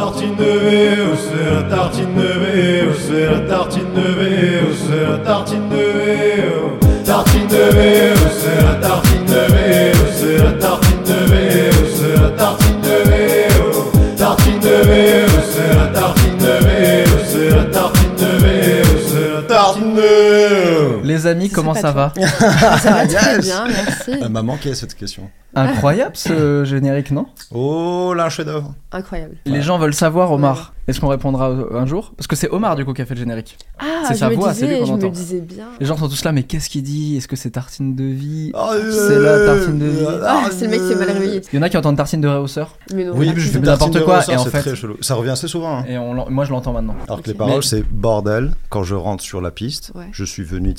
Tartine 0.00 0.34
de 0.34 0.44
VO, 0.44 1.14
c'est 1.14 1.44
la 1.44 1.62
tartine 1.76 2.14
de 2.14 2.22
VO, 2.22 2.94
c'est 3.06 3.26
la 3.26 3.40
tartine 3.40 3.92
de 3.94 4.00
VO, 4.00 4.72
c'est 4.72 5.04
la 5.10 5.18
tartine 5.18 5.68
de 5.68 5.76
VO. 5.76 6.78
Tartine 7.04 7.46
de 7.48 7.64
VO, 7.76 8.30
c'est 8.40 8.64
la 8.64 8.74
tartine 8.76 9.26
de 9.26 9.42
VO, 9.52 10.06
c'est 10.10 10.38
la 10.38 10.52
tartine 10.52 10.79
Les 21.04 21.26
amis, 21.26 21.48
comment 21.50 21.74
ça 21.74 21.92
va 21.92 22.12
Ça 22.80 22.90
va 22.90 23.06
très 23.06 23.36
Yes. 23.36 23.44
bien, 23.46 23.64
merci. 23.66 24.10
Elle 24.22 24.28
m'a 24.30 24.42
manqué 24.42 24.74
cette 24.74 24.94
question. 24.94 25.30
Incroyable 25.54 26.12
ce 26.14 26.64
générique, 26.64 27.10
non? 27.10 27.26
Oh, 27.52 28.14
là, 28.16 28.26
un 28.26 28.28
chef-d'œuvre. 28.28 28.72
Incroyable. 28.92 29.34
Les 29.46 29.62
gens 29.62 29.78
veulent 29.78 29.94
savoir, 29.94 30.30
Omar. 30.30 30.74
Est-ce 30.86 31.00
qu'on 31.00 31.08
répondra 31.08 31.46
un 31.48 31.86
jour? 31.86 32.14
Parce 32.16 32.26
que 32.26 32.34
c'est 32.34 32.48
Omar 32.50 32.74
du 32.74 32.84
coup 32.84 32.92
qui 32.92 33.02
a 33.02 33.06
fait 33.06 33.14
le 33.14 33.20
générique. 33.20 33.56
Ah, 33.78 33.84
C'est 34.08 34.14
je 34.14 34.18
sa 34.18 34.30
me 34.30 34.34
voix, 34.34 34.54
c'est 34.54 34.66
lui 34.66 34.78
qu'on 34.80 34.86
je 34.86 34.92
entend. 34.92 35.06
me 35.08 35.12
disais 35.12 35.40
bien. 35.40 35.66
Les 35.78 35.86
gens 35.86 35.96
sont 35.96 36.08
tous 36.08 36.24
là, 36.24 36.32
mais 36.32 36.42
qu'est-ce 36.44 36.68
qu'il 36.68 36.82
dit? 36.82 37.16
Est-ce 37.16 37.28
que 37.28 37.36
c'est 37.36 37.50
tartine 37.50 37.94
de 37.94 38.04
vie? 38.04 38.50
Oh, 38.54 38.70
C'est 38.90 39.18
la 39.18 39.44
tartine 39.46 39.78
de 39.78 39.86
vie. 39.86 40.06
Ah, 40.24 40.44
c'est 40.50 40.64
le 40.64 40.70
mec 40.72 40.80
qui 40.80 40.92
est 40.92 40.96
mal 40.96 41.10
réveillé. 41.10 41.42
Il 41.52 41.56
y 41.56 41.58
en 41.58 41.62
a 41.62 41.68
qui 41.68 41.76
entendent 41.76 41.96
tartine 41.96 42.20
de 42.20 42.26
réhausseur. 42.28 42.76
Mais 42.94 43.04
non, 43.04 43.12
Oui, 43.14 43.30
je 43.36 43.50
fais 43.50 43.58
n'importe 43.60 44.02
quoi, 44.04 44.20
et 44.28 44.36
en 44.36 44.42
c'est 44.44 44.50
fait- 44.50 44.60
très 44.60 44.74
chelou. 44.76 44.96
Ça 45.00 45.14
revient 45.14 45.30
assez 45.30 45.46
souvent. 45.48 45.78
hein. 45.78 45.84
Et 45.88 45.96
on 45.98 46.28
moi 46.30 46.44
je 46.44 46.50
l'entends 46.50 46.72
maintenant. 46.72 46.96
Alors 47.06 47.22
que 47.22 47.28
les 47.28 47.34
paroles, 47.34 47.56
Mais- 47.56 47.62
c'est 47.62 47.84
bordel. 47.88 48.52
Quand 48.68 48.82
je 48.82 48.94
rentre 48.96 49.22
sur 49.22 49.40
la 49.40 49.50
piste, 49.52 49.92
Ouais. 49.94 50.06
je 50.12 50.24
suis 50.24 50.42
venu 50.44 50.74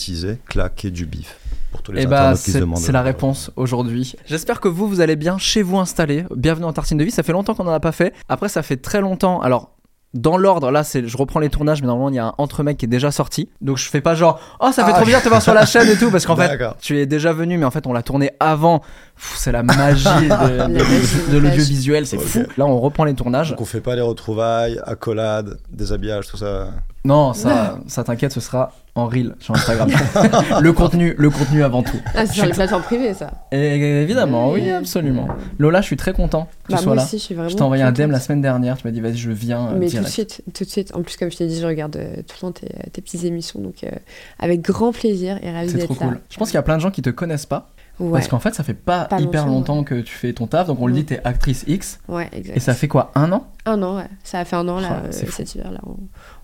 claquer 0.48 0.92
du 0.92 1.06
bif. 1.06 1.38
Pour 1.72 1.81
tous 1.81 1.92
les 1.94 2.04
Et 2.04 2.06
bah 2.06 2.17
internautes 2.17 2.40
qui 2.40 2.45
se 2.45 2.52
c'est 2.52 2.59
demandent. 2.59 2.80
c'est 2.80 2.92
la 2.92 3.02
réponse 3.02 3.52
aujourd'hui. 3.56 4.16
J'espère 4.26 4.59
que 4.59 4.67
vous 4.67 4.88
vous 4.90 5.00
allez 5.02 5.16
bien 5.16 5.38
chez 5.38 5.62
vous 5.62 5.78
installés. 5.80 6.26
Bienvenue 6.36 6.66
en 6.66 6.73
tartine 6.73 6.98
de 6.98 7.04
vie. 7.06 7.12
Ça 7.12 7.23
fait 7.23 7.31
longtemps 7.31 7.54
qu'on 7.56 7.67
en 7.67 7.72
a 7.72 7.80
pas 7.80 7.94
fait. 7.94 8.14
Après 8.28 8.50
ça 8.50 8.62
fait 8.62 8.78
très 8.78 9.00
longtemps. 9.02 9.39
Alors 9.42 9.72
dans 10.14 10.36
l'ordre, 10.36 10.72
là, 10.72 10.84
c'est, 10.84 11.08
je 11.08 11.16
reprends 11.16 11.39
les 11.39 11.48
tournages, 11.48 11.80
mais 11.82 11.88
normalement, 11.88 12.09
il 12.09 12.16
y 12.16 12.20
a 12.20 12.26
un 12.26 12.34
entre 12.38 12.64
mecs 12.64 12.76
qui 12.78 12.84
est 12.84 12.89
déjà 12.89 13.12
sorti. 13.12 13.48
Donc, 13.62 13.78
je 13.78 13.88
fais 13.88 14.02
pas 14.02 14.14
genre, 14.14 14.42
oh, 14.59 14.70
ça 14.73 14.84
fait 14.84 14.92
Ah. 14.94 14.98
trop 14.98 15.06
bien 15.06 15.20
de 15.20 15.23
te 15.23 15.30
voir 15.30 15.42
sur 15.42 15.54
la 15.54 15.66
chaîne 15.66 15.88
et 15.88 15.95
tout, 15.95 16.12
parce 16.12 16.26
qu'en 16.26 16.36
fait, 16.36 16.59
tu 16.82 17.00
es 17.00 17.06
déjà 17.06 17.32
venu, 17.32 17.58
mais 17.58 17.64
en 17.64 17.72
fait, 17.72 17.88
on 17.88 17.94
l'a 17.94 18.04
tourné 18.04 18.32
avant. 18.42 18.80
Pff, 18.80 19.36
c'est 19.38 19.54
la 19.54 19.64
magie 19.64 20.04
de, 20.04 20.67
de- 21.30 21.32
de 21.32 21.38
l'audiovisuel, 21.38 22.06
c'est 22.06 22.20
fou. 22.20 22.44
Là, 22.58 22.66
on 22.66 22.78
reprend 22.82 23.06
les 23.06 23.14
tournages. 23.14 23.52
Donc 23.52 23.62
on 23.62 23.66
fait 23.66 23.80
pas 23.80 23.95
les 23.95 24.02
retrouvailles, 24.02 24.82
accolades, 24.84 25.59
déshabillage, 25.70 26.28
tout 26.28 26.36
ça. 26.36 26.72
Non, 27.03 27.33
ça, 27.33 27.80
ça 27.88 28.03
t'inquiète, 28.03 28.31
ce 28.31 28.39
sera 28.39 28.73
en 28.94 29.07
reel 29.07 29.35
sur 29.39 29.55
Instagram. 29.55 29.89
le 30.61 30.73
contenu, 30.73 31.16
le 31.17 31.30
contenu 31.31 31.63
avant 31.63 31.81
tout. 31.81 31.97
Ah, 32.13 32.27
c'est 32.27 32.33
sur 32.33 32.45
les 32.45 32.52
plateformes 32.52 32.83
privées, 32.83 33.13
ça. 33.16 33.31
Et 33.52 34.02
évidemment, 34.03 34.52
oui, 34.52 34.69
absolument. 34.69 35.27
Lola, 35.58 35.81
je 35.81 35.88
suis 35.88 35.97
très 35.97 36.13
content 36.13 36.47
que 36.66 36.73
Bah, 36.73 36.77
tu 36.77 36.83
sois 36.83 36.93
moi 36.93 36.95
là. 36.97 37.03
aussi, 37.03 37.17
je 37.17 37.23
suis 37.23 37.33
vraiment. 37.33 37.49
Je 37.49 37.55
t'ai 37.55 37.61
envoyé 37.64 37.81
un 37.81 37.92
DM 37.92 38.11
la 38.11 38.20
semaine 38.20 38.42
dernière, 38.42 38.77
tu 38.77 38.86
m'as 38.86 38.92
dit 38.92 38.99
vas-y 39.02 39.17
je 39.17 39.31
viens 39.31 39.70
euh, 39.70 39.77
Mais 39.80 39.87
tout 39.89 39.98
de 39.98 40.08
suite, 40.08 40.43
tout 40.53 40.64
de 40.64 40.70
suite. 40.70 40.93
En 40.93 41.02
plus, 41.02 41.17
comme 41.17 41.31
je 41.31 41.37
t'ai 41.37 41.48
dit, 41.48 41.59
je 41.59 41.65
regarde 41.65 41.95
euh, 41.95 42.17
tout 42.17 42.36
le 42.36 42.39
temps 42.42 42.52
tes, 42.52 42.67
tes 42.92 43.02
petites 43.02 43.23
émissions, 43.23 43.59
donc 43.61 43.83
euh, 43.83 43.89
avec 44.37 44.61
grand 44.61 44.92
plaisir 44.92 45.39
et 45.42 45.52
ravi 45.52 45.70
C'est 45.71 45.77
d'être 45.77 45.89
là. 45.89 45.95
cool. 46.08 46.20
Je 46.30 46.37
pense 46.37 46.49
qu'il 46.49 46.55
y 46.55 46.59
a 46.59 46.64
plein 46.64 46.76
de 46.76 46.81
gens 46.81 46.92
qui 46.92 47.02
te 47.02 47.09
connaissent 47.09 47.47
pas 47.47 47.70
Ouais, 48.02 48.12
parce 48.14 48.28
qu'en 48.28 48.39
fait 48.39 48.54
ça 48.56 48.64
fait 48.64 48.73
pas, 48.73 49.06
Pas 49.06 49.20
hyper 49.20 49.45
longtemps, 49.45 49.84
que 49.84 49.95
tu 50.02 50.14
fais 50.14 50.34
ton 50.34 50.48
taf. 50.48 50.67
Donc 50.67 50.80
on 50.82 50.88
le 50.88 50.94
dit 50.94 51.06
t'es 51.06 51.22
actrice 51.23 51.64
X. 51.67 52.00
Ouais, 52.08 52.30
exact. 52.34 52.58
et 52.58 52.60
ça 52.60 52.73
fait 52.73 52.88
quoi 52.88 53.12
un 53.16 53.32
an? 53.32 53.48
Un 53.66 53.82
an, 53.84 53.98
ouais. 53.98 54.08
Ça 54.23 54.39
a 54.39 54.45
fait 54.45 54.56
un 54.56 54.67
an, 54.67 54.80
là, 54.80 55.02
Oh, 55.04 55.08
c'est 55.12 55.28
euh, 55.28 55.32
cet 55.32 55.54
hiver, 55.56 55.72
là, 55.72 55.80
en, 55.86 55.98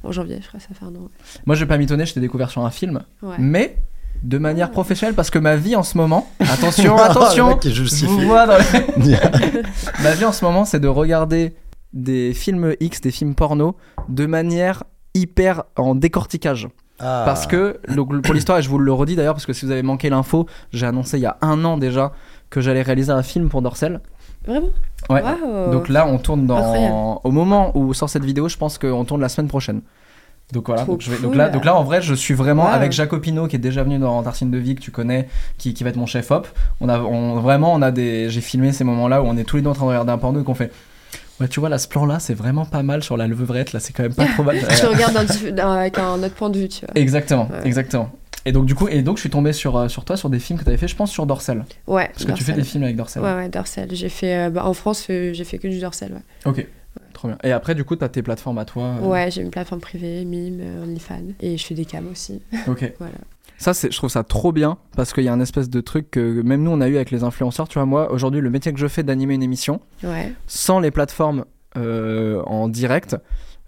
en 0.08 0.12
janvier, 0.12 0.40
je 0.42 0.48
crois, 0.48 0.60
ça 0.60 0.68
fait 0.74 0.86
un 0.86 0.96
an. 0.96 1.10
Moi 1.46 1.56
je 1.56 1.62
vais 1.62 1.68
pas 1.68 1.78
m'étonner, 1.78 2.06
je 2.06 2.14
t'ai 2.14 2.20
découvert 2.20 2.50
sur 2.50 2.66
un 2.66 2.70
film. 2.70 3.02
Mais 3.40 3.78
de 4.24 4.38
manière 4.40 4.72
professionnelle 4.72 5.14
parce 5.14 5.30
que 5.30 5.38
ma 5.38 5.56
vie 5.58 5.76
en 5.76 5.84
ce 5.84 5.96
moment 5.96 6.28
attention 6.40 6.98
attention 6.98 7.60
je 7.64 8.06
vous 8.08 8.20
vois 8.22 8.48
dans 8.48 8.58
les- 8.58 9.12
ma 10.04 10.14
vie 10.16 10.26
en 10.26 10.32
ce 10.32 10.44
moment 10.44 10.66
c'est 10.66 10.80
de 10.80 10.88
regarder 10.88 11.54
des 11.94 12.34
films 12.34 12.74
X 12.80 13.00
des 13.02 13.12
films 13.12 13.36
porno 13.36 13.76
de 14.10 14.26
manière 14.26 14.84
hyper 15.14 15.64
en 15.76 15.94
décortiquage 15.94 16.68
Ah. 17.00 17.24
Parce 17.26 17.46
que, 17.48 17.80
donc, 17.94 18.22
pour 18.22 18.34
l'histoire, 18.34 18.58
et 18.58 18.62
je 18.62 18.70
vous 18.70 18.80
le 18.80 18.92
redis 18.92 19.16
d'ailleurs, 19.16 19.34
parce 19.36 19.46
que 19.46 19.54
si 19.54 19.66
vous 19.66 19.72
avez 19.72 19.84
manqué 19.84 20.10
l'info, 20.10 20.48
j'ai 20.74 20.86
annoncé 20.86 21.18
il 21.18 21.22
y 21.22 21.26
a 21.28 21.38
un 21.42 21.64
an 21.66 21.78
déjà 21.78 22.12
que 22.50 22.60
j'allais 22.62 22.82
réaliser 22.82 23.12
un 23.12 23.24
film 23.24 23.50
pour 23.50 23.62
Dorsel. 23.62 24.00
Vraiment? 24.48 24.68
Ouais. 25.10 25.22
Donc 25.72 25.90
là, 25.90 26.08
on 26.08 26.18
tourne 26.18 26.50
Incroyable. 26.50 26.90
dans. 26.94 27.22
Au 27.24 27.32
moment 27.32 27.72
où 27.78 27.94
sort 27.94 28.10
cette 28.10 28.24
vidéo, 28.26 28.48
je 28.50 28.58
pense 28.58 28.78
qu'on 28.78 29.06
tourne 29.06 29.22
la 29.22 29.30
semaine 29.30 29.48
prochaine. 29.50 29.82
Donc 30.54 30.68
voilà, 30.68 30.86
donc, 30.86 31.02
je 31.02 31.12
vais- 31.12 31.18
donc 31.18 31.32
cool. 31.32 31.38
là, 31.38 31.50
donc 31.50 31.66
là 31.66 31.76
en 31.76 31.84
vrai 31.84 32.02
je 32.02 32.14
suis 32.14 32.34
vraiment 32.34 32.64
Wow. 32.68 32.70
avec 32.72 32.94
Jacopino 32.94 33.48
qui 33.48 33.58
est 33.58 33.60
déjà 33.60 33.84
venu 33.84 34.00
dans 34.00 34.24
Tartine 34.24 34.50
de 34.50 34.58
Vie 34.58 34.76
que 34.76 34.80
tu 34.82 34.92
connais, 34.92 35.28
qui, 35.58 35.74
qui 35.74 35.84
va 35.84 35.90
être 35.90 35.98
mon 35.98 36.06
chef 36.06 36.32
op. 36.32 36.48
On 36.80 36.88
a 36.88 37.02
on, 37.02 37.42
vraiment 37.42 37.74
on 37.74 37.82
a 37.82 37.92
des 37.92 38.30
j'ai 38.30 38.40
filmé 38.40 38.72
ces 38.72 38.86
moments 38.86 39.10
là 39.10 39.22
où 39.22 39.26
on 39.26 39.36
est 39.36 39.44
tous 39.44 39.58
les 39.58 39.62
deux 39.62 39.70
en 39.70 39.74
train 39.74 39.84
de 39.84 39.90
regarder 39.90 40.14
un 40.14 40.18
porno 40.18 40.40
et 40.40 40.46
qu'on 40.46 40.54
fait 40.54 40.72
ouais 41.40 41.48
tu 41.48 41.60
vois 41.60 41.70
là 41.70 41.78
ce 41.78 41.88
plan 41.88 42.06
là 42.06 42.20
c'est 42.20 42.34
vraiment 42.34 42.66
pas 42.66 42.84
mal 42.84 43.04
sur 43.04 43.18
la 43.18 43.28
levrette 43.28 43.74
là 43.74 43.80
c'est 43.80 43.94
quand 43.94 44.04
même 44.04 44.14
pas 44.14 44.26
trop 44.28 44.44
mal. 44.44 44.58
Je 44.70 44.86
regarde 44.86 45.14
d'un 45.14 45.24
diff- 45.26 45.52
d'un- 45.54 45.72
avec 45.74 45.98
un 46.00 46.22
autre 46.24 46.34
point 46.36 46.50
de 46.50 46.60
vue, 46.60 46.68
tu 46.68 46.86
vois. 46.86 46.90
Exactement, 46.96 47.48
Ouais. 47.50 47.66
exactement. 47.68 48.12
Et 48.46 48.52
donc 48.54 48.66
du 48.66 48.76
coup, 48.76 48.88
et 48.88 49.02
donc 49.02 49.18
je 49.18 49.22
suis 49.22 49.30
tombé 49.30 49.52
sur, 49.52 49.76
euh, 49.76 49.88
sur 49.90 50.06
toi 50.06 50.16
sur 50.16 50.30
des 50.30 50.40
films 50.40 50.58
que 50.58 50.64
tu 50.64 50.70
avais 50.70 50.78
fait, 50.78 50.88
je 50.88 50.96
pense 50.96 51.12
sur 51.12 51.26
Dorsel, 51.26 51.66
Ouais. 51.86 52.08
parce 52.14 52.24
que 52.26 52.32
tu 52.32 52.44
fais 52.46 52.52
Dorsal. 52.54 52.56
des 52.56 52.64
films 52.64 52.84
avec 52.86 52.96
Dorsel. 52.96 53.22
Ouais, 53.22 53.34
ouais, 53.34 53.50
Dorsal. 53.50 53.90
J'ai 53.92 54.08
fait. 54.10 54.36
euh, 54.48 54.50
bah, 54.50 54.66
en 54.66 54.74
France, 54.74 55.06
euh, 55.10 55.34
j'ai 55.34 55.44
fait 55.44 55.58
que 55.58 55.68
du 55.68 55.80
Dorsal, 55.82 56.14
ouais. 56.14 56.22
Ok, 56.46 56.66
trop 57.14 57.28
bien. 57.28 57.38
Et 57.44 57.52
après 57.52 57.76
du 57.76 57.84
coup, 57.84 57.98
t'as 57.98 58.08
tes 58.08 58.22
plateformes 58.22 58.58
à 58.60 58.64
toi. 58.66 58.84
euh, 59.02 59.06
Ouais, 59.06 59.30
j'ai 59.32 59.42
une 59.42 59.50
plateforme 59.50 59.82
privée, 59.82 60.24
Mime, 60.24 60.60
euh, 60.62 60.84
OnlyFans. 60.84 61.34
Et 61.42 61.58
je 61.58 61.66
fais 61.66 61.76
des 61.76 61.84
cams 61.86 62.08
aussi. 62.10 62.42
Ok. 62.68 62.94
Voilà. 63.00 63.16
Ça, 63.58 63.74
c'est, 63.74 63.92
je 63.92 63.98
trouve 63.98 64.10
ça 64.10 64.24
trop 64.24 64.52
bien 64.52 64.78
parce 64.96 65.14
qu'il 65.14 65.24
y 65.24 65.28
a 65.28 65.34
un 65.34 65.40
espèce 65.40 65.70
de 65.70 65.82
truc 65.82 66.12
que 66.12 66.42
même 66.42 66.62
nous 66.64 66.72
on 66.72 66.80
a 66.82 66.88
eu 66.88 66.96
avec 66.96 67.10
les 67.12 67.24
influenceurs. 67.24 67.68
Tu 67.68 67.76
vois, 67.80 67.86
moi 67.86 68.12
aujourd'hui, 68.12 68.40
le 68.42 68.50
métier 68.50 68.72
que 68.72 68.80
je 68.80 68.88
fais 68.88 69.04
d'animer 69.04 69.34
une 69.34 69.44
émission, 69.44 69.82
Ouais. 70.04 70.32
sans 70.46 70.80
les 70.80 70.92
plateformes 70.92 71.46
euh, 71.76 72.42
en 72.46 72.70
direct, 72.70 73.18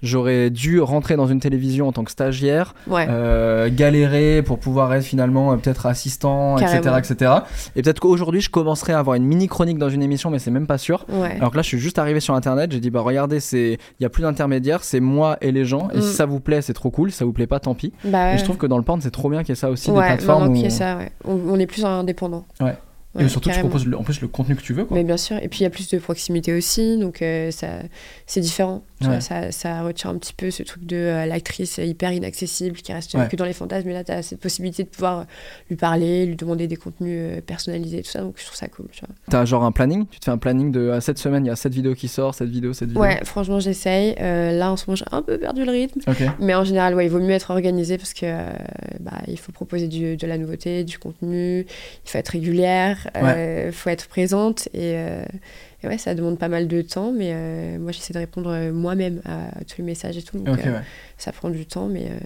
j'aurais 0.01 0.49
dû 0.49 0.79
rentrer 0.79 1.15
dans 1.15 1.27
une 1.27 1.39
télévision 1.39 1.87
en 1.87 1.91
tant 1.91 2.03
que 2.03 2.11
stagiaire, 2.11 2.73
Ouais. 2.87 3.05
euh, 3.09 3.69
galérer 3.71 4.41
pour 4.43 4.59
pouvoir 4.59 4.93
être 4.93 5.03
finalement 5.03 5.51
euh, 5.51 5.55
peut-être 5.57 5.85
assistant, 5.85 6.57
etc., 6.57 6.79
Carrément. 6.83 6.97
etc. 6.97 7.31
Et 7.75 7.81
peut-être 7.81 7.99
qu'aujourd'hui, 7.99 8.41
je 8.41 8.49
commencerai 8.49 8.93
à 8.93 8.99
avoir 8.99 9.15
une 9.15 9.25
mini 9.25 9.47
chronique 9.47 9.77
dans 9.77 9.89
une 9.89 10.01
émission, 10.03 10.29
mais 10.29 10.39
c'est 10.39 10.51
même 10.51 10.67
pas 10.67 10.77
sûr. 10.77 11.05
Ouais. 11.09 11.35
Alors 11.37 11.51
que 11.51 11.57
là, 11.57 11.61
je 11.61 11.67
suis 11.67 11.79
juste 11.79 11.99
arrivé 11.99 12.19
sur 12.19 12.33
internet, 12.35 12.71
j'ai 12.71 12.79
dit 12.79 12.89
bah 12.89 13.01
regardez, 13.01 13.39
c'est 13.39 13.77
il 13.99 14.03
y 14.03 14.05
a 14.05 14.09
plus 14.09 14.23
d'intermédiaires, 14.23 14.83
c'est 14.83 14.99
moi 14.99 15.37
et 15.41 15.51
les 15.51 15.65
gens. 15.65 15.89
Et 15.93 15.97
Mm. 15.97 16.01
si 16.01 16.13
ça 16.13 16.25
vous 16.25 16.39
plaît, 16.39 16.61
c'est 16.61 16.73
trop 16.73 16.89
cool. 16.91 17.11
Si 17.11 17.17
ça 17.17 17.25
vous 17.25 17.33
plaît 17.33 17.47
pas, 17.47 17.59
tant 17.59 17.73
pis. 17.75 17.93
bah, 18.05 18.33
Et 18.33 18.37
je 18.37 18.43
trouve 18.43 18.57
que 18.57 18.67
dans 18.67 18.77
le 18.77 18.83
porn, 18.83 19.01
c'est 19.01 19.11
trop 19.11 19.29
bien 19.29 19.39
qu'il 19.41 19.49
y 19.49 19.53
ait 19.53 19.55
ça 19.55 19.69
aussi 19.69 19.89
des 19.91 19.97
plateformes. 19.97 20.49
où- 20.49 20.53
qu'il 20.53 20.63
y 20.63 20.67
a 20.67 20.69
ça. 20.69 20.99
On, 21.25 21.37
on 21.49 21.59
est 21.59 21.67
plus 21.67 21.83
indépendant. 21.85 22.45
Ouais. 22.61 22.75
Ouais, 23.15 23.23
et 23.25 23.27
surtout, 23.29 23.49
carrément. 23.49 23.69
tu 23.69 23.75
proposes 23.85 23.99
en 23.99 24.03
plus 24.03 24.21
le 24.21 24.27
contenu 24.27 24.55
que 24.55 24.61
tu 24.61 24.73
veux. 24.73 24.85
Quoi. 24.85 24.95
Mais 24.95 25.03
bien 25.03 25.17
sûr, 25.17 25.37
et 25.37 25.47
puis 25.47 25.61
il 25.61 25.63
y 25.63 25.65
a 25.65 25.71
plus 25.71 25.89
de 25.89 25.97
proximité 25.97 26.53
aussi, 26.53 26.95
donc 26.97 27.23
euh, 27.23 27.49
ça, 27.49 27.67
c'est 28.27 28.39
différent. 28.39 28.83
Tu 29.01 29.07
Ouais. 29.07 29.13
vois, 29.13 29.21
ça, 29.21 29.51
ça 29.51 29.81
retire 29.81 30.09
un 30.11 30.17
petit 30.17 30.33
peu 30.33 30.51
ce 30.51 30.61
truc 30.61 30.85
de 30.85 30.95
euh, 30.97 31.25
l'actrice 31.25 31.79
hyper 31.81 32.11
inaccessible 32.11 32.75
qui 32.77 32.91
reste 32.93 33.13
Ouais. 33.15 33.27
que 33.29 33.35
dans 33.35 33.45
les 33.45 33.53
fantasmes. 33.53 33.87
Mais 33.87 33.93
là, 33.93 34.03
tu 34.03 34.11
as 34.11 34.21
cette 34.21 34.39
possibilité 34.41 34.83
de 34.83 34.89
pouvoir 34.89 35.25
lui 35.69 35.75
parler, 35.77 36.25
lui 36.25 36.35
demander 36.35 36.67
des 36.67 36.75
contenus 36.75 37.17
euh, 37.37 37.41
personnalisés, 37.41 38.03
tout 38.03 38.11
ça. 38.11 38.19
Donc 38.21 38.35
je 38.37 38.45
trouve 38.45 38.57
ça 38.57 38.67
cool. 38.67 38.87
Tu 38.91 38.99
vois. 38.99 39.15
T'as 39.29 39.45
genre 39.45 39.63
un 39.63 39.71
planning? 39.71 40.05
Tu 40.11 40.19
te 40.19 40.25
fais 40.25 40.31
un 40.31 40.37
planning 40.37 40.71
de 40.71 40.89
à 40.89 41.01
cette 41.01 41.17
semaine, 41.17 41.45
il 41.45 41.47
y 41.47 41.51
a 41.51 41.55
cette 41.55 41.73
vidéo 41.73 41.95
qui 41.95 42.09
sort, 42.09 42.35
cette 42.35 42.49
vidéo, 42.49 42.73
cette 42.73 42.89
vidéo. 42.89 43.01
Ouais, 43.01 43.19
franchement, 43.23 43.59
j'essaye. 43.59 44.15
Là, 44.19 44.71
en 44.71 44.77
ce 44.77 44.85
moment, 44.85 44.95
j'ai 44.97 45.05
un 45.11 45.21
peu 45.23 45.37
perdu 45.39 45.63
le 45.65 45.71
rythme. 45.71 46.01
Mais 46.39 46.53
en 46.53 46.63
général, 46.65 46.93
ouais, 46.93 47.05
il 47.05 47.09
vaut 47.09 47.19
mieux 47.19 47.31
être 47.31 47.49
organisé 47.51 47.97
parce 47.97 48.13
que 48.13 48.25
bah, 48.99 49.13
il 49.27 49.39
faut 49.39 49.51
proposer 49.53 49.87
du, 49.87 50.17
de 50.17 50.27
la 50.27 50.37
nouveauté, 50.37 50.83
du 50.83 50.99
contenu, 50.99 51.61
il 51.61 52.09
faut 52.09 52.17
être 52.17 52.29
régulière, 52.29 52.98
il 53.15 53.71
faut 53.71 53.89
être 53.89 54.07
présente 54.07 54.67
et, 54.73 54.93
euh, 54.95 55.23
et 55.83 55.87
ouais, 55.87 55.97
ça 55.97 56.13
demande 56.15 56.37
pas 56.37 56.47
mal 56.49 56.67
de 56.67 56.81
temps. 56.81 57.11
Mais 57.11 57.31
euh, 57.33 57.77
moi, 57.79 57.91
j'essaie 57.91 58.13
de 58.13 58.19
répondre 58.19 58.49
euh, 58.51 58.71
moi-même 58.71 59.21
à 59.25 59.63
tous 59.65 59.75
les 59.79 59.83
messages 59.83 60.17
et 60.17 60.21
tout. 60.21 60.37
Donc 60.39 60.57
Ok, 60.57 60.65
euh, 60.65 60.73
ouais. 60.73 60.81
ça 61.17 61.31
prend 61.31 61.49
du 61.49 61.65
temps, 61.65 61.87
mais. 61.87 62.05
euh, 62.05 62.19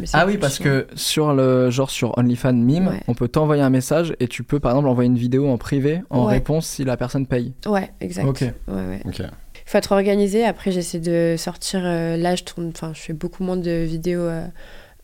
mais 0.00 0.06
Ah 0.12 0.26
oui, 0.26 0.38
parce 0.38 0.58
que 0.58 0.86
sur 0.94 1.32
le 1.34 1.70
genre 1.70 1.90
sur 1.90 2.16
OnlyFans 2.18 2.52
Mime, 2.52 2.88
Ouais. 2.88 3.00
on 3.08 3.14
peut 3.14 3.28
t'envoyer 3.28 3.62
un 3.62 3.70
message 3.70 4.14
et 4.20 4.28
tu 4.28 4.42
peux 4.42 4.60
par 4.60 4.72
exemple 4.72 4.88
envoyer 4.88 5.08
une 5.08 5.18
vidéo 5.18 5.48
en 5.48 5.58
privé 5.58 6.02
en 6.10 6.26
Ouais. 6.26 6.34
réponse 6.34 6.66
si 6.66 6.84
la 6.84 6.96
personne 6.96 7.26
paye. 7.26 7.52
Ouais, 7.66 7.90
exact. 8.00 8.24
Ok. 8.24 8.40
Ouais, 8.42 8.52
ouais. 8.68 9.00
Ok. 9.04 9.18
Il 9.20 9.70
faut 9.70 9.78
être 9.78 9.92
organisé. 9.92 10.44
Après, 10.44 10.70
j'essaie 10.72 10.98
de 11.00 11.34
sortir. 11.36 11.80
euh, 11.84 12.16
là, 12.16 12.34
je 12.36 12.42
tourne. 12.44 12.68
Enfin, 12.74 12.92
je 12.94 13.00
fais 13.00 13.12
beaucoup 13.12 13.42
moins 13.44 13.56
de 13.58 13.70
vidéos. 13.84 14.20
euh, 14.22 14.46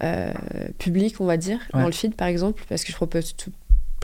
euh, 0.03 0.33
publiques, 0.79 1.21
on 1.21 1.25
va 1.25 1.37
dire, 1.37 1.59
Ouais. 1.73 1.81
dans 1.81 1.87
le 1.87 1.93
feed 1.93 2.15
par 2.17 2.27
exemple, 2.27 2.65
parce 2.69 2.83
que 2.83 2.91
je 2.91 2.97
propose 2.97 3.37
tout, 3.37 3.53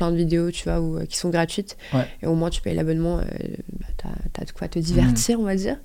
plein 0.01 0.11
de 0.11 0.17
vidéos, 0.17 0.51
tu 0.51 0.65
vois, 0.65 0.81
où, 0.81 0.97
euh, 0.97 1.05
qui 1.05 1.19
sont 1.19 1.29
gratuites. 1.29 1.77
Ouais. 1.93 2.07
Et 2.23 2.27
au 2.27 2.35
moins, 2.35 2.49
tu 2.49 2.63
payes 2.63 2.75
l'abonnement, 2.75 3.19
euh, 3.19 3.23
bah, 3.79 3.87
t'as 3.99 4.41
as 4.41 4.45
de 4.47 4.51
quoi 4.53 4.67
te 4.67 4.79
divertir, 4.79 5.39
on 5.39 5.45
va 5.45 5.55
dire. 5.55 5.77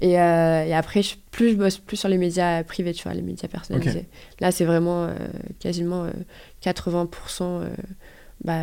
Et, 0.00 0.18
euh, 0.18 0.64
et 0.64 0.74
après, 0.74 1.02
je- 1.02 1.16
plus 1.30 1.50
je 1.50 1.56
bosse 1.56 1.76
plus 1.76 1.98
sur 1.98 2.08
les 2.08 2.16
médias 2.18 2.64
privés, 2.64 2.94
tu 2.94 3.02
vois, 3.02 3.12
les 3.12 3.20
médias 3.22 3.46
personnalisés. 3.48 4.08
Là, 4.40 4.50
c'est 4.52 4.64
vraiment 4.64 5.04
euh, 5.04 5.14
quasiment 5.60 6.04
euh, 6.04 6.10
80% 6.64 7.42
euh, 7.42 7.68
bah, 8.42 8.62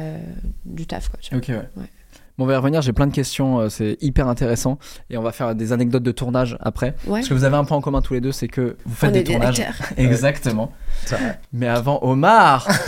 du 0.66 0.88
taf, 0.88 1.10
quoi. 1.10 1.20
tu 1.22 1.30
vois. 1.30 1.38
Ok, 1.38 1.50
ouais. 1.50 1.56
Ouais. 1.82 1.88
Bon, 2.38 2.44
on 2.44 2.48
va 2.48 2.54
y 2.54 2.58
revenir, 2.58 2.82
j'ai 2.82 2.92
plein 2.92 3.08
de 3.08 3.14
questions, 3.14 3.70
c'est 3.70 3.96
hyper 4.02 4.28
intéressant. 4.28 4.78
Et 5.10 5.18
on 5.18 5.22
va 5.22 5.32
faire 5.32 5.56
des 5.56 5.72
anecdotes 5.72 6.04
de 6.04 6.12
tournage 6.12 6.58
après. 6.60 6.88
Ouais. 7.08 7.20
Parce 7.20 7.30
que 7.30 7.34
vous 7.34 7.46
avez 7.46 7.56
un 7.56 7.64
point 7.64 7.78
en 7.78 7.82
commun 7.82 8.02
tous 8.02 8.14
les 8.14 8.20
deux, 8.20 8.34
c'est 8.34 8.50
que 8.50 8.76
vous 8.86 8.94
faites 8.96 9.12
On 9.12 9.14
des 9.14 9.24
tournages. 9.24 9.62
Exactement. 9.98 10.70
Mais 11.54 11.68
avant, 11.70 12.00
Omar 12.04 12.68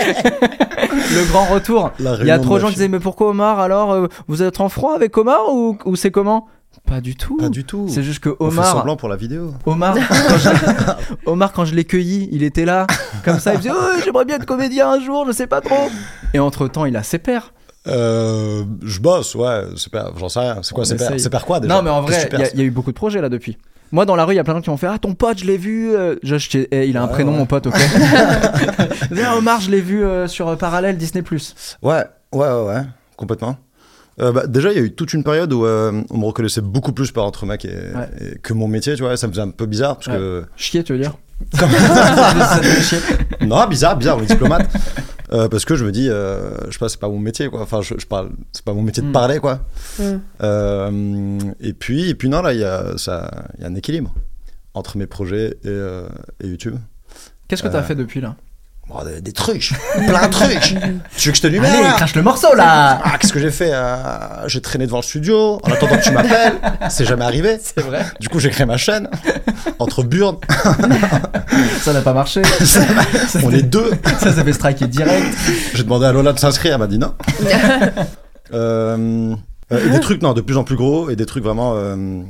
Le 0.90 1.28
grand 1.30 1.44
retour. 1.46 1.90
Il 1.98 2.26
y 2.26 2.30
a 2.30 2.38
trop 2.38 2.56
de 2.56 2.60
gens 2.60 2.68
qui 2.68 2.74
disaient, 2.74 2.88
mais 2.88 3.00
pourquoi 3.00 3.28
Omar 3.30 3.60
alors 3.60 3.92
euh, 3.92 4.08
Vous 4.28 4.42
êtes 4.42 4.60
en 4.60 4.68
froid 4.68 4.94
avec 4.94 5.16
Omar 5.16 5.52
ou, 5.52 5.76
ou 5.84 5.96
c'est 5.96 6.10
comment? 6.10 6.46
Pas 6.86 7.00
du 7.00 7.16
tout. 7.16 7.36
Pas 7.36 7.48
du 7.48 7.64
tout. 7.64 7.86
C'est 7.88 8.02
juste 8.02 8.20
que 8.20 8.30
On 8.40 8.50
fait 8.50 8.58
Omar, 8.58 8.72
semblant 8.72 8.96
pour 8.96 9.08
la 9.08 9.16
vidéo. 9.16 9.52
Omar, 9.66 9.94
quand 10.28 10.38
je, 10.38 10.50
Omar, 11.26 11.52
quand 11.52 11.64
je 11.64 11.74
l'ai 11.74 11.84
cueilli, 11.84 12.28
il 12.32 12.42
était 12.42 12.64
là, 12.64 12.86
comme 13.24 13.38
ça, 13.38 13.54
il 13.54 13.58
faisait 13.58 13.70
oh, 13.72 14.00
J'aimerais 14.04 14.24
bien 14.24 14.36
être 14.36 14.46
comédien 14.46 14.90
un 14.90 15.00
jour, 15.00 15.24
je 15.26 15.32
sais 15.32 15.46
pas 15.46 15.60
trop. 15.60 15.90
Et 16.32 16.38
entre 16.38 16.68
temps, 16.68 16.84
il 16.84 16.96
a 16.96 17.02
ses 17.02 17.18
pairs. 17.18 17.52
Euh, 17.86 18.64
je 18.82 19.00
bosse, 19.00 19.34
ouais. 19.34 19.64
J'en 20.16 20.28
sais 20.28 20.40
rien. 20.40 20.58
C'est 20.62 20.74
quoi, 20.74 20.84
c'est 20.84 21.44
quoi 21.44 21.60
déjà 21.60 21.74
Non, 21.74 21.82
mais 21.82 21.90
en 21.90 22.02
vrai, 22.02 22.28
y, 22.32 22.42
il 22.54 22.58
y 22.58 22.62
a 22.62 22.64
eu 22.64 22.70
beaucoup 22.70 22.90
de 22.90 22.96
projets 22.96 23.20
là 23.20 23.28
depuis. 23.28 23.56
Moi, 23.92 24.04
dans 24.06 24.14
la 24.16 24.24
rue, 24.24 24.34
il 24.34 24.36
y 24.36 24.40
a 24.40 24.44
plein 24.44 24.54
de 24.54 24.58
gens 24.58 24.62
qui 24.62 24.70
m'ont 24.70 24.76
fait 24.76 24.86
Ah, 24.86 24.98
ton 24.98 25.14
pote, 25.14 25.38
je 25.38 25.44
l'ai 25.44 25.56
vu. 25.56 25.94
euh, 25.94 26.14
je 26.22 26.36
t'ai- 26.48 26.68
eh, 26.70 26.88
il 26.88 26.96
a 26.96 27.02
un 27.02 27.06
Ouais, 27.06 27.12
prénom, 27.12 27.32
ouais. 27.32 27.38
mon 27.38 27.46
pote, 27.46 27.66
ok. 27.66 27.74
Ah, 29.24 29.36
Omar, 29.36 29.60
je 29.60 29.70
l'ai 29.70 29.80
vu 29.80 30.04
euh, 30.04 30.26
sur 30.28 30.48
euh, 30.48 30.56
Parallèle 30.56 30.96
Disney. 30.96 31.22
Ouais, 31.30 31.38
ouais, 31.82 32.04
ouais, 32.32 32.46
ouais, 32.66 32.82
complètement. 33.16 33.56
Euh, 34.20 34.32
bah, 34.32 34.46
déjà, 34.46 34.70
il 34.70 34.76
y 34.76 34.80
a 34.80 34.82
eu 34.82 34.92
toute 34.92 35.12
une 35.14 35.24
période 35.24 35.52
où 35.52 35.64
euh, 35.64 36.02
on 36.10 36.18
me 36.18 36.24
reconnaissait 36.26 36.60
beaucoup 36.60 36.92
plus 36.92 37.10
par 37.10 37.24
entre 37.24 37.46
mec 37.46 37.64
et, 37.64 37.68
et 37.70 38.38
que 38.38 38.52
mon 38.52 38.68
métier, 38.68 38.94
tu 38.94 39.02
vois. 39.02 39.16
Ça 39.16 39.26
me 39.26 39.32
faisait 39.32 39.42
un 39.42 39.50
peu 39.50 39.66
bizarre 39.66 39.96
parce 39.96 40.08
que. 40.08 40.44
Chier, 40.56 40.84
tu 40.84 40.92
veux 40.92 40.98
dire 40.98 41.14
non, 43.40 43.66
bizarre, 43.66 43.96
bizarre, 43.96 44.18
on 44.18 44.22
est 44.22 44.26
diplomate. 44.26 44.68
Euh, 45.32 45.48
parce 45.48 45.64
que 45.64 45.76
je 45.76 45.84
me 45.84 45.92
dis, 45.92 46.08
euh, 46.08 46.50
je 46.66 46.72
sais 46.72 46.78
pas, 46.78 46.88
c'est 46.88 46.98
pas 46.98 47.08
mon 47.08 47.18
métier, 47.20 47.48
quoi. 47.48 47.62
Enfin, 47.62 47.82
je, 47.82 47.94
je 47.98 48.06
parle, 48.06 48.30
c'est 48.52 48.64
pas 48.64 48.74
mon 48.74 48.82
métier 48.82 49.02
de 49.02 49.08
Hmm. 49.08 49.12
parler, 49.12 49.38
quoi. 49.38 49.60
Mm. 49.98 50.02
Euh, 50.42 51.38
et 51.60 51.72
puis, 51.72 52.08
et 52.10 52.14
puis 52.14 52.28
non, 52.28 52.42
là, 52.42 52.52
il 52.52 52.60
y 52.60 52.64
a, 52.64 52.96
ça, 52.98 53.46
il 53.56 53.62
y 53.62 53.64
a 53.64 53.68
un 53.68 53.74
équilibre 53.76 54.12
entre 54.74 54.96
mes 54.96 55.06
projets 55.06 55.50
et, 55.62 55.68
euh, 55.68 56.08
et 56.42 56.48
YouTube. 56.48 56.76
Qu'est-ce 57.48 57.62
que 57.62 57.68
t'as 57.68 57.78
Euh, 57.78 57.82
fait 57.82 57.94
depuis 57.94 58.20
là? 58.20 58.36
Bon, 58.88 59.04
des, 59.04 59.20
des 59.20 59.32
trucs, 59.32 59.72
plein 59.94 60.26
de 60.26 60.32
trucs. 60.32 60.74
tu 61.16 61.28
veux 61.28 61.32
que 61.32 61.36
je 61.36 61.42
te 61.42 61.46
numère 61.46 61.72
Allez, 61.72 61.94
crache 61.96 62.16
le 62.16 62.22
morceau 62.22 62.54
là 62.56 63.00
Ah, 63.04 63.18
qu'est-ce 63.18 63.32
que 63.32 63.38
j'ai 63.38 63.52
fait 63.52 63.70
euh, 63.72 64.48
J'ai 64.48 64.60
traîné 64.60 64.86
devant 64.86 64.96
le 64.98 65.02
studio 65.04 65.60
en 65.62 65.70
attendant 65.70 65.96
que 65.96 66.02
tu 66.02 66.10
m'appelles. 66.10 66.54
C'est 66.90 67.04
jamais 67.04 67.24
arrivé. 67.24 67.56
C'est 67.62 67.82
vrai. 67.82 68.04
Du 68.18 68.28
coup, 68.28 68.40
j'ai 68.40 68.50
créé 68.50 68.66
ma 68.66 68.76
chaîne 68.76 69.08
entre 69.78 70.02
burnes. 70.02 70.38
Ça 71.82 71.92
n'a 71.92 72.00
pas 72.00 72.12
marché. 72.14 72.42
On 73.44 73.52
est 73.52 73.62
deux. 73.62 73.92
Ça 74.18 74.32
s'est 74.32 74.42
fait 74.42 74.52
striker 74.52 74.88
direct. 74.88 75.36
J'ai 75.74 75.84
demandé 75.84 76.06
à 76.06 76.12
Lola 76.12 76.32
de 76.32 76.38
s'inscrire, 76.40 76.72
elle 76.74 76.80
m'a 76.80 76.86
dit 76.88 76.98
non. 76.98 77.14
Euh, 78.52 79.34
euh, 79.72 79.86
et 79.86 79.90
des 79.90 80.00
trucs 80.00 80.22
non, 80.22 80.32
de 80.32 80.40
plus 80.40 80.56
en 80.56 80.64
plus 80.64 80.76
gros 80.76 81.10
et 81.10 81.16
des 81.16 81.26
trucs 81.26 81.44
vraiment 81.44 81.74
euh, 81.76 82.22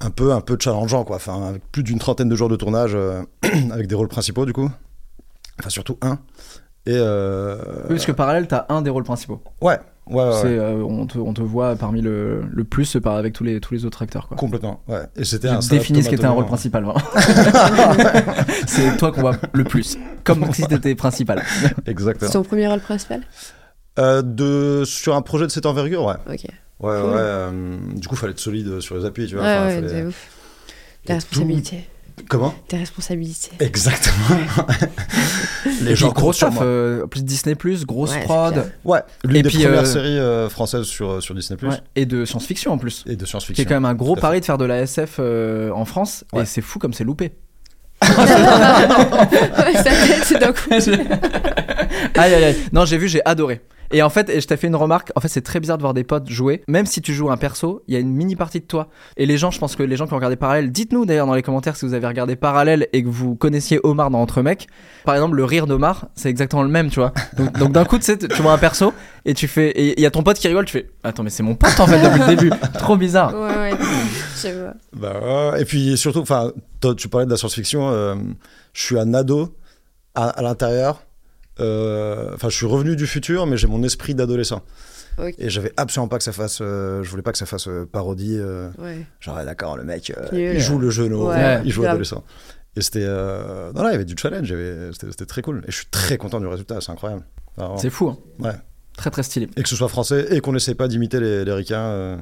un 0.00 0.10
peu 0.10 0.32
un 0.32 0.40
peu 0.40 0.56
challengeants 0.58 1.04
quoi. 1.04 1.16
Enfin, 1.16 1.48
avec 1.48 1.62
plus 1.70 1.82
d'une 1.82 1.98
trentaine 1.98 2.28
de 2.28 2.36
jours 2.36 2.48
de 2.48 2.56
tournage 2.56 2.92
euh, 2.94 3.22
avec 3.72 3.86
des 3.86 3.94
rôles 3.94 4.08
principaux 4.08 4.44
du 4.46 4.52
coup. 4.52 4.70
Enfin, 5.60 5.70
surtout 5.70 5.98
un. 6.02 6.18
Et 6.86 6.92
euh, 6.94 7.56
Oui, 7.84 7.94
parce 7.94 8.06
que 8.06 8.12
Parallèle, 8.12 8.46
t'as 8.46 8.66
un 8.68 8.82
des 8.82 8.90
rôles 8.90 9.04
principaux. 9.04 9.40
ouais, 9.62 9.78
ouais, 10.06 10.14
ouais, 10.16 10.24
ouais. 10.28 10.32
C'est, 10.42 10.58
euh, 10.58 10.82
on, 10.84 11.06
te, 11.06 11.16
on 11.18 11.32
te 11.32 11.40
voit 11.40 11.76
parmi 11.76 12.02
le, 12.02 12.42
le 12.52 12.64
plus 12.64 12.98
par, 13.02 13.14
avec 13.16 13.32
tous 13.32 13.42
les, 13.44 13.58
tous 13.60 13.72
les 13.72 13.84
autres 13.86 14.02
acteurs. 14.02 14.28
Quoi. 14.28 14.36
complètement. 14.36 14.82
Ouais. 14.86 15.02
Et 15.16 15.24
c'était 15.24 15.48
un 15.48 15.60
défini 15.60 16.02
ce 16.02 16.08
qui 16.10 16.14
était 16.16 16.26
un 16.26 16.30
rôle 16.32 16.44
principal 16.46 16.84
vraiment. 16.84 17.00
c'est 18.66 18.96
toi 18.98 19.12
qu'on 19.12 19.22
voit 19.22 19.36
le 19.52 19.64
plus. 19.64 19.96
Comme 20.24 20.52
si 20.52 20.66
t'étais 20.66 20.94
principal. 20.94 21.42
Exactement. 21.86 22.30
C'est 22.30 22.36
ton 22.38 22.42
premier 22.44 22.68
rôle 22.68 22.80
principal? 22.80 23.22
Euh, 23.98 24.22
de, 24.22 24.82
sur 24.84 25.14
un 25.14 25.22
projet 25.22 25.46
de 25.46 25.50
cette 25.52 25.66
envergure, 25.66 26.04
ouais. 26.04 26.14
Ok. 26.28 26.32
Ouais, 26.34 26.50
Cool. 26.80 26.90
ouais. 26.90 27.16
euh, 27.16 27.76
du 27.94 28.08
coup, 28.08 28.16
fallait 28.16 28.32
être 28.32 28.40
solide 28.40 28.80
sur 28.80 28.96
les 28.96 29.04
appuis, 29.04 29.26
tu 29.28 29.36
Ouais, 29.36 29.40
vois. 29.40 29.50
enfin, 29.52 29.66
ouais, 29.66 29.74
fallait- 29.88 30.02
de 30.02 30.06
ouf. 30.08 30.28
Des 31.06 31.12
Et 31.12 31.14
responsabilités. 31.14 31.88
Comment 32.28 32.54
Des 32.68 32.76
responsabilités. 32.78 33.50
Exactement. 33.60 34.38
les 35.82 35.96
gens 35.96 36.10
gros 36.12 36.32
moi. 36.52 36.62
euh, 36.64 37.06
plus 37.06 37.24
Disney, 37.24 37.54
grosse 37.84 38.10
Ouais, 38.12 38.18
c'est 38.20 38.24
prod. 38.24 38.70
Ouais, 38.84 39.00
l'une 39.24 39.36
Et 39.36 39.42
des 39.42 39.48
puis, 39.48 39.58
premières 39.62 39.80
euh, 39.80 39.84
séries 39.84 40.18
euh, 40.18 40.48
françaises 40.48 40.84
sur, 40.84 41.22
sur 41.22 41.34
Disney+. 41.34 41.58
Ouais, 41.62 41.76
Et 41.96 42.06
de 42.06 42.24
science-fiction 42.24 42.72
en 42.72 42.78
plus. 42.78 43.04
Et 43.06 43.10
de 43.10 43.16
Qui 43.16 43.24
est 43.24 43.26
science-fiction. 43.26 43.64
quand 43.64 43.74
même 43.74 43.84
un 43.84 43.94
gros 43.94 44.16
pari 44.16 44.40
de 44.40 44.44
faire 44.44 44.58
de 44.58 44.64
la 44.64 44.80
SF 44.82 45.16
euh, 45.18 45.70
en 45.72 45.84
France. 45.84 46.24
Et 46.36 46.44
c'est 46.44 46.60
fou 46.62 46.78
comme 46.78 46.92
c'est 46.94 47.04
loupé. 47.04 47.32
Ouais, 48.04 48.10
c'est 50.24 50.38
d'un 50.38 50.52
coup. 50.52 50.68
Aïe 52.16 52.34
aïe 52.34 52.44
aïe. 52.44 52.56
Non, 52.72 52.84
j'ai 52.84 52.98
vu, 52.98 53.08
j'ai 53.08 53.22
adoré. 53.24 53.60
Et 53.94 54.02
en 54.02 54.10
fait, 54.10 54.28
et 54.28 54.40
je 54.40 54.46
t'ai 54.48 54.56
fait 54.56 54.66
une 54.66 54.74
remarque. 54.74 55.12
En 55.14 55.20
fait, 55.20 55.28
c'est 55.28 55.40
très 55.40 55.60
bizarre 55.60 55.78
de 55.78 55.82
voir 55.82 55.94
des 55.94 56.02
potes 56.02 56.28
jouer. 56.28 56.62
Même 56.66 56.84
si 56.84 57.00
tu 57.00 57.14
joues 57.14 57.30
un 57.30 57.36
perso, 57.36 57.82
il 57.86 57.94
y 57.94 57.96
a 57.96 58.00
une 58.00 58.10
mini 58.10 58.34
partie 58.34 58.58
de 58.58 58.64
toi. 58.66 58.88
Et 59.16 59.24
les 59.24 59.38
gens, 59.38 59.52
je 59.52 59.58
pense 59.60 59.76
que 59.76 59.84
les 59.84 59.96
gens 59.96 60.08
qui 60.08 60.12
ont 60.14 60.16
regardé 60.16 60.34
Parallèle, 60.34 60.72
dites-nous 60.72 61.06
d'ailleurs 61.06 61.28
dans 61.28 61.34
les 61.34 61.42
commentaires 61.42 61.76
si 61.76 61.86
vous 61.86 61.94
avez 61.94 62.06
regardé 62.08 62.34
Parallèle 62.34 62.88
et 62.92 63.04
que 63.04 63.08
vous 63.08 63.36
connaissiez 63.36 63.78
Omar 63.84 64.10
dans 64.10 64.20
Entre 64.20 64.42
Mecs. 64.42 64.66
Par 65.04 65.14
exemple, 65.14 65.36
le 65.36 65.44
rire 65.44 65.68
d'Omar, 65.68 66.08
c'est 66.16 66.28
exactement 66.28 66.64
le 66.64 66.68
même, 66.68 66.90
tu 66.90 66.98
vois. 66.98 67.12
Donc, 67.56 67.70
d'un 67.72 67.84
coup, 67.84 67.96
tu 67.98 68.04
sais, 68.04 68.18
tu 68.18 68.42
vois 68.42 68.52
un 68.52 68.58
perso 68.58 68.92
et 69.24 69.32
tu 69.32 69.46
fais, 69.46 69.70
et 69.70 69.94
il 69.96 70.02
y 70.02 70.06
a 70.06 70.10
ton 70.10 70.24
pote 70.24 70.38
qui 70.38 70.48
rigole, 70.48 70.64
tu 70.64 70.72
fais, 70.72 70.90
attends, 71.04 71.22
mais 71.22 71.30
c'est 71.30 71.44
mon 71.44 71.54
pote 71.54 71.78
en 71.78 71.86
fait 71.86 72.02
depuis 72.02 72.18
le 72.20 72.26
début. 72.26 72.50
Trop 72.80 72.96
bizarre. 72.96 73.32
Ouais, 73.32 73.56
ouais. 73.56 73.78
Je 74.42 74.48
vois. 74.48 74.74
Bah. 74.92 75.54
Et 75.60 75.64
puis 75.64 75.96
surtout, 75.96 76.18
enfin, 76.18 76.50
toi, 76.80 76.96
tu 76.96 77.08
parlais 77.08 77.26
de 77.26 77.30
la 77.30 77.36
science-fiction. 77.36 77.90
euh, 77.90 78.16
je 78.72 78.82
suis 78.82 78.98
un 78.98 79.14
ado 79.14 79.54
à, 80.16 80.30
à 80.30 80.42
l'intérieur. 80.42 81.03
Euh, 81.60 82.30
Enfin, 82.34 82.48
je 82.48 82.56
suis 82.56 82.66
revenu 82.66 82.96
du 82.96 83.06
futur, 83.06 83.46
mais 83.46 83.56
j'ai 83.56 83.66
mon 83.66 83.82
esprit 83.82 84.14
d'adolescent. 84.14 84.62
Et 85.38 85.48
j'avais 85.48 85.72
absolument 85.76 86.08
pas 86.08 86.18
que 86.18 86.24
ça 86.24 86.32
fasse. 86.32 86.58
euh, 86.60 87.02
je 87.04 87.10
voulais 87.10 87.22
pas 87.22 87.30
que 87.30 87.38
ça 87.38 87.46
fasse 87.46 87.68
euh, 87.68 87.88
parodie. 87.90 88.36
euh, 88.38 88.68
Ouais. 88.78 89.06
genre, 89.20 89.36
d'accord, 89.44 89.76
le 89.76 89.84
mec, 89.84 90.12
euh, 90.16 90.52
il 90.54 90.60
joue 90.60 90.78
le 90.78 90.90
genou, 90.90 91.28
Ouais, 91.28 91.60
il 91.64 91.70
joue 91.70 91.82
grave. 91.82 91.92
adolescent. 91.92 92.24
Et 92.76 92.80
c'était. 92.82 93.04
euh, 93.04 93.72
Non, 93.72 93.82
là, 93.84 93.90
il 93.90 93.92
y 93.92 93.94
avait 93.94 94.04
du 94.04 94.16
challenge. 94.20 94.52
C'était 94.92 95.26
très 95.26 95.42
cool. 95.42 95.62
Et 95.68 95.70
je 95.70 95.76
suis 95.76 95.86
très 95.86 96.16
content 96.18 96.40
du 96.40 96.46
résultat. 96.48 96.80
C'est 96.80 96.90
incroyable. 96.90 97.22
C'est 97.76 97.90
fou. 97.90 98.08
Hein. 98.08 98.18
Ouais. 98.40 98.54
Très 98.96 99.10
très 99.10 99.22
stylé. 99.22 99.48
Et 99.56 99.62
que 99.62 99.68
ce 99.68 99.76
soit 99.76 99.88
français 99.88 100.26
et 100.30 100.40
qu'on 100.40 100.52
n'essaie 100.52 100.74
pas 100.74 100.88
d'imiter 100.88 101.20
les, 101.20 101.44
les 101.44 101.52
ricains. 101.52 101.78
euh, 101.78 102.16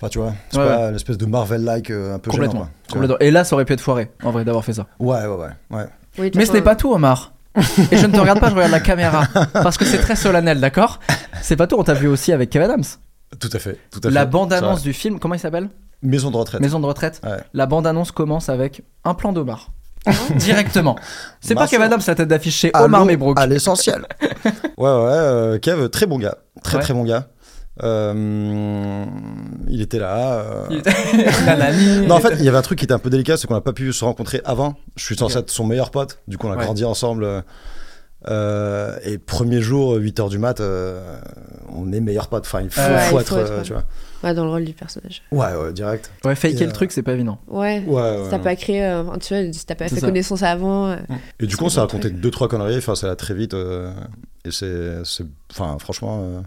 Enfin, 0.00 0.08
tu 0.08 0.18
vois, 0.18 0.32
c'est 0.50 0.58
Ouais, 0.58 0.66
pas 0.66 0.90
l'espèce 0.90 1.16
de 1.18 1.26
Marvel-like 1.26 1.90
euh, 1.90 2.14
un 2.14 2.18
peu 2.18 2.30
Complètement. 2.30 2.68
gênant. 2.92 3.16
Et 3.20 3.30
là, 3.30 3.44
ça 3.44 3.54
aurait 3.54 3.64
pu 3.64 3.72
être 3.74 3.80
foiré, 3.80 4.10
en 4.24 4.32
vrai, 4.32 4.44
d'avoir 4.44 4.64
fait 4.64 4.72
ça. 4.72 4.88
Ouais, 4.98 5.24
ouais, 5.26 5.36
ouais. 5.36 5.48
ouais. 5.70 5.86
Oui, 6.18 6.30
Mais 6.34 6.44
ce 6.44 6.52
n'est 6.52 6.60
pas 6.62 6.74
tout, 6.74 6.92
Omar. 6.92 7.32
Et 7.90 7.96
je 7.98 8.06
ne 8.06 8.12
te 8.12 8.18
regarde 8.20 8.40
pas, 8.40 8.48
je 8.50 8.54
regarde 8.54 8.72
la 8.72 8.80
caméra. 8.80 9.24
Parce 9.52 9.76
que 9.76 9.84
c'est 9.84 9.98
très 9.98 10.16
solennel, 10.16 10.60
d'accord? 10.60 11.00
C'est 11.42 11.56
pas 11.56 11.66
tout, 11.66 11.76
on 11.78 11.84
t'a 11.84 11.94
vu 11.94 12.08
aussi 12.08 12.32
avec 12.32 12.50
Kevin 12.50 12.70
Adams. 12.70 12.84
Tout 13.40 13.50
à 13.52 13.58
fait. 13.58 13.78
Tout 13.90 14.00
à 14.04 14.10
La 14.10 14.22
fait. 14.22 14.26
bande-annonce 14.26 14.78
C'est 14.80 14.84
du 14.84 14.92
film, 14.92 15.18
comment 15.18 15.34
il 15.34 15.40
s'appelle? 15.40 15.68
Maison 16.02 16.30
de 16.30 16.36
retraite. 16.36 16.60
Maison 16.60 16.80
de 16.80 16.86
retraite. 16.86 17.20
Ouais. 17.24 17.36
La 17.54 17.66
bande-annonce 17.66 18.10
commence 18.12 18.48
avec 18.48 18.82
un 19.04 19.14
plan 19.14 19.32
d'Omar. 19.32 19.68
Directement. 20.36 20.96
C'est 21.40 21.54
pas. 21.54 21.66
Kevin 21.68 21.84
Adams 21.86 22.00
la 22.06 22.14
tête 22.14 22.28
d'affiche 22.28 22.56
chez 22.56 22.70
Omar 22.74 23.04
Mebrook. 23.04 23.38
À 23.38 23.46
l'essentiel. 23.46 24.04
ouais, 24.20 24.50
ouais. 24.78 24.88
euh, 24.88 25.58
Kev, 25.58 25.88
très 25.90 26.06
bon 26.06 26.18
gars. 26.18 26.38
Très, 26.64 26.78
Ouais. 26.78 26.82
très 26.82 26.92
bon 26.94 27.04
gars. 27.04 27.28
Euh, 27.82 29.04
il 29.68 29.80
était 29.80 29.98
là. 29.98 30.34
euh, 30.40 30.66
Il 30.70 30.78
était-. 30.78 30.92
Non, 32.06 32.16
en 32.16 32.20
fait, 32.20 32.34
il 32.38 32.44
y 32.44 32.48
avait 32.48 32.58
un 32.58 32.62
truc 32.62 32.78
qui 32.78 32.84
était 32.84 32.94
un 32.94 32.98
peu 32.98 33.10
délicat, 33.10 33.36
c'est 33.36 33.46
qu'on 33.46 33.54
n'a 33.54 33.60
pas 33.60 33.72
pu 33.72 33.92
se 33.92 34.04
rencontrer 34.04 34.40
avant. 34.44 34.74
Je 34.96 35.04
suis 35.04 35.16
censé 35.16 35.38
être 35.38 35.50
son 35.50 35.66
meilleur 35.66 35.90
pote. 35.90 36.18
Du 36.28 36.36
coup, 36.38 36.48
on 36.48 36.52
a 36.52 36.56
Ouais. 36.56 36.64
grandi 36.64 36.84
ensemble. 36.84 37.26
euh, 38.28 38.96
et 39.04 39.18
premier 39.18 39.60
jour, 39.60 39.96
8h 39.96 40.28
du 40.28 40.38
mat, 40.38 40.60
euh, 40.60 41.18
on 41.74 41.92
est 41.92 41.98
meilleurs 42.00 42.28
potes. 42.28 42.44
Enfin, 42.46 42.60
il 42.60 42.70
faut, 42.70 42.80
Ouais, 42.80 42.98
faut 43.00 43.16
il 43.16 43.20
être, 43.20 43.28
faut 43.30 43.38
être, 43.40 43.50
euh, 43.50 43.56
ouais. 43.56 43.62
tu 43.64 43.72
vois. 43.72 43.82
Ouais, 44.22 44.32
dans 44.34 44.44
le 44.44 44.50
rôle 44.50 44.64
du 44.64 44.74
personnage. 44.74 45.22
Ouais, 45.32 45.52
ouais, 45.56 45.72
direct. 45.72 46.12
Ouais, 46.24 46.36
faker 46.36 46.66
le 46.66 46.72
truc, 46.72 46.92
c'est 46.92 47.02
pas 47.02 47.14
évident. 47.14 47.38
Ouais. 47.48 47.82
Ouais, 47.84 47.94
ouais. 48.00 48.20
Si 48.24 48.30
t'as 48.30 48.36
ouais. 48.36 48.42
pas 48.44 48.54
créé, 48.54 48.84
euh, 48.84 49.02
tu 49.20 49.34
vois, 49.34 49.52
si 49.52 49.66
t'as 49.66 49.74
pas 49.74 49.88
fait 49.88 49.96
ça. 49.98 50.06
connaissance 50.06 50.44
avant. 50.44 50.86
euh, 50.90 50.96
Et 51.40 51.46
du 51.46 51.56
coup, 51.56 51.64
on 51.64 51.68
s'est 51.68 51.80
raconté 51.80 52.10
truc. 52.10 52.20
deux, 52.20 52.30
trois 52.30 52.46
conneries. 52.46 52.76
Enfin, 52.76 52.94
ça 52.94 53.08
allait 53.08 53.16
très 53.16 53.34
vite. 53.34 53.54
euh, 53.54 53.92
et 54.44 54.52
c'est. 54.52 55.02
c'est- 55.04 55.24
Enfin, 55.50 55.76
franchement. 55.80 56.42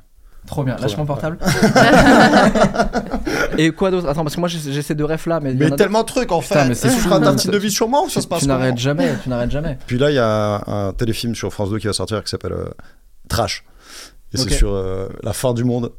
Trop 0.47 0.63
bien, 0.63 0.75
lâche 0.77 0.97
mon 0.97 1.05
portable. 1.05 1.37
Et 3.57 3.71
quoi 3.71 3.89
d'autre? 3.89 4.07
Attends, 4.07 4.23
parce 4.23 4.35
que 4.35 4.39
moi 4.39 4.49
j'ai 4.49 4.81
ces 4.81 4.95
deux 4.95 5.05
refs 5.05 5.25
là, 5.25 5.39
mais. 5.39 5.51
il 5.51 5.55
y 5.55 5.59
Mais 5.59 5.71
en 5.71 5.73
a 5.73 5.77
tellement 5.77 6.01
de 6.01 6.07
trucs 6.07 6.31
en 6.31 6.41
fait. 6.41 6.55
Putain, 6.55 6.67
mais 6.67 6.75
c'est 6.75 6.89
Tu 6.89 6.95
feras 6.95 7.17
un 7.17 7.21
tartine 7.21 7.51
de 7.51 7.57
vie 7.57 7.71
sur 7.71 7.87
moi 7.87 8.03
ou 8.05 8.09
ça 8.09 8.21
se 8.21 8.27
passe 8.27 8.41
Tu 8.41 8.47
n'arrêtes 8.47 8.77
jamais, 8.77 9.13
tu 9.23 9.29
n'arrêtes 9.29 9.51
jamais. 9.51 9.77
Puis 9.87 9.97
là, 9.97 10.11
il 10.11 10.15
y 10.15 10.19
a 10.19 10.63
un, 10.67 10.93
téléfilm 10.93 11.35
sur 11.35 11.51
France 11.51 11.71
2 11.71 11.79
qui 11.79 11.87
va 11.87 11.93
sortir 11.93 12.23
qui 12.23 12.29
s'appelle 12.29 12.53
euh, 12.53 12.69
Trash. 13.27 13.63
Et 14.33 14.37
c'est 14.37 14.51
sur 14.51 14.73
euh, 14.73 15.07
la 15.23 15.33
fin 15.33 15.53
du 15.53 15.63
monde. 15.63 15.91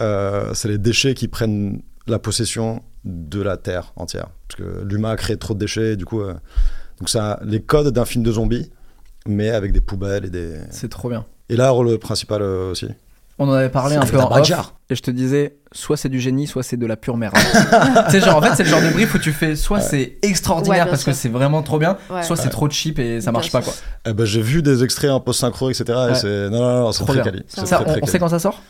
Euh, 0.00 0.52
c'est 0.54 0.68
les 0.68 0.78
déchets 0.78 1.14
qui 1.14 1.28
prennent 1.28 1.82
la 2.06 2.18
possession 2.18 2.82
de 3.04 3.42
la 3.42 3.56
Terre 3.56 3.92
entière. 3.96 4.28
Parce 4.48 4.60
que 4.60 4.84
l'humain 4.84 5.10
a 5.10 5.16
créé 5.16 5.36
trop 5.36 5.54
de 5.54 5.58
déchets, 5.58 5.96
du 5.96 6.04
coup. 6.04 6.20
euh, 6.20 6.34
donc, 6.98 7.08
ça, 7.08 7.38
les 7.44 7.60
codes 7.60 7.92
d'un 7.92 8.04
film 8.04 8.24
de 8.24 8.32
zombies, 8.32 8.70
mais 9.26 9.50
avec 9.50 9.72
des 9.72 9.80
poubelles 9.80 10.24
et 10.24 10.30
des. 10.30 10.54
C'est 10.70 10.88
trop 10.88 11.08
bien. 11.08 11.24
Et 11.48 11.56
là, 11.56 11.70
rôle 11.70 11.96
principal 11.98 12.42
euh, 12.42 12.72
aussi. 12.72 12.88
On 13.40 13.48
en 13.48 13.52
avait 13.52 13.68
parlé 13.68 13.94
un 13.96 14.00
peu 14.04 14.18
en 14.18 14.30
off, 14.36 14.72
et 14.90 14.94
je 14.96 15.02
te 15.02 15.10
disais, 15.12 15.58
soit 15.70 15.96
c'est 15.96 16.08
du 16.08 16.18
génie, 16.18 16.46
soit 16.48 16.62
c'est 16.64 16.76
de 16.76 16.86
la 16.86 16.96
pure 16.96 17.16
merde. 17.16 17.34
tu 18.06 18.10
sais, 18.10 18.20
genre, 18.20 18.36
en 18.36 18.42
fait, 18.42 18.54
c'est 18.56 18.64
le 18.64 18.68
genre 18.68 18.80
de 18.82 18.88
brief 18.90 19.14
où 19.14 19.18
tu 19.18 19.32
fais, 19.32 19.54
soit 19.54 19.80
c'est 19.80 20.18
extraordinaire 20.22 20.84
Ouais, 20.86 20.90
parce 20.90 21.04
que 21.04 21.12
c'est 21.12 21.28
vraiment 21.28 21.62
trop 21.62 21.78
bien, 21.78 21.96
Ouais. 22.10 22.22
soit 22.24 22.36
c'est 22.36 22.48
trop 22.48 22.68
cheap 22.68 22.98
et 22.98 23.20
ça 23.20 23.30
marche 23.30 23.52
pas, 23.52 23.62
quoi. 23.62 23.72
Eh 24.06 24.12
ben, 24.12 24.24
j'ai 24.24 24.42
vu 24.42 24.60
des 24.62 24.82
extraits 24.82 25.10
en 25.12 25.20
post-synchro, 25.20 25.70
etc. 25.70 25.84
Ouais. 25.88 26.10
Et 26.12 26.14
c'est. 26.16 26.50
Non, 26.50 26.58
non, 26.58 26.78
non, 26.80 26.92
c'est 26.92 27.04
Trop 27.04 27.12
très 27.12 27.22
bien. 27.22 27.30
quali. 27.32 27.44
Ça 27.48 27.64
Ça, 27.64 27.84
on, 28.02 28.06
sait 28.06 28.18
quand 28.18 28.28
ça 28.28 28.38
sort? 28.40 28.60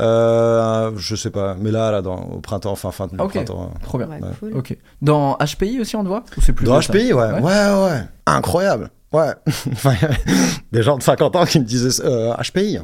Euh, 0.00 0.92
je 0.96 1.16
sais 1.16 1.30
pas, 1.30 1.56
mais 1.58 1.70
là, 1.70 1.90
là, 1.90 2.02
dans, 2.02 2.16
au 2.20 2.40
printemps, 2.40 2.74
fin, 2.76 2.90
fin 2.92 3.06
du 3.08 3.16
Ah, 3.18 3.24
ok. 3.24 3.32
printemps. 3.32 3.72
euh. 3.74 3.78
Trop 3.84 3.98
bien. 3.98 4.06
Ouais, 4.08 4.20
Ouais. 4.22 4.28
cool. 4.40 4.52
Ok. 4.56 4.76
Dans 5.02 5.36
HPI 5.38 5.80
aussi, 5.80 5.96
on 5.96 6.02
te 6.02 6.08
voit? 6.08 6.22
Ou 6.36 6.40
c'est 6.40 6.52
plus 6.52 6.64
Dans 6.66 6.78
HPI, 6.80 7.12
ouais. 7.12 7.32
Ouais. 7.32 7.40
ouais, 7.40 7.84
ouais, 7.84 8.02
Incroyable. 8.26 8.90
Ouais. 9.12 9.32
Enfin, 9.72 9.94
des 10.72 10.82
gens 10.82 10.98
de 10.98 11.02
50 11.02 11.36
ans 11.36 11.44
qui 11.46 11.60
me 11.60 11.64
disaient 11.64 12.02
euh, 12.04 12.34
HPI. 12.34 12.78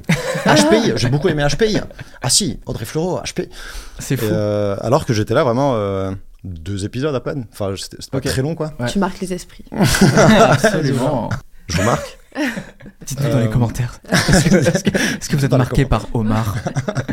HPI, 0.46 0.92
j'ai 0.96 1.08
beaucoup 1.10 1.28
aimé 1.28 1.46
HPI. 1.50 1.78
Ah 2.22 2.30
si, 2.30 2.58
Audrey 2.66 2.84
Fleurot, 2.84 3.20
HPI. 3.20 3.48
C'est 3.98 4.16
fou. 4.16 4.26
euh, 4.26 4.76
alors 4.80 5.04
que 5.06 5.12
j'étais 5.12 5.34
là 5.34 5.44
vraiment 5.44 5.74
euh, 5.74 6.12
deux 6.44 6.84
épisodes 6.84 7.14
à 7.14 7.20
peine. 7.20 7.46
Enfin, 7.52 7.74
c'était 7.76 7.98
pas 8.10 8.20
très 8.20 8.42
long, 8.42 8.54
quoi. 8.54 8.72
Ouais. 8.80 8.86
Tu 8.86 8.98
marques 8.98 9.20
les 9.20 9.32
esprits. 9.34 9.64
Absolument. 9.72 11.28
Je 11.66 11.76
vous 11.78 11.84
marque. 11.84 12.18
Dites-nous 13.06 13.30
dans 13.30 13.38
les 13.38 13.46
Euh, 13.46 13.48
commentaires. 13.48 14.00
Est-ce 14.10 15.28
que, 15.28 15.36
vous 15.36 15.44
êtes 15.44 15.52
marqué 15.52 15.84
par 15.84 16.06
Omar 16.14 16.56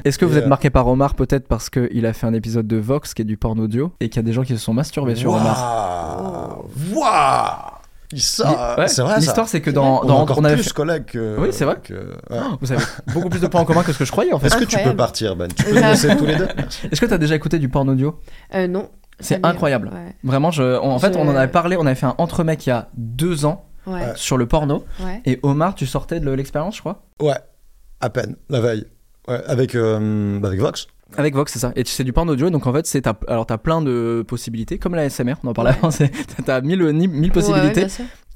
Est-ce 0.04 0.18
que 0.18 0.26
vous 0.26 0.36
êtes 0.38 0.48
marqué 0.48 0.70
par 0.70 0.88
Omar 0.88 1.14
peut-être 1.16 1.48
parce 1.48 1.70
qu'il 1.70 2.06
a 2.06 2.14
fait 2.14 2.26
un 2.28 2.34
épisode 2.34 2.66
de 2.68 2.78
Vox 2.78 3.14
qui 3.14 3.22
est 3.22 3.26
du 3.26 3.38
porn 3.38 3.60
audio 3.60 3.94
et 4.00 4.10
qu'il 4.10 4.18
y 4.18 4.20
a 4.20 4.26
des 4.26 4.34
gens 4.34 4.44
qui 4.44 4.54
se 4.54 4.64
sont 4.64 4.74
masturbés 4.74 5.16
sur 5.16 5.32
Omar 5.34 6.58
Waouh 6.92 7.71
Ouais, 8.14 8.88
c'est 8.88 9.02
vrai, 9.02 9.14
ça. 9.16 9.20
L'histoire, 9.20 9.48
c'est 9.48 9.62
que 9.62 9.70
dans, 9.72 10.02
On, 10.04 10.06
dans- 10.06 10.20
encore 10.22 10.40
on 10.40 10.44
avait 10.44 10.56
plus 10.56 10.64
fait- 10.66 10.74
collègues 10.74 11.06
que. 11.06 11.38
Oui, 11.40 11.50
c'est 11.52 11.66
vrai. 11.66 11.78
que- 11.84 11.94
ouais. 12.30 12.40
Vous 12.60 12.72
avez 12.72 12.84
beaucoup 13.14 13.30
plus 13.30 13.40
de 13.42 13.48
points 13.48 13.62
en 13.62 13.66
commun 13.66 13.84
que 13.84 13.94
ce 13.94 14.00
que 14.00 14.06
je 14.06 14.12
croyais 14.12 14.34
en 14.34 14.40
fait. 14.40 14.48
Est-ce 14.48 14.58
que 14.58 14.66
tu 14.66 14.78
peux 14.84 14.96
partir, 14.96 15.36
Ben? 15.36 15.48
Tu 15.48 15.64
peux 15.64 15.76
nous 15.76 15.82
laisser 15.82 16.16
tous 16.18 16.26
les 16.26 16.36
deux 16.36 16.48
Est-ce 16.92 17.00
que 17.02 17.06
tu 17.06 17.14
as 17.14 17.18
déjà 17.18 17.36
écouté 17.36 17.60
du 17.60 17.70
porn 17.70 17.90
audio? 17.90 18.20
Euh, 18.56 18.68
non. 18.68 18.90
C'est 19.20 19.46
incroyable. 19.46 19.90
Ouais. 19.94 20.16
Vraiment, 20.24 20.50
je, 20.52 20.64
on- 20.80 20.92
en 20.92 21.00
fait, 21.00 21.14
Je- 21.14 21.20
on 21.20 21.28
en 21.28 21.36
avait 21.36 21.52
parlé, 21.52 21.78
on 21.78 21.86
avait 21.86 21.96
fait 21.96 22.08
un 22.08 22.16
entre 22.18 22.44
mecs 22.44 22.66
il 22.66 22.70
y 22.70 22.74
a 22.74 22.90
deux 22.96 23.46
ans 23.46 23.66
Ouais. 23.88 24.12
sur 24.16 24.38
le 24.38 24.48
porno. 24.48 24.84
Ouais. 25.00 25.22
Et 25.26 25.40
Omar, 25.44 25.76
tu 25.76 25.86
sortais 25.86 26.20
de 26.20 26.32
l'expérience, 26.32 26.76
je 26.76 26.82
crois? 26.82 27.04
Ouais, 27.22 27.36
à 28.00 28.10
peine, 28.10 28.36
la 28.50 28.62
veille. 28.62 28.86
Ouais, 29.28 29.40
avec, 29.46 29.76
euh, 29.76 30.40
avec 30.44 30.60
Vox. 30.60 30.88
Avec 31.18 31.36
Vox, 31.36 31.52
c'est 31.52 31.60
ça. 31.60 31.72
Et 31.76 31.84
c'est 31.86 32.04
du 32.04 32.14
porn 32.14 32.30
audio, 32.30 32.50
donc 32.50 32.66
en 32.68 32.74
fait, 32.74 32.86
c'est 32.88 33.02
t'as- 33.02 33.18
alors 33.28 33.46
t'as 33.46 33.58
plein 33.58 33.82
de 33.82 34.24
possibilités, 34.28 34.78
comme 34.78 34.96
la 34.96 35.06
SMR, 35.10 35.34
on 35.44 35.50
en 35.50 35.54
parlait 35.54 35.72
Ouais. 35.72 35.78
avant, 35.84 35.90
t'as 36.46 36.62
mille, 36.62 36.84
mille, 36.94 37.10
Ouais, 37.24 37.30
possibilités. 37.30 37.88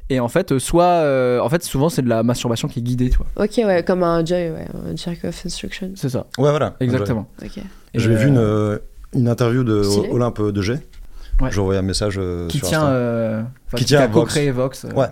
et 0.09 0.19
en 0.19 0.27
fait, 0.27 0.57
soit, 0.59 0.83
euh, 0.85 1.39
en 1.39 1.49
fait, 1.49 1.63
souvent 1.63 1.89
c'est 1.89 2.01
de 2.01 2.09
la 2.09 2.21
masturbation 2.23 2.67
qui 2.67 2.79
est 2.79 2.83
guidée, 2.83 3.09
tu 3.09 3.17
vois. 3.17 3.27
Ok, 3.45 3.53
ouais, 3.65 3.83
comme 3.83 4.03
un 4.03 4.23
Joy, 4.25 4.51
ouais, 4.51 4.67
un 4.91 4.95
Jerk 4.95 5.23
of 5.25 5.45
Instruction. 5.45 5.91
C'est 5.95 6.09
ça, 6.09 6.25
Ouais, 6.37 6.49
voilà. 6.49 6.75
exactement. 6.79 7.27
Ok. 7.43 7.57
Et, 7.57 7.63
J'avais 7.99 8.15
euh, 8.15 8.19
vu 8.19 8.27
une, 8.27 8.37
euh, 8.37 8.77
une 9.13 9.27
interview 9.29 9.63
de 9.63 9.81
Stylé. 9.83 10.09
Olympe 10.11 10.41
de 10.41 10.61
G. 10.61 10.73
Ouais. 11.41 11.49
J'ai 11.51 11.59
envoyé 11.59 11.79
un 11.79 11.83
message 11.83 12.15
euh, 12.17 12.47
qui 12.47 12.59
sur 12.59 12.67
tient, 12.67 12.79
Insta. 12.81 12.91
euh, 12.93 13.43
Qui 13.71 13.75
qui, 13.77 13.85
tient 13.85 14.01
a 14.01 14.07
Vox. 14.07 14.13
co-créé 14.33 14.51
Vox. 14.51 14.85
euh. 14.85 14.91
Ouais. 14.93 15.07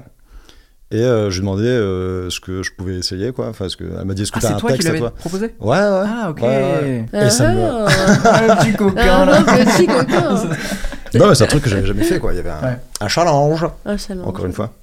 Et 0.94 1.02
euh, 1.02 1.30
je 1.32 1.36
lui 1.38 1.42
demandais 1.42 1.64
euh, 1.68 2.30
ce 2.30 2.40
que 2.40 2.62
je 2.62 2.72
pouvais 2.72 2.94
essayer, 2.96 3.32
quoi. 3.32 3.48
Enfin, 3.50 3.68
ce 3.68 3.76
que... 3.76 3.84
Elle 4.00 4.06
m'a 4.06 4.14
dit, 4.14 4.22
est-ce 4.22 4.32
que 4.32 4.38
Ah, 4.38 4.42
t'as 4.48 4.56
un 4.56 4.60
toi 4.60 4.72
qui 4.74 4.78
texte 4.78 4.94
à 4.94 4.98
toi? 5.00 5.12
proposé? 5.12 5.46
Ouais, 5.60 5.78
ouais. 5.78 6.04
Ah, 6.06 6.28
ok. 6.30 6.42
Ouais, 6.42 7.06
ouais. 7.12 7.26
Et 7.26 7.30
ça 7.32 7.52
me- 7.52 7.62
Ah, 7.64 7.88
Ah, 8.50 8.56
petit 8.58 8.74
coquin 8.74 9.02
Ah, 9.02 9.26
là. 9.26 9.42
petit 9.44 9.88
coquin. 9.88 10.36
Non, 11.16 11.28
mais 11.30 11.36
c'est 11.36 11.44
un 11.44 11.48
truc 11.48 11.64
que 11.64 11.70
j'avais 11.70 11.86
jamais 11.86 12.04
fait, 12.04 12.18
quoi. 12.20 12.34
Il 12.34 12.38
y 12.38 12.40
avait 12.40 12.50
un, 12.50 12.62
Ouais. 12.62 12.78
un 13.02 13.08
challenge, 13.08 13.66
Un 13.86 13.98
challenge. 13.98 14.28
encore 14.28 14.46
une 14.46 14.54
fois. 14.54 14.74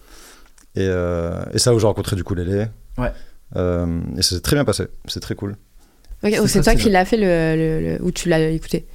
Et, 0.77 0.87
euh, 0.89 1.41
et 1.53 1.59
ça, 1.59 1.75
où 1.75 1.79
j'ai 1.81 1.87
rencontré 1.89 2.15
du 2.17 2.23
coup 2.25 2.35
Lélé. 2.37 2.67
Ouais. 2.99 3.13
Euh, 3.57 4.01
et 4.17 4.23
ça 4.23 4.37
s'est 4.37 4.41
très 4.41 4.55
bien 4.55 4.65
passé. 4.65 4.87
C'est 5.09 5.19
très 5.21 5.35
cool. 5.35 5.57
Ok, 6.23 6.31
C'est 6.47 6.59
oh, 6.61 6.63
toi 6.63 6.75
qui 6.77 6.89
l'as 6.91 7.05
fait 7.05 7.17
le, 7.17 7.57
le- 7.57 7.97
le- 7.99 8.03
ou 8.05 8.11
tu 8.13 8.29
l'as 8.29 8.39
écouté? 8.51 8.87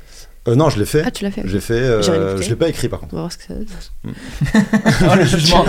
Euh, 0.47 0.55
non, 0.55 0.69
je 0.69 0.77
l'ai 0.77 0.85
fait. 0.85 1.01
Ah, 1.05 1.09
tu 1.11 1.23
l'as 1.23 1.31
fait. 1.31 1.41
l'ai 1.43 1.59
fait. 1.59 1.73
euh, 1.73 2.01
J'ai 2.03 2.43
je 2.43 2.49
l'ai 2.49 2.55
pas 2.55 2.69
écrit, 2.69 2.87
par 2.87 2.99
contre. 2.99 3.13
On 3.13 3.17
va 3.17 3.21
voir 3.23 3.31
ce 3.31 3.37
que 3.39 3.43
ça 3.45 3.53
donne. 3.55 3.65
Oh, 5.11 5.15
le 5.17 5.23
jugement. 5.25 5.63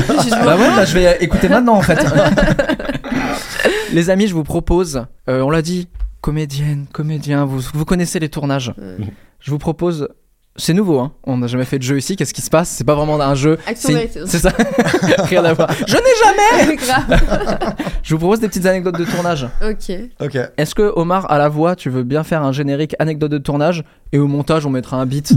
bah 0.45 0.57
ouais, 0.57 0.69
bah, 0.77 0.85
je 0.85 0.95
vais 0.95 1.17
écouter 1.23 1.49
maintenant 1.49 1.77
en 1.77 1.83
fait. 1.83 1.99
les 3.93 4.11
amis, 4.11 4.27
je 4.27 4.35
vous 4.35 4.45
propose, 4.45 5.07
euh, 5.29 5.41
on 5.41 5.51
l'a 5.51 5.63
dit, 5.63 5.89
comédienne, 6.21 6.87
comédien, 6.93 7.45
vous, 7.45 7.61
vous 7.73 7.85
connaissez 7.85 8.19
les 8.19 8.29
tournages. 8.29 8.73
Ouais. 8.79 9.07
Je 9.41 9.51
vous 9.51 9.59
propose, 9.59 10.09
c'est 10.59 10.73
nouveau, 10.75 10.99
hein, 11.01 11.13
on 11.25 11.37
n'a 11.39 11.47
jamais 11.47 11.65
fait 11.65 11.79
de 11.79 11.83
jeu 11.83 11.99
ici, 11.99 12.17
qu'est-ce 12.17 12.35
qui 12.35 12.43
se 12.43 12.51
passe? 12.51 12.69
C'est 12.71 12.85
pas 12.85 12.95
vraiment 12.95 13.21
un 13.21 13.35
jeu. 13.35 13.59
Action 13.67 13.91
c'est- 14.27 14.39
ça. 14.39 14.51
Rien 15.25 15.45
à 15.45 15.53
voir. 15.53 15.71
Je 15.87 15.97
n'ai 15.97 16.65
jamais 16.65 16.77
Grave. 16.77 17.75
Je 18.03 18.15
vous 18.15 18.19
propose 18.19 18.41
des 18.41 18.49
petites 18.49 18.67
anecdotes 18.67 18.99
de 18.99 19.05
tournage. 19.05 19.47
Ok. 19.63 19.93
Ok. 20.21 20.39
Est-ce 20.57 20.75
que 20.75 20.93
Omar, 20.97 21.31
à 21.31 21.39
la 21.39 21.49
voix, 21.49 21.77
tu 21.77 21.91
veux 21.91 22.03
bien 22.03 22.23
faire 22.25 22.43
un 22.43 22.53
générique 22.53 22.95
anecdote 22.99 23.31
de 23.31 23.39
tournage 23.39 23.85
et 24.13 24.19
au 24.19 24.27
montage, 24.27 24.67
on 24.67 24.71
mettra 24.71 24.97
un 24.97 25.07
beat? 25.07 25.33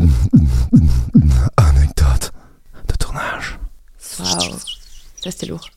Anecdote 1.57 2.31
de 2.88 2.95
tournage. 2.95 3.59
Waouh. 4.19 4.29
Ça, 5.21 5.31
c'était 5.31 5.47
lourd. 5.47 5.67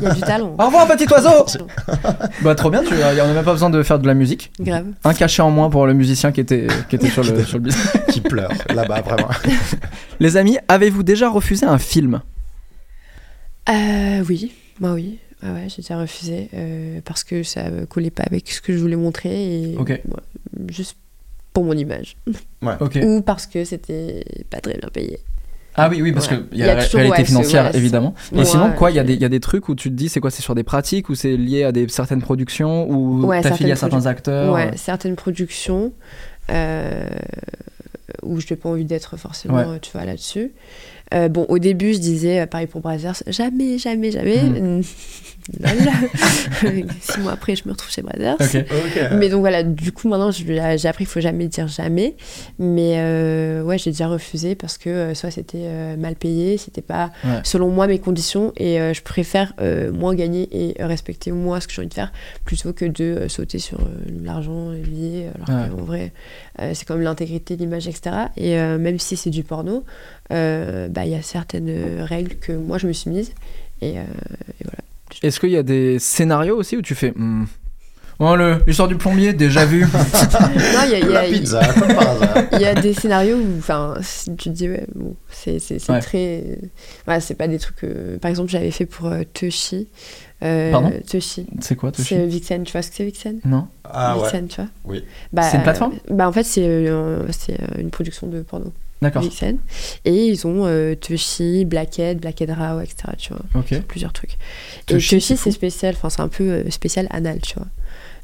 Il 0.00 0.02
y 0.02 0.06
a 0.06 0.14
du 0.14 0.20
talent. 0.20 0.54
Au 0.58 0.66
revoir, 0.66 0.86
petit 0.88 1.06
oiseau. 1.12 1.46
Bah, 2.42 2.54
trop 2.54 2.70
bien, 2.70 2.82
tu, 2.82 2.94
on 2.94 2.98
n'a 3.26 3.32
même 3.34 3.44
pas 3.44 3.52
besoin 3.52 3.70
de 3.70 3.82
faire 3.82 3.98
de 3.98 4.06
la 4.06 4.14
musique. 4.14 4.50
Grave. 4.60 4.86
Un 5.04 5.14
cachet 5.14 5.42
en 5.42 5.50
moins 5.50 5.68
pour 5.70 5.86
le 5.86 5.92
musicien 5.94 6.32
qui 6.32 6.40
était, 6.40 6.66
qui 6.88 6.96
était 6.96 7.08
sur 7.10 7.22
le, 7.22 7.44
sur 7.44 7.58
le 7.58 7.64
beat. 7.64 7.76
Qui 8.10 8.20
pleure 8.20 8.50
là-bas, 8.74 9.02
vraiment. 9.02 9.28
Les 10.20 10.36
amis, 10.36 10.58
avez-vous 10.68 11.02
déjà 11.02 11.28
refusé 11.28 11.66
un 11.66 11.78
film? 11.78 12.20
Euh, 13.68 14.24
oui, 14.28 14.52
moi 14.80 14.92
oui. 14.92 15.18
Ah 15.42 15.52
ouais, 15.52 15.66
j'ai 15.68 15.82
déjà 15.82 15.98
refusé 15.98 16.50
euh, 16.54 17.00
parce 17.04 17.24
que 17.24 17.42
ça 17.42 17.62
collait 17.88 18.10
pas 18.10 18.24
avec 18.24 18.50
ce 18.50 18.60
que 18.60 18.72
je 18.74 18.78
voulais 18.78 18.96
montrer 18.96 19.70
et 19.72 19.76
Ok. 19.78 19.88
ouais, 19.88 20.02
juste 20.68 20.96
pour 21.54 21.64
mon 21.64 21.72
image 21.72 22.16
Ok. 22.80 22.98
ou 23.02 23.22
parce 23.22 23.46
que 23.46 23.64
c'était 23.64 24.24
pas 24.50 24.60
très 24.60 24.76
bien 24.76 24.88
payé. 24.92 25.18
Ah 25.76 25.88
oui, 25.88 26.02
oui, 26.02 26.12
parce 26.12 26.28
Ouais. 26.30 26.40
qu'il 26.50 26.58
y 26.58 26.62
a 26.62 26.74
la 26.74 26.84
toujours, 26.84 26.98
réalité 27.00 27.20
ouais, 27.22 27.24
financière, 27.26 27.74
évidemment. 27.74 28.14
Et 28.34 28.44
sinon, 28.44 28.72
quoi, 28.72 28.90
il 28.90 28.94
y, 29.10 29.14
y 29.14 29.24
a 29.24 29.28
des 29.28 29.40
trucs 29.40 29.68
où 29.68 29.74
tu 29.74 29.88
te 29.90 29.94
dis, 29.94 30.08
c'est 30.08 30.20
quoi 30.20 30.30
C'est 30.30 30.42
sur 30.42 30.54
des 30.54 30.64
pratiques 30.64 31.08
ou 31.08 31.14
c'est 31.14 31.36
lié 31.36 31.64
à 31.64 31.72
des, 31.72 31.88
certaines 31.88 32.20
productions 32.22 32.90
ou 32.90 33.30
t'affilies 33.42 33.72
à 33.72 33.76
certains 33.76 34.06
acteurs 34.06 34.52
ouais, 34.52 34.68
euh, 34.68 34.76
certaines 34.76 35.16
productions 35.16 35.92
euh, 36.50 37.08
où 38.22 38.40
je 38.40 38.46
n'ai 38.50 38.56
pas 38.56 38.68
envie 38.68 38.84
d'être 38.84 39.16
forcément, 39.16 39.58
euh, 39.58 39.78
tu 39.80 39.92
vois, 39.92 40.04
là-dessus. 40.04 40.52
Euh, 41.14 41.28
bon, 41.28 41.46
au 41.48 41.58
début, 41.58 41.92
je 41.94 41.98
disais, 41.98 42.46
pareil 42.46 42.66
pour 42.66 42.80
Brazzers, 42.80 43.22
jamais, 43.26 43.78
jamais, 43.78 44.10
jamais. 44.10 44.42
Mhm. 44.42 44.82
Six 47.00 47.20
mois 47.20 47.32
après, 47.32 47.56
je 47.56 47.62
me 47.66 47.72
retrouve 47.72 47.90
chez. 47.90 48.02
Ok. 48.02 48.64
Mais 49.18 49.28
donc 49.28 49.40
voilà, 49.40 49.62
du 49.62 49.92
coup 49.92 50.08
maintenant 50.08 50.30
j'ai 50.30 50.58
appris 50.88 51.04
qu'il 51.04 51.12
faut 51.12 51.20
jamais 51.20 51.48
dire 51.48 51.68
jamais. 51.68 52.16
Mais 52.58 52.94
euh, 52.98 53.62
ouais, 53.62 53.78
j'ai 53.78 53.90
déjà 53.90 54.08
refusé 54.08 54.54
parce 54.54 54.78
que 54.78 54.88
euh, 54.90 55.14
soit 55.14 55.30
c'était 55.30 55.62
euh, 55.64 55.96
mal 55.96 56.14
payé, 56.16 56.56
c'était 56.58 56.82
pas 56.82 57.10
Ouais. 57.24 57.40
selon 57.44 57.68
moi 57.70 57.86
mes 57.86 57.98
conditions 57.98 58.52
et 58.56 58.80
euh, 58.80 58.94
je 58.94 59.02
préfère 59.02 59.52
euh, 59.60 59.92
moins 59.92 60.14
gagner 60.14 60.48
et 60.52 60.82
respecter 60.84 61.32
moi 61.32 61.60
ce 61.60 61.66
que 61.68 61.74
j'ai 61.74 61.80
envie 61.82 61.88
de 61.88 61.94
faire 61.94 62.12
plutôt 62.44 62.72
que 62.72 62.84
de 62.84 63.04
euh, 63.04 63.28
sauter 63.28 63.58
sur 63.58 63.80
euh, 63.80 63.84
l'argent, 64.24 64.70
billets. 64.72 65.28
Alors 65.46 65.60
Ouais. 65.62 65.68
qu'en 65.68 65.82
vrai, 65.84 66.12
euh, 66.60 66.72
c'est 66.74 66.84
quand 66.86 66.94
même 66.94 67.04
l'intégrité 67.04 67.56
l'image, 67.56 67.88
etc. 67.88 68.16
Et 68.36 68.58
euh, 68.58 68.78
même 68.78 68.98
si 68.98 69.16
c'est 69.16 69.30
du 69.30 69.42
porno, 69.44 69.84
euh, 70.32 70.88
bah, 70.88 71.04
il 71.04 71.12
y 71.12 71.14
a 71.14 71.22
certaines 71.22 72.00
règles 72.02 72.36
que 72.36 72.52
moi 72.52 72.78
je 72.78 72.86
me 72.86 72.92
suis 72.92 73.10
mise. 73.10 73.32
Et, 73.82 73.98
euh, 73.98 74.02
et 74.60 74.64
voilà. 74.64 74.78
Est-ce 75.22 75.40
qu'il 75.40 75.50
y 75.50 75.56
a 75.56 75.62
des 75.62 75.98
scénarios 75.98 76.56
aussi 76.56 76.76
où 76.76 76.82
tu 76.82 76.94
fais. 76.94 77.12
hmm, 77.14 77.44
Oh, 78.22 78.36
le- 78.36 78.58
l'histoire 78.66 78.86
du 78.86 78.96
plombier, 78.96 79.32
déjà 79.32 79.64
vu. 79.64 79.80
Non, 79.92 80.80
il 80.84 80.90
y 80.90 80.94
a- 80.94 80.98
il 80.98 81.06
y 81.06 81.16
a- 81.16 81.22
La 81.22 81.22
pizza, 81.22 81.60
comme 81.72 81.94
par 81.94 82.10
hasard. 82.10 82.36
Il 82.52 82.60
y 82.60 82.66
a 82.66 82.74
des 82.74 82.92
scénarios 82.92 83.36
où, 83.38 83.56
enfin, 83.58 83.94
si 84.02 84.36
tu 84.36 84.50
te 84.50 84.54
dis, 84.54 84.68
ouais, 84.68 84.84
bon, 84.94 85.16
c'est 85.30 85.58
c'est- 85.58 85.78
c'est 85.78 85.90
Ouais. 85.92 86.00
très. 86.00 86.58
Ouais, 87.08 87.18
c'est 87.20 87.34
pas 87.34 87.48
des 87.48 87.58
trucs. 87.58 87.82
euh, 87.84 88.18
Par 88.18 88.28
exemple, 88.28 88.50
j'avais 88.50 88.70
fait 88.72 88.84
pour 88.84 89.06
euh, 89.06 89.22
Toshi. 89.32 89.88
Euh, 90.42 90.70
Pardon? 90.70 90.92
Toshi. 91.10 91.46
c'est 91.62 91.76
quoi, 91.76 91.92
Toshi? 91.92 92.08
C'est 92.14 92.26
Vixen, 92.26 92.62
tu 92.64 92.72
vois 92.72 92.82
ce 92.82 92.90
que 92.90 92.96
c'est 92.96 93.04
Vixen? 93.06 93.40
Non 93.46 93.66
Ah 93.84 94.16
ouais. 94.18 94.24
Vixen, 94.24 94.48
tu 94.48 94.56
vois? 94.56 94.70
Oui. 94.84 95.02
Bah, 95.32 95.42
C'est 95.50 95.56
une 95.56 95.62
plateforme? 95.62 95.94
euh, 96.10 96.14
Bah, 96.14 96.28
en 96.28 96.32
fait, 96.32 96.44
c'est 96.44 96.66
euh, 96.66 97.26
c'est, 97.32 97.54
euh, 97.58 97.78
une 97.80 97.88
production 97.90 98.26
de 98.26 98.42
porno. 98.42 98.70
D'accord. 99.02 99.22
Et 100.04 100.26
ils 100.26 100.46
ont 100.46 100.66
euh, 100.66 100.94
Toshi, 100.94 101.64
Blackhead, 101.64 102.20
Blackhead 102.20 102.50
Rao, 102.50 102.80
etc. 102.80 103.12
Tu 103.16 103.32
vois 103.32 103.42
Ok. 103.54 103.80
plusieurs 103.88 104.12
trucs. 104.12 104.36
Toshi, 104.86 105.16
et 105.16 105.20
c'est 105.20 105.34
Toshi, 105.34 105.36
c'est 105.36 105.50
spécial, 105.52 105.94
enfin, 105.96 106.10
c'est 106.10 106.20
un 106.20 106.28
peu 106.28 106.44
euh, 106.44 106.70
spécial 106.70 107.06
anal, 107.10 107.40
tu 107.40 107.54
vois. 107.54 107.66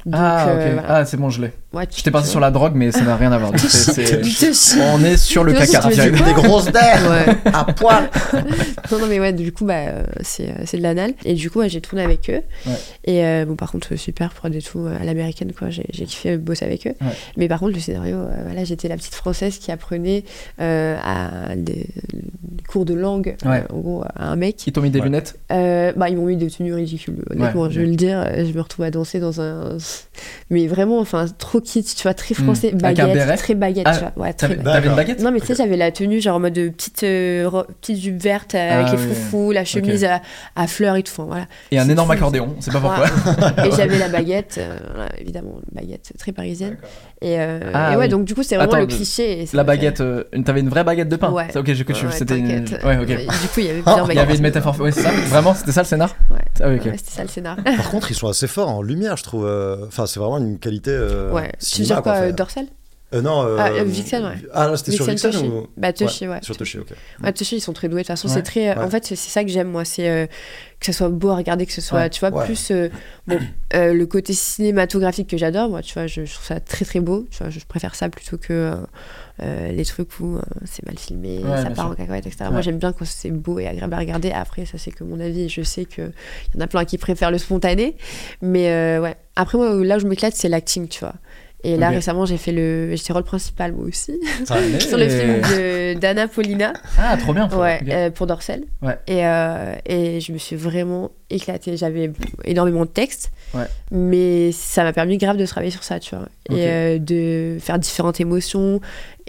Donc, 0.05 0.15
ah, 0.17 0.45
ok. 0.45 0.49
euh, 0.59 0.69
voilà. 0.73 0.87
Ah, 0.95 1.05
c'est 1.05 1.17
bon, 1.17 1.29
je 1.29 1.41
l'ai. 1.41 1.51
Ouais, 1.73 1.85
J'étais 1.93 2.11
parti 2.11 2.29
sur 2.29 2.39
la 2.39 2.49
drogue, 2.49 2.73
mais 2.75 2.91
ça 2.91 3.01
n'a 3.01 3.17
rien 3.17 3.31
à 3.31 3.37
voir. 3.37 3.51
On 4.93 5.03
est 5.03 5.17
sur 5.17 5.43
le 5.43 5.53
caca. 5.53 5.81
du 5.89 6.11
Des 6.11 6.33
grosses 6.33 6.71
dents 6.71 6.79
Ouais. 7.09 7.35
à 7.53 7.65
poil. 7.65 8.09
Non, 8.89 8.99
non, 8.99 9.07
mais 9.07 9.19
ouais, 9.19 9.33
du 9.33 9.51
coup, 9.51 9.65
bah, 9.65 9.81
c'est, 10.21 10.47
euh, 10.49 10.53
c'est 10.65 10.77
de 10.77 10.81
l'anal. 10.83 11.11
Et 11.25 11.33
du 11.33 11.49
coup, 11.51 11.59
ouais, 11.59 11.67
j'ai 11.67 11.81
tourné 11.81 12.01
avec 12.03 12.29
eux. 12.29 12.41
Ouais. 12.65 12.73
Et 13.03 13.25
euh, 13.25 13.43
bon, 13.45 13.55
par 13.57 13.69
contre, 13.69 13.97
super 13.97 14.31
prod 14.33 14.53
et 14.55 14.61
tout, 14.61 14.87
à 14.87 15.03
l'américaine, 15.03 15.51
quoi. 15.51 15.69
J'ai, 15.69 15.83
j'ai 15.91 16.05
kiffé 16.05 16.37
bosser 16.37 16.63
avec 16.63 16.87
eux. 16.87 16.93
Ouais. 17.01 17.11
Mais 17.35 17.49
par 17.49 17.59
contre, 17.59 17.73
le 17.73 17.81
scénario, 17.81 18.15
euh, 18.15 18.29
voilà, 18.45 18.63
j'étais 18.63 18.87
la 18.87 18.95
petite 18.95 19.13
française 19.15 19.57
qui 19.57 19.73
apprenait 19.73 20.23
euh, 20.61 20.95
à 21.03 21.55
des, 21.57 21.87
des 22.13 22.63
cours 22.69 22.85
de 22.85 22.93
langue, 22.93 23.35
euh, 23.45 23.49
Ouais. 23.49 23.63
en 23.73 23.77
gros, 23.79 24.03
à 24.15 24.27
un 24.29 24.35
mec. 24.37 24.65
Ils 24.65 24.71
t'ont 24.71 24.81
mis 24.81 24.89
des 24.89 24.99
Ouais. 24.99 25.05
lunettes? 25.05 25.37
Euh, 25.51 25.91
bah, 25.97 26.07
ils 26.07 26.15
m'ont 26.15 26.25
mis 26.27 26.37
des 26.37 26.49
tenues 26.49 26.73
ridicules, 26.73 27.25
honnêtement, 27.29 27.63
Ouais, 27.63 27.69
je 27.71 27.79
vais 27.79 27.85
ouais. 27.85 27.91
le 27.91 27.97
dire. 27.97 28.25
Je 28.37 28.53
me 28.53 28.61
retrouve 28.61 28.85
à 28.85 28.91
danser 28.91 29.19
dans 29.19 29.41
un. 29.41 29.77
Mais 30.49 30.65
vraiment, 30.67 30.99
enfin, 30.99 31.25
trop 31.37 31.59
kitsch, 31.59 31.95
tu 31.95 32.03
vois, 32.03 32.13
très 32.13 32.33
français. 32.33 32.71
Hmm. 32.73 32.77
Béret 32.77 32.93
Baguette, 32.95 33.37
très 33.37 33.53
baguette, 33.55 33.85
Ah, 33.87 33.93
tu 33.93 33.99
vois. 33.99 34.23
Ouais, 34.25 34.33
très 34.33 34.47
baguette. 34.55 34.85
une 34.85 34.95
baguette 34.95 35.19
Non, 35.21 35.31
mais 35.31 35.39
tu 35.41 35.47
sais, 35.47 35.55
j'avais 35.55 35.75
la 35.77 35.91
tenue, 35.91 36.21
genre 36.21 36.37
en 36.37 36.39
mode 36.39 36.53
de 36.53 36.69
petite, 36.69 37.03
euh, 37.03 37.47
ro- 37.47 37.65
petite 37.81 38.01
jupe 38.01 38.21
verte 38.21 38.55
euh, 38.55 38.75
avec 38.79 38.87
Ah, 38.89 38.91
les 38.95 38.97
oui. 39.01 39.13
foufous, 39.13 39.51
la 39.51 39.65
chemise 39.65 40.05
à, 40.05 40.21
à 40.55 40.67
fleurs 40.67 40.95
et 40.95 41.03
tout. 41.03 41.11
Enfin, 41.11 41.25
voilà. 41.25 41.45
Et 41.71 41.77
un 41.79 41.87
énorme 41.89 42.11
accordéon, 42.11 42.55
on 42.57 42.61
sait 42.61 42.71
pas 42.71 42.79
pourquoi. 42.79 43.05
et 43.65 43.71
j'avais 43.75 43.99
la 43.99 44.07
baguette, 44.09 44.55
euh, 44.57 44.77
voilà, 44.95 45.09
évidemment, 45.19 45.59
une 45.71 45.81
baguette 45.81 46.13
très 46.17 46.31
parisienne. 46.31 46.77
Et, 47.21 47.39
euh, 47.39 47.59
Ah, 47.73 47.93
et 47.93 47.95
ouais, 47.97 48.03
oui. 48.05 48.09
donc 48.09 48.25
du 48.25 48.33
coup, 48.35 48.43
c'est 48.43 48.55
vraiment 48.55 48.71
Attends, 48.71 48.81
le 48.81 48.87
cliché. 48.87 49.45
La 49.53 49.63
baguette, 49.63 50.01
euh, 50.01 50.23
t'avais 50.45 50.61
une 50.61 50.69
vraie 50.69 50.83
baguette 50.83 51.09
de 51.09 51.15
pain 51.15 51.31
Ouais. 51.31 51.47
C'est 51.51 51.59
ok, 51.59 51.73
j'ai 51.73 51.83
que 51.83 51.93
tu 51.93 52.05
Ouais, 52.05 52.11
c'était 52.11 52.37
une... 52.37 52.63
Ouais, 52.85 52.97
ok. 52.99 53.07
Du 53.07 53.15
coup, 53.25 53.59
il 53.59 53.65
y 53.65 53.69
avait 53.69 53.81
plusieurs 53.81 53.97
Il 54.05 54.07
baguettes. 54.07 54.15
y 54.15 54.19
avait 54.19 54.35
une 54.35 54.41
métaphore, 54.43 54.79
ouais, 54.79 54.91
c'est 54.91 55.01
ça 55.01 55.11
Vraiment, 55.11 55.53
c'était 55.53 55.71
ça 55.73 55.81
le 55.81 55.87
scénar. 55.87 56.15
Ah. 56.31 56.67
Ouais, 56.69 56.79
c'était 56.95 57.11
ça 57.11 57.21
le 57.23 57.27
scénar. 57.29 57.57
Par 57.63 57.89
contre, 57.89 58.11
ils 58.11 58.15
sont 58.15 58.27
assez 58.29 58.47
forts 58.47 58.69
en 58.69 58.81
lumière, 58.81 59.17
je 59.17 59.23
trouve. 59.23 59.45
Euh, 59.77 59.85
Enfin, 59.87 60.05
c'est 60.05 60.19
vraiment 60.19 60.37
une 60.39 60.59
qualité. 60.59 60.91
euh, 60.91 61.31
ouais. 61.31 61.51
Tu 61.59 61.81
veux 61.81 61.85
cinéma, 61.85 61.93
dire 61.95 62.03
quoi, 62.03 62.11
Enfin, 62.13 62.21
euh, 62.23 62.31
dorsal? 62.31 62.65
Euh, 63.13 63.21
Non. 63.21 63.41
euh, 63.45 63.55
Ah, 63.57 63.69
euh, 63.69 63.83
Vixen, 63.85 64.21
ouais. 64.25 64.35
Ah, 64.53 64.67
là, 64.67 64.75
c'était 64.75 64.91
sur 64.91 65.05
Vixen 65.05 65.31
Toshi. 65.31 65.45
ou 65.45 65.67
Bah, 65.77 65.93
Toshi, 65.93 66.27
ouais. 66.27 66.39
Sur 66.41 66.57
Toshi, 66.57 66.79
ok. 66.79 66.89
Ouais, 67.23 67.31
Toshi, 67.31 67.55
ils 67.55 67.61
sont 67.61 67.71
très 67.71 67.87
doués. 67.87 68.01
De 68.01 68.03
toute 68.03 68.07
façon, 68.07 68.27
Ouais. 68.27 68.33
c'est 68.33 68.41
très. 68.43 68.75
Ouais. 68.77 68.83
En 68.83 68.89
fait, 68.89 69.05
c'est 69.05 69.15
c'est 69.15 69.29
ça 69.29 69.45
que 69.45 69.49
j'aime, 69.49 69.69
moi. 69.69 69.85
C'est 69.85 70.09
euh, 70.09 70.27
que 70.81 70.85
ça 70.87 70.91
soit 70.91 71.07
beau 71.07 71.29
à 71.29 71.37
regarder, 71.37 71.65
que 71.65 71.71
ce 71.71 71.79
soit, 71.79 71.99
Ouais. 71.99 72.09
tu 72.09 72.19
vois, 72.19 72.31
Ouais. 72.37 72.43
plus. 72.45 72.69
euh, 72.71 72.89
bon, 73.25 73.39
euh, 73.75 73.93
le 73.93 74.05
côté 74.07 74.33
cinématographique 74.33 75.29
que 75.29 75.37
j'adore, 75.37 75.69
moi, 75.69 75.81
tu 75.81 75.93
vois, 75.93 76.05
je, 76.07 76.25
je 76.25 76.33
trouve 76.33 76.45
ça 76.47 76.59
très 76.59 76.83
très 76.83 76.99
beau. 76.99 77.25
Tu 77.31 77.37
vois, 77.37 77.49
je 77.49 77.59
préfère 77.65 77.95
ça 77.95 78.09
plutôt 78.09 78.37
que 78.37 78.73
les 79.41 79.85
trucs 79.85 80.19
où 80.19 80.35
euh, 80.35 80.41
c'est 80.65 80.85
mal 80.85 80.97
filmé, 80.97 81.39
Ouais, 81.45 81.57
ça 81.63 81.69
part 81.69 81.85
sûr. 81.85 81.91
en 81.91 81.95
cacahuète, 81.95 82.25
etc. 82.27 82.45
Ouais. 82.45 82.51
Moi, 82.51 82.61
j'aime 82.61 82.77
bien 82.79 82.91
quand 82.91 83.05
c'est 83.05 83.31
beau 83.31 83.57
et 83.59 83.67
agréable 83.67 83.93
à 83.93 83.99
regarder. 83.99 84.31
Après, 84.31 84.65
ça, 84.65 84.77
c'est 84.77 84.91
que 84.91 85.05
mon 85.05 85.19
avis. 85.21 85.47
Je 85.47 85.61
sais 85.61 85.85
qu'il 85.85 86.11
y 86.55 86.57
en 86.57 86.61
a 86.61 86.67
plein 86.67 86.83
qui 86.83 86.97
préfèrent 86.97 87.31
le 87.31 87.37
spontané. 87.37 87.95
Mais 88.41 88.69
euh, 88.69 88.99
ouais. 89.01 89.15
Après, 89.37 89.57
moi, 89.57 89.73
là 89.85 89.95
où 89.97 89.99
je 89.99 90.07
m'éclate, 90.07 90.33
c'est 90.35 90.49
l'acting, 90.49 90.87
tu 90.87 90.99
vois. 90.99 91.13
Et 91.63 91.75
là, 91.75 91.89
récemment, 91.89 92.25
j'ai 92.25 92.37
fait 92.37 92.51
le. 92.51 92.95
J'étais 92.95 93.13
rôle 93.13 93.23
principal, 93.23 93.71
moi 93.73 93.85
aussi, 93.87 94.19
sur 94.45 94.97
le 94.97 95.09
film 95.09 95.41
de- 95.41 95.99
d'Anna 95.99 96.27
Paulina. 96.27 96.73
Ah, 96.99 97.17
trop 97.17 97.33
bien. 97.33 97.49
Ouais, 97.49 97.79
Ok. 97.81 97.89
euh, 97.89 98.09
pour 98.11 98.27
Dorsel. 98.27 98.65
Ouais. 98.81 98.97
Et, 99.07 99.25
euh, 99.25 99.73
et 99.85 100.19
je 100.21 100.31
me 100.31 100.37
suis 100.37 100.55
vraiment 100.55 101.11
éclatée. 101.29 101.77
J'avais 101.77 102.11
énormément 102.45 102.81
de 102.85 102.89
textes, 102.89 103.31
Ouais. 103.53 103.65
mais 103.91 104.51
ça 104.51 104.83
m'a 104.83 104.93
permis 104.93 105.17
grave 105.17 105.37
de 105.37 105.45
travailler 105.45 105.71
sur 105.71 105.83
ça, 105.83 105.99
tu 105.99 106.15
vois. 106.15 106.27
Et 106.49 106.67
euh, 106.67 106.97
de 106.99 107.57
faire 107.59 107.79
différentes 107.79 108.19
émotions. 108.19 108.79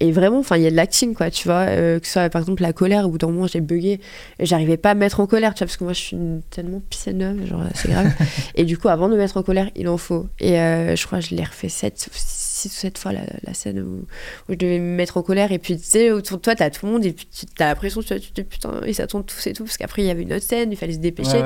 Et 0.01 0.13
vraiment, 0.13 0.39
enfin, 0.39 0.57
il 0.57 0.63
y 0.63 0.67
a 0.67 0.71
de 0.71 0.77
l'acting, 0.77 1.13
quoi, 1.15 1.29
tu 1.31 1.49
vois. 1.49 1.67
euh, 1.69 1.99
que 1.99 2.07
ce 2.07 2.13
soit, 2.13 2.29
par 2.31 2.41
exemple, 2.43 2.63
la 2.63 2.73
colère, 2.73 3.05
au 3.07 3.11
bout 3.11 3.19
d'un 3.19 3.27
moment, 3.29 3.49
j'ai 3.49 3.61
bugué. 3.61 4.01
J'arrivais 4.39 4.77
pas 4.77 4.91
à 4.91 4.95
me 4.95 5.01
mettre 5.01 5.19
en 5.19 5.27
colère, 5.27 5.55
tu 5.55 5.59
vois, 5.59 5.67
parce 5.67 5.77
que 5.77 5.83
moi, 5.85 5.93
je 5.93 6.01
suis 6.01 6.17
une- 6.17 6.41
tellement 6.51 6.81
pisseneuve, 6.89 7.45
genre, 7.47 7.63
c'est 7.75 7.89
grave. 7.91 8.07
et 8.55 8.65
du 8.65 8.79
coup, 8.79 8.89
avant 8.89 9.09
de 9.09 9.15
me 9.15 9.19
mettre 9.19 9.37
en 9.37 9.43
colère, 9.43 9.69
il 9.75 9.89
en 9.89 9.97
faut. 9.99 10.29
Et 10.39 10.59
euh, 10.61 10.95
je 10.95 11.05
crois 11.07 11.19
que 11.19 11.25
je 11.27 11.35
l'ai 11.35 11.43
refait 11.45 11.69
7 11.69 11.99
6 12.13 12.48
7 12.67 12.99
fois 12.99 13.13
la, 13.13 13.55
scène 13.55 13.81
où, 13.81 14.07
je 14.49 14.55
devais 14.55 14.79
me 14.79 14.97
mettre 14.97 15.17
en 15.17 15.23
colère. 15.23 15.53
Et 15.53 15.59
puis, 15.59 15.77
tu 15.77 15.85
sais, 15.85 16.11
autour 16.11 16.39
de 16.39 16.43
toi, 16.43 16.57
t'as 16.57 16.71
tout 16.71 16.87
le 16.87 16.93
monde, 16.93 17.05
et 17.05 17.13
puis 17.13 17.29
tu 17.31 17.63
as 17.63 17.67
l'impression, 17.67 18.03
tu 18.03 18.19
te 18.21 18.41
dis 18.41 18.45
putain, 18.45 18.81
ils 18.87 18.95
s'attendent 18.95 19.27
tous 19.27 19.47
et 19.47 19.53
tout, 19.53 19.65
parce 19.65 19.77
qu'après, 19.77 20.03
il 20.03 20.07
y 20.07 20.11
avait 20.11 20.23
une 20.23 20.33
autre 20.33 20.45
scène, 20.45 20.73
il 20.73 20.77
fallait 20.77 20.95
se 20.95 20.99
dépêcher. 20.99 21.43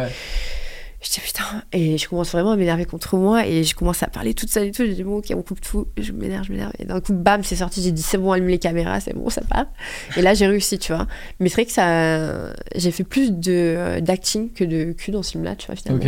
Je 1.03 1.11
dis 1.11 1.19
putain, 1.21 1.43
et 1.73 1.99
je 1.99 2.09
commence 2.09 2.31
vraiment 2.31 2.53
à 2.53 2.57
m'énerver 2.57 2.85
contre 2.85 3.17
moi, 3.17 3.45
et 3.45 3.65
je 3.65 3.75
commence 3.75 4.05
à 4.05 4.07
parler 4.07 4.35
toute 4.35 4.51
seule 4.51 4.69
et 4.69 4.71
tout. 4.71 4.85
Je 4.87 4.93
dis 4.93 5.03
bon, 5.03 5.17
ok, 5.17 5.33
on 5.35 5.43
coupe 5.43 5.61
tout, 5.61 5.89
je 5.99 6.13
m'énerve, 6.13 6.45
je 6.47 6.53
m'énerve. 6.53 6.71
Et 6.79 6.85
d'un 6.85 7.01
coup, 7.01 7.13
bam, 7.13 7.43
c'est 7.43 7.57
sorti, 7.57 7.83
j'ai 7.83 7.91
dit 7.91 8.03
c'est 8.03 8.19
bon, 8.19 8.31
allume 8.31 8.47
les 8.47 8.59
caméras, 8.61 9.01
c'est 9.01 9.13
bon, 9.13 9.29
ça 9.29 9.41
part. 9.43 9.67
Et 10.17 10.23
là, 10.23 10.35
j'ai 10.35 10.47
réussi, 10.47 10.79
tu 10.79 10.93
vois. 10.93 11.09
Mais 11.41 11.49
c'est 11.49 11.55
vrai 11.57 11.65
que 11.67 11.73
ça. 11.73 12.53
J'ai 12.77 12.93
fait 12.93 13.03
plus 13.03 13.33
de, 13.33 13.51
euh, 13.53 14.01
d'acting 14.01 14.53
que 14.53 14.63
de 14.63 14.93
cul 14.93 15.11
dans 15.11 15.25
ce 15.25 15.33
film-là, 15.33 15.57
tu 15.57 15.67
vois, 15.67 15.75
finalement. 15.75 16.05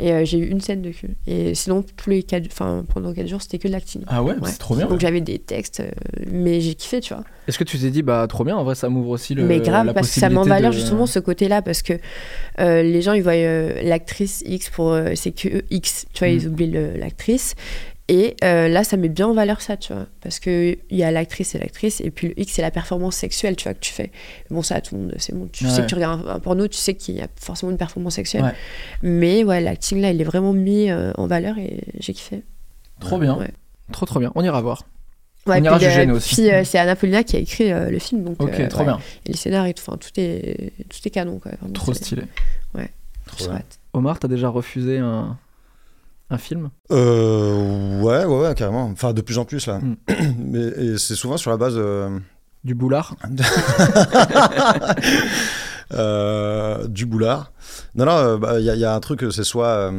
Et 0.00 0.12
euh, 0.12 0.24
j'ai 0.24 0.38
eu 0.38 0.48
une 0.48 0.60
scène 0.60 0.82
de 0.82 0.90
cul. 0.90 1.10
Et 1.28 1.54
sinon, 1.54 1.84
tous 1.96 2.10
les 2.10 2.24
quatre, 2.24 2.46
enfin, 2.50 2.84
pendant 2.92 3.12
4 3.14 3.28
jours, 3.28 3.42
c'était 3.42 3.58
que 3.58 3.68
de 3.68 3.72
l'acting. 3.72 4.02
Ah 4.08 4.24
ouais, 4.24 4.32
Ouais. 4.32 4.38
c'est 4.50 4.58
trop 4.58 4.74
bien. 4.74 4.86
Donc 4.86 4.98
j'avais 4.98 5.20
des 5.20 5.38
textes, 5.38 5.78
euh, 5.80 5.90
mais 6.30 6.60
j'ai 6.60 6.74
kiffé, 6.74 7.00
tu 7.00 7.14
vois. 7.14 7.22
Est-ce 7.46 7.58
que 7.58 7.64
tu 7.64 7.78
t'es 7.78 7.90
dit, 7.90 8.02
bah 8.02 8.26
trop 8.28 8.42
bien, 8.44 8.56
en 8.56 8.64
vrai, 8.64 8.74
ça 8.74 8.88
m'ouvre 8.88 9.10
aussi 9.10 9.34
le. 9.34 9.44
mais 9.44 9.60
grave, 9.60 9.86
la 9.86 9.94
parce 9.94 10.08
que 10.12 10.20
ça 10.20 10.28
met 10.28 10.34
en 10.36 10.40
possibilité 10.40 10.48
valeur 10.62 10.70
de- 10.72 10.76
justement 10.76 11.06
ce 11.06 11.18
côté-là, 11.20 11.62
parce 11.62 11.82
que 11.82 11.92
euh, 12.60 12.82
les 12.82 13.02
gens, 13.02 13.12
ils 13.12 13.22
voient 13.22 13.32
euh, 13.34 13.80
l'actrice 13.82 14.31
X 14.46 14.70
pour. 14.70 14.92
euh, 14.92 15.12
c'est 15.14 15.32
que 15.32 15.62
X, 15.70 16.06
tu 16.14 16.24
vois, 16.24 16.32
Mm. 16.32 16.36
ils 16.38 16.48
oublient 16.48 16.70
le- 16.70 16.96
l'actrice. 16.96 17.54
Et 18.08 18.36
euh, 18.42 18.68
là, 18.68 18.82
ça 18.84 18.96
met 18.96 19.08
bien 19.08 19.28
en 19.28 19.32
valeur 19.32 19.60
ça, 19.62 19.76
tu 19.76 19.92
vois. 19.92 20.06
Parce 20.20 20.40
qu'il 20.40 20.76
y 20.90 21.02
a 21.04 21.10
l'actrice 21.12 21.54
et 21.54 21.58
l'actrice, 21.58 22.00
et 22.00 22.10
puis 22.10 22.28
le 22.28 22.40
X, 22.40 22.54
c'est 22.54 22.62
la 22.62 22.70
performance 22.72 23.14
sexuelle, 23.16 23.54
tu 23.56 23.64
vois, 23.64 23.74
que 23.74 23.78
tu 23.80 23.92
fais. 23.92 24.10
Bon, 24.50 24.60
ça, 24.60 24.80
tout 24.80 24.96
le 24.96 25.02
monde, 25.02 25.14
c'est 25.18 25.32
bon. 25.34 25.48
Tu 25.52 25.64
sais 25.66 25.76
Ouais. 25.76 25.82
que 25.82 25.86
tu 25.86 25.94
regardes 25.94 26.26
un, 26.26 26.32
un 26.34 26.40
porno, 26.40 26.66
tu 26.66 26.76
sais 26.76 26.94
qu'il 26.94 27.14
y 27.16 27.20
a 27.20 27.28
forcément 27.36 27.70
une 27.70 27.78
performance 27.78 28.14
sexuelle. 28.16 28.42
Ouais. 28.42 28.54
Mais 29.02 29.44
ouais, 29.44 29.60
l'acting 29.60 30.00
là, 30.00 30.10
il 30.10 30.20
est 30.20 30.24
vraiment 30.24 30.52
mis 30.52 30.90
euh, 30.90 31.12
en 31.16 31.26
valeur 31.26 31.56
et 31.58 31.80
j'ai 32.00 32.12
kiffé. 32.12 32.42
Trop 33.00 33.18
bien. 33.18 33.36
Ouais. 33.38 33.50
Trop 33.92 34.04
trop 34.04 34.18
bien. 34.18 34.32
On 34.34 34.42
ira 34.44 34.60
voir. 34.60 34.84
Ouais, 35.46 35.58
On 35.60 35.64
ira 35.64 35.78
puis, 35.78 35.86
euh, 35.86 36.12
aussi. 36.14 36.34
puis, 36.48 36.50
c'est 36.64 36.78
Anna 36.78 36.94
Paulina 36.96 37.22
qui 37.24 37.36
a 37.36 37.38
écrit 37.40 37.70
le 37.70 37.98
film, 37.98 38.24
donc. 38.24 38.42
Ok, 38.42 38.68
trop 38.68 38.80
ouais. 38.80 38.84
bien. 38.86 39.00
Et 39.26 39.30
les 39.32 39.36
scénarios 39.36 39.72
tout, 39.72 39.96
tout 39.96 40.10
est, 40.16 40.72
tout 40.88 40.98
est 41.04 41.10
canon, 41.10 41.38
quoi. 41.38 41.52
Vraiment, 41.58 41.72
Trop 41.72 41.94
stylé. 41.94 42.22
Trop 43.26 43.48
bien. 43.48 43.60
Omar, 43.92 44.18
t'as 44.18 44.28
déjà 44.28 44.48
refusé 44.48 44.98
un, 44.98 45.36
un 46.30 46.38
film? 46.38 46.70
Euh, 46.90 48.00
ouais, 48.00 48.24
ouais, 48.24 48.40
ouais, 48.48 48.54
carrément. 48.54 48.84
Enfin, 48.86 49.12
de 49.12 49.20
plus 49.20 49.38
en 49.38 49.44
plus, 49.44 49.66
là. 49.66 49.78
Mm. 49.80 49.96
Mais 50.38 50.60
et 50.60 50.98
c'est 50.98 51.14
souvent 51.14 51.36
sur 51.36 51.50
la 51.50 51.56
base. 51.56 51.74
euh, 51.76 52.18
Du 52.64 52.74
boulard? 52.74 53.14
Euh, 55.94 56.86
du 56.88 57.04
boulard. 57.04 57.52
Non, 57.94 58.06
non, 58.06 58.12
euh, 58.12 58.36
bah, 58.38 58.58
il 58.58 58.64
y, 58.64 58.70
a- 58.70 58.74
il 58.74 58.80
y 58.80 58.84
a 58.86 58.94
un 58.94 59.00
truc, 59.00 59.24
c'est 59.30 59.44
soit. 59.44 59.92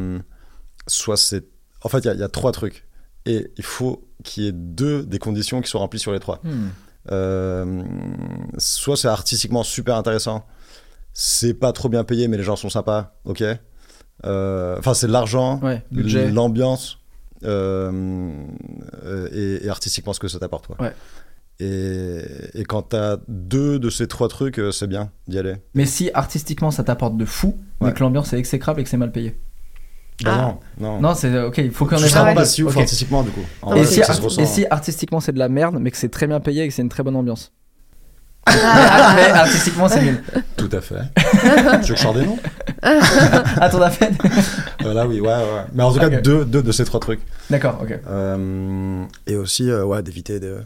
soit 0.88 1.18
c'est. 1.18 1.46
En 1.84 1.90
fait, 1.90 2.00
il 2.00 2.06
y 2.06 2.10
a- 2.10 2.14
il 2.16 2.20
y, 2.20 2.24
a 2.24 2.30
trois 2.30 2.52
trucs. 2.52 2.88
Et 3.28 3.52
il 3.58 3.64
faut 3.64 4.04
qu'il 4.24 4.44
y 4.44 4.48
ait 4.48 4.52
deux 4.54 5.04
des 5.04 5.20
conditions 5.20 5.62
qui 5.62 5.70
soient 5.70 5.82
remplies 5.82 6.00
sur 6.00 6.12
les 6.12 6.20
trois. 6.20 6.42
Hmm. 6.44 7.84
Soit 8.58 8.98
c'est 8.98 9.08
artistiquement 9.08 9.62
super 9.64 9.96
intéressant, 9.96 10.48
c'est 11.14 11.54
pas 11.54 11.72
trop 11.74 11.90
bien 11.90 12.04
payé, 12.04 12.28
mais 12.28 12.38
les 12.38 12.44
gens 12.44 12.56
sont 12.56 12.70
sympas, 12.70 13.14
ok. 13.26 13.44
Euh, 14.26 14.76
Enfin, 14.80 14.94
c'est 14.94 15.08
de 15.08 15.12
l'argent, 15.12 15.60
Ouais, 15.62 15.82
budget. 15.92 16.30
l'ambiance 16.32 17.00
euh, 17.44 18.32
euh, 19.04 19.28
et, 19.62 19.66
et 19.66 19.70
artistiquement 19.70 20.14
ce 20.14 20.20
que 20.20 20.28
ça 20.28 20.40
t'apporte. 20.40 20.68
Ouais. 20.80 20.94
Et, 21.60 22.22
et 22.56 22.64
quand 22.64 22.82
t'as 22.84 23.18
deux 23.28 23.80
de 23.80 23.90
ces 23.90 24.08
trois 24.08 24.28
trucs, 24.28 24.60
c'est 24.72 24.88
bien 24.88 25.12
d'y 25.28 25.38
aller. 25.38 25.56
Mais 25.76 25.86
si 25.86 26.10
artistiquement 26.14 26.72
ça 26.72 26.84
t'apporte 26.84 27.16
de 27.18 27.26
fou, 27.26 27.58
mais 27.82 27.94
que 27.94 28.00
l'ambiance 28.00 28.34
est 28.34 28.38
exécrable 28.40 28.82
et 28.82 28.84
que 28.84 28.90
c'est 28.90 28.98
mal 28.98 29.12
payé. 29.12 29.38
Ah. 30.26 30.56
non, 30.80 30.92
non. 30.94 31.02
Non, 31.02 31.16
c'est 31.16 31.42
ok, 31.42 31.58
il 31.58 31.72
faut 31.72 31.86
qu'on 31.86 31.98
ait 31.98 32.10
pas 32.10 32.34
de- 32.36 32.46
si 32.46 32.64
ouf 32.64 32.76
ok. 32.76 32.82
artistiquement 32.82 33.24
du 33.24 33.32
coup. 33.32 33.42
En 33.62 33.74
Et 33.76 33.80
vrai, 33.80 33.86
si, 33.88 34.00
ça 34.04 34.14
se 34.14 34.22
ressent, 34.22 34.40
et 34.42 34.44
hein. 34.44 34.48
si 34.48 34.66
artistiquement 34.70 35.20
c'est 35.20 35.32
de 35.34 35.40
la 35.40 35.50
merde, 35.50 35.78
mais 35.80 35.90
que 35.92 35.98
c'est 35.98 36.10
très 36.10 36.28
bien 36.28 36.40
payé 36.40 36.64
et 36.64 36.68
que 36.68 36.74
c'est 36.74 36.82
une 36.84 36.90
très 36.90 37.04
bonne 37.04 37.16
ambiance. 37.16 37.52
Mais 38.48 39.30
artistiquement 39.32 39.88
c'est 39.88 40.02
nul. 40.02 40.24
Tout 40.58 40.70
à 40.72 40.82
fait. 40.82 40.96
tu 41.16 41.48
veux 41.48 41.78
que 41.80 41.86
je 41.86 41.96
sorte 41.96 42.18
des 42.18 42.26
noms 42.26 42.38
Ah, 42.82 43.70
t'en 43.72 43.82
as 43.82 43.90
fait 43.90 44.12
Euh, 44.86 44.94
Là, 44.94 45.08
oui, 45.08 45.20
ouais, 45.20 45.28
ouais. 45.28 45.44
Mais 45.74 45.84
en 45.84 45.92
tout 45.94 46.00
cas, 46.00 46.10
deux, 46.10 46.46
deux 46.46 46.62
de 46.62 46.72
ces 46.72 46.86
trois 46.86 47.00
trucs. 47.00 47.22
D'accord, 47.50 47.80
ok. 47.82 48.00
Euh, 48.08 49.04
et 49.28 49.36
aussi, 49.36 49.70
euh, 49.70 49.86
ouais, 49.86 50.04
d'éviter 50.04 50.40
de, 50.40 50.58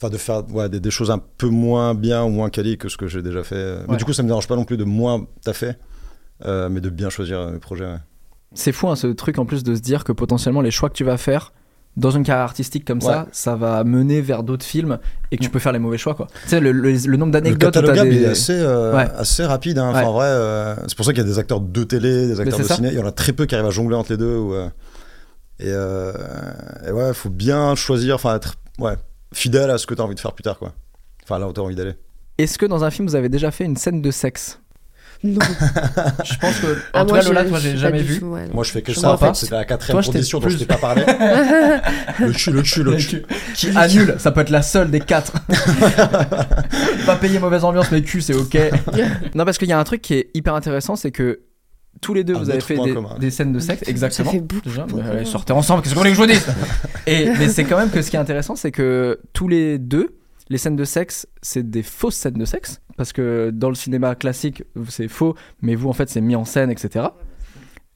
enfin, 0.00 0.10
de 0.10 0.18
faire 0.18 0.42
ouais, 0.50 0.68
des, 0.68 0.80
des 0.80 0.90
choses 0.90 1.10
un 1.10 1.18
peu 1.38 1.48
moins 1.48 1.94
bien 1.94 2.24
ou 2.24 2.28
moins 2.30 2.50
quali 2.50 2.76
que 2.78 2.88
ce 2.88 2.96
que 2.96 3.06
j'ai 3.06 3.22
déjà 3.22 3.44
fait. 3.44 3.78
Mais 3.86 3.92
Ouais. 3.92 3.96
du 3.96 4.04
coup, 4.04 4.12
ça 4.12 4.22
me 4.22 4.28
dérange 4.28 4.48
pas 4.48 4.56
non 4.56 4.64
plus 4.64 4.76
de 4.76 4.84
moins 4.84 5.24
taffer, 5.44 5.72
euh, 6.44 6.68
mais 6.68 6.80
de 6.80 6.90
bien 6.90 7.10
choisir 7.10 7.46
mes 7.50 7.58
projets. 7.58 7.84
ouais. 7.86 7.98
C'est 8.54 8.72
fou 8.72 8.88
hein, 8.88 8.96
ce 8.96 9.06
truc 9.08 9.38
en 9.38 9.44
plus 9.44 9.62
de 9.62 9.74
se 9.74 9.80
dire 9.80 10.04
que 10.04 10.12
potentiellement 10.12 10.62
les 10.62 10.70
choix 10.70 10.88
que 10.88 10.94
tu 10.94 11.04
vas 11.04 11.18
faire 11.18 11.52
dans 11.98 12.10
une 12.10 12.22
carrière 12.22 12.44
artistique 12.44 12.84
comme 12.86 13.00
ça, 13.00 13.26
ça 13.32 13.56
va 13.56 13.84
mener 13.84 14.20
vers 14.22 14.42
d'autres 14.42 14.64
films 14.64 14.98
et 15.30 15.36
que 15.36 15.42
tu 15.42 15.50
peux 15.50 15.58
faire 15.58 15.72
les 15.72 15.78
mauvais 15.78 15.98
choix 15.98 16.14
quoi. 16.14 16.28
Tu 16.44 16.48
sais, 16.48 16.60
le, 16.60 16.72
le- 16.72 16.92
le 16.92 17.16
nombre 17.16 17.32
Le 17.34 17.40
d'anecdotes 17.40 17.76
où 17.76 17.80
catalogue 17.80 18.08
des. 18.08 18.22
est 18.22 18.26
assez, 18.26 18.52
euh, 18.58 18.94
Ouais. 18.96 19.08
assez 19.16 19.44
rapide. 19.44 19.78
Hein. 19.78 19.88
Enfin, 19.90 20.00
Ouais. 20.00 20.06
en 20.06 20.12
vrai, 20.12 20.26
euh, 20.28 20.74
c'est 20.86 20.94
pour 20.96 21.04
ça 21.04 21.12
qu'il 21.12 21.22
y 21.22 21.26
a 21.26 21.28
des 21.28 21.38
acteurs 21.38 21.60
de 21.60 21.84
télé, 21.84 22.28
des 22.28 22.40
acteurs 22.40 22.58
de 22.60 22.64
ça. 22.64 22.76
ciné. 22.76 22.88
Il 22.88 22.94
y 22.94 23.00
en 23.02 23.06
a 23.06 23.12
très 23.12 23.32
peu 23.32 23.44
qui 23.46 23.54
arrivent 23.54 23.66
à 23.66 23.70
jongler 23.70 23.96
entre 23.96 24.12
les 24.12 24.16
deux. 24.16 24.36
ou, 24.36 24.54
euh, 24.54 24.68
et, 25.60 25.64
euh, 25.66 26.12
et 26.86 26.92
ouais, 26.92 27.12
faut 27.14 27.30
bien 27.30 27.74
choisir, 27.74 28.14
enfin, 28.14 28.36
être 28.36 28.54
ouais, 28.78 28.94
fidèle 29.34 29.70
à 29.70 29.76
ce 29.78 29.86
que 29.86 29.94
tu 29.94 30.00
as 30.00 30.04
envie 30.04 30.14
de 30.14 30.20
faire 30.20 30.32
plus 30.32 30.44
tard. 30.44 30.58
Quoi. 30.58 30.72
Enfin, 31.24 31.38
là 31.40 31.48
où 31.48 31.52
tu 31.52 31.60
as 31.60 31.62
envie 31.64 31.74
d'aller. 31.74 31.94
Est-ce 32.38 32.56
que 32.58 32.66
dans 32.66 32.84
un 32.84 32.90
film 32.90 33.08
vous 33.08 33.16
avez 33.16 33.28
déjà 33.28 33.50
fait 33.50 33.64
une 33.64 33.76
scène 33.76 34.00
de 34.00 34.10
sexe? 34.12 34.60
Non. 35.24 35.40
Je 36.24 36.36
pense 36.38 36.58
que. 36.60 36.66
En 36.66 36.76
Ah, 36.92 37.04
tout 37.04 37.08
moi, 37.10 37.18
cas, 37.18 37.24
Lola, 37.26 37.44
je- 37.44 37.48
toi, 37.48 37.58
j'ai 37.58 37.76
jamais 37.76 38.02
vu. 38.02 38.20
tout, 38.20 38.26
ouais, 38.26 38.46
non. 38.46 38.54
Moi, 38.54 38.64
je 38.64 38.70
fais 38.70 38.82
que 38.82 38.92
Je 38.92 39.00
ça. 39.00 39.12
En 39.12 39.16
fait, 39.18 39.34
c'était 39.34 39.56
la 39.56 39.64
quatrième 39.64 40.02
position 40.04 40.38
dont 40.38 40.48
je 40.48 40.58
t'ai 40.58 40.64
pas 40.64 40.76
parlé. 40.76 41.02
le 42.20 42.32
cul, 42.32 42.50
le 42.52 42.62
cul, 42.62 42.82
le 42.84 42.96
cul. 42.96 43.22
Qui 43.54 43.70
annule, 43.76 44.14
ça 44.18 44.30
peut 44.30 44.42
être 44.42 44.50
la 44.50 44.62
seule 44.62 44.90
des 44.90 45.00
quatre. 45.00 45.32
pas 47.06 47.16
payer 47.16 47.38
mauvaise 47.38 47.64
ambiance, 47.64 47.90
mais 47.90 48.02
cul, 48.02 48.20
c'est 48.20 48.34
ok. 48.34 48.56
non, 49.34 49.44
parce 49.44 49.58
qu'il 49.58 49.68
y 49.68 49.72
a 49.72 49.78
un 49.78 49.84
truc 49.84 50.02
qui 50.02 50.14
est 50.14 50.30
hyper 50.34 50.54
intéressant, 50.54 50.94
c'est 50.94 51.10
que 51.10 51.40
tous 52.00 52.14
les 52.14 52.22
deux, 52.22 52.36
Un 52.36 52.38
vous 52.38 52.50
avez 52.50 52.60
fait 52.60 52.76
des, 53.18 53.30
scènes 53.30 53.52
de 53.52 53.58
sexe, 53.58 53.88
exactement. 53.88 54.32
Déjà, 54.64 54.86
allez, 55.10 55.24
sortez 55.24 55.52
ensemble, 55.52 55.82
qu'est-ce 55.82 55.94
que 55.94 55.98
vous 55.98 56.02
voulez 56.04 56.12
que 56.12 56.16
je 56.16 56.22
vous 56.22 56.28
dise? 56.28 56.46
Et 57.06 57.30
mais 57.38 57.48
c'est 57.48 57.64
quand 57.64 57.78
même 57.78 57.90
que 57.90 58.02
ce 58.02 58.10
qui 58.10 58.16
est 58.16 58.20
intéressant, 58.20 58.54
c'est 58.54 58.70
que 58.70 59.18
tous 59.32 59.48
les 59.48 59.78
deux, 59.78 60.14
les 60.50 60.58
scènes 60.58 60.76
de 60.76 60.84
sexe, 60.84 61.26
c'est 61.42 61.68
des 61.70 61.82
fausses 61.82 62.16
scènes 62.16 62.34
de 62.34 62.44
sexe, 62.44 62.80
parce 62.96 63.12
que 63.12 63.50
dans 63.50 63.68
le 63.68 63.74
cinéma 63.74 64.14
classique, 64.14 64.62
c'est 64.88 65.08
faux, 65.08 65.34
mais 65.62 65.74
vous, 65.74 65.88
en 65.88 65.92
fait, 65.92 66.08
c'est 66.08 66.20
mis 66.20 66.36
en 66.36 66.44
scène, 66.44 66.70
etc. 66.70 67.06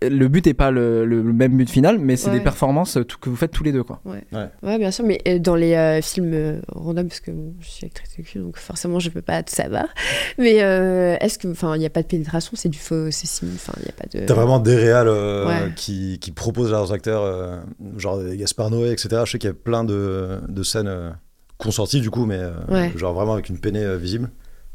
Le 0.04 0.26
but 0.26 0.46
n'est 0.46 0.54
pas 0.54 0.72
le, 0.72 1.04
le- 1.06 1.22
le 1.22 1.32
même 1.32 1.56
but 1.56 1.70
final, 1.70 1.96
mais 2.00 2.16
c'est 2.16 2.28
Ouais. 2.28 2.38
des 2.38 2.42
performances 2.42 2.96
euh, 2.96 3.04
tout- 3.04 3.18
que 3.20 3.30
vous 3.30 3.36
faites 3.36 3.52
tous 3.52 3.62
les 3.62 3.70
deux, 3.70 3.84
quoi. 3.84 4.02
Ouais, 4.04 4.78
bien 4.78 4.90
sûr, 4.90 5.04
mais 5.04 5.20
euh, 5.28 5.38
dans 5.38 5.54
les 5.54 5.74
euh, 5.74 6.02
films 6.02 6.32
euh, 6.34 6.60
random, 6.72 7.06
parce 7.06 7.20
que 7.20 7.30
bon, 7.30 7.54
je 7.60 7.68
suis 7.68 7.86
actrice 7.86 8.16
de 8.18 8.22
cul, 8.24 8.40
donc 8.40 8.56
forcément 8.56 8.98
je 8.98 9.10
peux 9.10 9.22
pas 9.22 9.44
tout 9.44 9.54
savoir. 9.54 9.84
Mais 10.38 10.60
euh, 10.64 11.14
est-ce 11.20 11.38
que, 11.38 11.46
enfin, 11.46 11.76
il 11.76 11.78
n'y 11.78 11.86
a 11.86 11.90
pas 11.90 12.02
de 12.02 12.08
pénétration, 12.08 12.50
c'est 12.56 12.68
du 12.68 12.78
faux, 12.80 13.12
c'est 13.12 13.28
sim, 13.28 13.46
enfin, 13.54 13.74
il 13.76 13.82
n'y 13.84 13.90
a 13.90 13.92
pas 13.92 14.06
de. 14.12 14.26
T'as 14.26 14.34
vraiment 14.34 14.58
des 14.58 14.74
réals 14.74 15.06
euh, 15.06 15.46
Ouais. 15.46 15.72
qui, 15.76 16.18
qui 16.20 16.32
proposent 16.32 16.70
à 16.74 16.78
leurs 16.78 16.92
acteurs, 16.92 17.22
euh, 17.22 17.60
genre 17.96 18.20
Gaspard 18.34 18.70
Noé, 18.72 18.90
etc. 18.90 19.22
Je 19.24 19.30
sais 19.30 19.38
qu'il 19.38 19.50
y 19.50 19.52
a 19.52 19.54
plein 19.54 19.84
de, 19.84 20.40
de 20.48 20.62
scènes 20.64 21.14
consenties 21.62 22.00
du 22.00 22.10
coup, 22.10 22.26
mais 22.26 22.38
euh, 22.38 22.50
Ouais. 22.68 22.92
genre 22.96 23.14
vraiment 23.14 23.32
avec 23.34 23.48
une 23.48 23.58
peinée 23.58 23.84
euh, 23.84 23.96
visible. 23.96 24.30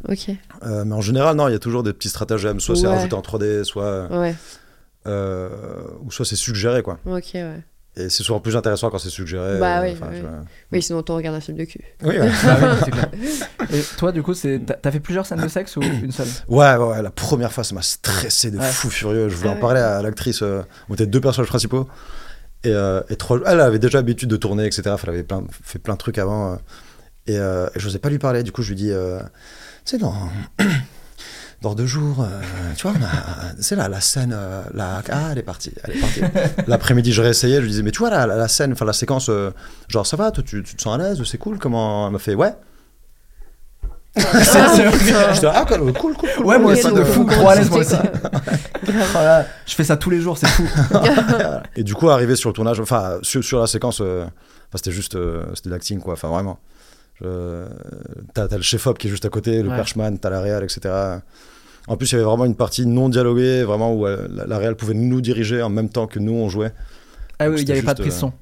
Ok. 0.08 0.30
Euh, 0.64 0.86
mais 0.86 0.94
en 0.96 1.02
général, 1.02 1.36
non, 1.36 1.48
il 1.48 1.52
y 1.54 1.56
a 1.56 1.60
toujours 1.60 1.84
des 1.84 1.94
petits 1.94 2.10
stratagèmes. 2.10 2.60
Soit 2.60 2.76
c'est 2.76 2.88
rajouté 2.88 3.16
en 3.16 3.22
3D, 3.22 3.64
soit, 3.64 4.08
Ouais. 4.16 4.36
euh, 5.08 5.50
ou 6.04 6.12
soit 6.12 6.26
c'est 6.26 6.36
suggéré, 6.36 6.82
quoi. 6.84 7.00
Ok, 7.06 7.32
ouais. 7.34 7.64
Et 8.00 8.10
c'est 8.10 8.22
souvent 8.22 8.40
plus 8.40 8.56
intéressant 8.56 8.92
quand 8.92 9.00
c'est 9.00 9.10
suggéré. 9.10 9.58
Bah 9.60 9.80
euh, 9.80 9.86
oui, 9.86 9.94
enfin, 10.00 10.12
oui. 10.72 10.84
sinon 10.84 11.04
on 11.10 11.16
regarde 11.16 11.36
un 11.36 11.40
film 11.40 11.58
de 11.58 11.64
cul. 11.66 11.80
Oui, 12.04 12.10
ouais. 12.20 12.30
Ah 12.46 12.58
oui, 12.86 12.92
clair. 12.92 13.10
Et 13.74 13.82
toi, 13.98 14.12
du 14.12 14.22
coup, 14.22 14.36
c'est 14.36 14.62
t'as- 14.64 14.92
fait 14.92 15.00
plusieurs 15.00 15.26
scènes 15.26 15.42
de 15.42 15.48
sexe 15.48 15.78
ou 15.78 15.82
une 15.82 16.12
seule? 16.12 16.28
Ouais, 16.48 16.76
ouais, 16.76 16.86
ouais, 16.90 17.02
la 17.02 17.10
première 17.10 17.52
fois, 17.52 17.64
ça 17.64 17.74
m'a 17.74 17.82
stressé 17.82 18.52
de 18.52 18.60
Ouais. 18.60 18.66
fou 18.70 18.92
furieux. 18.92 19.30
Je 19.30 19.36
voulais 19.36 19.50
Ah 19.50 19.54
en 19.54 19.56
ouais. 19.56 19.62
parler 19.62 19.80
à 19.80 20.04
l'actrice. 20.04 20.44
euh, 20.44 20.62
on 20.90 20.94
était 20.94 21.08
deux 21.08 21.20
personnages 21.22 21.50
principaux. 21.50 21.88
Et, 22.68 22.74
euh, 22.74 23.02
et 23.10 23.16
trois, 23.16 23.40
elle 23.46 23.62
avait 23.62 23.80
déjà 23.80 23.98
l'habitude 24.00 24.30
de 24.30 24.36
tourner, 24.38 24.66
etc. 24.66 24.96
Elle 25.04 25.10
avait 25.10 25.24
plein, 25.24 25.44
fait 25.64 25.80
plein 25.80 25.94
de 25.94 26.00
trucs 26.00 26.18
avant. 26.18 26.54
euh, 26.54 26.56
et, 27.28 27.38
euh, 27.38 27.68
et 27.76 27.80
je 27.80 27.86
n'osais 27.88 28.00
pas 28.00 28.10
lui 28.10 28.20
parler. 28.20 28.44
Du 28.44 28.52
coup, 28.52 28.62
je 28.62 28.70
lui 28.70 28.76
dis 28.76 28.92
Tu 28.92 29.26
sais, 29.86 29.98
dans, 29.98 30.14
dans 31.62 31.76
deux 31.76 31.86
jours, 31.86 32.28
tu 32.76 32.88
vois, 32.88 32.98
c'est 33.60 33.76
là, 33.76 33.88
la 33.88 34.02
scène. 34.02 34.36
la, 34.74 35.02
ah, 35.10 35.30
elle 35.32 35.38
est 35.38 35.44
partie. 35.44 35.72
Elle 35.84 35.96
est 35.98 36.00
partie. 36.00 36.22
L'après-midi, 36.68 37.12
je 37.14 37.22
réessayais. 37.22 37.58
Je 37.58 37.62
lui 37.62 37.70
disais 37.70 37.84
Mais 37.84 37.92
tu 37.92 38.00
vois, 38.00 38.10
la, 38.10 38.28
la, 38.28 38.36
la 38.36 38.48
scène, 38.48 38.74
enfin, 38.74 38.86
la 38.86 38.94
séquence, 38.94 39.32
genre, 39.88 40.06
ça 40.06 40.18
va, 40.18 40.32
toi, 40.32 40.44
tu, 40.46 40.62
tu 40.64 40.76
te 40.76 40.82
sens 40.82 41.00
à 41.00 41.04
l'aise, 41.04 41.24
c'est 41.24 41.38
cool. 41.38 41.58
Comment 41.60 42.08
Elle 42.08 42.14
m'a 42.14 42.20
fait? 42.20 42.36
Ouais. 42.36 42.54
J'étais 45.34 45.48
ah, 45.48 45.66
cool, 45.68 45.94
cool, 45.94 46.14
cool. 46.16 46.30
cool. 46.38 46.46
Ouais, 46.46 46.58
moi 46.60 46.74
aussi, 46.74 46.92
de 46.92 47.04
fou, 47.04 47.24
trop 47.26 47.50
à 47.50 47.56
l'aise, 47.56 47.70
moi 47.70 47.80
aussi. 47.80 47.96
je 49.66 49.76
fais 49.76 49.84
ça 49.84 49.98
tous 49.98 50.10
les 50.10 50.20
jours, 50.20 50.38
c'est 50.38 50.48
fou. 50.48 50.64
Et 51.76 51.84
du 51.84 51.94
coup, 51.94 52.10
arrivé 52.10 52.36
sur 52.36 52.50
le 52.50 52.54
tournage, 52.54 52.80
enfin, 52.80 53.20
sur, 53.22 53.44
sur 53.44 53.60
la 53.60 53.68
séquence, 53.68 54.00
euh, 54.02 54.24
enfin, 54.24 54.76
c'était 54.76 54.92
juste, 54.92 55.16
euh, 55.16 55.44
c'était 55.56 55.70
de 55.70 55.76
l'acting, 55.76 56.00
quoi. 56.00 56.14
Enfin, 56.14 56.30
vraiment. 56.30 56.60
Je- 57.22 57.66
T'as 58.34 58.48
t'as 58.48 58.58
le 58.58 58.62
chef-op 58.64 58.98
qui 58.98 59.08
est 59.08 59.10
juste 59.10 59.26
à 59.26 59.30
côté, 59.30 59.62
le 59.64 59.70
Ouais. 59.70 59.76
perchman, 59.76 60.18
t'as 60.20 60.30
la 60.30 60.40
réal, 60.42 60.64
etc. 60.64 60.94
En 61.88 61.96
plus, 61.98 62.12
il 62.12 62.14
y 62.14 62.16
avait 62.16 62.26
vraiment 62.26 62.46
une 62.46 62.56
partie 62.56 62.86
non 62.86 63.10
dialoguée, 63.10 63.64
vraiment 63.64 63.94
où 63.94 64.06
euh, 64.06 64.28
la, 64.30 64.46
la 64.46 64.58
réal 64.58 64.76
pouvait 64.76 64.94
nous 64.94 65.22
diriger 65.22 65.62
en 65.62 65.70
même 65.70 65.90
temps 65.90 66.06
que 66.08 66.20
nous, 66.20 66.34
on 66.34 66.50
jouait. 66.50 66.74
Ah 67.40 67.50
oui, 67.50 67.62
il 67.62 67.66
n'y 67.66 67.72
avait 67.72 67.82
pas 67.82 67.94
de 67.94 68.02
prise 68.02 68.16
son. 68.18 68.34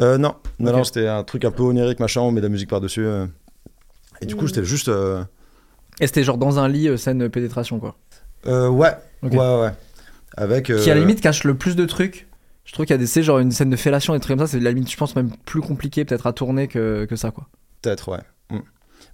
Euh, 0.00 0.16
non, 0.18 0.34
non, 0.58 0.72
non, 0.72 0.84
c'était 0.84 1.08
un 1.08 1.24
truc 1.24 1.44
un 1.44 1.50
peu 1.50 1.62
onirique, 1.62 1.98
machin, 2.00 2.20
on 2.20 2.30
met 2.30 2.40
de 2.40 2.46
la 2.46 2.50
musique 2.50 2.70
par-dessus. 2.70 3.04
euh. 3.04 3.26
Et 4.20 4.26
du 4.26 4.36
coup, 4.36 4.44
Mm. 4.44 4.48
j'étais 4.48 4.64
juste. 4.64 4.88
euh, 4.88 5.22
Et 6.00 6.06
c'était 6.06 6.22
genre 6.24 6.38
dans 6.38 6.58
un 6.58 6.68
lit, 6.68 6.88
euh, 6.88 6.96
scène 6.96 7.28
pénétration, 7.28 7.78
quoi. 7.80 7.96
euh, 8.46 8.68
ouais, 8.68 8.92
ouais, 9.22 9.30
ouais. 9.36 9.70
Avec. 10.36 10.66
Qui 10.66 10.72
à 10.72 10.76
euh, 10.76 10.86
la 10.94 11.00
limite 11.00 11.20
cache 11.20 11.44
le 11.44 11.54
plus 11.56 11.74
de 11.76 11.84
trucs. 11.86 12.26
Je 12.64 12.72
trouve 12.72 12.84
qu'il 12.86 12.94
y 12.94 12.98
a 13.02 13.04
des, 13.04 13.22
genre 13.22 13.38
une 13.38 13.50
scène 13.50 13.70
de 13.70 13.76
fellation 13.76 14.14
et 14.14 14.18
des 14.18 14.22
trucs 14.22 14.36
comme 14.36 14.46
ça, 14.46 14.52
c'est 14.52 14.60
la 14.60 14.70
limite, 14.70 14.90
je 14.90 14.96
pense, 14.96 15.16
même 15.16 15.30
plus 15.46 15.60
compliqué 15.62 16.04
peut-être 16.04 16.26
à 16.26 16.32
tourner 16.32 16.68
que, 16.68 17.06
que 17.06 17.16
ça, 17.16 17.30
quoi. 17.30 17.46
Peut-être, 17.82 18.10
ouais. 18.12 18.18
Mm. 18.50 18.58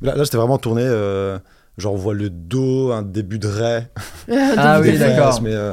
Là, 0.02 0.16
là, 0.16 0.24
c'était 0.24 0.38
vraiment 0.38 0.58
tourné. 0.58 0.82
euh, 0.84 1.38
genre, 1.78 1.94
on 1.94 1.96
voit 1.96 2.14
le 2.14 2.30
dos, 2.30 2.90
un 2.92 3.02
début 3.02 3.38
de 3.38 3.46
raie. 3.48 3.90
Ah 4.56 4.80
oui, 4.80 4.92
des 4.92 4.98
d'accord. 4.98 5.40
euh, 5.44 5.72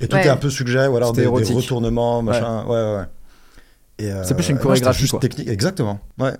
et 0.00 0.08
tout 0.08 0.16
Ouais. 0.16 0.26
est 0.26 0.28
un 0.28 0.36
peu 0.36 0.50
suggéré, 0.50 0.88
ou 0.88 0.96
alors 0.96 1.12
des, 1.12 1.22
des 1.22 1.28
retournements, 1.28 2.22
machin. 2.22 2.64
Ouais, 2.66 2.70
ouais, 2.96 3.04
euh, 4.10 4.24
C'est 4.24 4.34
plus 4.34 4.48
une 4.48 4.58
chorégraphie, 4.58 5.00
juste 5.02 5.12
quoi. 5.12 5.20
technique, 5.20 5.48
exactement. 5.48 6.00
Ouais. 6.18 6.32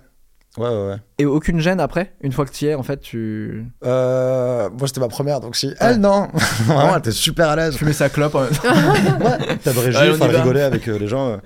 Ouais, 0.59 0.69
ouais, 0.69 0.87
ouais. 0.89 0.97
Et 1.19 1.25
aucune 1.25 1.61
gêne 1.61 1.81
après, 1.81 2.13
une 2.21 2.31
fois 2.33 2.45
que 2.45 2.51
tu 2.53 2.67
y 2.67 2.69
es, 2.69 2.75
en 2.75 2.83
fait, 2.83 2.99
tu. 3.01 3.65
Euh, 3.85 4.69
moi, 4.71 4.87
c'était 4.87 5.01
ma 5.01 5.09
première, 5.09 5.41
donc 5.41 5.57
si. 5.57 5.73
Elle, 5.81 5.97
non. 5.97 6.29
Vraiment, 6.67 6.93
elle 6.93 6.99
était 6.99 7.11
super 7.11 7.49
à 7.49 7.57
l'aise. 7.57 7.77
Fumer 7.77 7.95
sa 7.95 8.11
clope 8.11 8.35
en 8.35 8.43
même 8.43 8.51
temps. 8.51 8.65
Ouais, 8.75 9.57
t'as 9.65 9.71
enfin, 9.71 10.27
va. 10.29 10.39
rigoler 10.41 10.61
avec 10.61 10.87
euh, 10.89 10.99
les 10.99 11.09
gens. 11.09 11.31
euh. 11.31 11.37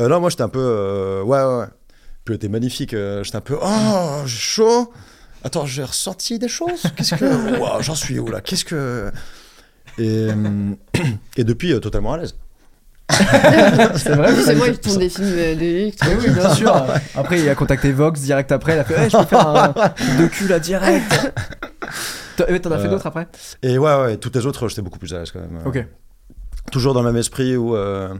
Euh, 0.00 0.08
non, 0.08 0.18
moi, 0.20 0.30
j'étais 0.30 0.42
un 0.44 0.48
peu. 0.48 0.60
euh, 0.62 1.22
ouais, 1.22 1.42
ouais, 1.42 1.58
ouais. 1.58 1.66
Puis 2.24 2.32
elle 2.32 2.36
était 2.36 2.48
magnifique. 2.48 2.94
euh, 2.94 3.22
j'étais 3.22 3.36
un 3.36 3.42
peu. 3.42 3.58
Oh, 3.60 4.22
j'ai 4.24 4.38
chaud. 4.38 4.90
Attends, 5.42 5.66
j'ai 5.66 5.84
ressenti 5.84 6.38
des 6.38 6.48
choses? 6.48 6.84
Qu'est-ce 6.96 7.16
que. 7.16 7.58
Ouah, 7.60 7.82
J'en 7.82 7.94
suis 7.94 8.18
où 8.18 8.28
là? 8.28 8.40
Qu'est-ce 8.40 8.64
que. 8.64 9.12
Et, 9.98 10.28
euh, 10.30 10.70
et 11.36 11.44
depuis, 11.44 11.72
euh, 11.74 11.80
totalement 11.80 12.14
à 12.14 12.16
l'aise. 12.16 12.34
C'est 13.10 14.14
vrai 14.14 14.34
C'est 14.34 14.54
moi, 14.54 14.68
il 14.68 14.78
tourne 14.78 14.98
des 14.98 15.08
films 15.08 15.28
euh, 15.36 15.54
de 15.54 15.60
luxe. 15.86 15.96
Oui, 16.02 16.14
oui, 16.26 16.30
bien 16.30 16.54
sûr. 16.54 16.74
Après, 17.14 17.38
il 17.40 17.48
a 17.48 17.54
contacté 17.54 17.92
Vox 17.92 18.20
direct 18.20 18.50
après. 18.52 18.74
Il 18.76 18.78
a 18.78 18.84
fait 18.84 19.04
hey, 19.04 19.10
Je 19.10 19.16
peux 19.18 19.24
faire 19.24 19.46
un 19.48 19.68
de 19.68 20.26
cul 20.28 20.48
là 20.48 20.58
direct. 20.58 21.32
T'en 22.36 22.44
as 22.44 22.78
fait 22.78 22.86
Euh, 22.86 22.90
d'autres 22.90 23.06
après? 23.06 23.28
Et 23.62 23.78
ouais, 23.78 23.94
ouais, 24.00 24.16
toutes 24.16 24.34
les 24.34 24.46
autres, 24.46 24.68
j'étais 24.68 24.82
beaucoup 24.82 24.98
plus 24.98 25.14
à 25.14 25.18
l'aise 25.20 25.30
quand 25.30 25.40
même. 25.40 25.60
Ok. 25.66 25.84
Toujours 26.72 26.94
dans 26.94 27.02
le 27.02 27.12
même 27.12 27.20
esprit 27.20 27.56
où 27.56 27.76
euh, 27.76 28.14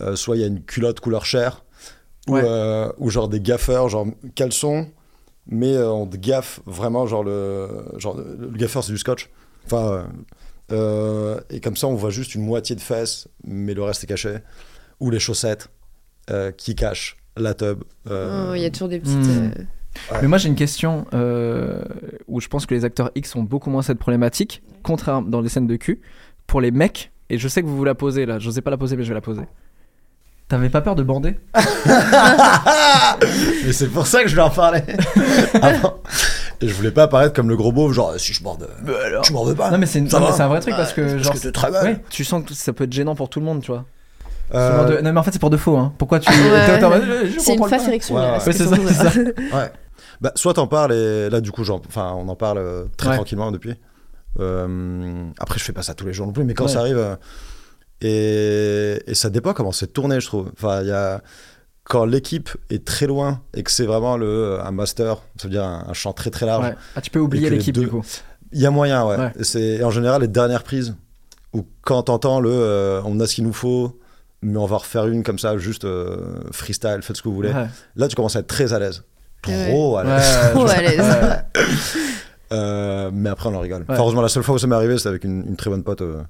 euh, 0.00 0.16
soit 0.16 0.36
il 0.36 0.40
y 0.40 0.44
a 0.44 0.46
une 0.46 0.62
culotte 0.62 1.00
couleur 1.00 1.26
chair, 1.26 1.64
ou, 2.28 2.34
Ouais. 2.36 2.42
euh, 2.44 2.90
genre 3.08 3.28
des 3.28 3.40
gaffeurs, 3.40 3.88
genre 3.88 4.06
caleçon, 4.36 4.86
mais 5.48 5.74
euh, 5.76 5.90
on 5.90 6.06
te 6.06 6.16
gaffe 6.16 6.60
vraiment, 6.64 7.06
genre 7.06 7.24
le, 7.24 7.68
genre, 7.98 8.16
le 8.16 8.36
le 8.52 8.56
gaffeur 8.56 8.84
c'est 8.84 8.92
du 8.92 8.98
scotch. 8.98 9.28
Enfin, 9.66 10.06
euh, 10.72 11.40
et 11.50 11.60
comme 11.60 11.76
ça 11.76 11.86
on 11.86 11.94
voit 11.94 12.10
juste 12.10 12.34
une 12.34 12.42
moitié 12.44 12.74
de 12.76 12.80
fesses, 12.80 13.28
mais 13.44 13.74
le 13.74 13.82
reste 13.82 14.02
est 14.04 14.06
caché. 14.08 14.36
Ou 15.00 15.10
les 15.10 15.18
chaussettes 15.20 15.68
euh, 16.30 16.50
qui 16.52 16.74
cachent 16.74 17.16
la 17.36 17.54
tub. 17.54 17.82
euh, 18.08 18.50
Oh, 18.50 18.54
Il 18.54 18.62
y 18.62 18.64
a 18.66 18.70
toujours 18.70 18.88
des 18.88 18.98
petites. 19.00 19.16
Hmm. 19.16 19.50
Ouais. 20.10 20.18
Mais 20.22 20.28
moi 20.28 20.38
j'ai 20.38 20.48
une 20.48 20.54
question 20.54 21.04
euh, 21.12 21.82
où 22.26 22.40
je 22.40 22.48
pense 22.48 22.64
que 22.66 22.74
les 22.74 22.84
acteurs 22.84 23.10
X 23.14 23.36
ont 23.36 23.42
beaucoup 23.42 23.68
moins 23.70 23.82
cette 23.82 23.98
problématique, 23.98 24.62
contrairement 24.82 25.28
dans 25.28 25.40
les 25.42 25.48
scènes 25.50 25.66
de 25.66 25.76
cul. 25.76 26.00
Pour 26.46 26.60
les 26.60 26.70
mecs, 26.70 27.12
et 27.30 27.36
je 27.38 27.46
sais 27.48 27.62
que 27.62 27.66
vous 27.66 27.76
vous 27.76 27.84
la 27.84 27.94
posez 27.94 28.24
là, 28.26 28.38
j'osais 28.38 28.60
pas 28.62 28.70
la 28.70 28.76
poser 28.78 28.96
mais 28.96 29.02
je 29.04 29.08
vais 29.08 29.14
la 29.14 29.20
poser. 29.20 29.42
T'avais 30.48 30.68
pas 30.70 30.80
peur 30.82 30.94
de 30.94 31.02
bander? 31.02 31.36
Mais 33.64 33.72
c'est 33.72 33.88
pour 33.88 34.06
ça 34.06 34.22
que 34.22 34.28
je 34.28 34.36
vais 34.36 34.42
en 34.42 34.50
parler. 34.50 34.82
Avant. 35.62 35.98
Et 36.62 36.68
je 36.68 36.74
voulais 36.74 36.90
pas 36.92 37.02
apparaître 37.04 37.34
comme 37.34 37.48
le 37.48 37.56
gros 37.56 37.72
beauf, 37.72 37.92
genre 37.92 38.14
si 38.18 38.32
je 38.32 38.42
borde, 38.42 38.68
tu 39.22 39.32
mordes 39.32 39.54
pas. 39.56 39.70
Non 39.70 39.78
mais 39.78 39.86
c'est 39.86 39.98
une- 39.98 40.08
Ça 40.08 40.20
non, 40.20 40.26
mais 40.26 40.32
c'est 40.32 40.42
un 40.42 40.48
vrai 40.48 40.60
truc 40.60 40.74
parce 40.76 40.92
que 40.92 41.00
Parce 41.02 41.22
genre 41.22 41.32
que 41.34 41.38
t'es 41.40 41.52
très 41.52 41.70
belle. 41.70 41.84
ouais, 41.84 42.00
tu 42.08 42.24
sens 42.24 42.44
que 42.44 42.54
ça 42.54 42.72
peut 42.72 42.84
être 42.84 42.92
gênant 42.92 43.14
pour 43.14 43.28
tout 43.28 43.40
le 43.40 43.46
monde, 43.46 43.60
tu 43.62 43.72
vois. 43.72 43.84
Euh, 44.54 44.70
Ce 44.70 44.76
genre 44.76 44.86
de- 44.86 45.00
Non 45.02 45.12
mais 45.12 45.18
en 45.20 45.22
fait 45.22 45.32
c'est 45.32 45.38
pour 45.38 45.50
de 45.50 45.56
faux 45.56 45.76
hein. 45.76 45.92
Pourquoi 45.98 46.20
tu 46.20 46.30
Ouais. 46.30 46.78
t'es 46.78 46.84
en 46.84 46.90
mode, 46.90 47.02
je 47.24 47.38
C'est 47.40 47.54
une 47.54 47.58
fausse 47.58 47.70
pas. 47.70 47.86
érection. 47.88 48.14
Ouais, 48.16 48.38
c'est 48.40 48.52
ça, 48.52 48.64
c'est 48.64 49.14
monde. 49.16 49.34
Ouais. 49.54 49.72
Bah, 50.20 50.30
soit 50.36 50.54
t'en 50.54 50.66
parles 50.66 50.92
et 50.92 51.30
là 51.30 51.40
du 51.40 51.50
coup 51.52 51.64
j'en- 51.64 51.80
enfin 51.88 52.12
on 52.16 52.28
en 52.28 52.36
parle 52.36 52.58
euh, 52.58 52.84
très 52.96 53.08
Ouais. 53.08 53.14
tranquillement 53.16 53.50
depuis. 53.50 53.74
Euh, 54.40 55.24
après 55.38 55.58
je 55.58 55.64
fais 55.64 55.72
pas 55.72 55.82
ça 55.82 55.94
tous 55.94 56.06
les 56.06 56.12
jours 56.12 56.26
non 56.26 56.32
plus 56.32 56.44
mais 56.44 56.54
quand 56.54 56.64
Ouais. 56.66 56.70
ça 56.70 56.80
arrive 56.80 56.98
euh, 56.98 57.16
et, 58.00 59.02
et 59.10 59.14
ça 59.14 59.30
dépend 59.30 59.52
comment 59.52 59.72
c'est 59.72 59.92
tourné 59.92 60.20
je 60.20 60.26
trouve. 60.26 60.50
Enfin 60.56 60.82
il 60.82 60.88
y 60.88 60.92
a 60.92 61.20
quand 61.84 62.04
l'équipe 62.04 62.50
est 62.70 62.84
très 62.84 63.06
loin 63.06 63.40
et 63.54 63.62
que 63.62 63.70
c'est 63.70 63.84
vraiment 63.86 64.16
le 64.16 64.58
un 64.64 64.70
master, 64.70 65.16
ça 65.36 65.44
veut 65.48 65.50
dire 65.50 65.64
un, 65.64 65.84
un 65.88 65.92
champ 65.92 66.12
très 66.12 66.30
très 66.30 66.46
large. 66.46 66.64
Ouais. 66.64 66.74
Ah 66.96 67.00
tu 67.00 67.10
peux 67.10 67.18
oublier 67.18 67.50
l'équipe 67.50 67.74
deux- 67.74 67.82
du 67.82 67.88
coup. 67.88 68.02
Il 68.52 68.60
y 68.60 68.66
a 68.66 68.70
moyen 68.70 69.04
ouais. 69.06 69.32
C'est 69.42 69.82
en 69.82 69.90
général 69.90 70.20
les 70.22 70.28
dernières 70.28 70.62
prises 70.62 70.94
où 71.52 71.66
quand 71.82 72.04
t'entends 72.04 72.40
le 72.40 72.50
euh, 72.52 73.00
on 73.04 73.18
a 73.20 73.26
ce 73.26 73.34
qu'il 73.34 73.44
nous 73.44 73.52
faut 73.52 73.98
mais 74.42 74.58
on 74.58 74.66
va 74.66 74.76
refaire 74.78 75.06
une 75.06 75.22
comme 75.22 75.38
ça 75.38 75.56
juste 75.58 75.84
euh, 75.84 76.40
freestyle 76.50 76.98
faites 77.02 77.16
ce 77.16 77.22
que 77.22 77.28
vous 77.28 77.34
voulez. 77.34 77.52
Ouais. 77.52 77.66
Là 77.96 78.08
tu 78.08 78.16
commences 78.16 78.36
à 78.36 78.40
être 78.40 78.46
très 78.46 78.72
à 78.72 78.78
l'aise. 78.78 79.02
Ouais. 79.48 79.68
Trop 79.70 79.96
à 79.96 80.04
l'aise. 80.04 80.22
ouais, 80.44 80.50
Trop 80.52 80.68
à 80.68 80.80
l'aise. 80.82 81.00
ouais. 81.00 81.62
Euh, 82.52 83.10
mais 83.14 83.30
après, 83.30 83.48
on 83.48 83.54
en 83.54 83.60
rigole. 83.60 83.82
Enfin, 83.88 83.98
heureusement, 84.02 84.20
la 84.20 84.28
seule 84.28 84.42
fois 84.42 84.54
où 84.56 84.58
ça 84.58 84.66
m'est 84.66 84.74
arrivé, 84.76 84.98
c'était 84.98 85.08
avec 85.08 85.24
une, 85.24 85.42
une 85.48 85.56
très 85.56 85.70
bonne 85.70 85.82
pote. 85.82 86.02
euh, 86.02 86.20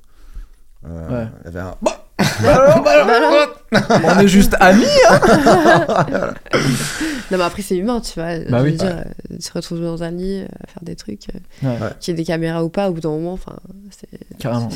euh, 0.89 1.09
Ouais. 1.25 1.29
Il 1.41 1.45
y 1.47 1.49
avait 1.49 1.69
un. 1.69 1.75
On 3.73 4.19
est 4.19 4.29
juste 4.29 4.57
amis. 4.61 4.85
Non, 7.31 7.39
mais 7.39 7.45
après, 7.45 7.63
c'est 7.63 7.77
humain, 7.77 8.01
tu 8.01 8.21
vois. 8.21 8.39
Bah 8.41 8.59
je 8.59 8.65
oui. 8.65 8.71
veux 8.73 8.77
dire, 8.77 8.97
euh, 8.99 9.37
se 9.41 9.51
retrouver 9.53 9.83
dans 9.83 10.03
un 10.03 10.11
lit, 10.11 10.41
euh, 10.41 10.45
à 10.63 10.67
faire 10.67 10.83
des 10.83 10.97
trucs, 10.97 11.29
euh, 11.65 11.69
Ouais. 11.69 11.77
qu'il 12.01 12.13
y 12.13 12.15
ait 12.15 12.17
des 12.17 12.25
caméras 12.25 12.63
ou 12.63 12.69
pas, 12.69 12.91
au 12.91 12.93
bout 12.93 13.01
d'un 13.01 13.11
moment, 13.11 13.33
enfin, 13.33 13.57
c'est 13.91 14.09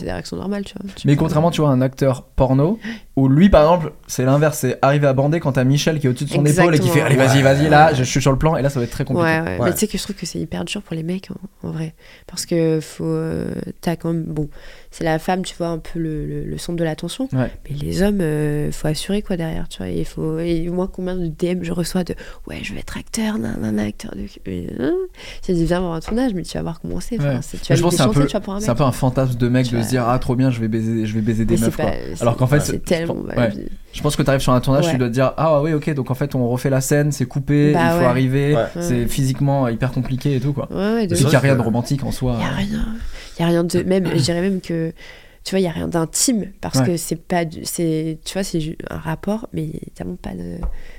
des 0.05 0.11
réactions 0.11 0.37
normales, 0.37 0.65
tu 0.65 0.75
vois. 0.81 0.91
Tu 0.97 1.07
Mais 1.07 1.17
contrairement, 1.17 1.51
tu 1.51 1.61
vois, 1.61 1.71
à 1.71 1.73
un 1.75 1.83
acteur 1.83 2.23
porno, 2.25 2.79
où 3.17 3.29
lui, 3.29 3.51
par 3.51 3.63
exemple, 3.63 3.93
c'est 4.07 4.25
l'inverse, 4.25 4.59
c'est 4.59 4.79
arriver 4.81 5.07
à 5.07 5.13
bander 5.13 5.39
quand 5.41 5.53
t'as 5.53 5.65
Michel 5.65 6.01
qui 6.01 6.07
est 6.07 6.11
au-dessus 6.11 6.25
de 6.25 6.31
son 6.31 6.45
épaule 6.47 6.75
et 6.75 6.79
qui 6.79 6.89
fait. 6.89 7.03
Allez, 7.03 7.17
vas-y, 7.17 7.43
vas-y, 7.43 7.69
là, 7.69 7.93
je 7.93 8.05
suis 8.05 8.23
sur 8.23 8.33
le 8.33 8.39
plan, 8.39 8.57
et 8.57 8.63
là, 8.63 8.71
ça 8.71 8.79
va 8.81 8.85
être 8.85 8.91
très 8.93 9.05
compliqué. 9.05 9.29
Ouais, 9.29 9.41
ouais. 9.41 9.59
Ouais. 9.59 9.65
Mais 9.67 9.73
tu 9.73 9.79
sais 9.81 9.87
que 9.89 9.99
je 9.99 10.03
trouve 10.03 10.17
que 10.17 10.25
c'est 10.27 10.39
hyper 10.39 10.65
dur 10.65 10.81
pour 10.83 10.97
les 10.97 11.03
mecs, 11.03 11.29
en, 11.63 11.69
en 11.69 11.73
vrai. 11.73 11.95
Parce 12.27 12.47
que 12.47 12.81
faut. 12.81 13.05
euh, 13.05 13.47
T'as 13.83 13.97
quand 13.97 14.13
même. 14.13 14.25
Bon, 14.25 14.49
c'est 14.99 15.05
la 15.05 15.19
femme, 15.19 15.43
tu 15.43 15.55
vois, 15.57 15.69
un 15.69 15.79
peu 15.79 15.99
le, 15.99 16.25
le, 16.27 16.45
le 16.45 16.59
centre 16.59 16.79
de 16.79 16.85
l'attention. 16.85 17.29
Ouais. 17.35 17.51
Mais 17.69 17.77
les 17.77 18.03
hommes, 18.03 18.21
euh, 18.23 18.73
faut 18.73 18.89
assurer, 18.89 19.21
quoi, 19.21 19.37
derrière, 19.37 19.69
tu 19.69 19.79
vois. 19.79 19.89
Et, 19.89 20.05
faut... 20.05 20.39
et 20.39 20.69
moi, 20.71 20.89
combien 20.91 21.17
de 21.17 21.27
DM 21.27 21.63
je 21.63 21.73
reçois 21.73 22.03
de 22.03 22.15
Ouais, 22.47 22.61
je 22.63 22.73
vais 22.73 22.81
être 22.81 22.97
acteur, 22.97 23.39
nan, 23.39 23.59
nan, 23.61 23.79
acteur 23.79 24.13
de. 24.17 24.27
Viens 25.49 25.81
voir 25.81 25.95
un 25.95 26.01
tournage, 26.01 26.33
mais 26.35 26.43
tu 26.43 26.57
vas 26.57 26.63
voir 26.63 26.81
comment 26.81 27.01
c'est. 27.01 27.19
Enfin, 27.19 27.35
Ouais. 27.37 27.39
c'est- 27.43 27.59
Tu 27.61 27.73
vas 27.73 27.77
je 27.77 27.83
pense 27.83 27.93
que 27.93 27.97
c'est 27.99 28.03
un 28.05 28.09
peu, 28.09 28.21
un 28.21 28.55
mec. 28.55 28.63
c'est 28.63 28.71
un 28.71 28.75
peu 28.75 28.83
un 28.85 28.93
fantasme 28.93 29.35
de 29.37 29.49
mec 29.49 29.71
de 29.71 29.83
se 29.83 29.89
dire 29.89 30.09
Ah, 30.09 30.19
trop 30.19 30.35
bien, 30.37 30.51
je 30.51 30.61
vais 30.61 30.69
baiser, 30.69 31.05
je 31.07 31.15
vais 31.15 31.21
baiser 31.21 31.45
des 31.45 31.55
Mais 31.55 31.59
c'est 31.59 31.67
meufs, 31.67 31.77
pas- 31.77 31.93
c'est- 32.15 32.23
Alors 32.23 32.37
qu'en 32.37 32.47
fait, 32.47 32.61
c'est 32.61 32.85
tellement. 32.85 33.15
ouais. 33.37 33.53
Je 33.97 34.03
pense 34.03 34.15
que 34.15 34.23
t'arrives 34.23 34.43
sur 34.43 34.53
un 34.53 34.61
tournage, 34.61 34.85
Ouais. 34.85 34.93
tu 34.93 34.99
dois 34.99 35.09
te 35.09 35.13
dire 35.15 35.33
Ah, 35.39 35.63
ouais, 35.63 35.73
ok, 35.73 35.93
donc 35.95 36.11
en 36.11 36.15
fait, 36.15 36.35
on 36.35 36.47
refait 36.49 36.69
la 36.69 36.83
scène, 36.83 37.13
c'est 37.13 37.25
coupé, 37.25 37.73
Bah 37.73 37.81
il 37.83 37.91
faut 37.93 37.99
ouais. 38.01 38.05
arriver, 38.05 38.55
Ouais. 38.55 38.67
c'est 38.83 39.07
physiquement 39.07 39.69
hyper 39.69 39.91
compliqué 39.91 40.37
et 40.37 40.41
tout, 40.41 40.53
quoi. 40.53 40.69
Ouais, 40.71 40.77
ouais, 40.95 41.07
de 41.07 41.15
C'est 41.15 41.23
qu'il 41.23 41.31
n'y 41.31 41.37
a 41.37 41.41
rien 41.41 41.57
de 41.57 41.63
romantique 41.63 42.05
en 42.05 42.13
soi. 42.13 42.37
Il 42.39 42.43
y 42.43 42.45
a 42.47 42.53
rien. 42.53 42.87
Il 43.39 43.43
y 43.43 43.45
a 43.45 43.49
rien 43.49 43.65
de 43.65 43.83
même 43.85 44.07
je 44.15 44.23
dirais 44.23 44.41
même 44.43 44.61
que 44.61 44.93
tu 45.47 45.53
vois, 45.53 45.61
il 45.61 45.63
y 45.63 45.69
a 45.69 45.71
rien 45.71 45.87
d'intime 45.87 46.51
parce 46.61 46.81
Ouais. 46.81 46.87
que 46.87 46.97
c'est 46.97 47.15
pas 47.15 47.45
du- 47.45 47.65
c'est 47.65 48.19
tu 48.25 48.33
vois, 48.33 48.43
c'est 48.43 48.77
un 48.91 48.99
rapport 48.99 49.49
mais 49.53 49.63
il 49.63 49.75
y 49.75 49.77
a 49.77 49.95
tellement 49.95 50.17
pas 50.17 50.35
de 50.35 50.57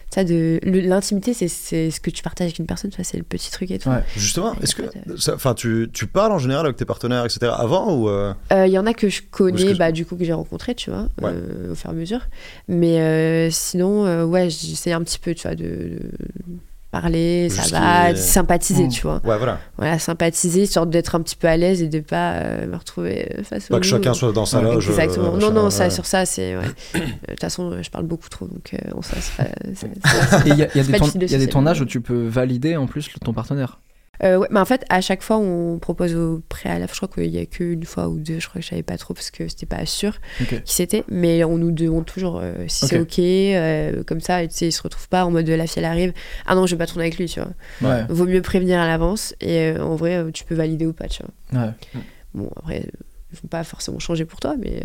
ça 0.09 0.23
de 0.23 0.57
l'intimité 0.63 1.33
c'est 1.33 1.49
c'est 1.49 1.91
ce 1.91 1.99
que 1.99 2.09
tu 2.09 2.23
partages 2.23 2.45
avec 2.45 2.59
une 2.59 2.65
personne, 2.65 2.89
tu 2.89 2.95
vois, 2.95 3.03
c'est 3.03 3.17
le 3.17 3.23
petit 3.23 3.51
truc 3.51 3.69
et 3.71 3.77
tout. 3.77 3.89
Ouais. 3.89 4.01
Justement, 4.15 4.53
est-ce 4.61 4.73
que. 4.73 4.83
ça- 5.17 5.35
Enfin, 5.35 5.53
tu, 5.53 5.89
tu 5.91 6.07
parles 6.07 6.31
en 6.31 6.39
général 6.39 6.65
avec 6.65 6.77
tes 6.77 6.85
partenaires, 6.85 7.25
etc. 7.25 7.51
avant 7.57 7.93
ou. 7.93 8.07
euh, 8.07 8.33
Euh, 8.53 8.65
Il 8.67 8.71
y 8.71 8.79
en 8.79 8.85
a 8.85 8.93
que 8.93 9.09
je 9.09 9.21
connais, 9.29 9.73
que- 9.73 9.77
bah, 9.77 9.91
du 9.91 10.05
coup, 10.05 10.15
que 10.15 10.23
j'ai 10.23 10.31
rencontré, 10.31 10.75
tu 10.75 10.91
vois, 10.91 11.09
Ouais. 11.21 11.31
euh, 11.33 11.73
au 11.73 11.75
fur 11.75 11.89
et 11.89 11.93
à 11.93 11.95
mesure. 11.95 12.21
Mais 12.69 13.01
euh, 13.01 13.49
sinon, 13.51 14.05
euh, 14.05 14.23
ouais, 14.23 14.49
j'essaie 14.49 14.93
un 14.93 15.03
petit 15.03 15.19
peu, 15.19 15.35
tu 15.35 15.41
vois, 15.45 15.55
de, 15.55 15.65
de 15.65 15.99
parler, 17.01 17.49
ça 17.49 17.79
va, 17.79 18.13
de 18.13 18.17
sympathiser, 18.17 18.85
Mm. 18.85 18.89
tu 18.89 19.01
vois. 19.01 19.21
Ouais, 19.23 19.37
voilà. 19.37 19.59
Voilà, 19.77 19.99
sympathiser, 19.99 20.65
sorte 20.65 20.89
d'être 20.89 21.15
un 21.15 21.21
petit 21.21 21.35
peu 21.35 21.47
à 21.47 21.57
l'aise 21.57 21.81
et 21.81 21.87
de 21.87 21.99
pas 21.99 22.33
euh, 22.33 22.67
me 22.67 22.75
retrouver 22.75 23.29
face 23.43 23.69
au 23.69 23.73
Pas 23.73 23.79
que 23.79 23.85
chacun 23.85 24.13
soit 24.13 24.31
dans 24.31 24.45
sa 24.45 24.59
Ouais, 24.59 24.73
loge. 24.73 24.87
Exactement. 24.89 25.35
euh, 25.35 25.37
non, 25.39 25.51
non, 25.51 25.69
ça, 25.69 25.85
ouais. 25.85 25.89
sur 25.89 26.05
ça, 26.05 26.25
c'est. 26.25 26.55
ouais. 26.57 26.63
Euh, 26.95 26.99
De 27.27 27.31
toute 27.31 27.41
façon, 27.41 27.71
euh, 27.71 27.83
je 27.83 27.89
parle 27.89 28.05
beaucoup 28.05 28.29
trop, 28.29 28.47
donc 28.47 28.73
euh, 28.73 28.77
on- 28.95 29.01
ça, 29.01 29.15
il 30.45 30.49
y 30.57 30.63
a, 30.63 30.67
y 30.75 30.79
a 30.79 30.83
des, 30.83 30.91
pas 30.91 30.97
tourn- 30.97 31.11
difficile 31.11 31.19
de 31.19 31.25
il 31.25 31.31
y 31.31 31.35
a 31.35 31.37
des 31.37 31.45
socialiser. 31.45 31.47
tournages 31.49 31.81
où 31.81 31.85
tu 31.85 32.01
peux 32.01 32.27
valider 32.27 32.75
en 32.77 32.87
plus 32.87 33.09
ton 33.23 33.33
partenaire. 33.33 33.79
Euh, 34.23 34.37
ouais, 34.37 34.47
mais 34.51 34.59
en 34.59 34.65
fait, 34.65 34.83
à 34.89 35.01
chaque 35.01 35.21
fois, 35.21 35.37
on 35.37 35.79
propose 35.79 36.15
au 36.15 36.41
préalable. 36.49 36.91
Je 36.91 36.97
crois 36.97 37.09
qu'il 37.09 37.33
y 37.33 37.39
a 37.39 37.45
qu'une 37.45 37.83
fois 37.83 38.07
ou 38.09 38.19
deux, 38.19 38.39
je 38.39 38.47
crois 38.47 38.59
que 38.59 38.65
je 38.65 38.69
savais 38.69 38.83
pas 38.83 38.97
trop 38.97 39.13
parce 39.13 39.31
que 39.31 39.47
c'était 39.47 39.65
pas 39.65 39.85
sûr 39.85 40.17
qui 40.37 40.73
c'était. 40.73 41.03
Mais 41.09 41.43
on 41.43 41.57
nous 41.57 41.71
demande 41.71 42.05
toujours 42.05 42.39
euh, 42.41 42.53
si 42.67 42.87
c'est 42.87 42.99
ok, 42.99 43.19
euh, 43.19 44.03
comme 44.03 44.21
ça, 44.21 44.45
tu 44.47 44.53
sais, 44.53 44.67
ils 44.67 44.71
se 44.71 44.81
retrouvent 44.81 45.09
pas 45.09 45.25
en 45.25 45.31
mode 45.31 45.45
de 45.45 45.53
la 45.53 45.67
fille 45.67 45.79
elle 45.79 45.85
arrive. 45.85 46.13
Ah 46.45 46.55
non, 46.55 46.65
je 46.65 46.75
vais 46.75 46.79
pas 46.79 46.87
tourner 46.87 47.03
avec 47.05 47.17
lui, 47.17 47.27
tu 47.27 47.39
vois. 47.39 47.51
Ouais. 47.81 48.05
Vaut 48.09 48.25
mieux 48.25 48.41
prévenir 48.41 48.79
à 48.79 48.87
l'avance 48.87 49.35
et 49.41 49.73
en 49.79 49.95
vrai, 49.95 50.25
tu 50.33 50.43
peux 50.43 50.55
valider 50.55 50.85
ou 50.85 50.93
pas, 50.93 51.07
tu 51.07 51.23
vois. 51.23 51.63
Ouais. 51.63 51.71
Bon, 52.33 52.49
après, 52.55 52.85
ils 53.31 53.39
vont 53.41 53.47
pas 53.49 53.63
forcément 53.63 53.99
changer 53.99 54.25
pour 54.25 54.39
toi, 54.39 54.55
mais. 54.59 54.83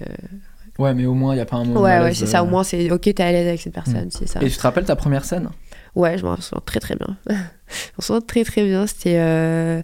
Ouais, 0.78 0.94
mais 0.94 1.04
au 1.06 1.14
moins, 1.14 1.34
il 1.34 1.36
n'y 1.36 1.42
a 1.42 1.46
pas 1.46 1.56
un 1.56 1.64
moment. 1.64 1.82
ouais, 1.82 2.00
ouais, 2.00 2.14
c'est 2.14 2.26
ça. 2.26 2.42
Au 2.42 2.46
moins, 2.46 2.64
c'est 2.64 2.90
ok, 2.90 3.02
t'es 3.02 3.22
à 3.22 3.30
l'aise 3.32 3.46
avec 3.46 3.60
cette 3.60 3.74
personne, 3.74 4.10
c'est 4.10 4.26
ça. 4.26 4.42
Et 4.42 4.48
tu 4.48 4.56
te 4.56 4.62
rappelles 4.62 4.84
ta 4.84 4.96
première 4.96 5.24
scène? 5.24 5.48
Ouais, 5.94 6.16
je 6.18 6.24
m'en 6.24 6.36
souviens 6.40 6.62
très 6.64 6.80
très 6.80 6.96
bien. 6.96 7.16
je 7.28 7.34
m'en 7.98 8.00
souviens 8.02 8.20
très 8.20 8.44
très 8.44 8.64
bien. 8.64 8.86
C'était 8.86 9.18
euh, 9.18 9.82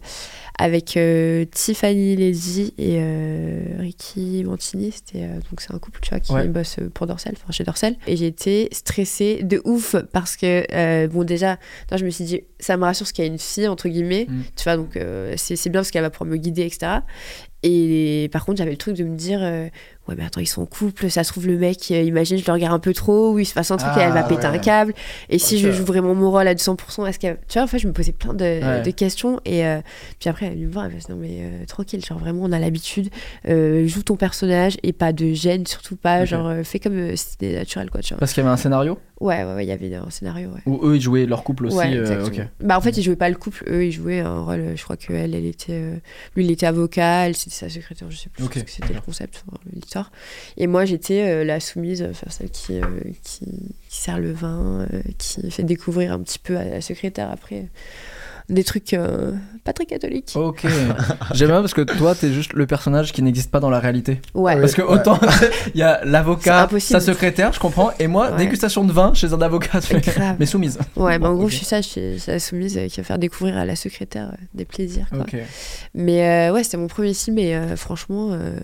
avec 0.58 0.96
euh, 0.96 1.44
Tiffany 1.44 2.16
Levy 2.16 2.72
et 2.78 2.96
euh, 3.00 3.60
Ricky 3.78 4.42
Mantini. 4.44 4.90
C'était 4.90 5.26
donc 5.28 5.60
c'est 5.60 5.72
un 5.74 5.78
couple, 5.78 6.00
tu 6.00 6.10
vois, 6.10 6.20
qui 6.20 6.32
Ouais. 6.32 6.48
bosse 6.48 6.76
pour 6.94 7.06
Dorsal, 7.06 7.34
enfin 7.36 7.52
chez 7.52 7.64
Dorsal. 7.64 7.94
Et 8.06 8.16
j'étais 8.16 8.68
stressée 8.72 9.40
de 9.42 9.60
ouf 9.64 9.96
parce 10.12 10.36
que 10.36 11.06
bon 11.08 11.24
déjà, 11.24 11.58
non, 11.92 11.98
je 11.98 12.04
me 12.06 12.10
suis 12.10 12.24
dit 12.24 12.40
ça 12.58 12.76
me 12.78 12.84
rassure 12.84 13.04
parce 13.04 13.12
qu'il 13.12 13.24
y 13.24 13.28
a 13.28 13.30
une 13.30 13.38
fille 13.38 13.68
entre 13.68 13.88
guillemets, 13.88 14.26
Mm. 14.28 14.42
tu 14.56 14.64
vois, 14.64 14.76
donc 14.76 14.98
c'est 15.36 15.56
c'est 15.56 15.70
bien 15.70 15.80
parce 15.80 15.90
qu'elle 15.90 16.02
va 16.02 16.10
pouvoir 16.10 16.30
me 16.30 16.36
guider, 16.38 16.62
etc. 16.62 17.00
Et 17.62 18.28
par 18.32 18.44
contre, 18.44 18.58
j'avais 18.58 18.70
le 18.70 18.76
truc 18.76 18.96
de 18.96 19.04
me 19.04 19.16
dire, 19.16 19.40
ouais, 20.08 20.14
mais 20.16 20.24
attends, 20.24 20.40
ils 20.40 20.46
sont 20.46 20.62
en 20.62 20.66
couple, 20.66 21.10
ça 21.10 21.22
se 21.24 21.30
trouve, 21.32 21.46
le 21.46 21.56
mec, 21.58 21.90
euh, 21.90 22.02
imagine, 22.02 22.38
je 22.38 22.44
le 22.46 22.52
regarde 22.52 22.74
un 22.74 22.78
peu 22.78 22.92
trop, 22.94 23.32
ou 23.32 23.38
il 23.38 23.44
se 23.44 23.54
passe 23.54 23.70
un 23.70 23.76
truc 23.76 23.92
et 23.96 24.00
elle 24.00 24.12
va 24.12 24.20
Ah, 24.20 24.28
péter 24.28 24.48
ouais. 24.48 24.56
un 24.56 24.58
câble. 24.58 24.94
Et 25.28 25.38
si 25.38 25.58
je 25.58 25.70
joue 25.70 25.84
vraiment 25.84 26.14
mon 26.14 26.30
rôle 26.30 26.48
à 26.48 26.54
200%, 26.54 27.06
est-ce 27.06 27.18
qu'elle. 27.18 27.38
Tu 27.48 27.54
vois, 27.54 27.62
en 27.62 27.66
fait, 27.66 27.78
je 27.78 27.86
me 27.86 27.92
posais 27.92 28.12
plein 28.12 28.34
de, 28.34 28.44
Ouais. 28.44 28.82
de 28.82 28.90
questions. 28.90 29.40
Et 29.44 29.64
euh, 29.66 29.80
puis 30.18 30.28
après, 30.28 30.46
elle 30.46 30.58
me 30.58 30.70
voir, 30.70 30.86
elle 30.86 30.92
m'a 30.92 30.98
dit, 30.98 31.06
non, 31.10 31.16
mais 31.16 31.38
euh, 31.40 31.64
tranquille, 31.66 32.04
genre 32.04 32.18
vraiment, 32.18 32.40
on 32.44 32.52
a 32.52 32.58
l'habitude, 32.58 33.10
euh, 33.48 33.86
joue 33.86 34.02
ton 34.02 34.16
personnage 34.16 34.76
et 34.82 34.92
pas 34.92 35.12
de 35.12 35.32
gêne, 35.32 35.66
surtout 35.66 35.96
pas, 35.96 36.24
genre, 36.24 36.52
fais 36.64 36.78
comme 36.78 37.16
si 37.16 37.26
c'était 37.30 37.54
naturel, 37.54 37.90
quoi, 37.90 38.00
tu 38.00 38.14
vois. 38.14 38.18
Parce 38.18 38.32
qu'il 38.32 38.42
y 38.42 38.46
avait 38.46 38.52
un 38.52 38.56
scénario? 38.56 38.98
Ouais, 39.20 39.42
ouais, 39.42 39.54
ouais, 39.54 39.64
il 39.64 39.68
y 39.68 39.72
avait 39.72 39.92
un 39.96 40.10
scénario, 40.10 40.48
ouais. 40.50 40.60
où 40.66 40.78
eux 40.86 40.94
ils 40.96 41.00
jouaient 41.00 41.26
leur 41.26 41.42
couple 41.42 41.66
aussi. 41.66 41.76
Ouais, 41.76 41.92
euh, 41.96 42.00
exactement. 42.02 42.44
ok. 42.44 42.50
Bah 42.60 42.78
en 42.78 42.80
fait, 42.80 42.96
ils 42.96 43.02
jouaient 43.02 43.16
pas 43.16 43.28
le 43.28 43.34
couple, 43.34 43.64
eux 43.68 43.84
ils 43.86 43.90
jouaient 43.92 44.20
un 44.20 44.42
rôle. 44.42 44.74
Je 44.76 44.82
crois 44.84 44.96
que 44.96 45.12
elle, 45.12 45.34
elle 45.34 45.44
était, 45.44 46.00
lui 46.36 46.44
il 46.44 46.50
était 46.52 46.66
avocat, 46.66 47.26
elle 47.26 47.34
c'était 47.36 47.56
sa 47.56 47.68
secrétaire, 47.68 48.08
je 48.12 48.16
sais 48.16 48.28
plus 48.28 48.44
ce 48.44 48.48
que 48.48 48.70
c'était 48.70 48.94
le 48.94 49.00
concept, 49.00 49.44
enfin, 49.48 49.58
Et 50.56 50.66
moi 50.66 50.84
j'étais 50.84 51.22
euh, 51.28 51.44
la 51.44 51.60
soumise, 51.60 52.06
enfin 52.10 52.26
celle 52.30 52.50
qui, 52.50 52.80
euh, 52.80 52.84
qui 53.22 53.46
qui 53.88 53.96
sert 53.96 54.18
le 54.18 54.32
vin, 54.32 54.86
euh, 54.92 55.00
qui 55.18 55.50
fait 55.50 55.62
découvrir 55.62 56.12
un 56.12 56.20
petit 56.20 56.38
peu 56.38 56.56
à 56.56 56.64
la 56.64 56.80
secrétaire 56.80 57.30
après 57.30 57.68
des 58.48 58.64
trucs 58.64 58.94
euh, 58.94 59.32
pas 59.64 59.74
très 59.74 59.84
catholiques. 59.84 60.32
Ok. 60.34 60.66
J'aime 61.34 61.48
bien 61.48 61.60
parce 61.60 61.74
que 61.74 61.82
toi 61.82 62.14
t'es 62.14 62.32
juste 62.32 62.54
le 62.54 62.66
personnage 62.66 63.12
qui 63.12 63.22
n'existe 63.22 63.50
pas 63.50 63.60
dans 63.60 63.68
la 63.68 63.78
réalité. 63.78 64.20
Ouais. 64.34 64.58
Parce 64.58 64.74
que 64.74 64.80
autant 64.80 65.20
il 65.74 65.78
y 65.80 65.82
a 65.82 66.02
l'avocat, 66.04 66.68
sa 66.78 67.00
secrétaire, 67.00 67.52
je 67.52 67.60
comprends, 67.60 67.92
et 67.98 68.06
moi 68.06 68.30
Ouais. 68.30 68.36
dégustation 68.38 68.84
de 68.84 68.92
vin 68.92 69.14
chez 69.14 69.32
un 69.32 69.40
avocat, 69.40 69.80
mais, 70.38 70.46
soumise. 70.46 70.78
Ouais, 70.96 71.18
bah 71.18 71.30
en 71.30 71.34
gros, 71.34 71.48
je 71.48 71.56
suis 71.56 71.64
ça, 71.64 71.80
je 71.80 71.88
suis, 71.88 72.22
la 72.26 72.38
soumise 72.38 72.76
euh, 72.76 72.88
qui 72.88 73.00
va 73.00 73.04
faire 73.04 73.18
découvrir 73.18 73.56
à 73.56 73.64
la 73.64 73.76
secrétaire 73.76 74.28
euh, 74.32 74.44
des 74.54 74.64
plaisirs. 74.64 75.06
Quoi. 75.10 75.20
Ok. 75.20 75.36
Mais 75.94 76.48
euh, 76.48 76.52
ouais, 76.52 76.64
c'était 76.64 76.76
mon 76.76 76.88
premier 76.88 77.14
film 77.14 77.38
et 77.38 77.54
euh, 77.54 77.76
franchement, 77.76 78.30
euh, 78.32 78.58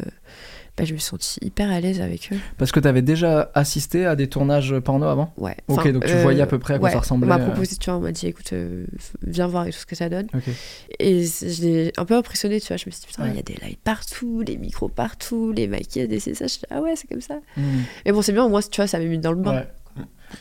bah, 0.77 0.85
je 0.85 0.93
me 0.93 0.99
suis 0.99 1.09
sentie 1.09 1.39
hyper 1.41 1.71
à 1.71 1.81
l'aise 1.81 2.01
avec 2.01 2.31
eux. 2.33 2.37
Parce 2.59 2.73
que 2.73 2.81
t'avais 2.81 3.03
déjà 3.03 3.51
assisté 3.55 4.07
à 4.07 4.17
des 4.17 4.29
tournages 4.29 4.77
porno 4.81 5.07
avant 5.07 5.33
Ouais. 5.37 5.57
Ok, 5.69 5.79
Enfin, 5.79 5.93
donc 5.93 6.05
tu 6.05 6.13
euh, 6.13 6.23
voyais 6.23 6.43
à 6.43 6.47
peu 6.47 6.59
près 6.59 6.75
à 6.75 6.79
quoi 6.79 6.89
ouais, 6.89 6.93
ça 6.93 7.01
ressemblait, 7.01 7.27
On 7.31 7.37
m'a 7.37 7.41
euh. 7.41 7.47
proposé, 7.47 7.77
tu 7.77 7.91
vois, 7.91 7.99
on 7.99 8.03
m'a 8.03 8.11
dit, 8.11 8.27
écoute, 8.27 8.53
euh, 8.53 8.85
viens 9.25 9.47
voir 9.47 9.67
et 9.67 9.71
tout 9.71 9.79
ce 9.79 9.87
que 9.87 9.95
ça 9.95 10.09
donne. 10.09 10.27
Et 10.99 11.25
je 11.25 11.63
l'ai 11.63 11.93
un 11.97 12.05
peu 12.05 12.17
impressionné, 12.17 12.61
tu 12.61 12.69
vois. 12.69 12.77
Je 12.77 12.87
me 12.87 12.91
suis 12.91 13.03
dit, 13.03 13.07
putain, 13.07 13.27
il 13.27 13.31
Ouais. 13.31 13.37
y 13.37 13.39
a 13.39 13.43
des 13.43 13.55
lights 13.55 13.79
partout, 13.85 14.43
des 14.43 14.57
micros 14.57 14.89
partout, 14.89 15.53
les 15.53 15.69
maquillages, 15.69 16.09
des 16.09 16.19
c'est 16.19 16.35
ça. 16.35 16.47
Je 16.49 16.55
dis, 16.55 16.65
ah 16.71 16.81
ouais, 16.81 16.95
c'est 16.97 17.07
comme 17.07 17.21
ça. 17.21 17.37
Hmm. 17.57 17.63
Mais 18.05 18.11
bon, 18.13 18.21
c'est 18.23 18.33
bien, 18.33 18.45
au 18.45 18.49
moins, 18.49 18.61
tu 18.61 18.77
vois, 18.77 18.89
ça 18.89 18.99
m'a 18.99 19.05
mis 19.05 19.19
dans 19.19 19.33
le 19.33 19.39
bain. 19.39 19.55
Ouais. 19.59 19.69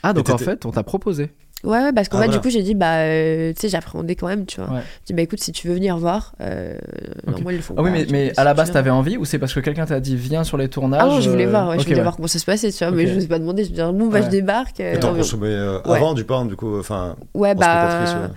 Ah 0.01 0.13
donc 0.13 0.27
en 0.29 0.37
fait 0.39 0.65
on 0.65 0.71
t'a 0.71 0.81
proposé. 0.81 1.29
Ouais, 1.63 1.79
ouais, 1.79 1.93
parce 1.93 2.09
qu'en 2.09 2.17
Ah, 2.17 2.21
fait, 2.21 2.27
voilà. 2.27 2.39
du 2.39 2.41
coup, 2.41 2.49
j'ai 2.49 2.61
dit, 2.61 2.75
bah, 2.75 2.97
euh, 2.97 3.53
tu 3.53 3.61
sais, 3.61 3.69
j'appréhendais 3.69 4.15
quand 4.15 4.27
même, 4.27 4.45
tu 4.45 4.59
vois. 4.59 4.69
Ouais. 4.69 4.81
J'ai 5.01 5.07
dit, 5.07 5.13
bah, 5.13 5.21
écoute, 5.21 5.41
si 5.41 5.51
tu 5.53 5.67
veux 5.69 5.73
venir 5.75 5.97
voir, 5.97 6.33
euh, 6.41 6.77
normalement, 7.25 7.49
ils 7.51 7.55
le 7.55 7.61
font. 7.61 7.75
Ah 7.77 7.81
oui 7.81 7.89
mais, 7.91 8.05
mais 8.11 8.33
à 8.37 8.43
la 8.43 8.53
base 8.53 8.71
t'avais 8.71 8.89
envie 8.89 9.15
ou 9.17 9.23
c'est 9.25 9.39
parce 9.39 9.53
que 9.53 9.59
quelqu'un 9.61 9.85
t'a 9.85 9.99
dit 10.01 10.15
viens 10.17 10.43
sur 10.43 10.57
les 10.57 10.67
tournages 10.67 11.01
Ah 11.03 11.07
non, 11.07 11.21
je 11.21 11.29
voulais 11.29 11.45
voir, 11.45 11.69
ouais, 11.69 11.79
je 11.79 11.83
voulais 11.83 11.95
ouais. 11.95 12.01
voir 12.01 12.15
comment 12.17 12.27
ça 12.27 12.37
se 12.39 12.45
passait, 12.45 12.71
tu 12.71 12.83
vois, 12.83 12.91
mais 12.91 13.07
je 13.07 13.13
n'osais 13.13 13.27
pas 13.27 13.39
demander, 13.39 13.63
je 13.63 13.69
me 13.69 13.75
disais, 13.75 13.83
bon, 13.93 14.07
bah, 14.07 14.19
Ouais. 14.19 14.25
je 14.25 14.29
débarque. 14.29 14.79
euh, 14.81 14.95
Et 14.95 14.99
t'en 14.99 15.13
on- 15.13 15.15
consommais 15.15 15.47
euh, 15.47 15.79
Ouais. 15.85 15.95
avant 15.97 16.13
du 16.13 16.25
porn, 16.25 16.47
du 16.47 16.55
coup, 16.55 16.77
enfin. 16.79 17.15
Ouais, 17.33 17.55
bah. 17.55 18.03
ouais. 18.03 18.29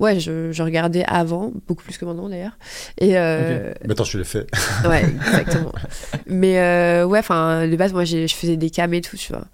Ouais, 0.00 0.18
je, 0.20 0.50
je 0.50 0.62
regardais 0.62 1.04
avant, 1.06 1.52
beaucoup 1.68 1.84
plus 1.84 1.96
que 1.96 2.04
maintenant 2.04 2.28
d'ailleurs. 2.28 2.58
Et 2.98 3.16
euh, 3.16 3.72
Maintenant, 3.86 4.04
tu 4.04 4.18
l'as 4.18 4.24
fait. 4.24 4.46
ouais, 4.88 5.04
exactement. 5.28 5.72
Mais 6.26 6.58
euh, 6.58 7.06
ouais, 7.06 7.20
enfin, 7.20 7.66
de 7.68 7.76
base, 7.76 7.92
moi, 7.92 8.04
j'ai- 8.04 8.26
je 8.26 8.34
faisais 8.34 8.56
des 8.56 8.70
cams 8.70 8.92
et 8.92 9.00
tout, 9.00 9.16
tu 9.16 9.32
vois. 9.32 9.44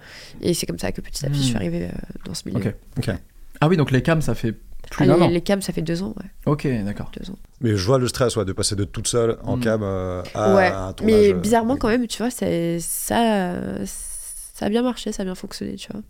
Et 0.40 0.54
c'est 0.54 0.64
comme 0.66 0.78
ça 0.78 0.92
que 0.92 1.00
petit 1.02 1.26
à 1.26 1.28
petit, 1.28 1.40
je 1.40 1.44
suis 1.44 1.52
Hmm. 1.54 1.56
arrivée 1.58 1.88
dans 2.24 2.32
ce 2.34 2.42
milieu. 2.48 2.58
Ok. 2.58 2.74
Ok. 2.98 3.14
Ah 3.60 3.68
oui 3.68 3.76
donc 3.76 3.90
les 3.90 4.02
cams 4.02 4.22
ça 4.22 4.34
fait 4.34 4.52
plus 4.90 5.04
Ah, 5.04 5.06
d'un 5.06 5.16
les, 5.16 5.22
an. 5.26 5.28
les 5.30 5.40
cams, 5.42 5.62
ça 5.62 5.72
fait 5.72 5.82
deux 5.82 6.02
ans, 6.02 6.14
ouais, 6.18 6.26
Ok 6.46 6.66
d'accord. 6.84 7.10
deux 7.18 7.30
ans. 7.30 7.38
Mais 7.60 7.76
je 7.76 7.86
vois 7.86 7.98
le 7.98 8.08
stress, 8.08 8.34
ouais, 8.36 8.44
de 8.44 8.52
passer 8.52 8.74
de 8.74 8.84
toute 8.84 9.06
seule 9.06 9.38
en 9.44 9.56
Mm. 9.56 9.60
cam 9.60 9.80
euh, 9.82 10.22
à 10.34 10.54
ouais, 10.54 10.66
un 10.72 10.92
tournage. 10.94 11.14
mais 11.28 11.32
euh, 11.34 11.38
bizarrement, 11.38 11.76
quand 11.76 11.88
même, 11.88 12.06
tu 12.06 12.18
vois, 12.18 12.30
c'est- 12.30 12.80
ça, 12.80 13.84
ça 13.86 14.66
a 14.66 14.68
bien 14.68 14.82
marché, 14.82 15.12
ça 15.12 15.22
a 15.22 15.24
bien 15.24 15.34
fonctionné, 15.34 15.76
tu 15.76 15.88
vois. 15.92 16.02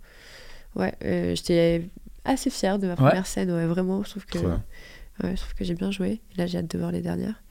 Ouais, 0.76 0.94
euh, 1.04 1.34
j'étais 1.34 1.88
assez 2.24 2.48
fière 2.50 2.78
de 2.78 2.86
ma 2.86 2.94
première 2.96 3.26
scène, 3.26 3.50
ouais, 3.50 3.66
vraiment. 3.66 4.02
Je 4.04 4.10
trouve 4.10 4.24
que, 4.26 4.38
Trop 4.38 4.46
bien. 4.46 4.62
ouais, 5.24 5.36
je 5.36 5.40
trouve 5.42 5.54
que 5.54 5.64
j'ai 5.64 5.74
bien 5.74 5.90
joué. 5.90 6.20
Et 6.32 6.38
là, 6.38 6.46
j'ai 6.46 6.58
hâte 6.58 6.70
de 6.70 6.78
voir 6.78 6.92
les 6.92 7.00
dernières. 7.02 7.42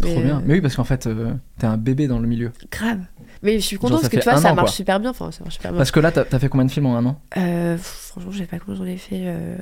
Trop 0.00 0.20
bien. 0.20 0.38
euh, 0.38 0.42
Mais 0.44 0.54
oui 0.54 0.60
parce 0.60 0.76
qu'en 0.76 0.84
fait 0.84 1.06
euh, 1.06 1.32
t'es 1.58 1.66
un 1.66 1.76
bébé 1.76 2.06
dans 2.08 2.18
le 2.18 2.26
milieu. 2.28 2.52
Grave. 2.70 3.00
Mais 3.42 3.54
je 3.58 3.64
suis 3.64 3.76
contente 3.76 4.00
parce 4.00 4.08
que 4.08 4.16
tu 4.18 4.24
vois, 4.28 4.38
ça 4.38 4.52
an, 4.52 4.54
marche 4.54 4.68
quoi. 4.68 4.74
super 4.76 5.00
bien. 5.00 5.10
Enfin, 5.10 5.30
ça 5.30 5.44
marche 5.44 5.54
super 5.54 5.70
bien. 5.72 5.78
Parce 5.78 5.90
que 5.90 6.00
là 6.00 6.10
t'as 6.12 6.38
fait 6.38 6.48
combien 6.48 6.64
de 6.66 6.70
films 6.70 6.86
en 6.86 6.96
un 6.96 7.06
an? 7.06 7.20
Euh, 7.36 7.76
franchement, 7.78 8.30
je 8.32 8.38
sais 8.38 8.46
pas 8.46 8.58
combien 8.58 8.74
j'en 8.76 8.84
ai 8.86 8.96
fait. 8.96 9.22
euh, 9.24 9.56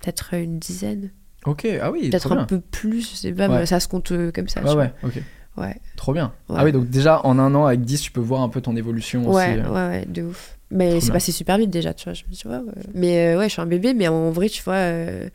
Peut-être 0.00 0.34
une 0.34 0.58
dizaine. 0.58 1.10
Ok 1.44 1.66
ah 1.80 1.90
oui 1.90 2.10
Peut-être 2.10 2.32
un 2.32 2.36
bien. 2.36 2.44
peu 2.44 2.60
plus. 2.60 3.10
Je 3.12 3.16
sais 3.16 3.32
pas, 3.32 3.48
Ouais. 3.48 3.58
mais 3.60 3.66
ça 3.66 3.80
se 3.80 3.88
compte 3.88 4.12
comme 4.32 4.48
ça. 4.48 4.62
Ouais 4.62 4.74
ouais 4.74 4.92
ok. 5.02 5.22
Ouais. 5.56 5.74
Trop 5.96 6.12
bien. 6.12 6.32
Ouais. 6.48 6.56
Ah 6.58 6.64
oui 6.64 6.72
donc 6.72 6.88
déjà 6.90 7.24
en 7.24 7.38
un 7.38 7.54
an 7.54 7.64
avec 7.66 7.80
10 7.82 8.00
tu 8.02 8.12
peux 8.12 8.20
voir 8.20 8.42
un 8.42 8.48
peu 8.48 8.60
ton 8.60 8.76
évolution 8.76 9.26
Ouais, 9.30 9.58
aussi. 9.58 9.68
ouais, 9.70 9.74
ouais, 9.88 10.04
de 10.06 10.22
ouf. 10.22 10.58
Mais 10.70 11.00
c'est 11.00 11.12
passé 11.12 11.30
super 11.32 11.58
vite 11.58 11.70
déjà, 11.70 11.94
tu 11.94 12.04
vois. 12.04 12.12
Je 12.12 12.24
me 12.24 12.32
dis, 12.32 12.42
ouais, 12.44 12.56
ouais. 12.56 12.82
Mais 12.92 13.28
euh, 13.34 13.38
ouais, 13.38 13.44
je 13.46 13.52
suis 13.52 13.62
un 13.62 13.66
bébé, 13.66 13.94
mais 13.94 14.08
en 14.08 14.30
vrai, 14.32 14.48
tu 14.48 14.62
vois, 14.64 14.74
euh, 14.74 15.28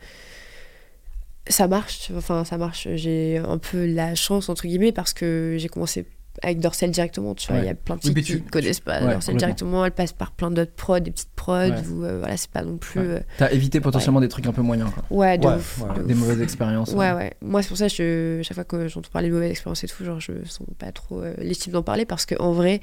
ça 1.52 1.68
marche. 1.68 2.12
Enfin, 2.16 2.44
ça 2.46 2.58
marche. 2.58 2.88
J'ai 2.96 3.38
un 3.38 3.58
peu 3.58 3.86
la 3.86 4.16
chance, 4.16 4.50
entre 4.50 4.68
guillemets, 4.68 4.92
parce 4.92 5.14
que 5.14 5.56
j'ai 5.60 5.70
commencé 5.70 6.06
avec 6.44 6.60
Dorsel 6.60 6.92
directement, 6.92 7.36
tu 7.36 7.48
vois. 7.48 7.58
Ouais. 7.58 7.64
Il 7.64 7.68
y 7.68 7.72
a 7.72 7.76
plein 7.76 7.96
de 7.96 8.00
Oui, 8.02 8.06
filles 8.08 8.14
mais 8.16 8.22
qui 8.22 8.32
tu- 8.38 8.42
ne 8.42 8.50
connaissent 8.50 8.80
pas 8.80 9.02
ouais, 9.04 9.12
Dorsel 9.14 9.36
directement. 9.38 9.86
Elles 9.86 9.92
passent 9.92 10.14
par 10.14 10.32
plein 10.32 10.50
d'autres 10.52 10.74
prods, 10.74 11.00
des 11.00 11.12
petites 11.12 11.34
prods, 11.36 11.54
Ouais. 11.70 11.88
où 11.92 12.04
euh, 12.06 12.20
voilà, 12.20 12.38
c'est 12.38 12.50
pas 12.50 12.64
non 12.64 12.78
plus. 12.78 13.00
Ouais. 13.02 13.08
euh, 13.08 13.20
T'as 13.38 13.52
évité 13.52 13.80
potentiellement 13.82 14.22
des 14.22 14.28
trucs 14.30 14.48
un 14.48 14.54
peu 14.54 14.62
moyens, 14.62 14.90
quoi. 14.94 15.04
Ouais, 15.10 15.38
de 15.38 15.46
Ouais, 15.48 15.56
ouf. 15.56 15.82
ouais. 15.82 15.98
de 16.00 16.04
Des 16.08 16.14
ouf. 16.14 16.20
mauvaises 16.20 16.42
expériences. 16.42 16.94
Ouais, 16.94 17.12
ouais. 17.14 17.34
Moi, 17.42 17.62
c'est 17.62 17.68
pour 17.68 17.78
ça 17.78 17.88
que 17.90 17.94
je- 17.96 18.42
chaque 18.44 18.56
fois 18.56 18.64
que 18.64 18.88
j'entends 18.88 19.10
parler 19.12 19.30
de 19.30 19.34
mauvaises 19.34 19.52
expériences 19.52 19.84
et 19.84 19.88
tout, 19.88 20.04
genre, 20.06 20.20
je 20.20 20.32
sens 20.46 20.66
pas 20.80 20.92
trop 20.92 21.22
euh, 21.22 21.34
légitime 21.38 21.74
d'en 21.74 21.84
parler 21.84 22.06
parce 22.06 22.26
qu'en 22.26 22.52
vrai, 22.54 22.82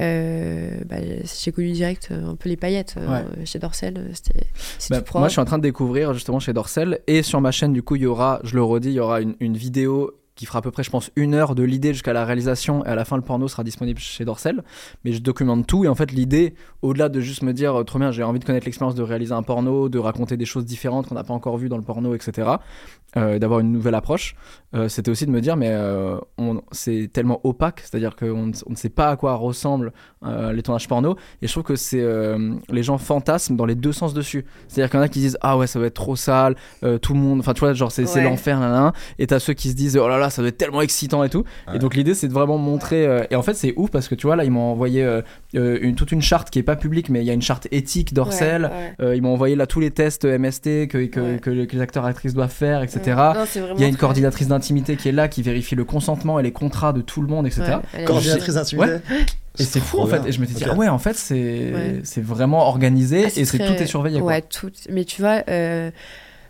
euh, 0.00 0.70
bah, 0.86 0.96
j'ai 1.42 1.52
connu 1.52 1.72
direct 1.72 2.08
euh, 2.10 2.26
un 2.30 2.36
peu 2.36 2.48
les 2.48 2.56
paillettes. 2.56 2.94
Chez 3.44 3.58
Dorsel, 3.58 4.10
c'était 4.14 4.46
Bah, 4.90 5.02
moi, 5.14 5.28
je 5.28 5.32
suis 5.32 5.40
en 5.40 5.44
train 5.44 5.58
de 5.58 5.62
découvrir 5.62 6.12
justement 6.14 6.38
chez 6.40 6.52
Dorsel 6.52 7.00
et 7.06 7.22
sur 7.22 7.40
ma 7.40 7.50
chaîne, 7.50 7.72
du 7.72 7.82
coup, 7.82 7.96
il 7.96 8.02
y 8.02 8.06
aura, 8.06 8.40
je 8.44 8.54
le 8.54 8.62
redis, 8.62 8.88
il 8.90 8.94
y 8.94 9.00
aura 9.00 9.20
une, 9.20 9.34
une 9.40 9.56
vidéo 9.56 10.12
qui 10.36 10.46
fera 10.46 10.58
à 10.58 10.62
peu 10.62 10.70
près, 10.70 10.82
je 10.82 10.90
pense, 10.90 11.10
une 11.16 11.34
heure 11.34 11.54
de 11.54 11.62
l'idée 11.62 11.92
jusqu'à 11.92 12.12
la 12.12 12.24
réalisation 12.24 12.84
et 12.84 12.88
à 12.88 12.94
la 12.94 13.04
fin, 13.04 13.16
le 13.16 13.22
porno 13.22 13.46
sera 13.46 13.62
disponible 13.62 14.00
chez 14.00 14.24
Dorsel. 14.24 14.64
Mais 15.04 15.12
je 15.12 15.20
documente 15.20 15.66
tout 15.66 15.84
et 15.84 15.88
en 15.88 15.94
fait, 15.94 16.10
l'idée, 16.12 16.54
au-delà 16.82 17.08
de 17.08 17.20
juste 17.20 17.42
me 17.42 17.52
dire, 17.52 17.80
euh, 17.80 17.84
trop 17.84 17.98
bien, 17.98 18.10
j'ai 18.10 18.22
envie 18.22 18.40
de 18.40 18.44
connaître 18.44 18.66
l'expérience 18.66 18.94
de 18.94 19.02
réaliser 19.02 19.32
un 19.32 19.42
porno, 19.42 19.88
de 19.88 19.98
raconter 19.98 20.36
des 20.36 20.46
choses 20.46 20.64
différentes 20.64 21.08
qu'on 21.08 21.14
n'a 21.14 21.24
pas 21.24 21.34
encore 21.34 21.56
vues 21.56 21.68
dans 21.68 21.78
le 21.78 21.84
porno, 21.84 22.14
etc., 22.14 22.50
euh, 23.16 23.38
d'avoir 23.38 23.60
une 23.60 23.70
nouvelle 23.72 23.94
approche, 23.94 24.34
euh, 24.74 24.88
c'était 24.88 25.10
aussi 25.10 25.24
de 25.26 25.30
me 25.30 25.40
dire, 25.40 25.56
mais 25.56 25.68
euh, 25.70 26.16
on- 26.38 26.60
c'est 26.72 27.08
tellement 27.12 27.40
opaque, 27.44 27.80
c'est-à-dire 27.80 28.16
qu'on 28.16 28.46
ne- 28.46 28.52
on 28.66 28.70
ne 28.70 28.76
sait 28.76 28.88
pas 28.88 29.10
à 29.10 29.16
quoi 29.16 29.34
ressemblent 29.36 29.92
euh, 30.24 30.52
les 30.52 30.62
tournages 30.62 30.88
porno 30.88 31.16
et 31.42 31.46
je 31.46 31.52
trouve 31.52 31.62
que 31.64 31.76
c'est 31.76 32.00
euh, 32.00 32.54
les 32.70 32.82
gens 32.82 32.98
fantasment 32.98 33.56
dans 33.56 33.66
les 33.66 33.74
deux 33.74 33.92
sens 33.92 34.14
dessus. 34.14 34.44
C'est-à-dire 34.68 34.90
qu'il 34.90 34.98
y 34.98 35.02
en 35.02 35.04
a 35.04 35.08
qui 35.08 35.20
disent 35.20 35.38
ah 35.42 35.56
ouais 35.58 35.66
ça 35.66 35.78
va 35.78 35.86
être 35.86 35.94
trop 35.94 36.16
sale, 36.16 36.56
euh, 36.82 36.98
tout 36.98 37.12
le 37.14 37.20
monde, 37.20 37.40
enfin 37.40 37.52
tu 37.54 37.60
vois 37.60 37.72
genre 37.74 37.92
c'est 37.92 38.04
Ouais. 38.14 38.22
l'enfer 38.24 38.92
et 39.18 39.26
t'as 39.26 39.38
ceux 39.38 39.52
qui 39.52 39.70
se 39.70 39.74
disent 39.76 39.96
oh 39.96 40.08
là 40.08 40.18
là 40.18 40.30
ça 40.30 40.42
doit 40.42 40.48
être 40.48 40.56
tellement 40.58 40.80
excitant 40.80 41.22
et 41.24 41.28
tout. 41.28 41.44
Ouais. 41.68 41.76
Et 41.76 41.78
donc 41.78 41.94
l'idée 41.94 42.14
c'est 42.14 42.28
de 42.28 42.32
vraiment 42.32 42.58
montrer 42.58 43.06
euh, 43.06 43.24
et 43.30 43.36
en 43.36 43.42
fait 43.42 43.54
c'est 43.54 43.74
ouf 43.76 43.90
parce 43.90 44.08
que 44.08 44.14
tu 44.14 44.26
vois 44.26 44.34
là 44.36 44.44
ils 44.44 44.50
m'ont 44.50 44.70
envoyé 44.72 45.04
euh, 45.56 45.78
une, 45.82 45.94
toute 45.94 46.12
une 46.12 46.22
charte 46.22 46.50
qui 46.50 46.58
est 46.58 46.62
pas 46.62 46.76
publique 46.76 47.08
mais 47.08 47.20
il 47.20 47.26
y 47.26 47.30
a 47.30 47.32
une 47.32 47.42
charte 47.42 47.68
éthique 47.70 48.12
d'Orcel. 48.14 48.64
ouais. 48.64 48.94
Euh, 49.06 49.16
ils 49.16 49.22
m'ont 49.22 49.32
envoyé 49.32 49.56
là 49.56 49.66
tous 49.66 49.80
les 49.80 49.90
tests 49.90 50.24
MST 50.24 50.88
que, 50.88 51.04
que, 51.06 51.20
Ouais. 51.20 51.38
que 51.40 51.50
les- 51.50 51.66
que 51.66 51.76
les 51.76 51.82
acteurs 51.82 52.06
et 52.06 52.10
actrices 52.10 52.34
doivent 52.34 52.50
faire, 52.52 52.82
etc. 52.82 53.00
Non, 53.34 53.44
Il 53.76 53.80
y 53.80 53.84
a 53.84 53.88
une 53.88 53.96
coordinatrice 53.96 54.48
d'intimité 54.48 54.96
qui 54.96 55.08
est 55.08 55.12
là, 55.12 55.28
qui 55.28 55.42
vérifie 55.42 55.74
le 55.74 55.84
consentement 55.84 56.38
et 56.38 56.42
les 56.42 56.52
contrats 56.52 56.92
de 56.92 57.00
tout 57.00 57.22
le 57.22 57.28
monde, 57.28 57.46
etc. 57.46 57.78
Coordinatrice 58.04 58.54
d'intimité 58.54 58.88
Ouais. 58.88 59.00
Et 59.58 59.62
c'est 59.62 59.78
fou 59.80 60.00
en 60.00 60.06
fait. 60.06 60.20
Et 60.26 60.32
je 60.32 60.40
me 60.40 60.46
suis 60.46 60.56
dit, 60.56 60.64
ah 60.68 60.74
ouais, 60.74 60.88
en 60.88 60.98
fait, 60.98 61.14
c'est 61.14 61.34
Ouais. 61.34 62.00
c'est 62.02 62.24
vraiment 62.24 62.66
organisé 62.66 63.22
Ah, 63.26 63.28
et 63.36 63.44
c'est 63.44 63.58
très- 63.58 63.68
tout 63.76 63.80
est 63.82 63.86
surveillé. 63.86 64.18
quoi. 64.18 64.28
Ouais, 64.32 64.42
tout. 64.42 64.70
Mais 64.90 65.04
tu 65.04 65.22
vois, 65.22 65.42
euh, 65.48 65.90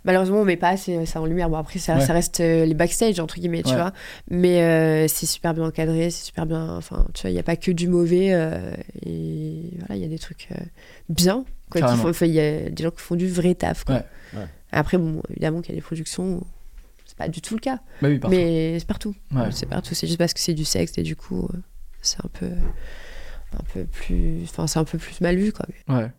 malheureusement, 0.05 0.41
on 0.41 0.45
met 0.45 0.57
pas 0.57 0.69
assez 0.71 1.05
ça 1.07 1.21
en 1.21 1.27
lumière. 1.27 1.49
Bon, 1.51 1.57
après, 1.57 1.79
ça, 1.79 1.97
Ouais. 1.97 2.01
ça 2.07 2.13
reste 2.13 2.41
euh, 2.41 2.65
les 2.65 2.75
backstage, 2.75 3.19
entre 3.21 3.37
guillemets, 3.37 3.63
tu 3.63 3.71
Ouais. 3.71 3.77
vois. 3.77 3.93
Mais 4.31 4.63
euh, 4.63 5.09
c'est 5.09 5.27
super 5.27 5.55
bien 5.55 5.65
encadré, 5.65 6.11
c'est 6.11 6.25
super 6.25 6.47
bien. 6.47 6.77
Enfin, 6.77 7.07
tu 7.15 7.23
vois, 7.23 7.31
il 7.31 7.35
n'y 7.35 7.39
a 7.41 7.43
pas 7.45 7.57
que 7.57 7.71
du 7.71 7.89
mauvais. 7.89 8.33
euh, 8.33 8.73
et 9.05 9.71
voilà, 9.81 9.97
il 9.97 10.01
y 10.03 10.05
a 10.05 10.09
des 10.09 10.19
trucs 10.19 10.49
euh, 10.53 10.57
bien. 11.09 11.45
quoi, 11.71 11.81
Il 11.81 11.85
y 12.35 12.41
a 12.41 12.71
des 12.71 12.83
gens 12.83 12.91
qui 12.91 13.01
font 13.03 13.17
du 13.17 13.29
vrai 13.29 13.55
taf. 13.55 13.85
Quoi. 13.85 13.97
Ouais. 13.97 14.05
Ouais. 14.35 14.47
Après, 14.73 14.99
bon, 14.99 15.23
évidemment 15.31 15.61
qu'il 15.61 15.75
y 15.75 15.77
a 15.77 15.81
des 15.81 15.85
productions. 15.85 16.43
C'est 17.07 17.17
pas 17.17 17.29
du 17.29 17.41
tout 17.41 17.55
le 17.55 17.61
cas. 17.61 17.79
Bah 18.03 18.09
oui. 18.09 18.21
Mais 18.31 18.79
c'est 18.79 18.87
partout. 18.87 19.15
C'est 19.53 19.67
partout. 19.69 19.95
C'est 19.95 20.07
juste 20.07 20.19
parce 20.19 20.35
que 20.35 20.41
c'est 20.41 20.55
du 20.55 20.65
sexe 20.65 20.99
et 20.99 21.03
du 21.03 21.15
coup, 21.17 21.49
euh, 21.53 21.59
c'est 22.03 22.19
un 22.25 22.29
peu. 22.33 22.47
Un 23.57 23.63
peu 23.73 23.85
plus. 23.85 24.43
Enfin, 24.45 24.67
c'est 24.67 24.81
un 24.81 24.85
peu 24.85 24.99
plus 24.99 25.21
mal 25.21 25.37
vu, 25.37 25.53
quoi. 25.53 25.67
Ouais. 25.89 26.11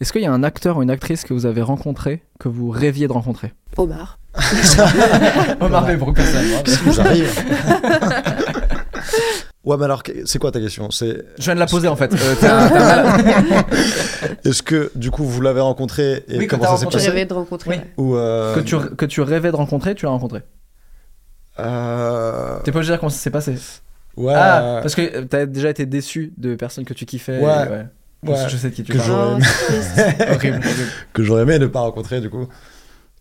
Est-ce 0.00 0.12
qu'il 0.12 0.22
y 0.22 0.26
a 0.26 0.32
un 0.32 0.42
acteur 0.42 0.76
ou 0.76 0.82
une 0.82 0.90
actrice 0.90 1.24
que 1.24 1.32
vous 1.34 1.46
avez 1.46 1.62
rencontré 1.62 2.22
que 2.38 2.48
vous 2.48 2.70
rêviez 2.70 3.08
de 3.08 3.12
rencontrer? 3.12 3.52
Omar. 3.76 4.18
Omar 5.60 5.86
Pembroke, 5.86 6.16
personnellement. 6.16 6.62
J'arrive. 6.92 7.32
ouais, 9.64 9.76
mais 9.76 9.84
alors, 9.84 10.02
c'est 10.24 10.38
quoi 10.38 10.50
ta 10.52 10.60
question? 10.60 10.90
C'est 10.90 11.24
Je 11.38 11.44
viens 11.44 11.54
de 11.54 11.60
la 11.60 11.66
poser 11.66 11.88
en 11.88 11.96
fait. 11.96 12.12
Euh, 12.14 12.34
est-ce 14.44 14.62
que 14.62 14.90
du 14.94 15.10
coup 15.10 15.24
vous 15.24 15.40
l'avez 15.40 15.60
rencontré 15.60 16.24
et 16.28 16.38
Oui, 16.38 16.46
comment 16.46 16.64
ça 16.64 16.76
s'est 16.76 16.86
passé? 16.86 17.08
Rêvé 17.08 17.24
de 17.26 17.34
rencontrer. 17.34 17.70
Oui. 17.70 17.76
Ou 18.04 18.16
euh, 18.16 18.54
que, 18.54 18.60
tu, 18.60 18.76
que 18.78 19.06
tu 19.06 19.20
rêvais 19.20 19.50
de 19.50 19.56
rencontrer, 19.56 19.94
tu 19.94 20.04
l'as 20.06 20.12
rencontré. 20.12 20.40
euh, 21.58 22.58
T'es 22.64 22.72
pas 22.72 22.78
obligé 22.78 22.92
de 22.92 22.96
dire 22.96 23.00
comment 23.00 23.10
ça 23.10 23.18
s'est 23.18 23.30
passé. 23.30 23.54
ouais, 24.16 24.34
Ah, 24.34 24.78
parce 24.82 24.94
que 24.94 25.02
euh, 25.18 25.24
t'as 25.28 25.46
déjà 25.46 25.70
été 25.70 25.86
déçu 25.86 26.32
de 26.36 26.54
personnes 26.54 26.84
que 26.84 26.94
tu 26.94 27.04
kiffais. 27.06 27.38
Ouais. 27.40 27.66
et 27.66 27.70
ouais. 27.70 27.86
Ouais. 28.24 28.36
Je 28.48 28.56
sais 28.56 28.70
de 28.70 28.74
qui 28.74 28.84
tu 28.84 28.92
Que 28.92 28.98
parles. 28.98 29.40
j'aurais 29.40 30.16
Oh, 30.30 30.44
aimé. 30.46 30.58
que 31.12 31.22
j'aurais 31.24 31.42
aimé 31.42 31.58
ne 31.58 31.66
pas 31.66 31.80
rencontrer 31.80 32.20
du 32.20 32.30
coup. 32.30 32.46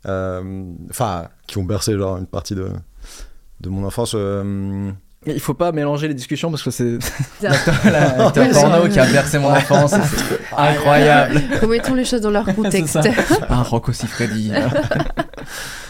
Euh, 0.08 0.64
Enfin, 0.90 1.28
qui 1.48 1.58
ont 1.58 1.64
bercé 1.64 1.94
genre 1.98 2.18
une 2.18 2.28
partie 2.28 2.56
de 2.56 2.70
de 3.62 3.70
mon 3.70 3.86
enfance. 3.86 4.14
euh, 4.16 4.92
Il 5.28 5.40
faut 5.40 5.54
pas 5.54 5.72
mélanger 5.72 6.08
les 6.08 6.14
discussions 6.16 6.50
parce 6.50 6.64
que 6.64 6.72
c'est 6.72 6.98
l'acteur 7.42 7.76
porno 8.54 8.88
qui 8.90 9.00
a 9.00 9.06
bercé 9.06 9.38
mon 9.40 9.50
enfance. 9.52 9.92
c'est 9.92 10.40
incroyable. 10.58 11.40
Remettons 11.62 11.94
les 11.96 12.06
choses 12.06 12.22
dans 12.22 12.32
leur 12.32 12.46
contexte. 12.56 12.98
Un 13.50 13.62
Rocco 13.64 13.92
Siffredi. 13.94 14.52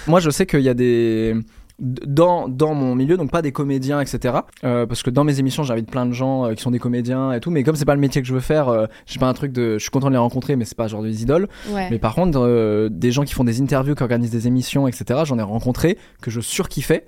Moi, 0.08 0.19
je 0.19 0.30
sais 0.30 0.45
qu'il 0.45 0.62
y 0.62 0.69
a 0.69 0.74
des. 0.74 1.36
Dans, 1.84 2.48
dans 2.48 2.76
mon 2.76 2.94
milieu, 2.94 3.17
donc 3.17 3.32
pas 3.32 3.41
des 3.41 3.52
comédiens, 3.52 4.00
etc. 4.00 4.36
Euh, 4.63 4.86
parce 4.86 5.02
que 5.02 5.10
dans 5.10 5.24
mes 5.24 5.39
émissions, 5.39 5.63
j'invite 5.63 5.89
plein 5.89 6.06
de 6.06 6.13
gens 6.13 6.46
euh, 6.46 6.54
qui 6.54 6.62
sont 6.62 6.70
des 6.70 6.78
comédiens 6.78 7.32
et 7.32 7.39
tout. 7.39 7.50
Mais 7.50 7.63
comme 7.63 7.76
c'est 7.76 7.86
pas 7.86 7.96
le 7.96 8.02
métier 8.02 8.22
que 8.22 8.28
je 8.28 8.34
veux 8.36 8.39
faire, 8.39 8.70
euh, 8.70 8.86
j'ai 9.08 9.20
pas 9.20 9.28
un 9.28 9.34
truc 9.34 9.52
de. 9.52 9.74
Je 9.74 9.80
suis 9.80 9.89
content 9.89 10.08
de 10.08 10.13
les 10.13 10.20
rencontrer, 10.20 10.56
mais 10.56 10.65
c'est 10.65 10.78
pas 10.78 10.88
genre 10.88 11.02
des 11.02 11.24
idoles. 11.24 11.48
Ouais. 11.70 11.89
Mais 11.89 11.98
par 11.98 12.13
contre, 12.13 12.39
euh, 12.39 12.88
des 12.91 13.12
gens 13.12 13.24
qui 13.24 13.34
font 13.34 13.44
des 13.44 13.62
interviews, 13.62 13.96
qui 13.96 14.04
organisent 14.04 14.32
des 14.32 14.48
émissions, 14.48 14.88
etc., 14.88 15.22
j'en 15.26 15.39
ai 15.39 15.44
rencontré 15.44 15.98
que 16.22 16.30
je 16.30 16.39
surkiffais 16.39 17.06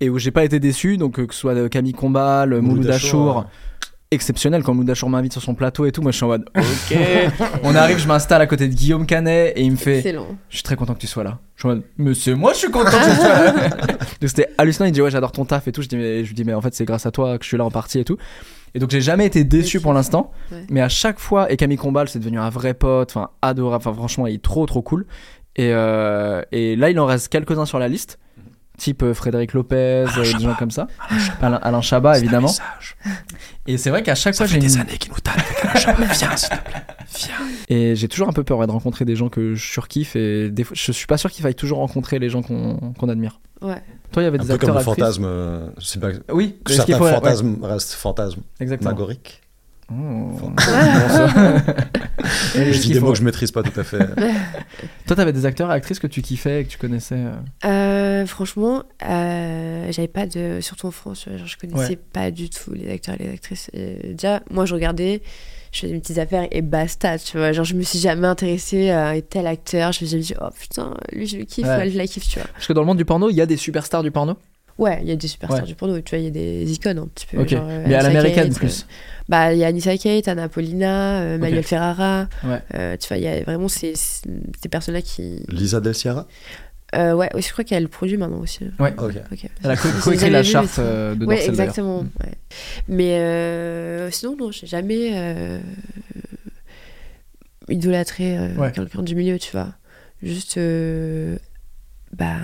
et 0.00 0.10
où 0.10 0.18
j'ai 0.18 0.30
pas 0.30 0.44
été 0.44 0.58
déçu. 0.58 0.96
Donc, 0.96 1.18
euh, 1.18 1.26
que 1.26 1.34
ce 1.34 1.40
soit 1.40 1.54
de 1.54 1.68
Camille 1.68 1.92
Combal, 1.92 2.60
Mouloud 2.60 2.90
Achour, 2.90 3.46
exceptionnel 4.10 4.62
quand 4.62 4.72
Mouloud 4.74 4.90
Achour 4.90 5.10
m'invite 5.10 5.32
sur 5.32 5.42
son 5.42 5.54
plateau 5.54 5.84
et 5.86 5.92
tout. 5.92 6.02
Moi, 6.02 6.12
je 6.12 6.16
suis 6.16 6.24
en 6.24 6.28
mode, 6.28 6.44
ok. 6.56 6.98
On 7.64 7.74
arrive, 7.74 7.98
je 7.98 8.06
m'installe 8.06 8.40
à 8.40 8.46
côté 8.46 8.68
de 8.68 8.74
Guillaume 8.74 9.06
Canet 9.06 9.52
et 9.56 9.62
il 9.62 9.72
me 9.72 9.76
fait, 9.76 9.98
Excellent. 9.98 10.26
je 10.48 10.56
suis 10.56 10.62
très 10.62 10.76
content 10.76 10.94
que 10.94 11.00
tu 11.00 11.06
sois 11.06 11.24
là. 11.24 11.38
Je 11.56 11.62
suis 11.62 11.68
en 11.68 11.74
mode, 11.74 11.82
monsieur, 11.98 12.34
moi, 12.34 12.52
je 12.52 12.58
suis 12.58 12.70
content 12.70 12.90
que 12.90 13.10
tu 13.10 13.16
sois 13.16 13.28
là. 13.28 13.52
donc, 14.20 14.28
c'était 14.28 14.48
hallucinant. 14.58 14.86
Il 14.86 14.92
dit, 14.92 15.02
ouais, 15.02 15.10
j'adore 15.10 15.32
ton 15.32 15.44
taf 15.44 15.66
et 15.68 15.72
tout. 15.72 15.82
Je, 15.82 15.88
dis, 15.88 15.96
mais, 15.96 16.22
je 16.24 16.28
lui 16.28 16.34
dis, 16.34 16.44
mais 16.44 16.54
en 16.54 16.60
fait, 16.60 16.74
c'est 16.74 16.84
grâce 16.84 17.06
à 17.06 17.10
toi 17.10 17.36
que 17.38 17.44
je 17.44 17.48
suis 17.48 17.56
là 17.56 17.64
en 17.64 17.70
partie 17.70 17.98
et 17.98 18.04
tout. 18.04 18.16
Et 18.74 18.78
donc, 18.78 18.90
j'ai 18.90 19.00
jamais 19.00 19.26
été 19.26 19.42
déçu 19.42 19.80
pour 19.80 19.92
l'instant. 19.92 20.32
Ouais. 20.52 20.64
Mais 20.70 20.82
à 20.82 20.88
chaque 20.88 21.18
fois, 21.18 21.50
et 21.50 21.56
Camille 21.56 21.78
Combal, 21.78 22.08
c'est 22.08 22.18
devenu 22.18 22.38
un 22.38 22.50
vrai 22.50 22.74
pote, 22.74 23.10
enfin, 23.10 23.30
adorable. 23.42 23.82
Enfin, 23.86 23.94
franchement, 23.96 24.26
il 24.26 24.34
est 24.34 24.42
trop, 24.42 24.66
trop 24.66 24.82
cool. 24.82 25.06
Et, 25.56 25.70
euh, 25.72 26.42
et 26.52 26.76
là, 26.76 26.90
il 26.90 27.00
en 27.00 27.06
reste 27.06 27.28
quelques-uns 27.28 27.64
sur 27.64 27.78
la 27.78 27.88
liste. 27.88 28.18
Type 28.76 29.02
euh, 29.02 29.14
Frédéric 29.14 29.52
Lopez, 29.54 30.06
euh, 30.16 30.22
des 30.22 30.24
gens 30.44 30.54
comme 30.54 30.70
ça. 30.70 30.86
Alain, 31.40 31.58
Alain 31.62 31.80
Chabat, 31.80 32.18
évidemment. 32.18 32.52
Et 33.66 33.78
c'est 33.78 33.90
vrai 33.90 34.02
qu'à 34.02 34.14
chaque 34.14 34.34
fois, 34.36 34.46
j'ai 34.46 34.58
une... 34.58 34.78
années 34.78 34.98
qu'il 34.98 35.10
nous 35.12 35.18
tape 35.20 35.38
avec 35.38 35.64
un 35.64 35.78
chat. 35.78 35.92
Viens, 35.94 36.36
s'il 36.36 36.48
te 36.50 36.54
plaît. 36.64 36.82
Et 37.68 37.96
j'ai 37.96 38.08
toujours 38.08 38.28
un 38.28 38.32
peu 38.32 38.44
peur 38.44 38.58
ouais, 38.58 38.66
de 38.66 38.72
rencontrer 38.72 39.04
des 39.04 39.16
gens 39.16 39.28
que 39.28 39.54
je 39.54 39.64
surkiffe 39.72 40.14
et 40.16 40.50
des 40.50 40.64
fois, 40.64 40.76
je 40.78 40.92
suis 40.92 41.06
pas 41.06 41.16
sûr 41.16 41.30
qu'il 41.30 41.42
faille 41.42 41.54
toujours 41.54 41.78
rencontrer 41.78 42.18
les 42.18 42.28
gens 42.28 42.42
qu'on 42.42 43.08
admire. 43.08 43.40
Ouais. 43.62 43.82
Toi, 44.12 44.22
il 44.22 44.24
y 44.24 44.28
avait 44.28 44.38
Un 44.38 44.42
des 44.44 44.48
peu 44.52 44.58
comme 44.58 44.70
acteurs 44.70 44.74
le 44.74 44.90
actrices 44.90 45.04
fantasme. 45.04 45.24
euh, 45.24 45.68
C'est 45.80 46.00
pas 46.00 46.12
que 46.12 46.32
Oui, 46.32 46.58
qu'il 46.64 46.76
certains 46.76 46.98
faut- 46.98 47.04
ouais, 47.04 47.12
fantasmes 47.12 47.56
restent 47.62 47.92
fantasmes 47.94 48.40
exactement. 48.60 48.90
magoriques. 48.90 49.40
Oh. 49.90 49.94
Enfin, 50.58 51.54
Et 52.56 52.72
Je 52.72 52.80
dis 52.80 52.92
des 52.92 53.00
mots 53.00 53.12
que 53.12 53.18
je 53.18 53.22
maîtrise 53.22 53.52
pas 53.52 53.62
tout 53.62 53.78
à 53.78 53.84
fait. 53.84 53.98
Toi, 55.06 55.14
t'avais 55.16 55.32
des 55.32 55.46
acteurs 55.46 55.70
et 55.70 55.74
actrices 55.74 56.00
que 56.00 56.06
tu 56.08 56.22
kiffais 56.22 56.60
et 56.60 56.64
que 56.64 56.70
tu 56.70 56.78
connaissais. 56.78 57.14
euh, 57.64 58.22
Euh, 58.22 58.26
franchement, 58.26 58.82
euh, 59.08 59.86
j'avais 59.92 60.08
pas 60.08 60.26
de. 60.26 60.58
Surtout 60.60 60.88
en 60.88 60.90
France, 60.90 61.26
genre, 61.36 61.46
je 61.46 61.56
connaissais 61.56 61.90
Ouais. 61.90 61.98
pas 62.12 62.30
du 62.32 62.50
tout 62.50 62.72
les 62.72 62.90
acteurs 62.90 63.14
et 63.20 63.24
les 63.24 63.32
actrices. 63.32 63.70
Et 63.74 64.14
déjà, 64.14 64.42
moi, 64.50 64.66
je 64.66 64.74
regardais, 64.74 65.22
je 65.70 65.80
faisais 65.80 65.92
mes 65.92 66.00
petites 66.00 66.18
affaires 66.18 66.48
et 66.50 66.62
basta, 66.62 67.18
tu 67.18 67.36
vois. 67.38 67.52
Genre, 67.52 67.64
je 67.64 67.74
me 67.74 67.82
suis 67.82 68.00
jamais 68.00 68.26
intéressée 68.26 68.90
à 68.90 69.08
un 69.10 69.20
tel 69.20 69.46
acteur. 69.46 69.92
Je 69.92 70.04
me 70.04 70.08
suis 70.08 70.18
dit, 70.18 70.34
oh 70.40 70.48
putain, 70.58 70.94
lui, 71.12 71.28
je 71.28 71.36
le 71.38 71.44
kiffe, 71.44 71.64
Ouais. 71.66 71.78
elle, 71.82 71.92
je 71.92 71.98
la 71.98 72.06
kiffe, 72.08 72.26
tu 72.28 72.40
vois. 72.40 72.48
Parce 72.54 72.66
que 72.66 72.72
dans 72.72 72.80
le 72.80 72.86
monde 72.88 72.98
du 72.98 73.04
porno, 73.04 73.30
il 73.30 73.36
y 73.36 73.40
a 73.40 73.46
des 73.46 73.56
superstars 73.56 74.02
du 74.02 74.10
porno? 74.10 74.36
Ouais, 74.78 74.98
il 75.02 75.08
y 75.08 75.12
a 75.12 75.16
des 75.16 75.26
superstars 75.28 75.60
Ouais. 75.62 75.66
du 75.66 75.74
porno, 75.74 75.98
tu 76.00 76.10
vois, 76.10 76.18
il 76.18 76.24
y 76.24 76.28
a 76.28 76.30
des 76.30 76.70
icônes 76.72 76.98
un 76.98 77.06
petit 77.06 77.26
peu. 77.26 77.38
Ok. 77.40 77.48
genre, 77.48 77.66
euh, 77.68 77.84
mais 77.86 77.94
à 77.94 78.02
l'américaine 78.02 78.52
plus. 78.52 78.82
euh, 78.82 78.92
Bah, 79.28 79.52
il 79.54 79.58
y 79.58 79.64
a 79.64 79.68
Anissa 79.68 79.96
Kate, 79.96 80.28
Anna 80.28 80.48
Paulina, 80.50 81.20
euh, 81.20 81.38
Manuel. 81.38 81.62
Ferrara. 81.64 82.28
Ouais. 82.44 82.60
Euh, 82.74 82.96
tu 82.98 83.08
vois, 83.08 83.16
il 83.16 83.22
y 83.24 83.26
a 83.28 83.42
vraiment 83.42 83.68
ces, 83.68 83.94
ces 83.96 84.68
personnes-là 84.70 85.00
qui. 85.02 85.42
Lisa 85.48 85.80
Del 85.80 85.94
Sierra? 85.94 86.26
Euh, 86.94 87.14
ouais, 87.14 87.28
je 87.36 87.50
crois 87.52 87.64
qu'elle 87.64 87.88
produit 87.88 88.16
maintenant 88.16 88.38
aussi. 88.40 88.60
Ouais. 88.78 88.94
Ok. 88.98 89.14
Ok. 89.32 89.48
Elle 89.64 89.70
a 89.70 89.74
Je 89.74 90.02
coécrit 90.02 90.30
la 90.30 90.42
charte 90.44 90.78
euh, 90.78 91.14
de 91.14 91.24
d'ailleurs. 91.26 91.48
exactement. 91.48 92.02
Mm. 92.04 92.10
ouais. 92.22 92.32
Mais 92.88 93.18
euh, 93.18 94.10
sinon, 94.10 94.36
non, 94.36 94.50
j'ai 94.52 94.66
jamais 94.66 95.10
euh, 95.14 95.58
idolâtré 97.68 98.36
euh, 98.38 98.54
Ouais. 98.56 98.72
quelqu'un 98.72 99.02
du 99.02 99.14
milieu, 99.16 99.38
tu 99.38 99.50
vois. 99.52 99.68
Juste, 100.22 100.58
euh, 100.58 101.36
bah, 102.16 102.36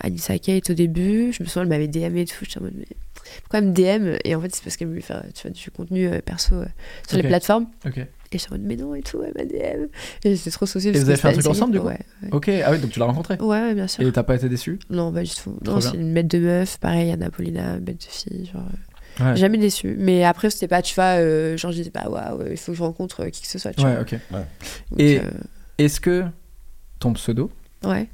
Anissa 0.00 0.38
Kate 0.38 0.70
au 0.70 0.74
début, 0.74 1.32
je 1.32 1.42
me 1.42 1.48
souviens, 1.48 1.62
elle 1.62 1.68
m'avait 1.68 1.88
DM 1.88 2.16
et 2.16 2.24
tout. 2.24 2.36
J'étais 2.44 2.58
en 2.58 2.62
mode, 2.62 2.74
mais 2.76 2.86
pourquoi 3.42 3.58
elle 3.58 3.66
me 3.66 3.72
DM 3.72 4.16
Et 4.24 4.34
en 4.34 4.40
fait, 4.40 4.54
c'est 4.54 4.62
parce 4.64 4.76
qu'elle 4.76 4.88
voulait 4.88 5.00
faire 5.00 5.22
tu 5.34 5.42
vois, 5.42 5.50
du 5.50 5.70
contenu 5.70 6.06
euh, 6.08 6.20
perso 6.24 6.54
euh, 6.54 6.66
sur 7.06 7.16
les 7.18 7.24
plateformes. 7.24 7.66
Ok. 7.86 7.98
Et 7.98 8.36
je 8.36 8.38
suis 8.38 8.48
en 8.50 8.56
mode, 8.58 8.66
mais 8.66 8.76
non, 8.76 8.94
et 8.94 9.00
tout, 9.02 9.22
elle 9.22 9.32
m'a 9.34 9.44
DM. 9.44 9.86
Et 10.24 10.36
c'est 10.36 10.50
trop 10.50 10.66
saucé. 10.66 10.88
Et 10.88 10.92
vous 10.92 11.08
avez 11.08 11.16
fait 11.16 11.28
un 11.28 11.32
truc 11.32 11.46
ensemble, 11.46 11.72
du 11.72 11.80
coup 11.80 11.86
Ouais, 11.86 11.98
ouais. 12.22 12.28
Ok, 12.32 12.48
ah 12.48 12.72
oui, 12.72 12.78
donc 12.78 12.90
tu 12.90 12.98
l'as 12.98 13.06
rencontré. 13.06 13.36
Ouais, 13.40 13.46
ouais, 13.60 13.74
bien 13.74 13.86
sûr. 13.88 14.06
Et 14.06 14.12
t'as 14.12 14.22
pas 14.22 14.34
été 14.36 14.48
déçu? 14.50 14.78
Non, 14.90 15.10
pas 15.12 15.22
du 15.22 15.30
tout. 15.30 15.58
Trop 15.64 15.74
Non, 15.76 15.80
c'est 15.80 15.96
une 15.96 16.12
bête 16.12 16.28
de 16.28 16.38
meuf. 16.38 16.78
Pareil, 16.78 17.10
Anna 17.10 17.30
Paulina, 17.30 17.78
bête 17.78 17.98
de 17.98 18.04
fille. 18.04 18.50
Genre, 18.52 18.62
euh, 18.62 19.24
Ouais. 19.24 19.34
Jamais 19.34 19.58
déçu. 19.58 19.96
Mais 19.98 20.22
après, 20.22 20.48
c'était 20.48 20.68
pas, 20.68 20.80
tu 20.80 20.94
vois, 20.94 21.18
euh, 21.18 21.56
genre, 21.56 21.72
je 21.72 21.78
disais 21.78 21.90
pas, 21.90 22.08
waouh, 22.08 22.52
il 22.52 22.56
faut 22.56 22.70
que 22.70 22.78
je 22.78 22.82
rencontre 22.84 23.24
euh, 23.24 23.30
qui 23.30 23.42
que 23.42 23.48
ce 23.48 23.58
soit. 23.58 23.72
Tu 23.72 23.82
Ouais, 23.82 23.92
vois. 23.94 24.02
ok. 24.02 24.12
Donc, 24.30 25.00
Et- 25.00 25.18
euh, 25.18 25.22
Est-ce 25.78 26.00
que 26.00 26.24
ton 27.00 27.12
pseudo, 27.14 27.50
ouais. 27.82 28.08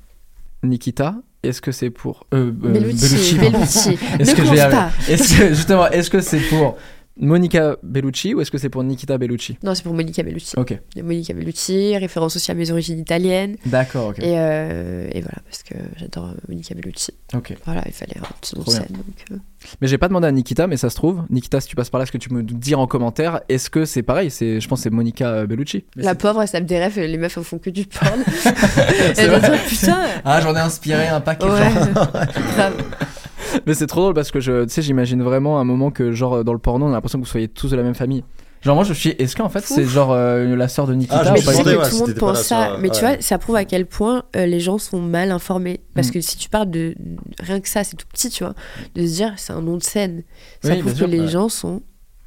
Nikita, 0.62 1.16
est-ce 1.44 1.60
que 1.60 1.72
c'est 1.72 1.90
pour. 1.90 2.26
Euh, 2.32 2.48
euh, 2.48 2.50
Bellucci. 2.52 3.36
Bellucci. 3.38 3.98
Est-ce 4.18 4.30
ne 4.32 4.36
que 4.36 4.44
je 4.44 4.50
vais 4.50 4.56
y 4.56 4.60
commence 4.60 4.60
arriver? 4.60 4.76
Pas. 4.76 5.12
Est-ce 5.12 5.38
que, 5.38 5.48
justement, 5.48 5.90
est-ce 5.90 6.10
que 6.10 6.20
c'est 6.20 6.40
pour 6.40 6.76
Monica 7.16 7.76
Bellucci 7.82 8.34
ou 8.34 8.40
est-ce 8.40 8.50
que 8.50 8.58
c'est 8.58 8.68
pour 8.68 8.82
Nikita 8.82 9.18
Bellucci? 9.18 9.56
Non, 9.62 9.74
c'est 9.74 9.84
pour 9.84 9.94
Monica 9.94 10.22
Bellucci. 10.22 10.54
Ok, 10.58 10.76
Monica 11.02 11.32
Bellucci, 11.32 11.96
référence 11.96 12.34
aussi 12.34 12.50
à 12.50 12.54
mes 12.54 12.70
origines 12.72 12.98
italiennes. 12.98 13.56
d'accord, 13.66 14.08
ok. 14.08 14.18
Et, 14.18 14.34
euh, 14.36 15.08
et 15.12 15.20
voilà, 15.20 15.38
parce 15.48 15.62
que 15.62 15.74
j'adore 15.96 16.34
Monica 16.48 16.74
Bellucci. 16.74 17.12
ok. 17.34 17.54
Voilà, 17.64 17.82
il 17.86 17.92
fallait 17.92 18.18
un 18.18 18.26
petit 18.40 18.56
nom 18.56 18.62
de 18.64 18.70
scène. 18.70 18.86
Donc, 18.90 19.04
euh, 19.30 19.36
Mais 19.80 19.86
j'ai 19.86 19.98
pas 19.98 20.08
demandé 20.08 20.26
à 20.26 20.32
Nikita, 20.32 20.66
mais 20.66 20.76
ça 20.76 20.90
se 20.90 20.96
trouve. 20.96 21.22
Nikita, 21.30 21.60
si 21.60 21.68
tu 21.68 21.76
passes 21.76 21.90
par 21.90 22.00
là, 22.00 22.02
est-ce 22.02 22.12
que 22.12 22.18
tu 22.18 22.32
me 22.32 22.42
dire 22.42 22.80
en 22.80 22.86
commentaire 22.88 23.40
Est-ce 23.48 23.70
que 23.70 23.84
c'est 23.84 24.02
pareil? 24.02 24.30
C'est, 24.30 24.60
Je 24.60 24.68
pense 24.68 24.80
que 24.80 24.82
c'est 24.84 24.90
Monica 24.90 25.46
Bellucci. 25.46 25.84
Mais 25.96 26.02
la 26.02 26.16
pauvre, 26.16 26.42
elle 26.42 26.50
tape 26.50 26.64
des 26.64 26.78
rêves, 26.78 26.98
les 26.98 27.16
meufs, 27.16 27.36
elles 27.38 27.44
font 27.44 27.58
que 27.58 27.70
du 27.70 27.84
porn. 27.86 28.24
Elle 29.16 29.40
dire, 29.40 29.64
putain 29.68 29.98
Ah, 30.24 30.40
j'en 30.40 30.54
ai 30.56 30.60
inspiré 30.60 31.06
un 31.06 31.20
paquet. 31.20 31.46
Ouais. 31.46 31.70
Mais 33.66 33.74
c'est 33.74 33.86
trop 33.86 34.00
drôle 34.02 34.14
parce 34.14 34.30
que 34.30 34.40
je, 34.40 34.64
tu 34.64 34.70
sais, 34.70 34.82
j'imagine 34.82 35.22
vraiment 35.22 35.58
un 35.60 35.64
moment 35.64 35.90
que, 35.90 36.12
genre, 36.12 36.44
dans 36.44 36.52
le 36.52 36.58
porno, 36.58 36.86
on 36.86 36.90
a 36.90 36.92
l'impression 36.92 37.18
que 37.18 37.24
vous 37.24 37.30
soyez 37.30 37.48
tous 37.48 37.70
de 37.70 37.76
la 37.76 37.82
même 37.82 37.94
famille. 37.94 38.24
Genre, 38.62 38.74
moi, 38.74 38.84
je 38.84 38.88
me 38.90 38.94
suis 38.94 39.10
dit, 39.10 39.16
est-ce 39.18 39.36
qu'en 39.36 39.50
fait, 39.50 39.60
c'est 39.60 39.84
genre 39.84 40.12
euh, 40.12 40.56
la 40.56 40.68
sœur 40.68 40.86
de 40.86 40.94
Nikita 40.94 41.18
Ah, 41.18 41.24
je 41.24 41.28
ou 41.28 41.32
me 41.32 41.34
Mais 41.34 41.40
tu 41.40 41.46
pas 41.46 41.52
que 41.52 41.68
ouais, 41.76 41.88
tout 41.90 41.94
le 41.96 42.00
monde 42.06 42.14
pense 42.14 42.42
ça, 42.44 42.66
sur- 42.68 42.78
mais 42.78 42.88
tu 42.88 43.00
vois, 43.00 43.20
ça 43.20 43.36
prouve 43.36 43.56
à 43.56 43.66
quel 43.66 43.84
point 43.84 44.22
euh, 44.36 44.46
les 44.46 44.58
gens 44.58 44.78
sont 44.78 45.00
mal 45.02 45.30
informés. 45.32 45.80
Parce 45.94 46.08
Mm. 46.08 46.12
que 46.12 46.20
si 46.22 46.38
tu 46.38 46.48
parles 46.48 46.70
de 46.70 46.94
rien 47.40 47.60
que 47.60 47.68
ça, 47.68 47.84
c'est 47.84 47.94
tout 47.96 48.06
petit, 48.10 48.30
tu 48.30 48.42
vois, 48.42 48.54
de 48.94 49.06
se 49.06 49.12
dire 49.16 49.34
c'est 49.36 49.52
un 49.52 49.60
nom 49.60 49.76
de 49.76 49.82
scène, 49.82 50.22
ça 50.62 50.70
Oui, 50.72 50.78
prouve 50.78 50.92
que 50.92 50.96
sûr, 50.98 51.06
les 51.08 51.20
ouais. 51.20 51.28
gens 51.28 51.50
sont 51.50 51.82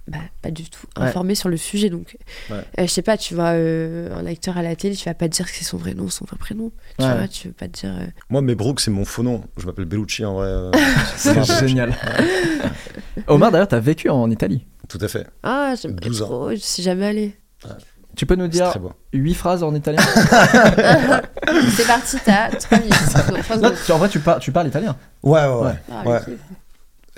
bah, 0.07 0.17
pas 0.41 0.51
du 0.51 0.69
tout 0.69 0.85
Ouais. 0.97 1.03
informés 1.07 1.35
sur 1.35 1.49
le 1.49 1.57
sujet. 1.57 1.89
Donc, 1.89 2.17
Ouais. 2.49 2.57
euh, 2.79 2.83
je 2.83 2.85
sais 2.87 3.01
pas, 3.01 3.17
tu 3.17 3.33
vois, 3.35 3.49
euh, 3.53 4.09
un 4.15 4.25
acteur 4.25 4.57
à 4.57 4.61
la 4.63 4.75
télé, 4.75 4.95
tu 4.95 5.05
vas 5.05 5.13
pas 5.13 5.27
dire 5.27 5.45
que 5.45 5.51
c'est 5.51 5.63
son 5.65 5.77
vrai 5.77 5.93
nom, 5.93 6.09
son 6.09 6.25
vrai 6.25 6.37
prénom. 6.37 6.71
Tu 6.97 7.05
Ouais. 7.05 7.17
vois, 7.17 7.27
tu 7.27 7.47
veux 7.49 7.53
pas 7.53 7.67
te 7.67 7.79
dire. 7.81 7.91
euh, 7.99 8.05
Moi, 8.29 8.41
mes 8.41 8.55
Brooks, 8.55 8.79
c'est 8.79 8.91
mon 8.91 9.05
faux 9.05 9.23
nom. 9.23 9.43
Je 9.57 9.65
m'appelle 9.65 9.85
Bellucci 9.85 10.23
en 10.25 10.35
vrai. 10.35 10.47
euh, 10.47 10.71
C'est 11.17 11.67
génial. 11.67 11.93
Omar, 13.27 13.51
d'ailleurs, 13.51 13.67
t'as 13.67 13.79
vécu 13.79 14.09
en 14.09 14.29
Italie. 14.31 14.65
Tout 14.87 14.99
à 15.01 15.07
fait. 15.07 15.27
Ah, 15.43 15.73
j'aimerais 15.81 15.99
12 16.07 16.21
ans. 16.21 16.25
trop, 16.25 16.49
je 16.51 16.55
suis 16.57 16.83
jamais 16.83 17.05
allée. 17.07 17.35
Tu 18.15 18.25
peux 18.25 18.35
nous 18.35 18.47
dire 18.47 18.73
huit 19.13 19.33
phrases 19.35 19.61
en 19.61 19.75
italien 19.75 20.01
c'est 21.75 21.85
parti, 21.87 22.17
t'as 22.25 22.49
3 22.49 22.79
minutes. 22.79 23.61
Non, 23.61 23.71
tu- 23.85 23.91
En 23.91 23.97
vrai, 23.97 24.09
tu, 24.09 24.19
par- 24.19 24.39
tu 24.39 24.51
parles 24.51 24.67
italien. 24.67 24.95
Ouais, 25.23 25.45
ouais, 25.45 25.61
ouais. 25.65 25.73
Ah, 25.91 26.01
le 26.03 26.09
Ouais. 26.09 26.19
kiff. 26.25 26.39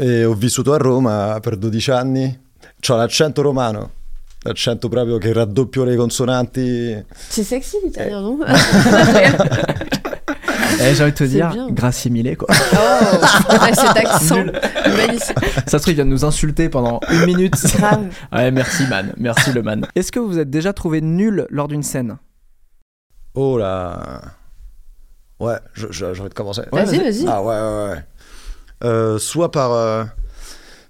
E 0.02 0.26
ho 0.26 0.34
vissuto 0.34 0.74
a 0.74 0.78
Roma 0.78 1.40
per 1.42 1.58
12 1.58 1.90
anni. 1.90 2.38
C'ho 2.82 2.96
l'accento 2.96 3.42
romano. 3.42 3.92
L'accento 4.44 4.88
proprio 4.88 5.18
che 5.18 5.34
raddoppio 5.34 5.84
le 5.84 5.96
consonanti. 5.98 6.96
C'est 7.30 7.44
sexy 7.44 7.78
l'italien, 7.84 8.22
non 8.22 8.40
Eh, 10.82 10.96
j'ai 10.96 11.04
envie 11.04 11.12
de 11.12 11.18
te 11.18 11.24
dire, 11.26 11.50
bien. 11.50 11.68
mille, 12.10 12.38
quoi. 12.38 12.48
Oh, 12.50 13.54
avec 13.54 13.76
cet 13.76 13.98
accent 14.06 14.36
Nul. 14.38 14.52
magnifique. 14.96 15.38
Ça 15.68 15.78
se 15.78 15.84
trouve, 15.84 15.92
il 15.92 15.96
vient 15.96 16.06
de 16.06 16.10
nous 16.10 16.24
insulter 16.24 16.70
pendant 16.70 17.02
une 17.10 17.26
minute. 17.26 17.54
Grave. 17.78 18.06
Ouais, 18.32 18.50
merci, 18.52 18.88
man. 18.88 19.12
Merci, 19.18 19.52
le 19.52 19.62
man. 19.62 19.86
Est-ce 19.96 20.12
que 20.12 20.20
vous 20.20 20.28
vous 20.30 20.40
êtes 20.40 20.50
déjà 20.50 20.72
trouvé 20.72 21.02
nul 21.02 21.46
lors 21.50 21.68
d'une 21.68 21.84
scène? 21.84 22.18
Oh 23.34 23.58
là. 23.58 24.22
Ouais, 25.40 25.56
je- 25.74 25.88
je- 25.90 26.14
j'ai 26.14 26.22
envie 26.22 26.30
de 26.30 26.34
commencer. 26.34 26.62
Ouais, 26.72 26.86
vas-y, 26.86 26.98
vas-y. 27.00 27.26
vas-y. 27.26 27.26
Ah 27.28 27.42
ouais, 27.42 27.56
ouais, 27.56 27.90
ouais. 27.94 28.04
Euh, 28.86 29.18
soit 29.20 29.52
par. 29.52 29.72
euh, 29.74 30.06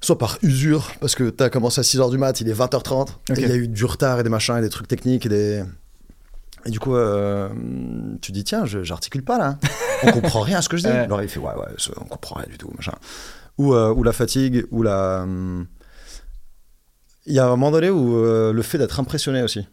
Soit 0.01 0.17
par 0.17 0.37
usure, 0.43 0.91
parce 1.01 1.13
que 1.15 1.29
t'as 1.29 1.49
commencé 1.49 1.79
à 1.79 1.83
6h 1.83 2.09
du 2.09 2.17
mat, 2.17 2.39
il 2.39 2.47
est 2.49 2.53
20h30, 2.53 3.01
Ok. 3.01 3.37
et 3.37 3.41
il 3.41 3.47
y 3.49 3.51
a 3.51 3.55
eu 3.55 3.67
du 3.67 3.83
retard 3.85 4.19
et 4.19 4.23
des 4.23 4.29
machins 4.29 4.57
et 4.57 4.61
des 4.61 4.69
trucs 4.69 4.87
techniques 4.87 5.25
et 5.25 5.29
des. 5.29 5.63
Et 6.65 6.69
du 6.71 6.79
coup, 6.79 6.95
euh, 6.95 7.49
tu 8.21 8.31
dis, 8.31 8.43
tiens, 8.43 8.65
je- 8.65 8.83
j'articule 8.83 9.23
pas 9.23 9.37
là. 9.37 9.57
On 10.03 10.11
comprend 10.11 10.39
rien 10.41 10.59
à 10.59 10.61
ce 10.61 10.69
que 10.69 10.77
je 10.77 10.83
dis. 10.83 10.89
Alors 10.89 11.21
il 11.21 11.27
fait, 11.29 11.39
ouais, 11.39 11.53
ouais, 11.53 11.67
on 11.99 12.05
comprend 12.05 12.35
rien 12.39 12.47
du 12.49 12.57
tout, 12.57 12.71
machin. 12.77 12.93
Ou, 13.57 13.73
euh, 13.73 13.93
ou 13.93 14.03
la 14.03 14.13
fatigue, 14.13 14.65
ou 14.71 14.81
la. 14.83 15.23
hum, 15.23 15.67
Il 17.25 17.33
y 17.33 17.39
a 17.39 17.45
un 17.45 17.49
moment 17.49 17.69
donné 17.71 17.89
où 17.89 18.15
euh, 18.17 18.53
le 18.53 18.61
fait 18.61 18.77
d'être 18.77 18.99
impressionné 19.01 19.43
aussi, 19.43 19.67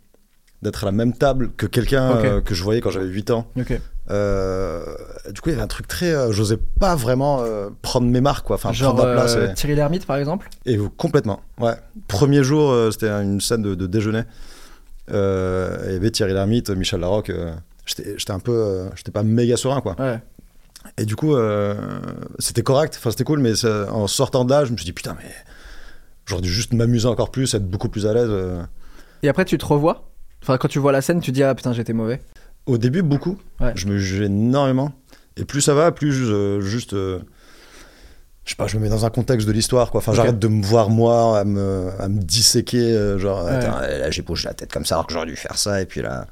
d'être 0.67 0.85
à 0.85 0.87
la 0.87 0.93
même 0.93 1.12
table 1.14 1.51
que 1.57 1.67
quelqu'un 1.67 2.17
euh, 2.17 2.41
que 2.41 2.55
je 2.55 2.62
voyais 2.62 2.81
quand 2.81 2.91
j'avais 2.91 3.07
8 3.07 3.31
ans. 3.31 3.47
Euh, 4.11 4.85
du 5.33 5.41
coup, 5.41 5.49
il 5.49 5.53
y 5.53 5.55
avait 5.55 5.62
un 5.64 5.67
truc 5.67 5.89
très. 5.89 6.12
euh, 6.14 6.31
J'osais 6.33 6.59
pas 6.79 6.95
vraiment 6.95 7.45
prendre 7.83 8.07
mes 8.09 8.21
marques, 8.21 8.47
quoi. 8.47 8.57
Enfin, 8.57 8.73
Genre 8.73 8.95
prendre 8.95 9.09
ma 9.09 9.14
place. 9.23 9.37
et- 9.37 9.55
Thierry 9.55 9.75
Lhermitte, 9.77 10.07
par 10.07 10.17
exemple? 10.17 10.49
Et 10.64 10.79
complètement, 10.97 11.41
ouais. 11.59 11.75
Premier 12.09 12.43
jour, 12.45 12.75
c'était 12.93 13.09
une 13.11 13.41
scène 13.41 13.62
de, 13.62 13.75
de 13.75 13.87
déjeuner. 13.87 14.23
Il 15.09 15.14
y 15.14 15.97
avait 15.97 16.11
Thierry 16.11 16.33
Lhermitte, 16.35 16.71
Michel 16.71 17.01
Larocque. 17.01 17.33
j'étais 17.87 18.31
un 18.33 18.39
peu. 18.41 18.87
j'étais 18.97 19.12
pas 19.12 19.23
méga 19.23 19.57
serein, 19.57 19.81
quoi. 19.81 19.97
Ouais. 19.99 20.21
Et 20.99 21.05
du 21.05 21.17
coup, 21.17 21.35
c'était 22.39 22.62
correct, 22.62 22.95
enfin, 22.99 23.11
c'était 23.11 23.25
cool, 23.25 23.41
mais 23.41 23.53
en 23.91 24.07
sortant 24.07 24.45
de 24.45 24.51
là, 24.51 24.64
je 24.64 24.73
me 24.73 24.77
suis 24.77 24.85
dit, 24.87 24.93
putain, 24.93 25.17
mais. 25.23 25.31
J'aurais 26.29 26.43
dû 26.43 26.51
juste 26.51 26.73
m'amuser 26.73 27.07
encore 27.07 27.31
plus, 27.31 27.55
être 27.55 27.69
beaucoup 27.71 27.89
plus 27.89 28.05
à 28.05 28.12
l'aise. 28.12 28.31
Et 29.23 29.29
après, 29.29 29.45
tu 29.45 29.59
te 29.59 29.64
revois? 29.64 30.09
Enfin, 30.43 30.59
quand 30.59 30.68
tu 30.68 30.78
vois 30.78 30.93
la 30.93 31.01
scène, 31.03 31.20
tu 31.20 31.32
dis 31.32 31.43
Ah 31.43 31.55
putain, 31.55 31.72
j'étais 31.72 31.93
mauvais. 31.93 32.20
Au 32.66 32.78
début, 32.78 33.03
beaucoup. 33.03 33.39
Ouais. 33.61 33.72
Je 33.74 33.87
me 33.87 33.99
jugeais 33.99 34.26
énormément. 34.26 34.93
Et 35.37 35.45
plus 35.45 35.61
ça 35.61 35.74
va, 35.74 35.93
plus 35.93 36.12
je- 36.12 36.61
juste. 36.61 36.95
euh, 36.95 37.20
je 38.45 38.51
sais 38.51 38.57
pas, 38.57 38.66
je 38.68 38.76
me 38.76 38.82
mets 38.82 38.89
dans 38.89 39.05
un 39.05 39.11
contexte 39.11 39.47
de 39.47 39.53
l'histoire, 39.53 39.91
quoi. 39.91 39.99
Enfin, 39.99 40.12
j'arrête 40.12 40.39
de 40.39 40.47
me 40.49 40.62
voir 40.64 40.89
moi 40.89 41.39
à 41.41 41.45
me, 41.45 41.91
à 41.99 42.09
me 42.09 42.20
disséquer, 42.20 42.93
euh, 42.93 43.18
genre, 43.18 43.45
Ouais. 43.45 43.51
attends, 43.51 43.80
là 43.80 44.11
j'ai 44.11 44.22
la 44.45 44.55
tête 44.55 44.72
comme 44.72 44.84
ça 44.84 44.95
alors 44.95 45.07
que 45.09 45.12
j'aurais 45.12 45.26
dû 45.26 45.34
faire 45.37 45.59
ça, 45.59 45.80
et 45.82 45.87
puis 45.87 46.01
là. 46.03 46.26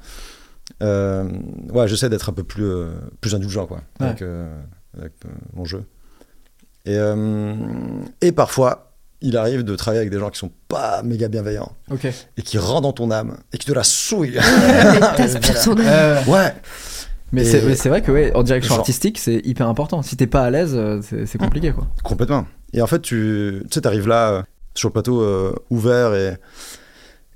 Euh, 0.81 1.29
ouais, 1.73 1.87
j'essaie 1.87 2.09
d'être 2.09 2.29
un 2.29 2.33
peu 2.33 2.43
plus, 2.43 2.63
euh, 2.65 2.91
plus 3.21 3.35
indulgent, 3.35 3.65
quoi, 3.67 3.81
Ouais. 3.99 4.07
avec, 4.07 4.21
euh, 4.21 4.49
avec, 4.97 5.11
euh, 5.25 5.29
mon 5.53 5.65
jeu. 5.65 5.83
Et, 6.85 6.97
euh, 6.97 7.53
et 8.21 8.31
parfois, 8.31 8.84
il 9.21 9.37
arrive 9.37 9.63
de 9.63 9.75
travailler 9.75 10.01
avec 10.01 10.11
des 10.11 10.19
gens 10.19 10.29
qui 10.29 10.37
sont 10.39 10.51
pas 10.67 11.01
méga 11.03 11.27
bienveillants 11.27 11.71
et 12.37 12.41
qui 12.41 12.57
rentrent 12.57 12.81
dans 12.81 12.93
ton 12.93 13.11
âme 13.11 13.37
et 13.53 13.57
qui 13.57 13.65
te 13.65 13.71
la 13.73 13.83
souillent. 13.83 14.37
Âme. 14.37 14.45
Euh, 15.79 16.23
ouais. 16.25 16.53
mais 17.31 17.43
c'est 17.43 17.89
vrai 17.89 18.01
que, 18.01 18.11
ouais, 18.11 18.31
en 18.35 18.43
direction 18.43 18.69
Genre- 18.69 18.79
artistique, 18.79 19.17
c'est 19.17 19.41
hyper 19.43 19.67
important. 19.67 20.01
Si 20.01 20.15
t'es 20.15 20.27
pas 20.27 20.43
à 20.43 20.49
l'aise, 20.49 20.73
euh, 20.75 21.01
c'est 21.25 21.37
compliqué, 21.37 21.71
quoi. 21.71 21.87
Complètement. 22.03 22.45
Et 22.73 22.81
en 22.81 22.87
fait, 22.87 23.01
tu 23.01 23.61
tu 23.63 23.73
sais, 23.73 23.81
t'arrives 23.81 24.07
là, 24.07 24.29
euh, 24.31 24.41
sur 24.73 24.89
le 24.89 24.93
plateau, 24.93 25.21
euh, 25.21 25.53
ouvert 25.69 26.13
et, 26.13 26.37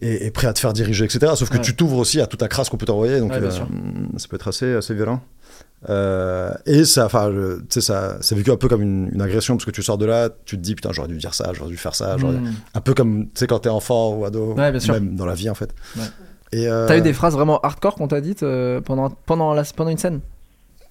et, 0.01 0.25
et 0.27 0.31
prêt 0.31 0.47
à 0.47 0.53
te 0.53 0.59
faire 0.59 0.73
diriger, 0.73 1.05
etc. 1.05 1.33
Sauf 1.35 1.49
que 1.49 1.55
Ouais. 1.57 1.61
tu 1.61 1.75
t'ouvres 1.75 1.97
aussi 1.97 2.19
à 2.21 2.27
toute 2.27 2.41
la 2.41 2.47
crasse 2.47 2.69
qu'on 2.69 2.77
peut 2.77 2.85
t'envoyer, 2.85 3.19
donc 3.19 3.31
Ouais, 3.31 3.39
bien 3.39 3.49
euh, 3.49 3.51
sûr. 3.51 3.67
ça 4.17 4.27
peut 4.29 4.35
être 4.35 4.47
assez, 4.47 4.73
assez 4.75 4.93
violent. 4.93 5.21
Euh, 5.89 6.51
et 6.65 6.83
ça, 6.83 7.05
enfin, 7.05 7.31
tu 7.31 7.65
sais, 7.69 7.81
ça, 7.81 8.17
c'est 8.21 8.35
vécu 8.35 8.51
un 8.51 8.57
peu 8.57 8.67
comme 8.67 8.81
une, 8.81 9.09
une 9.13 9.21
agression 9.21 9.55
parce 9.55 9.65
que 9.65 9.71
tu 9.71 9.81
sors 9.81 9.97
de 9.97 10.05
là, 10.05 10.29
tu 10.45 10.57
te 10.57 10.61
dis 10.61 10.75
putain, 10.75 10.91
j'aurais 10.91 11.07
dû 11.07 11.17
dire 11.17 11.33
ça, 11.33 11.51
j'aurais 11.53 11.69
dû 11.69 11.77
faire 11.77 11.95
ça, 11.95 12.17
Hmm. 12.17 12.51
un 12.73 12.81
peu 12.81 12.93
comme 12.93 13.25
tu 13.27 13.31
sais 13.35 13.47
quand 13.47 13.59
t'es 13.59 13.69
enfant 13.69 14.13
ou 14.15 14.25
ado, 14.25 14.53
Ouais, 14.55 14.71
bien 14.71 14.79
sûr. 14.79 14.93
même 14.93 15.15
dans 15.15 15.25
la 15.25 15.35
vie 15.35 15.49
en 15.49 15.55
fait. 15.55 15.73
Et 16.51 16.67
euh, 16.67 16.87
T'as 16.87 16.97
eu 16.97 17.01
des 17.01 17.13
phrases 17.13 17.33
vraiment 17.33 17.59
hardcore 17.61 17.95
qu'on 17.95 18.07
t'a 18.07 18.19
dites 18.21 18.43
euh, 18.43 18.81
pendant, 18.81 19.09
pendant, 19.09 19.53
la, 19.53 19.63
pendant 19.63 19.89
une 19.91 19.97
scène? 19.97 20.19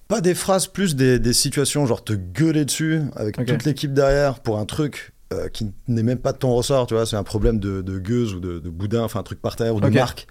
Pas 0.07 0.21
des 0.21 0.33
phrases, 0.33 0.65
plus 0.65 0.95
des, 0.95 1.19
des 1.19 1.33
situations, 1.33 1.85
genre 1.85 2.03
te 2.03 2.13
gueuler 2.13 2.65
dessus 2.65 3.01
avec 3.15 3.35
toute 3.45 3.65
l'équipe 3.65 3.93
derrière 3.93 4.39
pour 4.39 4.57
un 4.57 4.65
truc 4.65 5.13
euh, 5.33 5.47
qui 5.49 5.71
n'est 5.87 6.03
même 6.03 6.19
pas 6.19 6.31
de 6.33 6.37
ton 6.37 6.53
ressort, 6.53 6.87
tu 6.87 6.93
vois. 6.95 7.05
C'est 7.05 7.15
un 7.15 7.23
problème 7.23 7.59
de, 7.59 7.81
de 7.81 7.99
gueuse 7.99 8.33
ou 8.33 8.39
de, 8.39 8.59
de 8.59 8.69
boudin, 8.69 9.03
enfin 9.03 9.19
un 9.19 9.23
truc 9.23 9.41
par 9.41 9.55
terre 9.55 9.75
ou 9.75 9.79
de 9.79 9.85
marque, 10.01 10.27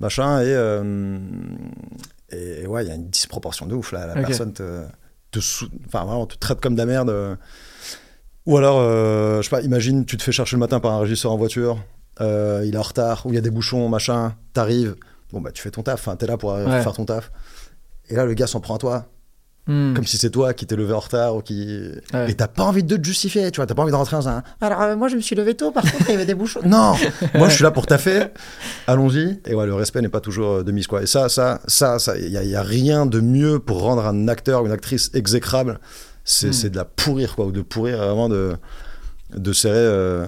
machin. 0.00 0.40
Et, 0.40 0.46
euh, 0.48 1.18
et 2.30 2.66
ouais, 2.66 2.84
il 2.84 2.88
y 2.88 2.90
a 2.90 2.94
une 2.94 3.08
disproportion 3.10 3.66
de 3.66 3.74
ouf 3.74 3.92
là. 3.92 4.06
La 4.06 4.14
personne 4.26 4.52
te, 4.52 4.84
te 5.30 5.38
sou- 5.40 5.68
enfin, 5.86 6.04
vraiment, 6.04 6.26
te 6.26 6.36
traite 6.36 6.60
comme 6.60 6.74
de 6.74 6.78
la 6.80 6.86
merde. 6.86 7.10
euh. 7.10 7.36
Ou 8.46 8.58
alors, 8.58 8.80
je 9.38 9.42
sais 9.42 9.48
pas, 9.50 9.62
imagine, 9.62 10.04
tu 10.04 10.16
te 10.18 10.22
fais 10.22 10.32
chercher 10.32 10.56
le 10.56 10.60
matin 10.60 10.78
par 10.80 10.92
un 10.92 10.98
régisseur 11.00 11.32
en 11.32 11.36
voiture, 11.38 11.78
il 12.20 12.70
est 12.74 12.76
en 12.76 12.82
retard, 12.82 13.24
ou 13.24 13.30
il 13.30 13.34
y 13.36 13.38
a 13.38 13.40
des 13.40 13.50
bouchons, 13.50 13.88
machin, 13.88 14.34
t'arrives, 14.52 14.96
bon 15.32 15.40
bah 15.40 15.50
tu 15.50 15.62
fais 15.62 15.70
ton 15.70 15.82
taf, 15.82 16.00
enfin, 16.00 16.14
t'es 16.16 16.26
là 16.26 16.36
pour 16.36 16.52
Ouais. 16.52 16.82
faire 16.82 16.92
ton 16.92 17.06
taf. 17.06 17.32
Et 18.10 18.14
là, 18.16 18.26
le 18.26 18.34
gars 18.34 18.46
s'en 18.46 18.60
prend 18.60 18.74
à 18.74 18.78
toi, 18.78 19.06
Hmm. 19.66 19.94
comme 19.94 20.04
si 20.04 20.18
c'est 20.18 20.28
toi 20.28 20.52
qui 20.52 20.66
t'es 20.66 20.76
levé 20.76 20.92
en 20.92 20.98
retard 21.00 21.36
ou 21.36 21.40
qui. 21.40 21.88
Ouais. 22.12 22.30
Et 22.30 22.34
t'as 22.34 22.48
pas 22.48 22.64
envie 22.64 22.82
de 22.84 22.96
te 22.98 23.02
justifier, 23.04 23.50
tu 23.50 23.56
vois, 23.56 23.66
t'as 23.66 23.74
pas 23.74 23.80
envie 23.80 23.92
de 23.92 23.96
rentrer 23.96 24.14
dans 24.16 24.28
un. 24.28 24.42
Alors, 24.60 24.82
euh, 24.82 24.94
moi, 24.96 25.08
je 25.08 25.16
me 25.16 25.22
suis 25.22 25.34
levé 25.34 25.54
tôt, 25.54 25.70
par 25.70 25.82
contre, 25.84 26.04
il 26.08 26.12
y 26.12 26.14
avait 26.14 26.26
des 26.26 26.34
bouchons. 26.34 26.60
Non 26.66 26.94
Moi, 27.34 27.48
je 27.48 27.54
suis 27.54 27.62
là 27.64 27.70
pour 27.70 27.86
taffer, 27.86 28.24
allons-y. 28.86 29.40
Et 29.46 29.54
ouais, 29.54 29.64
le 29.64 29.72
respect 29.74 30.02
n'est 30.02 30.10
pas 30.10 30.20
toujours 30.20 30.50
euh, 30.56 30.62
de 30.64 30.70
mise, 30.70 30.86
quoi. 30.86 31.02
Et 31.02 31.06
ça, 31.06 31.30
ça, 31.30 31.60
ça, 31.66 31.98
ça, 31.98 32.18
il 32.18 32.28
y, 32.30 32.54
a- 32.56 32.62
rien 32.62 33.06
de 33.06 33.20
mieux 33.20 33.58
pour 33.58 33.80
rendre 33.80 34.04
un 34.06 34.28
acteur 34.28 34.62
ou 34.62 34.66
une 34.66 34.72
actrice 34.72 35.10
exécrable. 35.14 35.80
C'est 36.24 36.48
Hmm. 36.48 36.52
c'est 36.52 36.70
de 36.70 36.76
la 36.76 36.84
pourrir, 36.84 37.34
quoi, 37.34 37.46
ou 37.46 37.52
de 37.52 37.62
pourrir 37.62 37.96
vraiment 37.98 38.28
de, 38.28 38.56
de 39.34 39.52
serrer. 39.54 39.74
euh, 39.78 40.26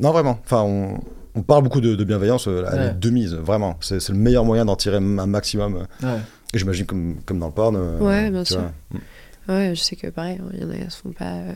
Non, 0.00 0.12
vraiment. 0.12 0.38
Enfin, 0.44 0.62
on. 0.62 0.98
on 1.34 1.42
parle 1.42 1.62
beaucoup 1.62 1.80
de, 1.80 1.94
de 1.94 2.04
bienveillance, 2.04 2.46
euh, 2.48 2.64
elle 2.72 2.78
Ouais. 2.78 2.86
est 2.86 2.98
de 2.98 3.10
mise, 3.10 3.34
vraiment. 3.34 3.76
C'est 3.80 4.00
c'est 4.00 4.12
le 4.12 4.18
meilleur 4.18 4.44
moyen 4.44 4.64
d'en 4.64 4.76
tirer 4.76 4.96
un 4.96 5.26
maximum. 5.26 5.86
Ouais. 6.02 6.08
Et 6.54 6.58
j'imagine 6.58 6.86
comme, 6.86 7.16
comme 7.26 7.38
dans 7.40 7.48
le 7.48 7.52
porn. 7.52 7.74
euh, 7.76 7.98
Ouais, 7.98 8.30
bien 8.30 8.44
sûr. 8.44 8.60
vois. 8.60 9.00
Ouais, 9.46 9.74
je 9.74 9.80
sais 9.82 9.94
que 9.96 10.06
pareil, 10.06 10.38
hein, 10.40 10.48
il 10.54 10.60
y 10.60 10.64
en 10.64 10.70
a, 10.70 10.74
elles 10.74 10.90
sont 10.90 11.10
pas. 11.12 11.34
euh, 11.34 11.52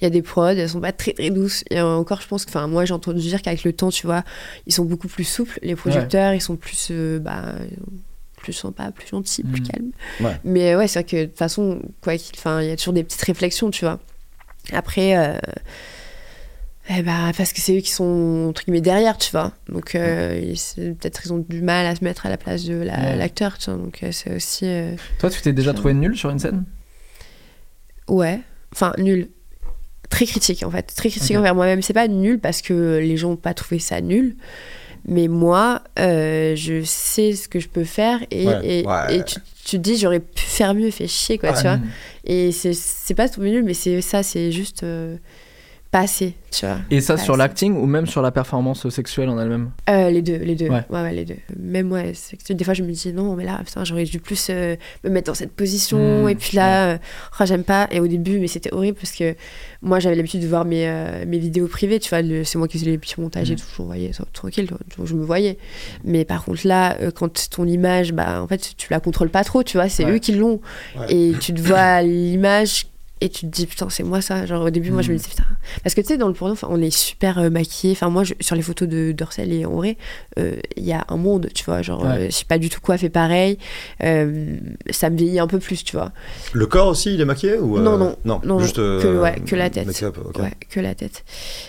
Il 0.00 0.04
y 0.04 0.06
a 0.06 0.10
des 0.10 0.22
prods, 0.22 0.48
elles 0.50 0.68
sont 0.68 0.80
pas 0.80 0.92
très 0.92 1.12
très 1.12 1.30
douces. 1.30 1.64
Et 1.70 1.80
euh, 1.80 1.86
encore, 1.96 2.20
je 2.20 2.28
pense 2.28 2.44
que, 2.44 2.50
enfin, 2.50 2.68
moi 2.68 2.84
j'ai 2.84 2.94
entendu 2.94 3.18
dire 3.18 3.42
qu'avec 3.42 3.64
le 3.64 3.72
temps, 3.72 3.88
tu 3.90 4.06
vois, 4.06 4.22
ils 4.66 4.72
sont 4.72 4.84
beaucoup 4.84 5.08
plus 5.08 5.24
souples. 5.24 5.58
Les 5.62 5.74
producteurs, 5.74 6.34
ils 6.34 6.40
sont 6.40 6.54
plus, 6.56 6.88
euh, 6.92 7.18
bah, 7.18 7.54
plus 8.36 8.52
sympas, 8.52 8.92
plus 8.92 9.08
gentils, 9.08 9.42
plus 9.42 9.60
Mhm. 9.60 9.66
calmes. 9.66 9.90
Ouais. 10.20 10.38
Mais 10.44 10.76
ouais, 10.76 10.86
c'est 10.86 11.00
vrai 11.00 11.08
que 11.08 11.16
de 11.16 11.24
toute 11.26 11.38
façon, 11.38 11.82
quoi 12.00 12.16
qu'il, 12.16 12.36
enfin, 12.38 12.62
il 12.62 12.68
y 12.68 12.70
a 12.70 12.76
toujours 12.76 12.94
des 12.94 13.02
petites 13.02 13.22
réflexions, 13.22 13.70
tu 13.72 13.84
vois. 13.84 13.98
Après. 14.72 15.16
euh, 15.16 15.36
eh 16.98 17.02
bah, 17.02 17.30
parce 17.36 17.52
que 17.52 17.60
c'est 17.60 17.76
eux 17.76 17.80
qui 17.80 17.90
sont 17.90 18.46
entre 18.48 18.64
guillemets 18.64 18.80
derrière, 18.80 19.16
tu 19.18 19.30
vois. 19.30 19.52
Donc 19.68 19.94
euh, 19.94 20.40
peut-être 20.76 21.22
ils 21.24 21.32
ont 21.32 21.38
du 21.48 21.62
mal 21.62 21.86
à 21.86 21.94
se 21.94 22.02
mettre 22.04 22.26
à 22.26 22.28
la 22.28 22.36
place 22.36 22.64
de 22.64 22.74
la- 22.74 22.98
Ouais. 22.98 23.16
l'acteur, 23.16 23.58
tu 23.58 23.70
vois. 23.70 23.78
Donc 23.78 24.02
euh, 24.02 24.10
c'est 24.12 24.34
aussi. 24.34 24.64
euh, 24.66 24.94
Toi, 25.18 25.30
tu 25.30 25.40
t'es 25.40 25.52
déjà 25.52 25.72
trouvé 25.74 25.94
nul 25.94 26.16
sur 26.16 26.30
une 26.30 26.38
scène? 26.38 26.64
Ouais, 28.08 28.40
enfin 28.72 28.92
nul. 28.98 29.28
Très 30.10 30.26
critique 30.26 30.62
en 30.62 30.70
fait, 30.70 30.82
très 30.82 31.08
critique 31.08 31.30
Ok. 31.36 31.38
envers 31.40 31.54
moi-même. 31.54 31.80
C'est 31.82 31.94
pas 31.94 32.08
nul 32.08 32.38
parce 32.38 32.60
que 32.60 32.98
les 32.98 33.16
gens 33.16 33.30
n'ont 33.30 33.36
pas 33.36 33.54
trouvé 33.54 33.78
ça 33.78 34.00
nul, 34.02 34.36
mais 35.06 35.26
moi, 35.28 35.82
euh, 35.98 36.54
je 36.54 36.82
sais 36.84 37.32
ce 37.32 37.48
que 37.48 37.60
je 37.60 37.68
peux 37.68 37.84
faire 37.84 38.20
et, 38.30 38.46
Ouais, 38.46 38.60
et, 38.80 38.86
ouais. 38.86 39.16
et 39.16 39.24
tu, 39.24 39.36
tu 39.64 39.76
te 39.76 39.82
dis 39.82 39.96
j'aurais 39.96 40.20
pu 40.20 40.42
faire 40.42 40.74
mieux, 40.74 40.90
fait 40.90 41.06
chier 41.06 41.38
quoi, 41.38 41.52
tu 41.54 41.62
vois. 41.62 41.78
Et 42.24 42.52
c'est- 42.52 42.74
c'est 42.74 43.14
pas 43.14 43.28
trouvé 43.28 43.50
nul, 43.52 43.62
mais 43.64 43.72
c'est 43.74 44.02
ça, 44.02 44.22
c'est 44.22 44.52
juste 44.52 44.82
pas 45.92 46.00
assez, 46.00 46.34
tu 46.50 46.64
vois. 46.66 46.78
Et 46.90 47.00
ça 47.02 47.14
Pas 47.16 47.22
sur 47.22 47.36
l'acting 47.36 47.76
ou 47.76 47.84
même 47.86 48.06
sur 48.06 48.22
la 48.22 48.30
performance 48.32 48.88
sexuelle 48.88 49.28
en 49.28 49.38
elle-même 49.38 49.70
Euh, 49.90 50.08
les 50.10 50.22
deux, 50.22 50.38
les 50.38 50.54
deux. 50.56 50.68
Ouais. 50.68 50.82
Ouais, 50.90 51.02
ouais, 51.02 51.12
les 51.12 51.24
deux. 51.26 51.36
Même 51.56 51.92
ouais, 51.92 52.12
des 52.50 52.64
fois 52.64 52.72
je 52.74 52.82
me 52.82 52.90
dis 52.90 53.12
non, 53.12 53.36
mais 53.36 53.44
là, 53.44 53.60
putain, 53.64 53.84
j'aurais 53.84 54.04
dû 54.04 54.18
plus 54.18 54.48
euh, 54.50 54.74
me 55.04 55.10
mettre 55.10 55.26
dans 55.26 55.34
cette 55.34 55.52
position. 55.52 56.24
Mmh, 56.24 56.28
et 56.30 56.34
puis 56.34 56.56
là, 56.56 56.86
euh, 56.94 56.98
oh, 57.38 57.44
j'aime 57.44 57.62
pas. 57.62 57.88
Et 57.90 58.00
au 58.00 58.06
début, 58.08 58.38
mais 58.40 58.48
c'était 58.48 58.72
horrible 58.72 58.96
parce 58.98 59.12
que 59.12 59.36
moi, 59.82 60.00
j'avais 60.00 60.16
l'habitude 60.16 60.40
de 60.40 60.46
voir 60.48 60.64
mes, 60.64 60.88
euh, 60.88 61.24
mes 61.26 61.38
vidéos 61.38 61.68
privées, 61.68 62.00
tu 62.00 62.08
vois. 62.08 62.22
le- 62.22 62.42
C'est 62.44 62.56
moi 62.58 62.66
qui 62.68 62.78
faisais 62.78 62.90
les 62.90 62.98
petits 62.98 63.20
montages 63.20 63.50
et 63.50 63.54
Mmh. 63.54 63.58
tout. 63.58 63.64
Je 63.76 63.82
voyais 63.82 64.12
ça 64.14 64.24
tranquille, 64.32 64.66
donc 64.66 65.06
je 65.06 65.14
me 65.14 65.22
voyais. 65.24 65.58
Mais 66.04 66.24
par 66.24 66.44
contre, 66.44 66.66
là, 66.66 66.96
euh, 67.02 67.10
quand 67.14 67.50
ton 67.50 67.66
image, 67.66 68.12
bah, 68.14 68.40
en 68.42 68.48
fait, 68.48 68.72
tu 68.78 68.88
la 68.90 68.98
contrôles 68.98 69.28
pas 69.30 69.44
trop, 69.44 69.62
tu 69.62 69.76
vois. 69.76 69.90
C'est 69.90 70.06
Ouais. 70.06 70.12
eux 70.12 70.18
qui 70.18 70.32
l'ont. 70.32 70.60
Ouais. 70.98 71.14
Et 71.14 71.32
tu 71.38 71.52
te 71.52 71.60
vois 71.60 72.00
l'image. 72.00 72.86
Et 73.24 73.28
tu 73.28 73.42
te 73.42 73.46
dis, 73.46 73.66
putain, 73.66 73.88
c'est 73.88 74.02
moi 74.02 74.20
ça. 74.20 74.46
Genre, 74.46 74.64
au 74.64 74.70
début, 74.70 74.90
moi, 74.90 75.00
je 75.00 75.08
me 75.08 75.12
Mhm. 75.12 75.18
disais, 75.18 75.30
putain. 75.30 75.44
Parce 75.84 75.94
que 75.94 76.00
tu 76.00 76.08
sais, 76.08 76.16
dans 76.16 76.26
le 76.26 76.34
porno, 76.34 76.56
on 76.68 76.82
est 76.82 76.90
super 76.90 77.38
euh, 77.38 77.50
maquillés. 77.50 77.92
Enfin, 77.92 78.10
moi, 78.10 78.24
je- 78.24 78.34
sur 78.40 78.56
les 78.56 78.62
photos 78.62 78.88
de 78.88 79.12
Dorsel 79.12 79.52
et 79.52 79.62
vrai, 79.64 79.96
euh, 80.40 80.56
il 80.76 80.82
y 80.82 80.92
a 80.92 81.04
un 81.08 81.16
monde, 81.16 81.48
tu 81.54 81.62
vois. 81.64 81.82
Genre, 81.82 82.02
Ouais. 82.02 82.08
euh, 82.08 82.26
je 82.26 82.30
sais 82.32 82.44
pas 82.44 82.58
du 82.58 82.68
tout 82.68 82.80
quoi 82.80 82.98
fait 82.98 83.10
pareil. 83.10 83.58
Euh, 84.02 84.56
ça 84.90 85.08
me 85.08 85.16
vieillit 85.16 85.38
un 85.38 85.46
peu 85.46 85.60
plus, 85.60 85.84
tu 85.84 85.94
vois. 85.94 86.10
Le 86.52 86.66
corps 86.66 86.88
aussi, 86.88 87.14
il 87.14 87.20
est 87.20 87.24
maquillé 87.24 87.58
ou, 87.58 87.78
euh, 87.78 87.80
Non, 87.80 87.96
non, 87.96 88.16
non, 88.24 88.40
non, 88.44 88.58
juste 88.58 88.76
que- 88.76 89.20
ouais, 89.20 89.36
que 89.46 89.54
la 89.54 89.70
tête. 89.70 89.86
make-up, 89.86 90.18
ok. 90.24 90.38
Ouais, 90.40 90.52
que 90.68 90.80
la 90.80 90.96
tête. 90.96 91.24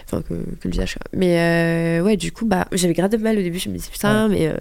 Enfin, 0.06 0.24
que, 0.24 0.34
que 0.34 0.66
le 0.68 0.72
visage, 0.72 0.96
quoi. 0.96 1.06
Mais 1.14 2.02
ouais, 2.04 2.18
du 2.18 2.32
coup, 2.32 2.46
bah, 2.48 2.66
j'avais 2.72 2.94
grave 2.96 3.12
de 3.12 3.18
mal 3.18 3.38
au 3.38 3.42
début. 3.44 3.60
Je 3.60 3.70
me 3.70 3.76
disais, 3.76 3.92
putain, 3.92 4.28
mais. 4.28 4.52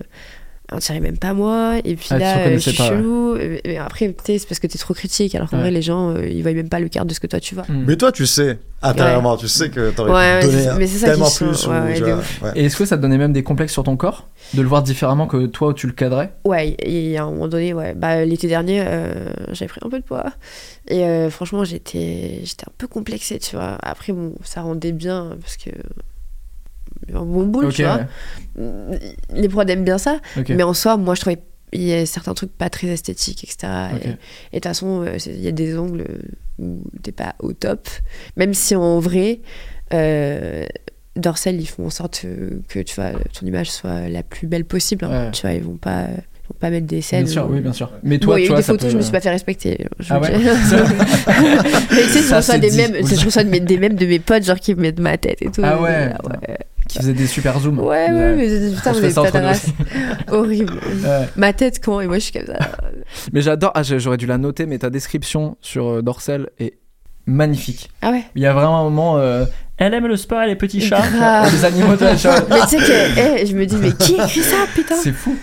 On 0.75 0.79
dirait 0.79 1.01
même 1.01 1.19
pas 1.19 1.33
moi 1.35 1.77
et 1.85 1.95
puis 1.97 2.09
Ah, 2.11 2.19
là 2.19 2.53
je 2.55 2.59
suis 2.59 2.73
pas, 2.77 2.89
chelou 2.89 3.37
mais 3.65 3.77
après 3.79 4.15
c'est 4.27 4.47
parce 4.49 4.59
que 4.61 4.67
t'es 4.67 4.79
trop 4.79 4.95
critique 4.95 5.35
alors 5.35 5.49
qu'en 5.51 5.57
Ouais. 5.57 5.63
vrai 5.65 5.71
les 5.71 5.83
gens 5.83 6.11
euh, 6.11 6.27
ils 6.29 6.43
voient 6.43 6.53
même 6.53 6.69
pas 6.69 6.81
le 6.81 6.89
quart 6.89 7.05
de 7.05 7.13
ce 7.15 7.21
que 7.21 7.27
toi 7.27 7.41
tu 7.41 7.55
vois 7.55 7.63
Mm. 7.69 7.85
Mais 7.87 7.97
toi, 7.97 8.11
tu 8.11 8.27
sais, 8.27 8.59
intérieurement, 8.83 9.37
tu 9.37 9.47
sais 9.47 9.71
que 9.71 9.91
t'aurais 9.93 10.11
Ouais, 10.11 10.41
pu 10.41 10.47
ouais, 10.49 10.53
donner 10.65 10.79
mais 10.79 10.87
ça 10.89 11.07
tellement 11.07 11.27
sont- 11.27 11.47
plus. 11.47 11.67
ou. 11.67 12.53
Et 12.57 12.65
est-ce 12.65 12.77
que 12.77 12.85
ça 12.85 12.97
te 12.97 13.03
donnait 13.03 13.19
même 13.19 13.33
des 13.33 13.43
complexes 13.45 13.73
sur 13.73 13.85
ton 13.85 13.97
corps 13.97 14.27
De 14.55 14.63
le 14.63 14.69
voir 14.69 14.83
différemment 14.83 15.27
que 15.29 15.47
toi 15.47 15.69
où 15.69 15.73
tu 15.73 15.87
le 15.87 15.93
cadrais? 15.93 16.33
Ouais, 16.45 16.77
et 16.81 17.17
à 17.19 17.23
un 17.25 17.31
moment 17.31 17.47
donné, 17.49 17.73
ouais, 17.73 17.95
bah, 17.95 18.25
l'été 18.25 18.49
dernier, 18.49 18.83
euh, 18.85 19.31
j'avais 19.53 19.69
pris 19.69 19.81
un 19.85 19.89
peu 19.91 20.01
de 20.01 20.05
poids. 20.05 20.25
Et 20.89 21.05
euh, 21.05 21.31
franchement, 21.31 21.63
j'étais, 21.65 22.41
j'étais 22.43 22.65
un 22.69 22.73
peu 22.77 22.89
complexée, 22.89 23.39
tu 23.39 23.55
vois. 23.57 23.79
Après, 23.83 24.13
bon, 24.13 24.35
ça 24.43 24.63
rendait 24.63 24.93
bien 24.93 25.37
parce 25.41 25.57
que. 25.57 25.71
Un 27.15 27.25
bon 27.25 27.47
boule, 27.47 27.65
tu 27.73 27.83
vois. 27.85 28.01
Les 29.35 29.49
prods 29.49 29.63
aiment 29.67 29.85
bien 29.85 29.99
ça. 29.99 30.19
Mais 30.57 30.63
en 30.63 30.75
soi, 30.75 30.97
moi, 30.97 31.15
je 31.15 31.21
trouvais. 31.23 31.39
Il 31.75 31.83
y 31.85 31.95
a 31.95 32.05
certains 32.05 32.35
trucs 32.35 32.53
pas 32.53 32.69
très 32.69 32.89
esthétiques, 32.89 33.45
etc. 33.45 33.73
Et- 34.05 34.09
de 34.09 34.13
toute 34.53 34.65
façon, 34.65 35.05
euh, 35.07 35.17
il 35.25 35.41
y 35.41 35.49
a 35.49 35.53
des 35.53 35.79
angles 35.79 36.05
où 36.59 36.83
t'es 37.03 37.13
pas 37.13 37.35
au 37.39 37.55
top. 37.55 37.89
Même 38.37 38.53
si 38.53 38.77
en 38.77 39.01
vrai, 39.01 39.41
euh, 39.95 40.67
Dorsel, 41.17 41.59
ils 41.61 41.67
font 41.67 41.87
en 41.87 41.91
sorte 41.91 42.23
euh, 42.27 42.61
que 42.69 42.79
tu 42.81 42.95
vois, 42.95 43.13
ton 43.39 43.47
image 43.47 43.71
soit 43.71 44.09
la 44.11 44.23
plus 44.23 44.47
belle 44.47 44.67
possible. 44.67 45.07
hein. 45.07 45.27
Ouais. 45.27 45.31
Tu 45.31 45.41
vois, 45.43 45.53
ils 45.55 45.63
vont 45.63 45.77
pas, 45.79 46.09
pas 46.61 46.69
mettre 46.69 46.87
des 46.87 47.01
scènes. 47.01 47.25
Bien 47.25 47.33
sûr, 47.33 47.49
oui, 47.51 47.61
bien 47.61 47.73
sûr. 47.73 47.91
Mais 48.03 48.19
Bon, 48.19 48.27
toi, 48.27 48.41
il 48.41 48.45
y 48.45 48.49
a 48.49 48.53
eu 48.53 48.57
des 48.57 48.63
photos, 48.63 48.83
peut- 48.83 48.91
je 48.91 48.97
me 48.99 49.03
suis 49.03 49.13
pas 49.13 49.21
fait 49.21 49.31
respecter. 49.31 49.87
Je 49.99 50.13
Ah 50.13 50.21
ouais. 50.21 50.29
Mais 51.91 52.03
tu 52.03 52.09
sais, 52.09 52.23
je 52.23 52.41
Ça, 52.43 52.59
des 52.59 52.71
je 52.71 53.25
reçois 53.25 53.45
des 53.45 53.61
des 53.61 53.79
mèmes 53.79 53.95
de 53.97 54.05
mes 54.07 54.19
potes, 54.19 54.45
genre 54.45 54.61
qui 54.61 54.75
me 54.75 54.83
mettent 54.83 55.01
ma 55.01 55.17
tête 55.17 55.41
et 55.41 55.51
tout. 55.51 55.63
Ah 55.65 55.81
ouais, 55.81 56.11
Ah 56.13 56.29
ouais. 56.29 56.59
Qui 56.93 56.99
faisait 56.99 57.15
des 57.15 57.27
super 57.27 57.59
zooms. 57.59 57.79
Ouais, 57.79 58.11
ouais, 58.11 58.35
mais 58.37 58.75
putain, 58.77 58.93
ça 59.11 59.23
pas 59.23 59.41
de. 59.41 60.31
Horrible. 60.31 60.75
Ouais. 60.75 61.29
Ma 61.37 61.53
tête, 61.53 61.81
quand 61.83 62.01
Et 62.01 62.07
moi, 62.07 62.17
je 62.19 62.25
suis 62.25 62.33
comme 62.33 62.47
ça. 62.47 62.59
Mais 63.33 63.41
j'adore, 63.41 63.73
ah, 63.75 63.83
j'aurais 63.83 64.17
dû 64.19 64.27
la 64.27 64.39
noter, 64.39 64.67
mais 64.67 64.79
ta 64.79 64.91
description 64.91 65.57
sur 65.61 65.87
euh, 65.87 66.03
Dorsel 66.03 66.51
est 66.59 66.75
magnifique. 67.27 67.91
Ah 68.03 68.11
ouais. 68.11 68.25
Il 68.35 68.43
y 68.43 68.47
a 68.47 68.53
vraiment 68.53 68.81
un 68.81 68.85
moment. 68.85 69.17
euh, 69.19 69.45
elle 69.79 69.95
aime 69.95 70.07
le 70.07 70.17
sport 70.17 70.43
et 70.43 70.47
les 70.47 70.57
petits 70.57 70.81
chats. 70.81 71.03
Les 71.51 71.65
animaux 71.65 71.97
de 71.97 72.05
la 72.05 72.17
chat. 72.19 72.45
Mais 72.51 72.61
tu 72.63 72.69
sais 72.69 72.77
que, 72.79 73.41
eh, 73.41 73.47
je 73.47 73.57
me 73.57 73.65
dis, 73.67 73.77
mais 73.77 73.93
qui 73.93 74.15
écrit 74.15 74.43
ça, 74.43 74.59
putain? 74.75 74.95
C'est 74.97 75.13
fou. 75.13 75.37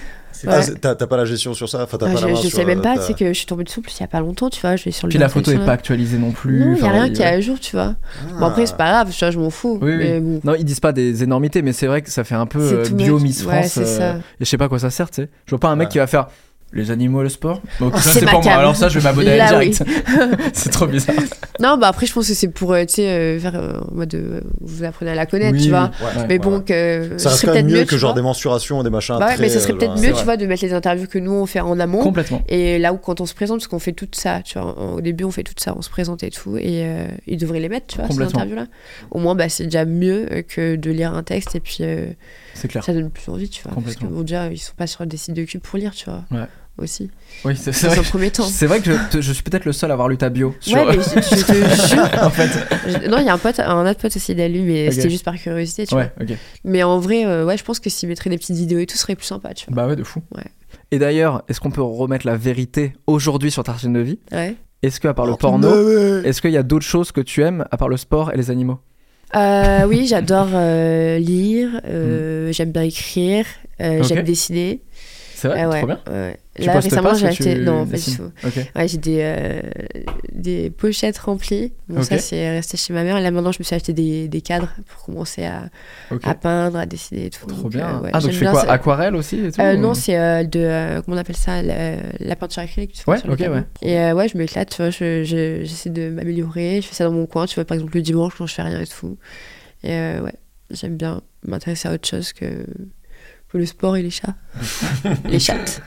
Ah, 0.47 0.57
Ouais. 0.57 0.63
c'est- 0.63 0.79
T'as 0.79 0.95
t'as 0.95 1.07
pas 1.07 1.17
la 1.17 1.25
gestion 1.25 1.53
sur 1.53 1.67
ça 1.67 1.83
enfin, 1.83 1.97
t'as 1.97 2.05
Ah, 2.07 2.09
pas 2.09 2.15
la 2.15 2.27
je, 2.27 2.33
main 2.33 2.35
je 2.41 2.47
sur, 2.47 2.57
sais 2.59 2.65
même 2.65 2.79
euh, 2.79 2.81
pas, 2.81 2.95
ta- 2.95 3.01
tu 3.01 3.07
sais 3.07 3.13
que 3.13 3.27
je 3.27 3.33
suis 3.33 3.45
tombée 3.45 3.63
dessus 3.63 3.81
plus 3.81 3.95
il 3.97 4.01
y 4.01 4.03
a 4.03 4.07
pas 4.07 4.19
longtemps, 4.19 4.49
tu 4.49 4.61
vois, 4.61 4.75
je 4.75 4.85
vais 4.85 4.91
sur 4.91 5.07
le 5.07 5.09
Puis 5.09 5.19
la 5.19 5.29
photo 5.29 5.51
est 5.51 5.57
pas 5.65 5.73
actualisée 5.73 6.17
non 6.17 6.31
plus. 6.31 6.59
Non, 6.59 6.73
il 6.75 6.77
y 6.77 6.81
a 6.81 6.85
Enfin, 6.85 6.91
rien 6.93 7.05
il- 7.07 7.13
qui 7.13 7.21
est 7.21 7.25
à 7.25 7.39
jour, 7.41 7.59
tu 7.59 7.75
vois. 7.75 7.95
Bon, 8.39 8.45
après, 8.45 8.65
c'est 8.65 8.77
pas 8.77 8.89
grave, 8.89 9.11
tu 9.11 9.19
vois, 9.19 9.31
je 9.31 9.39
m'en 9.39 9.49
fous. 9.49 9.79
Oui, 9.81 9.91
oui. 9.91 9.97
Mais 9.97 10.19
bon, 10.19 10.39
Non, 10.43 10.55
ils 10.55 10.63
disent 10.65 10.79
pas 10.79 10.91
des 10.91 11.23
énormités, 11.23 11.61
mais 11.61 11.73
c'est 11.73 11.87
vrai 11.87 12.01
que 12.01 12.09
ça 12.11 12.23
fait 12.23 12.35
un 12.35 12.45
peu 12.45 12.67
C'est 12.67 12.75
euh, 12.75 12.85
tout 12.85 12.95
bio. 12.95 13.19
Miss 13.19 13.43
Ouais, 13.45 13.59
France. 13.63 13.71
c'est 13.73 13.81
euh, 13.81 13.97
ça. 13.97 14.15
Et 14.15 14.21
je 14.41 14.45
sais 14.45 14.57
pas 14.57 14.65
à 14.65 14.69
quoi 14.69 14.79
ça 14.79 14.89
sert, 14.89 15.09
tu 15.09 15.21
sais. 15.23 15.29
Je 15.45 15.49
vois 15.51 15.59
pas 15.59 15.69
un 15.69 15.75
mec 15.75 15.87
Ouais. 15.87 15.91
qui 15.93 15.97
va 15.97 16.07
faire 16.07 16.27
les 16.73 16.91
animaux 16.91 17.21
et 17.21 17.23
le 17.23 17.29
sport? 17.29 17.61
Donc, 17.79 17.93
Oh, 17.95 17.99
ça, 17.99 18.11
c'est 18.11 18.25
pour 18.25 18.43
moi. 18.43 18.53
Alors 18.53 18.75
ça, 18.75 18.89
je 18.89 18.99
vais 18.99 19.03
m'abonner 19.03 19.29
à 19.31 19.33
elle 19.33 19.37
Là, 19.39 19.47
direct. 19.49 19.83
c'est 20.53 20.69
trop 20.69 20.87
bizarre. 20.87 21.15
Non, 21.59 21.77
bah 21.77 21.87
après, 21.87 22.05
je 22.05 22.13
pense 22.13 22.27
que 22.27 22.33
c'est 22.33 22.47
pour, 22.47 22.73
euh, 22.73 22.85
tu 22.85 22.95
sais, 22.95 23.07
euh, 23.09 23.39
faire 23.39 23.55
euh, 23.55 23.79
en 23.91 23.93
mode, 23.95 24.43
vous 24.61 24.83
apprenez 24.83 25.11
à 25.11 25.15
la 25.15 25.25
connaître, 25.25 25.57
Oui, 25.57 25.63
tu 25.63 25.69
vois. 25.69 25.91
Ouais. 26.01 26.23
Mais 26.27 26.33
Ouais, 26.33 26.39
bon, 26.39 26.57
ouais. 26.59 26.63
que 26.63 27.17
Ça 27.17 27.29
serait 27.31 27.47
quand 27.47 27.53
même 27.53 27.65
peut-être 27.67 27.79
mieux 27.79 27.85
que 27.85 27.97
genre 27.97 28.13
des 28.13 28.21
mensurations, 28.21 28.81
des 28.83 28.89
machins. 28.89 29.17
Bah 29.19 29.33
très, 29.33 29.37
mais 29.41 29.49
ça 29.49 29.59
serait 29.59 29.73
peut-être 29.73 29.99
mieux, 29.99 30.13
tu 30.13 30.23
vois, 30.23 30.37
de 30.37 30.45
mettre 30.45 30.63
les 30.63 30.73
interviews 30.73 31.07
que 31.07 31.19
nous 31.19 31.31
on 31.31 31.45
fait 31.45 31.59
en 31.59 31.79
amont. 31.79 32.01
Complètement. 32.03 32.41
Et 32.47 32.79
là 32.79 32.93
où 32.93 32.97
quand 32.97 33.19
on 33.21 33.25
se 33.25 33.33
présente, 33.33 33.59
parce 33.59 33.67
qu'on 33.67 33.79
fait 33.79 33.91
tout 33.93 34.07
ça, 34.11 34.41
tu 34.43 34.57
vois, 34.59 34.75
au 34.95 35.01
début 35.01 35.23
on 35.23 35.31
fait 35.31 35.43
tout 35.43 35.53
ça, 35.57 35.73
on 35.77 35.81
se 35.81 35.89
présente 35.89 36.23
et 36.23 36.29
tout, 36.29 36.55
et 36.57 36.83
euh, 36.85 37.07
ils 37.27 37.37
devraient 37.37 37.59
les 37.59 37.69
mettre, 37.69 37.87
tu 37.87 37.97
vois, 37.99 38.07
ces 38.09 38.21
interviews-là. 38.21 38.67
Au 39.11 39.19
moins, 39.19 39.35
bah, 39.35 39.49
c'est 39.49 39.65
déjà 39.65 39.85
mieux 39.85 40.27
que 40.47 40.75
de 40.75 40.91
lire 40.91 41.13
un 41.13 41.23
texte 41.23 41.55
et 41.55 41.59
puis 41.59 41.77
euh, 41.81 42.05
clair. 42.67 42.83
ça 42.83 42.93
donne 42.93 43.09
plus 43.09 43.29
envie, 43.31 43.49
tu 43.49 43.63
vois. 43.63 43.71
Parce 43.73 43.85
que 43.95 43.99
Complètement. 44.01 44.17
bon, 44.17 44.21
déjà, 44.23 44.47
ils 44.51 44.57
sont 44.57 44.73
pas 44.75 44.87
sur 44.87 45.05
des 45.05 45.17
sites 45.17 45.35
de 45.35 45.43
cul 45.45 45.59
pour 45.59 45.77
lire, 45.79 45.93
tu 45.93 46.05
vois. 46.05 46.23
Ouais. 46.31 46.45
Aussi. 46.77 47.11
Oui, 47.43 47.57
c'est 47.57 47.71
vrai. 47.87 47.99
un 47.99 48.03
premier 48.03 48.31
temps. 48.31 48.45
C'est 48.45 48.65
vrai 48.65 48.79
que 48.79 48.89
je, 49.11 49.19
je 49.19 49.33
suis 49.33 49.43
peut-être 49.43 49.65
le 49.65 49.73
seul 49.73 49.91
à 49.91 49.93
avoir 49.95 50.07
lu 50.07 50.15
ta 50.15 50.29
bio. 50.29 50.55
Sur... 50.61 50.77
Ouais, 50.77 50.85
mais 50.95 51.03
je, 51.03 51.35
je 51.35 51.45
te 51.45 51.87
jure. 51.93 52.09
en 52.23 52.29
fait. 52.29 52.47
je- 52.87 53.09
Non, 53.09 53.17
il 53.17 53.25
y 53.25 53.29
a 53.29 53.33
un 53.33 53.37
pote, 53.37 53.59
un 53.59 53.85
autre 53.89 53.99
pote 53.99 54.15
aussi, 54.15 54.31
il 54.31 54.39
a 54.39 54.47
lu, 54.47 54.61
mais 54.61 54.89
c'était 54.91 55.09
juste 55.09 55.25
par 55.25 55.35
curiosité, 55.35 55.85
tu 55.85 55.93
Ouais, 55.95 56.09
vois. 56.17 56.25
ok. 56.25 56.37
Mais 56.63 56.81
en 56.83 56.97
vrai, 56.99 57.25
euh, 57.25 57.43
ouais, 57.45 57.57
je 57.57 57.65
pense 57.65 57.81
que 57.81 57.89
s'il 57.89 58.07
mettrait 58.07 58.29
des 58.29 58.37
petites 58.37 58.55
vidéos 58.55 58.79
et 58.79 58.85
tout, 58.85 58.95
ce 58.95 59.01
serait 59.01 59.15
plus 59.15 59.25
sympa, 59.25 59.53
tu 59.53 59.65
vois. 59.65 59.75
Bah 59.75 59.87
ouais, 59.89 59.97
de 59.97 60.03
fou. 60.05 60.21
Ouais. 60.33 60.43
Et 60.91 60.99
d'ailleurs, 60.99 61.43
est-ce 61.49 61.59
qu'on 61.59 61.71
peut 61.71 61.81
remettre 61.81 62.25
la 62.25 62.37
vérité 62.37 62.93
aujourd'hui 63.07 63.51
sur 63.51 63.61
Tartine 63.63 63.91
de 63.91 63.99
vie? 63.99 64.19
Ouais. 64.31 64.55
Est-ce 64.81 65.01
que 65.01 65.09
à 65.09 65.13
part 65.13 65.25
le 65.25 65.33
Oh, 65.33 65.37
porno, 65.37 66.23
est-ce 66.23 66.41
qu'il 66.41 66.51
y 66.51 66.57
a 66.57 66.63
d'autres 66.63 66.85
choses 66.85 67.11
que 67.11 67.19
tu 67.19 67.43
aimes 67.43 67.65
à 67.71 67.75
part 67.75 67.89
le 67.89 67.97
sport 67.97 68.31
et 68.31 68.37
les 68.37 68.51
animaux? 68.51 68.79
Euh, 69.35 69.85
oui, 69.85 70.07
j'adore 70.07 70.49
euh, 70.53 71.19
lire, 71.19 71.81
euh, 71.85 72.51
j'aime 72.51 72.71
bien 72.71 72.81
écrire, 72.81 73.45
euh, 73.79 74.01
j'aime 74.03 74.23
dessiner. 74.23 74.79
C'est 75.39 75.47
vrai, 75.47 75.61
Ah 75.61 75.69
ouais, 75.69 75.77
trop 75.77 75.87
bien. 75.87 75.99
ouais. 76.11 76.37
Tu 76.59 76.65
Là, 76.65 76.79
récemment, 76.79 77.13
j'ai 77.13 77.27
acheté. 77.27 77.55
Non, 77.55 77.85
pas 77.85 77.95
du 77.97 78.03
tout. 78.17 78.31
Ok. 78.43 78.53
Ouais, 78.75 78.87
j'ai 78.89 78.97
des, 78.97 79.19
euh, 79.21 79.61
des 80.33 80.69
pochettes 80.69 81.17
remplies. 81.19 81.71
Bon, 81.87 82.03
ça, 82.03 82.17
c'est 82.17 82.49
resté 82.49 82.75
chez 82.75 82.91
ma 82.91 83.03
mère. 83.05 83.21
Là, 83.21 83.31
maintenant, 83.31 83.53
je 83.53 83.59
me 83.59 83.63
suis 83.63 83.73
acheté 83.75 83.93
des, 83.93 84.27
des 84.27 84.41
cadres 84.41 84.69
pour 84.87 85.05
commencer 85.05 85.45
à, 85.45 85.69
à 86.23 86.35
peindre, 86.35 86.77
à 86.77 86.85
dessiner 86.85 87.27
et 87.27 87.29
tout. 87.29 87.45
Trop 87.45 87.61
Donc, 87.63 87.71
bien. 87.71 87.87
euh, 87.87 88.01
ouais, 88.01 88.09
ah, 88.11 88.19
donc 88.19 88.31
tu 88.31 88.35
fais 88.35 88.41
bien 88.41 88.51
quoi 88.51 88.63
ça. 88.65 88.71
Aquarelle 88.73 89.15
aussi 89.15 89.39
et 89.39 89.51
tout 89.51 89.61
Euh, 89.61 89.75
ou- 89.75 89.79
non, 89.79 89.93
c'est 89.93 90.45
de. 90.45 90.99
comment 91.05 91.15
on 91.15 91.19
appelle 91.21 91.37
ça 91.37 91.61
La, 91.61 91.95
la 92.19 92.35
peinture 92.35 92.63
acrylique. 92.63 92.91
Tu 92.93 93.09
Ouais, 93.09 93.17
ok, 93.29 93.39
ouais. 93.39 93.63
Et 93.81 94.11
ouais, 94.11 94.27
je 94.27 94.37
m'éclate, 94.37 94.69
tu 94.71 94.81
vois. 94.81 94.89
je- 94.89 95.23
je- 95.23 95.63
J'essaie 95.63 95.89
de 95.91 96.09
m'améliorer. 96.09 96.81
Je 96.81 96.87
fais 96.87 96.95
ça 96.95 97.05
dans 97.05 97.13
mon 97.13 97.25
coin, 97.25 97.45
tu 97.45 97.55
vois, 97.55 97.63
par 97.63 97.75
exemple, 97.75 97.95
le 97.95 98.01
dimanche 98.01 98.33
quand 98.37 98.45
je 98.47 98.53
fais 98.55 98.63
rien 98.63 98.81
et 98.81 98.87
tout. 98.87 99.17
Et 99.83 99.87
ouais, 100.19 100.33
j'aime 100.71 100.97
bien 100.97 101.21
m'intéresser 101.47 101.87
à 101.87 101.93
autre 101.93 102.05
chose 102.07 102.33
que, 102.33 102.65
Le 103.51 103.65
sport 103.65 103.97
et 103.97 104.03
les 104.03 104.11
chats. 104.11 104.35
les 105.25 105.39
chattes. 105.39 105.81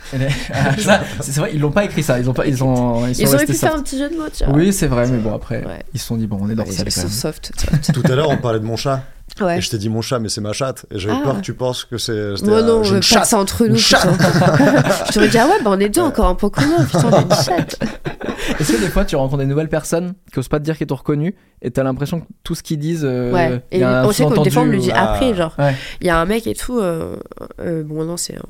Ah, 0.53 0.77
ça, 0.77 1.03
c'est 1.21 1.39
vrai, 1.39 1.51
ils 1.55 1.61
l'ont 1.61 1.71
pas 1.71 1.85
écrit 1.85 2.03
ça. 2.03 2.19
Ils 2.19 2.29
ont 2.29 2.33
pas, 2.33 2.45
ils 2.47 2.65
ont, 2.65 3.07
ils 3.07 3.15
sont 3.15 3.23
Ils 3.23 3.35
auraient 3.35 3.47
faire 3.47 3.77
un 3.77 3.83
petit 3.83 3.99
jeu 3.99 4.09
de 4.11 4.17
mots, 4.17 4.25
tu 4.37 4.45
vois. 4.45 4.53
Oui, 4.55 4.73
c'est 4.73 4.89
vrai, 4.89 5.07
mais 5.09 5.19
bon 5.19 5.33
après, 5.33 5.65
Ouais. 5.65 5.81
ils 5.95 6.01
se 6.01 6.07
sont 6.07 6.17
dit 6.17 6.27
bon, 6.27 6.39
on 6.41 6.51
est 6.51 6.57
dans 6.57 6.65
Ils 6.65 6.71
le 6.71 6.73
sont 6.91 7.03
quand 7.03 7.03
même. 7.03 7.09
soft. 7.11 7.53
soft. 7.57 7.93
Tout 7.93 8.03
à 8.13 8.17
l'heure, 8.17 8.31
on 8.31 8.37
parlait 8.37 8.59
de 8.59 8.65
mon 8.65 8.77
chat. 8.77 9.05
Ouais. 9.41 9.59
Et 9.59 9.61
je 9.61 9.71
t'ai 9.71 9.79
dit 9.79 9.89
mon 9.89 10.03
chat, 10.03 10.19
mais 10.19 10.29
c'est 10.29 10.41
ma 10.43 10.53
chatte. 10.53 10.85
Et 10.91 10.99
j'avais 10.99 11.15
Ah. 11.19 11.23
peur 11.25 11.37
que 11.37 11.41
tu 11.41 11.55
penses 11.55 11.85
que 11.85 11.97
c'est. 11.99 12.13
Moi 12.45 12.59
euh, 12.59 12.63
non, 12.63 12.81
euh, 12.85 12.97
une 12.97 13.03
chatte. 13.03 13.25
ça 13.25 13.39
entre 13.39 13.65
nous. 13.65 13.71
Une 13.75 13.79
chatte. 13.79 14.11
putain. 14.13 14.33
je 15.09 15.13
t'aurais 15.13 15.29
dit, 15.29 15.39
ah 15.39 15.47
ouais, 15.47 15.63
bah 15.65 15.71
on 15.73 15.81
est 15.81 15.89
deux 15.89 16.03
encore 16.03 16.27
un 16.27 16.35
peu 16.35 16.51
commun. 16.51 16.85
Putain, 16.85 17.05
on 17.09 17.13
a 17.13 17.21
une 17.23 17.31
chatte. 17.43 17.79
Est-ce 18.61 18.73
que 18.73 18.81
des 18.81 18.89
fois 18.89 19.05
tu 19.05 19.17
rencontres 19.17 19.39
des 19.43 19.47
nouvelles 19.47 19.69
personnes 19.69 20.15
qui 20.33 20.39
osent 20.39 20.49
pas 20.49 20.59
te 20.59 20.65
dire 20.65 20.77
qu'ils 20.77 20.87
t'ont 20.87 20.97
reconnu 20.97 21.35
et 21.63 21.71
t'as 21.71 21.83
l'impression 21.85 22.21
que 22.21 22.27
tout 22.45 22.55
ce 22.55 22.63
qu'ils 22.63 22.79
disent, 22.79 23.05
euh, 23.05 23.33
Ouais. 23.33 23.63
Et 23.71 23.79
y 23.79 23.83
a 23.83 24.03
un 24.03 24.05
on 24.07 24.13
sait 24.13 24.25
que 24.27 24.43
des 24.43 24.51
fois, 24.51 24.63
on 24.63 24.67
le 24.67 24.77
dit 24.79 24.91
après, 24.93 25.31
Ah. 25.31 25.35
genre. 25.35 25.55
Ouais. 25.59 25.75
Il 26.01 26.07
y 26.07 26.11
a 26.11 26.19
un 26.19 26.25
mec 26.27 26.47
et 26.47 26.55
tout. 26.55 26.79
euh, 26.79 27.17
euh, 27.61 27.83
bon, 27.85 28.05
non, 28.05 28.17
c'est 28.17 28.35
un 28.37 28.43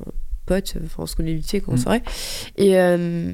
pote. 0.45 0.73
Enfin, 0.83 1.03
on 1.03 1.05
se 1.05 1.15
connaît 1.15 1.33
vite 1.33 1.49
fait 1.49 1.61
quand 1.61 1.71
on 1.71 1.75
Mm. 1.75 1.79
soirée. 1.79 2.03
Et 2.57 2.77
euh, 2.79 3.31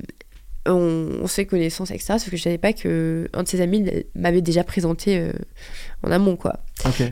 on, 0.67 1.09
on 1.23 1.27
se 1.27 1.33
fait 1.35 1.45
connaissance, 1.45 1.89
etc. 1.91 2.15
Sauf 2.19 2.29
que 2.29 2.37
je 2.37 2.43
savais 2.43 2.57
pas 2.57 2.73
que 2.73 3.29
un 3.33 3.43
de 3.43 3.47
ses 3.47 3.61
amis 3.61 3.89
m'avait 4.13 4.41
déjà 4.41 4.63
présenté 4.63 5.17
euh, 5.17 5.31
en 6.03 6.11
amont, 6.11 6.35
quoi. 6.35 6.59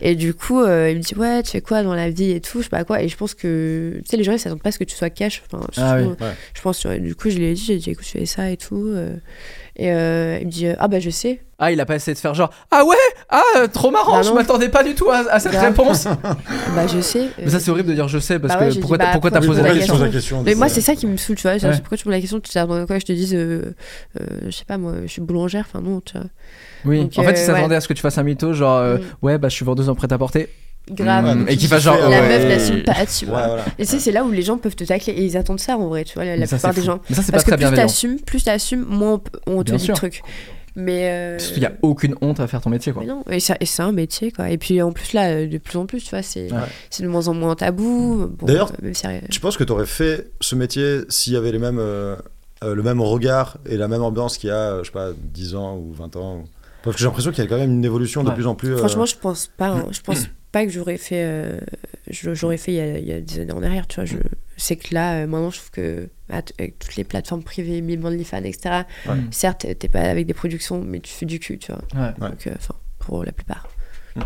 Et 0.02 0.16
du 0.16 0.34
coup, 0.34 0.62
euh, 0.62 0.90
il 0.90 0.98
me 0.98 1.02
dit 1.02 1.14
Ouais, 1.16 1.44
tu 1.44 1.52
fais 1.52 1.60
quoi 1.62 1.84
dans 1.84 1.94
la 1.94 2.10
vie 2.10 2.32
et 2.32 2.40
tout, 2.40 2.60
je 2.60 2.64
sais 2.64 2.70
pas 2.70 2.86
quoi. 2.86 3.02
Et 3.02 3.10
je 3.10 3.18
pense 3.18 3.34
que, 3.34 4.00
tu 4.04 4.10
sais, 4.10 4.16
les 4.16 4.24
gens, 4.24 4.32
ils 4.32 4.40
s'attendent 4.40 4.62
pas 4.62 4.70
à 4.70 4.72
ce 4.72 4.80
que 4.80 4.86
tu 4.86 4.96
sois 4.96 5.10
cash. 5.10 5.44
Enfin, 5.52 5.62
Ah 5.76 5.98
surtout, 6.00 6.16
oui. 6.20 6.26
Ouais. 6.26 6.34
Je 6.54 6.62
pense, 6.62 6.86
du 6.86 7.16
coup, 7.16 7.30
je 7.30 7.38
lui 7.38 7.46
ai 7.48 7.54
dit 7.54 7.64
J'ai 7.66 7.78
dit, 7.78 7.90
écoute, 7.90 8.06
je 8.06 8.12
fais 8.12 8.26
ça 8.26 8.50
et 8.50 8.56
tout. 8.56 8.86
euh. 8.88 9.18
et 9.76 9.92
euh, 9.92 10.38
il 10.40 10.48
me 10.48 10.52
dit 10.52 10.68
Ah, 10.80 10.88
bah, 10.88 11.02
je 11.02 11.10
sais. 11.10 11.42
Ah, 11.60 11.72
il 11.72 11.82
a 11.82 11.86
pas 11.86 11.96
essayé 11.96 12.14
de 12.14 12.20
faire 12.20 12.34
genre 12.36 12.52
Ah 12.72 12.86
ouais 12.86 12.96
Ah, 13.30 13.42
euh, 13.58 13.68
trop 13.68 13.90
marrant, 13.92 14.18
Bah 14.18 14.22
je 14.22 14.32
m'attendais 14.32 14.70
pas 14.70 14.84
du 14.84 14.94
tout 14.94 15.10
à, 15.10 15.26
à 15.30 15.40
cette 15.40 15.52
Grave. 15.54 15.66
réponse. 15.70 16.06
bah, 16.76 16.86
je 16.88 17.02
sais. 17.02 17.28
Mais 17.44 17.50
ça, 17.50 17.60
c'est 17.60 17.72
horrible 17.72 17.90
de 17.90 17.94
dire 17.96 18.08
je 18.08 18.20
sais 18.20 18.40
parce 18.40 18.54
Bah 18.54 18.68
ouais, 18.68 18.74
que 18.74 18.80
pourquoi 18.80 18.98
t'as 19.00 19.06
bah, 19.08 19.12
pourquoi 19.14 19.32
t'as 19.32 19.40
pourquoi 19.40 19.56
posé 19.56 19.64
la 19.64 19.70
poses 19.70 19.78
question 19.80 19.94
poses 19.96 20.04
la 20.06 20.12
question 20.12 20.44
Mais 20.44 20.56
moi, 20.56 20.70
c'est- 20.70 20.82
ça 20.82 20.96
qui 20.96 21.08
me 21.08 21.18
saoule, 21.18 21.36
tu 21.36 21.42
vois. 21.42 21.54
Ouais. 21.58 21.78
Pourquoi 21.80 21.98
tu 21.98 22.08
me 22.08 22.14
la 22.14 22.22
question 22.22 22.40
Tu 22.40 22.52
t'attendais 22.54 22.86
quoi 22.86 23.00
Je 23.00 23.06
te 23.06 23.12
dise, 23.12 23.34
euh, 23.36 23.74
euh, 24.22 24.26
je 24.46 24.52
sais 24.52 24.66
pas, 24.66 24.78
moi, 24.78 24.94
je 25.04 25.08
suis 25.08 25.22
boulangère. 25.22 25.66
Enfin, 25.68 25.82
non, 25.82 26.00
tu 26.00 26.14
vois. 26.14 26.28
Oui, 26.88 27.02
Donc, 27.02 27.14
en 27.18 27.24
fait, 27.24 27.30
euh, 27.30 27.32
il 27.34 27.38
s'attendait 27.46 27.76
à 27.76 27.82
ce 27.82 27.88
que 27.88 27.94
tu 27.94 28.02
fasses 28.02 28.18
un 28.18 28.24
mytho, 28.24 28.54
genre 28.54 28.78
euh, 28.78 28.98
Mm. 28.98 29.02
ouais, 29.22 29.38
bah 29.38 29.50
je 29.50 29.56
suis 29.56 29.66
vendeuse 29.66 29.90
en 29.90 29.96
prêt-à-porter. 29.96 30.50
Grave. 30.90 31.36
Mm. 31.38 31.46
Et 31.50 31.58
fasse 31.58 31.68
fais, 31.68 31.80
genre. 31.82 31.96
euh, 31.96 32.10
La 32.10 32.22
ouais. 32.22 32.28
meuf 32.30 32.46
n'assume 32.48 32.84
pas, 32.84 32.94
tu 33.06 33.26
Ouais, 33.26 33.32
vois. 33.32 33.48
voilà. 33.48 33.66
Et 33.78 33.86
tu 33.86 33.92
sais, 33.92 34.00
c'est 34.00 34.12
là 34.14 34.24
où 34.24 34.32
les 34.32 34.42
gens 34.42 34.58
peuvent 34.58 34.76
te 34.76 34.84
tacler 34.86 35.14
et 35.14 35.24
ils 35.26 35.36
attendent 35.38 35.60
ça 35.60 35.78
en 35.78 35.88
vrai, 35.88 36.04
tu 36.06 36.14
vois, 36.14 36.24
la, 36.26 36.36
la 36.36 36.40
Mais 36.42 36.46
ça, 36.48 36.56
plupart 36.58 36.74
c'est 36.74 36.80
des 36.82 36.86
fou. 36.88 36.94
gens. 36.94 37.02
Mais 37.10 37.16
ça, 37.16 37.22
c'est 37.24 37.32
pas 37.32 37.38
Parce 37.40 37.44
que 37.44 37.50
très 37.52 37.58
plus 37.68 37.76
t'assumes, 37.76 38.20
plus 38.22 38.44
t'assumes, 38.46 38.86
moins 38.88 39.22
on, 39.48 39.64
te 39.64 39.72
Bien 39.72 39.76
dit 39.78 39.84
sûr. 39.84 39.94
le 39.94 39.98
truc. 39.98 40.22
Mais. 40.80 41.10
euh, 41.12 41.38
Parce 41.38 41.50
qu'il 41.52 41.64
y 41.64 41.66
a 41.66 41.74
aucune 41.82 42.16
honte 42.22 42.40
à 42.40 42.48
faire 42.48 42.62
ton 42.62 42.70
métier, 42.70 42.94
quoi. 42.94 43.02
Mais 43.02 43.08
non, 43.10 43.24
et, 43.32 43.40
ça- 43.40 43.58
et 43.60 43.66
c'est 43.66 43.82
un 43.82 43.92
métier, 43.92 44.32
quoi. 44.32 44.50
Et 44.52 44.58
puis 44.58 44.82
en 44.82 44.92
plus, 44.92 45.14
là, 45.14 45.30
euh, 45.32 45.48
de 45.48 45.58
plus 45.58 45.78
en 45.78 45.86
plus, 45.88 46.02
tu 46.04 46.12
vois, 46.12 46.22
c'est 46.22 46.52
Ouais. 46.54 46.60
c'est 46.92 47.02
de 47.04 47.08
moins 47.10 47.28
en 47.28 47.34
moins 47.34 47.56
tabou. 47.56 48.28
Bon, 48.38 48.46
D'ailleurs, 48.46 48.70
euh, 48.72 48.84
même 48.86 48.94
si, 48.94 49.08
euh, 49.08 49.20
Tu 49.32 49.40
penses 49.40 49.58
que 49.58 49.64
tu 49.64 49.72
aurais 49.74 49.88
fait 49.88 50.30
ce 50.40 50.56
métier 50.56 51.02
s'il 51.10 51.34
y 51.34 51.36
avait 51.36 51.52
les 51.52 51.58
mêmes, 51.60 51.80
euh, 51.80 52.16
euh, 52.64 52.76
le 52.76 52.84
même 52.84 53.02
regard 53.02 53.58
et 53.68 53.76
la 53.76 53.88
même 53.88 54.04
ambiance 54.04 54.38
qu'il 54.38 54.50
y 54.50 54.54
a, 54.54 54.56
euh, 54.56 54.80
je 54.84 54.86
sais 54.86 54.92
pas, 54.94 55.10
10 55.18 55.56
ans 55.56 55.76
ou 55.78 55.94
20 55.94 56.16
ans 56.16 56.36
ou- 56.38 56.46
Parce 56.88 56.96
que 56.96 57.00
j'ai 57.02 57.06
l'impression 57.06 57.32
qu'il 57.32 57.44
y 57.44 57.48
a 57.48 57.50
quand 57.50 57.58
même 57.58 57.72
une 57.72 57.86
évolution 57.86 58.24
de 58.24 58.30
Ouais. 58.30 58.36
plus 58.36 58.48
en 58.48 58.56
plus. 58.56 58.70
euh, 58.74 58.78
Franchement, 58.78 59.06
je 59.06 59.16
pense 59.18 59.48
pas. 59.48 59.68
hein. 59.70 59.86
Je 59.92 60.02
pense 60.02 60.26
pas 60.52 60.66
que 60.66 60.72
j'aurais 60.72 60.98
fait. 60.98 61.24
euh, 61.26 61.60
je- 62.10 62.34
j'aurais 62.34 62.58
fait 62.58 62.72
il 62.74 62.76
y, 62.76 62.80
a, 62.80 62.98
il 62.98 63.06
y 63.08 63.12
a 63.12 63.20
des 63.22 63.40
années 63.42 63.52
en 63.52 63.62
arrière, 63.64 63.88
tu 63.88 63.96
vois. 63.96 64.06
Je 64.06 64.16
sais 64.56 64.76
que 64.78 64.94
là, 64.94 65.16
euh, 65.24 65.28
maintenant, 65.28 65.52
je 65.52 65.58
trouve 65.58 65.72
que 65.72 66.10
bah, 66.30 66.42
avec 66.58 66.80
toutes 66.80 66.96
les 66.96 67.04
plateformes 67.04 67.44
privées, 67.44 67.82
OnlyFans, 68.04 68.44
etc. 68.44 68.84
Ouais. 69.08 69.16
Certes, 69.32 69.66
t'es 69.78 69.88
pas 69.90 70.02
avec 70.02 70.26
des 70.28 70.34
productions, 70.34 70.82
mais 70.82 71.00
tu 71.00 71.12
fais 71.14 71.26
du 71.26 71.40
cul, 71.40 71.58
tu 71.60 71.72
vois. 71.72 71.82
Ouais. 72.02 72.14
Donc, 72.20 72.48
euh, 72.48 72.52
enfin, 72.56 72.76
pour 73.00 73.24
la 73.26 73.32
plupart. 73.32 73.68
Mm. 74.16 74.22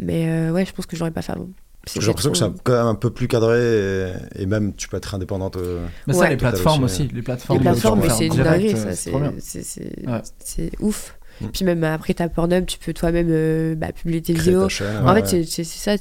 Mais 0.00 0.28
euh, 0.28 0.52
ouais, 0.52 0.64
je 0.66 0.72
pense 0.72 0.86
que 0.86 0.96
j'aurais 0.96 1.10
pas 1.10 1.22
fait 1.22 1.32
avant. 1.32 1.48
J'ai 1.94 2.00
l'impression 2.04 2.32
que 2.32 2.36
c'est 2.38 2.62
quand 2.64 2.72
même 2.72 2.86
un 2.86 2.94
peu 2.96 3.10
plus 3.10 3.28
cadré 3.28 3.60
et, 3.60 4.42
et 4.42 4.46
même 4.46 4.74
tu 4.74 4.88
peux 4.88 4.96
être 4.96 5.14
indépendante. 5.14 5.56
euh, 5.56 5.86
Mais 6.08 6.14
ça, 6.14 6.20
Ouais. 6.20 6.30
les 6.30 6.36
plateformes 6.36 6.82
aussi, 6.84 7.02
aussi. 7.04 7.12
Les 7.14 7.22
plateformes, 7.22 7.58
Les 7.58 7.64
plateformes, 7.64 8.02
c'est 8.10 8.26
une 8.26 8.34
dinguerie, 8.34 8.70
ça. 8.76 8.92
c'est 8.96 9.12
C'est 9.40 9.62
c'est- 9.62 9.62
c'est- 9.62 10.32
c'est 10.40 10.70
ouf. 10.80 11.15
Mm. 11.40 11.46
Puis 11.52 11.64
même 11.64 11.84
après 11.84 12.14
ta 12.14 12.28
Pornhub, 12.28 12.66
tu 12.66 12.78
peux 12.78 12.92
toi-même 12.92 13.28
euh, 13.30 13.74
bah, 13.74 13.92
publier 13.92 14.22
tes 14.22 14.32
créer 14.34 14.44
vidéos. 14.46 14.62
ta 14.64 14.68
chaîne, 14.68 14.96
En 15.06 15.14
ouais. 15.14 15.22
fait, 15.24 15.44
c'est- 15.44 15.64
ça. 15.64 15.96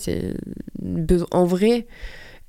En 1.31 1.45
vrai, 1.45 1.88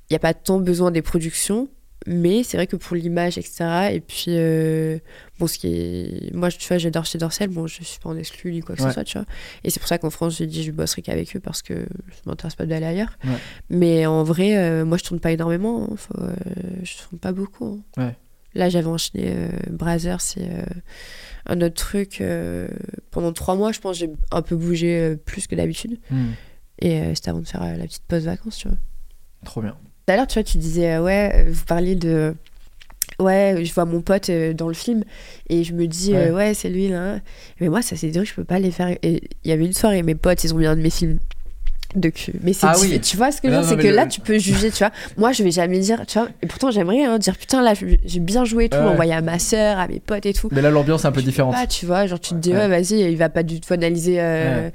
il 0.09 0.13
n'y 0.13 0.15
a 0.15 0.19
pas 0.19 0.33
tant 0.33 0.59
besoin 0.59 0.91
des 0.91 1.01
productions, 1.01 1.67
mais 2.05 2.43
c'est 2.43 2.55
vrai 2.55 2.67
que 2.67 2.75
pour 2.77 2.95
l'image, 2.95 3.37
etc. 3.37 3.89
Et 3.91 3.99
puis, 3.99 4.25
euh, 4.29 4.97
bon, 5.39 5.47
ce 5.47 5.57
qui 5.57 5.67
est. 5.67 6.33
Moi, 6.33 6.49
tu 6.49 6.65
vois, 6.67 6.77
j'adore 6.77 7.03
chez 7.05 7.17
Dorsel. 7.17 7.49
Bon, 7.49 7.67
je 7.67 7.83
suis 7.83 7.99
pas 7.99 8.09
en 8.09 8.15
exclu 8.17 8.53
ni 8.53 8.61
quoi 8.61 8.75
que 8.75 8.81
Ouais. 8.81 8.87
ce 8.87 8.93
soit, 8.93 9.03
tu 9.03 9.17
vois. 9.17 9.27
Et 9.65 9.69
c'est 9.69 9.79
pour 9.79 9.89
ça 9.89 9.97
qu'en 9.97 10.09
France, 10.09 10.37
j'ai 10.37 10.47
dit, 10.47 10.63
je 10.63 10.71
bosserai 10.71 11.01
qu'avec 11.01 11.35
eux 11.35 11.39
parce 11.41 11.61
que 11.61 11.73
ça 11.73 12.21
m'intéresse 12.25 12.55
pas 12.55 12.65
d'aller 12.65 12.85
ailleurs. 12.85 13.17
Ouais. 13.25 13.31
Mais 13.69 14.05
en 14.05 14.23
vrai, 14.23 14.57
euh, 14.57 14.85
moi, 14.85 14.97
je 14.97 15.03
tourne 15.03 15.19
pas 15.19 15.31
énormément. 15.31 15.89
hein. 15.91 15.95
Faut, 15.97 16.13
je 16.83 16.93
tourne 17.03 17.19
pas 17.19 17.33
beaucoup. 17.33 17.83
hein. 17.97 18.03
Ouais. 18.05 18.15
Là, 18.57 18.69
j'avais 18.69 18.87
enchaîné 18.87 19.25
euh, 19.27 19.49
Brazzer, 19.69 20.19
c'est 20.19 20.41
euh, 20.41 20.63
un 21.45 21.61
autre 21.61 21.75
truc. 21.75 22.21
euh, 22.21 22.67
pendant 23.11 23.31
trois 23.31 23.55
mois, 23.55 23.71
je 23.71 23.79
pense, 23.79 23.97
j'ai 23.97 24.09
un 24.31 24.41
peu 24.41 24.55
bougé 24.55 24.99
euh, 24.99 25.15
plus 25.15 25.45
que 25.45 25.53
d'habitude. 25.53 25.99
Hmm. 26.09 26.31
Et 26.79 27.13
c'était 27.13 27.29
avant 27.29 27.39
de 27.39 27.47
faire 27.47 27.63
la 27.63 27.85
petite 27.85 28.03
pause 28.07 28.25
vacances, 28.25 28.57
tu 28.57 28.67
vois. 28.67 28.77
Trop 29.45 29.61
bien. 29.61 29.77
L'heure, 30.07 30.25
tu 30.25 30.33
vois, 30.33 30.43
tu 30.43 30.57
disais, 30.57 30.97
ouais, 30.97 31.45
vous 31.49 31.65
parliez 31.65 31.95
de. 31.95 32.35
Ouais, 33.19 33.55
je 33.63 33.73
vois 33.73 33.85
mon 33.85 34.01
pote 34.01 34.29
dans 34.29 34.67
le 34.67 34.73
film 34.73 35.03
et 35.49 35.63
je 35.63 35.73
me 35.73 35.87
dis, 35.87 36.13
ouais, 36.13 36.53
c'est 36.53 36.69
lui 36.69 36.87
là. 36.89 37.19
Mais 37.59 37.69
moi, 37.69 37.81
ça 37.81 37.95
c'est 37.95 38.11
dur, 38.11 38.25
je 38.25 38.33
peux 38.33 38.43
pas 38.43 38.59
les 38.59 38.69
faire. 38.69 38.89
Et 39.01 39.23
il 39.43 39.49
y 39.49 39.51
avait 39.51 39.65
une 39.65 39.73
soirée, 39.73 40.03
mes 40.03 40.13
potes, 40.13 40.43
ils 40.43 40.53
ont 40.53 40.57
mis 40.57 40.65
un 40.67 40.75
de 40.75 40.81
mes 40.81 40.89
films 40.91 41.19
de 41.95 42.09
cul. 42.09 42.33
Mais 42.43 42.53
c'est 42.53 42.67
Ah 42.67 42.75
oui. 42.81 42.99
tu 42.99 43.17
vois 43.17 43.31
ce 43.31 43.41
que 43.41 43.49
je 43.49 43.53
veux 43.53 43.59
dire, 43.61 43.69
c'est 43.69 43.77
que 43.77 43.87
le- 43.87 43.95
là, 43.95 44.05
tu 44.05 44.19
peux 44.19 44.37
juger, 44.37 44.69
tu 44.71 44.79
vois. 44.79 44.91
Moi, 45.17 45.31
je 45.31 45.41
vais 45.43 45.51
jamais 45.51 45.79
dire, 45.79 46.05
tu 46.07 46.19
vois. 46.19 46.27
Et 46.41 46.47
pourtant, 46.47 46.69
j'aimerais 46.69 47.03
hein, 47.05 47.17
dire, 47.17 47.35
putain, 47.37 47.61
là, 47.61 47.73
j'ai 48.05 48.19
bien 48.19 48.45
joué 48.45 48.65
et 48.65 48.69
tout, 48.69 48.77
Ouais. 48.77 48.83
envoyer 48.83 49.13
à 49.13 49.21
ma 49.21 49.39
soeur, 49.39 49.79
à 49.79 49.87
mes 49.87 49.99
potes 49.99 50.25
et 50.25 50.33
tout. 50.33 50.49
Mais 50.51 50.61
là, 50.61 50.69
l'ambiance 50.69 51.05
est 51.05 51.07
un 51.07 51.11
peu 51.11 51.21
différente. 51.21 51.53
Pas, 51.55 51.65
tu 51.67 51.85
vois, 51.85 52.05
genre, 52.07 52.19
tu 52.19 52.29
te 52.31 52.35
dis, 52.35 52.51
Ouais. 52.51 52.57
ouais, 52.57 52.67
vas-y, 52.67 52.99
il 53.11 53.17
va 53.17 53.29
pas 53.29 53.43
du 53.43 53.59
tout 53.61 53.73
analyser 53.73 54.17
euh, 54.19 54.65
Ouais. 54.65 54.71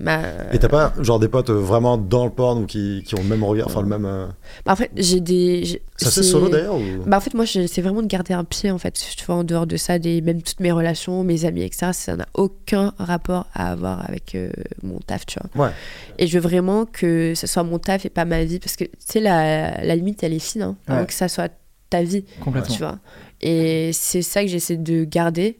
Ma. 0.00 0.22
Et 0.52 0.58
t'as 0.58 0.68
pas 0.68 0.92
genre 1.00 1.18
des 1.20 1.28
potes 1.28 1.50
euh, 1.50 1.54
vraiment 1.54 1.96
dans 1.98 2.24
le 2.24 2.30
porn 2.30 2.62
ou 2.62 2.66
qui, 2.66 3.02
qui 3.06 3.14
ont 3.14 3.22
le 3.22 3.28
même 3.28 3.44
regard, 3.44 3.66
enfin 3.68 3.82
le 3.82 3.86
même. 3.88 4.04
euh, 4.06 4.26
Bah, 4.64 4.72
en 4.72 4.76
fait, 4.76 4.90
j'ai 4.96 5.20
des. 5.20 5.82
Ça 5.96 6.10
c'est 6.10 6.22
solo 6.22 6.48
d'ailleurs 6.48 6.76
ou... 6.76 6.80
Bah 7.06 7.18
en 7.18 7.20
fait 7.20 7.34
moi 7.34 7.44
j'essaie 7.44 7.82
vraiment 7.82 8.00
de 8.00 8.06
garder 8.06 8.32
un 8.32 8.44
pied 8.44 8.70
en 8.70 8.78
fait 8.78 8.92
tu 9.16 9.24
vois 9.26 9.34
en 9.34 9.44
dehors 9.44 9.66
de 9.66 9.76
ça 9.76 9.98
des 9.98 10.22
même 10.22 10.40
toutes 10.40 10.60
mes 10.60 10.72
relations 10.72 11.22
mes 11.24 11.44
amis 11.44 11.60
etc 11.62 11.90
ça 11.92 12.16
n'a 12.16 12.26
aucun 12.32 12.94
rapport 12.98 13.46
à 13.52 13.70
avoir 13.72 14.08
avec 14.08 14.34
euh, 14.34 14.50
mon 14.82 14.98
taf 15.00 15.26
tu 15.26 15.38
vois 15.54 15.66
Ouais. 15.66 15.72
et 16.18 16.26
je 16.26 16.38
veux 16.38 16.40
vraiment 16.42 16.86
que 16.86 17.34
ce 17.36 17.46
soit 17.46 17.64
mon 17.64 17.78
taf 17.78 18.06
et 18.06 18.08
pas 18.08 18.24
ma 18.24 18.44
vie 18.44 18.58
parce 18.60 18.76
que 18.76 18.84
tu 18.84 18.90
sais 18.98 19.20
la, 19.20 19.84
la 19.84 19.94
limite 19.94 20.22
elle 20.22 20.32
est 20.32 20.38
fine 20.38 20.62
hein, 20.62 20.76
Ouais. 20.88 20.94
avant 20.94 21.04
que 21.04 21.12
ça 21.12 21.28
soit 21.28 21.52
ta 21.90 22.02
vie 22.02 22.24
Complètement. 22.42 22.74
tu 22.74 22.80
vois 22.82 22.98
et 23.42 23.90
c'est 23.92 24.22
ça 24.22 24.40
que 24.40 24.48
j'essaie 24.48 24.78
de 24.78 25.04
garder 25.04 25.58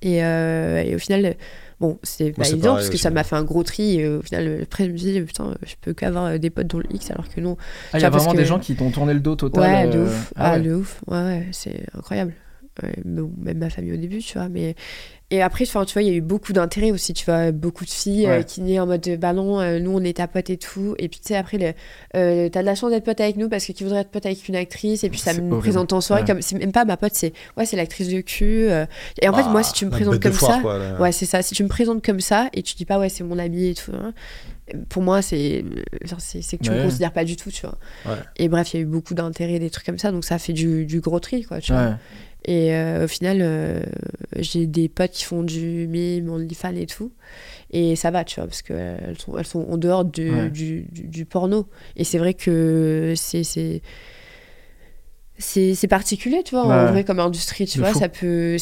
et, 0.00 0.24
euh, 0.24 0.82
et 0.82 0.94
au 0.94 0.98
final 0.98 1.36
bon 1.82 1.98
c'est 2.04 2.30
pas 2.30 2.48
évident 2.48 2.70
pareil 2.70 2.76
parce 2.76 2.90
que 2.90 2.96
ça 2.96 3.10
m'a 3.10 3.24
fait 3.24 3.34
un 3.34 3.42
gros 3.42 3.64
tri 3.64 3.98
et 3.98 4.06
au 4.08 4.22
final 4.22 4.60
après 4.62 4.84
je 4.86 4.92
me 4.92 4.96
dis 4.96 5.20
putain 5.20 5.54
je 5.66 5.74
peux 5.80 5.92
qu'avoir 5.92 6.24
euh, 6.26 6.38
des 6.38 6.48
potes 6.48 6.68
dans 6.68 6.78
le 6.78 6.86
X 6.94 7.10
alors 7.10 7.28
que 7.28 7.40
non 7.40 7.56
Ah, 7.92 7.98
il 7.98 8.02
y 8.02 8.04
a 8.04 8.10
vraiment 8.10 8.34
des 8.34 8.44
gens 8.44 8.60
qui 8.60 8.76
t'ont 8.76 8.90
tourné 8.90 9.12
le 9.14 9.20
dos 9.20 9.34
total. 9.34 9.62
Ouais, 9.88 9.92
de 9.92 9.98
euh, 9.98 10.04
ouf. 10.04 10.32
ah 10.36 10.52
Ah, 10.52 10.56
ouais. 10.56 10.62
de 10.62 10.74
ouf. 10.74 11.00
Ouais, 11.08 11.18
ouais, 11.18 11.48
c'est 11.50 11.82
incroyable. 11.98 12.34
Ouais, 12.82 12.94
bon, 13.04 13.30
même 13.36 13.58
ma 13.58 13.68
famille 13.68 13.92
au 13.92 13.96
début, 13.96 14.18
tu 14.20 14.38
vois. 14.38 14.48
Mais... 14.48 14.76
Et 15.34 15.40
après, 15.40 15.64
tu 15.64 15.72
vois, 15.72 15.84
il 16.02 16.08
y 16.08 16.10
a 16.10 16.12
eu 16.14 16.20
beaucoup 16.20 16.52
d'intérêt 16.52 16.90
aussi, 16.90 17.14
tu 17.14 17.24
vois. 17.24 17.52
Beaucoup 17.52 17.86
de 17.86 17.90
filles 17.90 18.26
euh, 18.26 18.42
qui 18.42 18.60
naient 18.60 18.78
en 18.78 18.86
mode, 18.86 19.08
euh, 19.08 19.16
bah 19.16 19.32
non, 19.32 19.60
euh, 19.62 19.78
nous, 19.78 19.90
on 19.90 20.04
est 20.04 20.18
ta 20.18 20.28
pote 20.28 20.50
et 20.50 20.58
tout. 20.58 20.94
Et 20.98 21.08
puis, 21.08 21.20
tu 21.20 21.28
sais, 21.28 21.36
après, 21.36 21.56
le, 21.56 21.72
euh, 22.14 22.50
t'as 22.50 22.60
de 22.60 22.66
la 22.66 22.74
chance 22.74 22.90
d'être 22.90 23.04
pote 23.04 23.18
avec 23.18 23.36
nous 23.38 23.48
parce 23.48 23.64
que 23.64 23.72
qui 23.72 23.82
voudrait 23.82 24.00
être 24.02 24.10
pote 24.10 24.26
avec 24.26 24.46
une 24.46 24.56
actrice? 24.56 25.04
Et 25.04 25.08
puis, 25.08 25.18
ça 25.18 25.32
me 25.32 25.38
horrible. 25.40 25.58
présente 25.58 25.92
en 25.94 26.02
soirée 26.02 26.20
Ouais. 26.22 26.26
comme. 26.28 26.42
C'est 26.42 26.56
même 26.58 26.70
pas 26.70 26.84
ma 26.84 26.98
pote, 26.98 27.12
c'est. 27.14 27.32
Ouais, 27.56 27.64
c'est 27.64 27.78
l'actrice 27.78 28.08
de 28.08 28.20
cul. 28.20 28.66
Et 29.22 29.28
en 29.28 29.32
fait, 29.32 29.42
Ah, 29.46 29.48
moi, 29.48 29.62
si 29.62 29.72
tu 29.72 29.86
me 29.86 29.90
présentes 29.90 30.20
comme 30.20 30.32
foire, 30.32 30.56
ça. 30.56 30.60
quoi, 30.60 30.76
là. 30.78 31.00
Ouais, 31.00 31.12
c'est 31.12 31.24
ça. 31.24 31.40
Si 31.40 31.54
tu 31.54 31.62
me 31.64 31.68
présentes 31.68 32.04
comme 32.04 32.20
ça 32.20 32.50
et 32.52 32.62
tu 32.62 32.74
dis 32.74 32.84
pas, 32.84 32.98
ouais, 32.98 33.08
c'est 33.08 33.24
mon 33.24 33.38
ami 33.38 33.68
et 33.68 33.74
tout, 33.74 33.92
hein, 33.94 34.12
pour 34.90 35.02
moi, 35.02 35.22
c'est 35.22 35.64
que 36.02 36.56
tu 36.62 36.70
Ouais. 36.70 36.76
me 36.76 36.82
considères 36.82 37.12
pas 37.12 37.24
du 37.24 37.36
tout, 37.36 37.50
tu 37.50 37.62
vois. 37.62 37.78
Ouais. 38.04 38.20
Et 38.36 38.48
bref, 38.50 38.74
il 38.74 38.76
y 38.76 38.80
a 38.80 38.82
eu 38.82 38.86
beaucoup 38.86 39.14
d'intérêt, 39.14 39.58
des 39.58 39.70
trucs 39.70 39.86
comme 39.86 39.98
ça, 39.98 40.12
donc 40.12 40.26
ça 40.26 40.38
fait 40.38 40.52
du, 40.52 40.84
du 40.84 41.00
gros 41.00 41.20
tri, 41.20 41.42
quoi, 41.44 41.60
tu 41.62 41.72
vois. 41.72 41.96
Et 42.44 42.74
euh, 42.74 43.04
au 43.04 43.08
final, 43.08 43.38
euh, 43.40 43.82
j'ai 44.36 44.66
des 44.66 44.88
potes 44.88 45.12
qui 45.12 45.24
font 45.24 45.42
du 45.42 45.86
mime, 45.88 46.28
OnlyFans 46.28 46.74
et 46.74 46.86
tout. 46.86 47.12
Et 47.70 47.96
ça 47.96 48.10
va, 48.10 48.24
tu 48.24 48.36
vois, 48.40 48.46
parce 48.48 48.62
qu'elles 48.62 49.16
sont, 49.18 49.38
elles 49.38 49.46
sont 49.46 49.66
en 49.70 49.76
dehors 49.78 50.04
du, 50.04 50.30
Ouais. 50.30 50.50
du, 50.50 50.82
du- 50.90 51.06
du 51.08 51.24
porno. 51.24 51.68
Et 51.96 52.04
c'est 52.04 52.18
vrai 52.18 52.34
que 52.34 53.14
c'est. 53.16 53.80
C'est 55.42 55.88
particulier, 55.88 56.42
tu 56.44 56.54
vois, 56.54 56.66
Ouais. 56.66 56.74
en 56.74 56.86
vrai, 56.92 57.04
comme 57.04 57.20
industrie, 57.20 57.66
tu 57.66 57.78
De 57.78 57.82
vois, 57.82 57.92
fou. 57.92 57.98
ça 57.98 58.08
peut... 58.08 58.56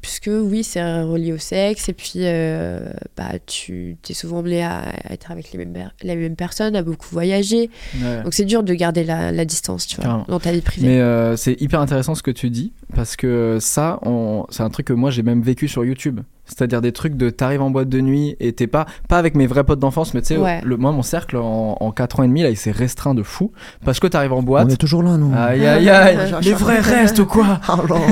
Puisque, 0.00 0.30
oui, 0.32 0.62
c'est 0.62 0.82
relié 1.02 1.32
au 1.32 1.38
sexe, 1.38 1.88
et 1.88 1.92
puis, 1.92 2.12
euh, 2.18 2.92
bah, 3.16 3.30
tu 3.46 3.96
es 4.08 4.12
souvent 4.14 4.40
amené 4.40 4.62
à 4.62 4.92
être 5.10 5.30
avec 5.30 5.52
les 5.52 5.58
mêmes, 5.64 5.90
les 6.02 6.16
mêmes 6.16 6.36
personnes, 6.36 6.76
à 6.76 6.82
beaucoup 6.82 7.08
voyager. 7.10 7.70
Ouais. 8.02 8.22
Donc, 8.22 8.34
c'est 8.34 8.44
dur 8.44 8.62
de 8.62 8.74
garder 8.74 9.04
la, 9.04 9.32
la 9.32 9.44
distance, 9.44 9.86
tu 9.86 9.96
vois, 9.96 10.04
Carrément. 10.04 10.24
dans 10.28 10.40
ta 10.40 10.52
vie 10.52 10.60
privée. 10.60 10.86
Mais 10.88 11.00
euh, 11.00 11.36
c'est 11.36 11.60
hyper 11.60 11.80
intéressant 11.80 12.14
ce 12.14 12.22
que 12.22 12.30
tu 12.30 12.50
dis 12.50 12.72
parce 12.94 13.16
que 13.16 13.58
ça, 13.60 13.98
on- 14.02 14.44
c'est 14.50 14.62
un 14.62 14.70
truc 14.70 14.86
que 14.86 14.92
moi 14.92 15.10
j'ai 15.10 15.22
même 15.22 15.42
vécu 15.42 15.66
sur 15.68 15.84
YouTube. 15.84 16.20
C'est-à-dire 16.44 16.80
des 16.80 16.92
trucs 16.92 17.16
de 17.16 17.30
t'arrives 17.30 17.62
en 17.62 17.70
boîte 17.70 17.88
de 17.88 18.00
nuit 18.00 18.36
et 18.40 18.52
t'es 18.52 18.66
pas, 18.66 18.86
pas 19.08 19.16
avec 19.18 19.34
mes 19.36 19.46
vrais 19.46 19.64
potes 19.64 19.78
d'enfance, 19.78 20.12
mais 20.12 20.20
tu 20.22 20.28
sais, 20.28 20.36
Ouais. 20.36 20.60
le, 20.64 20.76
moi, 20.76 20.90
mon 20.92 21.02
cercle 21.02 21.36
en, 21.36 21.76
en 21.80 21.90
4 21.92 22.20
ans 22.20 22.22
et 22.24 22.28
demi, 22.28 22.42
là, 22.42 22.50
il 22.50 22.56
s'est 22.56 22.72
restreint 22.72 23.14
de 23.14 23.22
fou. 23.22 23.52
Parce 23.84 24.00
que 24.00 24.06
t'arrives 24.08 24.32
en 24.32 24.42
boîte. 24.42 24.66
On 24.66 24.70
est 24.70 24.76
toujours 24.76 25.02
là, 25.02 25.16
nous. 25.16 25.32
Aïe 25.36 25.64
aïe 25.66 25.88
aïe, 25.88 26.18
les 26.42 26.52
vrais 26.52 26.80
restent 26.80 27.20
ou 27.20 27.26
quoi? 27.26 27.60
Alors. 27.68 28.00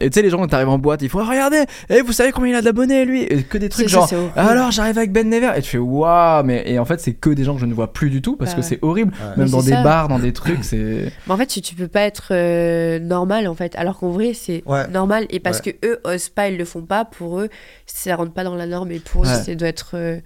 Et 0.00 0.10
tu 0.10 0.16
sais, 0.16 0.22
les 0.22 0.28
gens, 0.28 0.38
quand 0.38 0.48
t'arrives 0.48 0.68
en 0.68 0.76
boîte, 0.76 1.00
ils 1.02 1.08
font 1.08 1.20
Regardez, 1.24 1.64
et 1.88 2.02
vous 2.02 2.12
savez 2.12 2.30
combien 2.30 2.50
il 2.50 2.56
a 2.56 2.62
d'abonnés 2.62 3.06
lui? 3.06 3.22
Et 3.22 3.42
que 3.44 3.56
des 3.56 3.70
trucs 3.70 3.88
ça, 3.88 4.00
genre 4.00 4.12
horrible. 4.12 4.32
Alors 4.36 4.70
j'arrive 4.70 4.98
avec 4.98 5.12
Ben 5.12 5.26
Never, 5.30 5.52
et 5.56 5.62
tu 5.62 5.70
fais 5.70 5.78
Waouh, 5.78 6.44
mais 6.44 6.62
et 6.66 6.78
en 6.78 6.84
fait, 6.84 7.00
c'est 7.00 7.12
que 7.14 7.30
des 7.30 7.44
gens 7.44 7.54
que 7.54 7.60
je 7.60 7.64
ne 7.66 7.72
vois 7.72 7.90
plus 7.92 8.10
du 8.10 8.20
tout 8.20 8.36
parce 8.36 8.50
Bah 8.50 8.56
que 8.56 8.60
ouais. 8.62 8.66
c'est 8.68 8.78
horrible. 8.82 9.12
Ouais. 9.12 9.36
Même 9.44 9.48
dans 9.50 9.62
des 9.62 9.70
ça. 9.70 9.82
bars, 9.82 10.08
dans 10.08 10.18
des 10.18 10.32
trucs, 10.34 10.62
c'est. 10.64 11.10
Mais 11.26 11.32
en 11.32 11.36
fait, 11.38 11.46
tu, 11.46 11.62
tu 11.62 11.74
peux 11.74 11.88
pas 11.88 12.02
être 12.02 12.28
euh, 12.32 12.98
normal 12.98 13.46
en 13.48 13.54
fait, 13.54 13.74
alors 13.76 13.98
qu'en 13.98 14.10
vrai 14.10 14.32
c'est 14.34 14.62
Ouais. 14.66 14.86
normal 14.88 15.26
et 15.30 15.40
parce 15.40 15.60
Ouais. 15.60 15.72
que 15.80 15.86
eux 15.86 16.00
osent 16.04 16.28
pas, 16.28 16.48
ils 16.48 16.58
le 16.58 16.64
font 16.66 16.82
pas. 16.82 17.06
Pour 17.06 17.40
eux, 17.40 17.48
ça 17.86 18.16
rentre 18.16 18.32
pas 18.32 18.44
dans 18.44 18.54
la 18.56 18.66
norme 18.66 18.90
et 18.92 18.98
pour 19.00 19.24
eux, 19.24 19.28
Ouais. 19.28 19.34
ça 19.42 19.54
doit 19.54 19.68
être. 19.68 19.90
euh, 19.94 20.18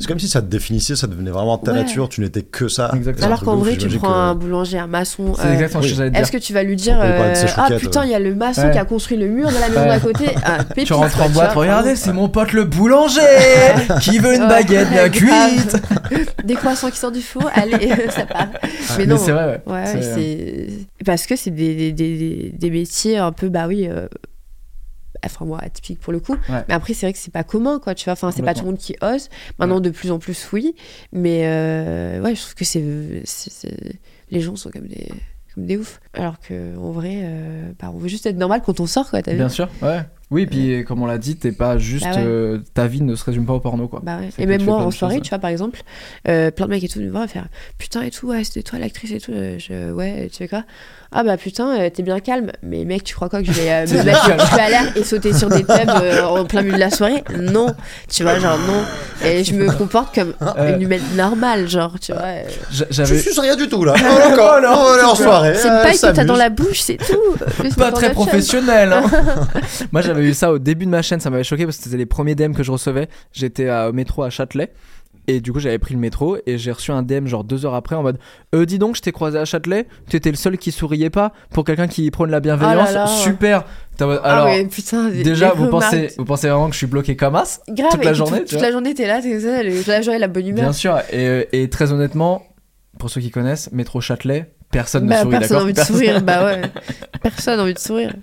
C'est 0.00 0.08
comme 0.08 0.18
si 0.18 0.26
ça 0.26 0.40
te 0.42 0.46
définissait, 0.46 0.96
ça 0.96 1.06
devenait 1.06 1.30
vraiment 1.30 1.56
ta 1.56 1.70
Ouais. 1.70 1.78
nature, 1.84 2.08
tu 2.08 2.22
n'étais 2.22 2.42
que 2.42 2.66
ça. 2.66 2.90
Exactement. 2.96 3.26
Alors 3.28 3.44
qu'en 3.44 3.56
vrai, 3.56 3.76
tu 3.76 3.88
prends 3.98 4.08
que- 4.08 4.12
un 4.12 4.34
boulanger, 4.34 4.78
un 4.78 4.88
maçon. 4.88 5.34
C'est 5.36 5.46
euh, 5.46 5.52
exactement 5.52 5.82
ce 5.84 5.88
que 5.90 5.94
j'allais 5.94 6.10
dire. 6.10 6.18
Est-ce 6.20 6.32
que 6.32 6.38
tu 6.38 6.52
vas 6.52 6.64
lui 6.64 6.74
dire 6.74 6.98
euh, 7.00 7.34
Ah 7.56 7.68
putain, 7.78 8.04
il 8.04 8.10
y 8.10 8.14
a 8.14 8.18
le 8.18 8.34
maçon 8.34 8.62
Ouais. 8.62 8.70
qui 8.72 8.78
a 8.78 8.84
construit 8.84 9.16
le 9.16 9.28
mur 9.28 9.48
de 9.48 9.54
la 9.54 9.68
maison 9.68 9.80
Ouais. 9.82 9.86
d'à 9.88 10.00
côté. 10.00 10.24
Ah, 10.44 10.64
pépite, 10.68 10.86
Tu 10.86 10.92
rentres 10.92 11.20
en 11.22 11.28
boîte, 11.28 11.52
vois, 11.52 11.62
regardez, 11.62 11.94
c'est 11.94 12.12
mon 12.12 12.28
pote 12.28 12.52
le 12.52 12.64
boulanger 12.64 13.20
qui 14.02 14.18
veut 14.18 14.34
une 14.34 14.42
Ouais, 14.42 14.48
baguette 14.48 14.90
bien 14.90 15.08
cuite. 15.08 15.76
Des 16.44 16.54
croissants 16.54 16.90
qui 16.90 16.98
sortent 16.98 17.14
du 17.14 17.22
four, 17.22 17.48
allez, 17.54 17.92
ça 18.10 18.26
part. 18.26 18.48
Mais 18.98 19.06
non. 19.06 19.18
c'est 19.18 19.30
vrai, 19.30 19.62
ouais. 19.66 19.72
Ouais, 19.72 19.86
C'est- 19.86 20.02
c'est 20.98 21.04
parce 21.04 21.26
que 21.26 21.36
c'est 21.36 21.50
des, 21.52 21.92
des, 21.92 21.92
des, 21.92 22.52
des 22.58 22.70
métiers 22.70 23.18
un 23.18 23.30
peu 23.30 23.48
bah 23.50 23.66
oui 23.68 23.86
euh, 23.88 24.08
enfin 25.24 25.44
moi 25.44 25.58
atypiques 25.62 26.00
pour 26.00 26.12
le 26.12 26.20
coup 26.20 26.36
Ouais. 26.48 26.64
mais 26.68 26.74
après 26.74 26.94
c'est 26.94 27.06
vrai 27.06 27.12
que 27.12 27.18
c'est 27.18 27.32
pas 27.32 27.44
commun 27.44 27.78
quoi 27.82 27.94
tu 27.94 28.04
vois 28.04 28.12
enfin 28.14 28.30
c'est 28.30 28.42
pas 28.42 28.54
tout 28.54 28.60
le 28.60 28.66
monde 28.70 28.78
qui 28.78 28.96
ose 29.02 29.28
maintenant 29.58 29.80
de 29.80 29.90
plus 29.90 30.10
en 30.10 30.18
plus 30.18 30.48
oui 30.52 30.74
mais 31.12 31.42
euh, 31.44 32.20
ouais 32.22 32.34
je 32.34 32.40
trouve 32.40 32.54
que 32.54 32.64
c'est 32.64 32.82
les 34.30 34.40
gens 34.40 34.56
sont 34.56 34.70
comme 34.70 34.86
des 34.86 35.08
comme 35.54 35.66
des 35.66 35.76
oufs 35.76 36.00
alors 36.14 36.38
que 36.40 36.76
en 36.76 36.92
vrai 36.92 37.20
euh, 37.22 37.72
bah, 37.80 37.90
on 37.94 37.98
veut 37.98 38.08
juste 38.08 38.26
être 38.26 38.36
normal 38.36 38.62
quand 38.64 38.80
on 38.80 38.86
sort 38.86 39.10
quoi 39.10 39.20
vu 39.26 39.34
Bien 39.36 39.48
sûr, 39.48 39.68
ouais. 39.82 40.00
Oui, 40.30 40.46
puis 40.46 40.84
comme 40.84 41.02
on 41.02 41.06
l'a 41.06 41.18
dit, 41.18 41.34
t'es 41.34 41.50
pas 41.50 41.76
juste. 41.76 42.04
Bah 42.04 42.14
ouais. 42.14 42.22
euh, 42.24 42.58
ta 42.72 42.86
vie 42.86 43.02
ne 43.02 43.16
se 43.16 43.24
résume 43.24 43.46
pas 43.46 43.52
au 43.54 43.58
porno, 43.58 43.88
quoi. 43.88 43.98
Bah 44.00 44.18
ouais. 44.20 44.28
Et 44.38 44.46
même 44.46 44.62
moi 44.62 44.76
en 44.76 44.92
soirée, 44.92 45.16
choses. 45.16 45.22
tu 45.24 45.28
vois, 45.30 45.40
par 45.40 45.50
exemple, 45.50 45.82
euh, 46.28 46.52
plein 46.52 46.66
de 46.66 46.70
mecs 46.70 46.84
et 46.84 46.88
tout 46.88 47.00
me 47.00 47.10
voient 47.10 47.26
faire 47.26 47.48
putain 47.78 48.02
et 48.02 48.12
tout, 48.12 48.28
ouais, 48.28 48.44
c'était 48.44 48.62
toi 48.62 48.78
l'actrice 48.78 49.10
et 49.10 49.18
tout. 49.18 49.32
Je, 49.32 49.90
ouais, 49.90 50.28
tu 50.30 50.36
fais 50.38 50.46
quoi 50.46 50.62
Ah 51.12 51.24
bah 51.24 51.36
putain, 51.36 51.76
euh, 51.80 51.90
t'es 51.90 52.02
bien 52.04 52.20
calme. 52.20 52.52
Mais 52.62 52.84
mec, 52.84 53.02
tu 53.02 53.16
crois 53.16 53.28
quoi 53.28 53.40
que 53.40 53.46
je 53.46 53.52
vais 53.52 53.68
euh, 53.70 53.84
T'es 53.84 53.94
me 53.98 54.02
bien 54.04 54.12
mettre 54.12 54.28
le 54.28 54.36
calme. 54.36 54.48
cul 54.48 54.60
à 54.60 54.68
l'air 54.70 54.96
et 54.96 55.02
sauter 55.02 55.32
sur 55.32 55.48
des 55.48 55.64
tubs 55.64 55.70
euh, 56.02 56.22
en 56.24 56.44
plein 56.44 56.62
milieu 56.62 56.74
de 56.74 56.78
la 56.80 56.90
soirée? 56.90 57.24
Non, 57.36 57.74
tu 58.08 58.22
vois, 58.22 58.38
genre 58.38 58.56
non. 58.58 58.84
Et 59.26 59.42
je 59.42 59.54
me 59.54 59.70
comporte 59.76 60.14
comme 60.14 60.34
Euh. 60.40 60.76
une 60.76 60.82
humaine 60.82 61.02
normale, 61.16 61.68
genre, 61.68 61.98
tu 62.00 62.12
vois. 62.12 62.22
euh. 62.22 62.42
Je 62.70 63.04
suis 63.04 63.40
rien 63.40 63.56
du 63.56 63.68
tout 63.68 63.84
là. 63.84 63.94
Oh, 64.00 64.18
d'accord, 64.28 64.58
on 64.58 64.84
va 64.84 64.94
aller 64.94 65.02
en 65.02 65.14
soirée. 65.16 65.54
C'est 65.56 65.68
euh, 65.68 65.82
pas 65.82 65.92
que 65.92 65.98
t'as 66.00 66.14
s'amuse. 66.14 66.26
dans 66.26 66.36
la 66.36 66.48
bouche, 66.48 66.80
c'est 66.80 66.96
tout. 66.98 67.70
Pas 67.76 67.90
très 67.92 68.12
professionnel. 68.12 68.92
hein. 68.92 69.02
Moi, 69.92 70.02
j'avais 70.02 70.22
eu 70.22 70.32
ça 70.34 70.52
au 70.52 70.58
début 70.60 70.86
de 70.86 70.90
ma 70.90 71.02
chaîne, 71.02 71.18
ça 71.20 71.28
m'avait 71.30 71.42
choqué 71.44 71.64
parce 71.64 71.76
que 71.78 71.82
c'était 71.84 71.96
les 71.96 72.06
premiers 72.06 72.34
DM 72.36 72.52
que 72.52 72.62
je 72.62 72.70
recevais. 72.70 73.08
J'étais 73.32 73.68
au 73.68 73.92
métro 73.92 74.22
à 74.22 74.30
Châtelet. 74.30 74.72
Et 75.26 75.40
du 75.40 75.52
coup, 75.52 75.60
j'avais 75.60 75.78
pris 75.78 75.94
le 75.94 76.00
métro 76.00 76.38
et 76.46 76.58
j'ai 76.58 76.72
reçu 76.72 76.90
un 76.90 77.02
DM 77.02 77.26
genre 77.26 77.44
deux 77.44 77.64
heures 77.64 77.74
après 77.74 77.94
en 77.94 78.02
mode 78.02 78.18
euh, 78.54 78.64
Dis 78.66 78.78
donc, 78.78 78.96
je 78.96 79.02
t'ai 79.02 79.12
croisé 79.12 79.38
à 79.38 79.44
Châtelet, 79.44 79.86
tu 80.08 80.16
étais 80.16 80.30
le 80.30 80.36
seul 80.36 80.58
qui 80.58 80.72
souriait 80.72 81.10
pas 81.10 81.32
pour 81.50 81.64
quelqu'un 81.64 81.86
qui 81.88 82.10
prône 82.10 82.30
la 82.30 82.40
bienveillance. 82.40 82.88
Oh 82.90 82.94
là 82.94 83.04
là. 83.04 83.06
Super. 83.06 83.64
Ah 84.00 84.04
Alors, 84.24 84.44
ouais, 84.46 84.64
putain, 84.66 85.10
des- 85.10 85.22
déjà, 85.22 85.50
vous 85.52 85.66
remarques. 85.66 85.84
pensez, 85.92 86.08
vous 86.16 86.24
pensez 86.24 86.48
vraiment 86.48 86.66
que 86.68 86.72
je 86.72 86.78
suis 86.78 86.86
bloqué 86.86 87.16
comme 87.16 87.36
as 87.36 87.60
Grave, 87.68 87.90
toute 87.92 88.04
la 88.04 88.14
journée, 88.14 88.44
Toute, 88.44 88.60
la 88.60 88.72
journée, 88.72 88.94
t'es 88.94 89.06
là, 89.06 89.20
t'es 89.20 89.38
la 89.86 90.00
journée, 90.02 90.18
la 90.18 90.28
bonne 90.28 90.46
humeur. 90.46 90.64
Bien 90.64 90.72
sûr. 90.72 90.98
Et, 91.12 91.48
et 91.52 91.68
très 91.68 91.92
honnêtement, 91.92 92.42
pour 92.98 93.10
ceux 93.10 93.20
qui 93.20 93.30
connaissent, 93.30 93.70
métro 93.72 94.00
Châtelet, 94.00 94.52
personne 94.70 95.06
Bah, 95.06 95.16
ne 95.16 95.22
sourit, 95.22 95.38
personne 95.38 95.56
n'a 95.56 95.62
envie 95.64 95.72
de 95.72 95.80
sourire, 95.80 96.22
bah 96.22 96.44
ouais. 96.44 96.62
Personne 97.22 97.58
n'a 97.58 97.64
envie 97.64 97.74
de 97.74 97.78
sourire. 97.78 98.14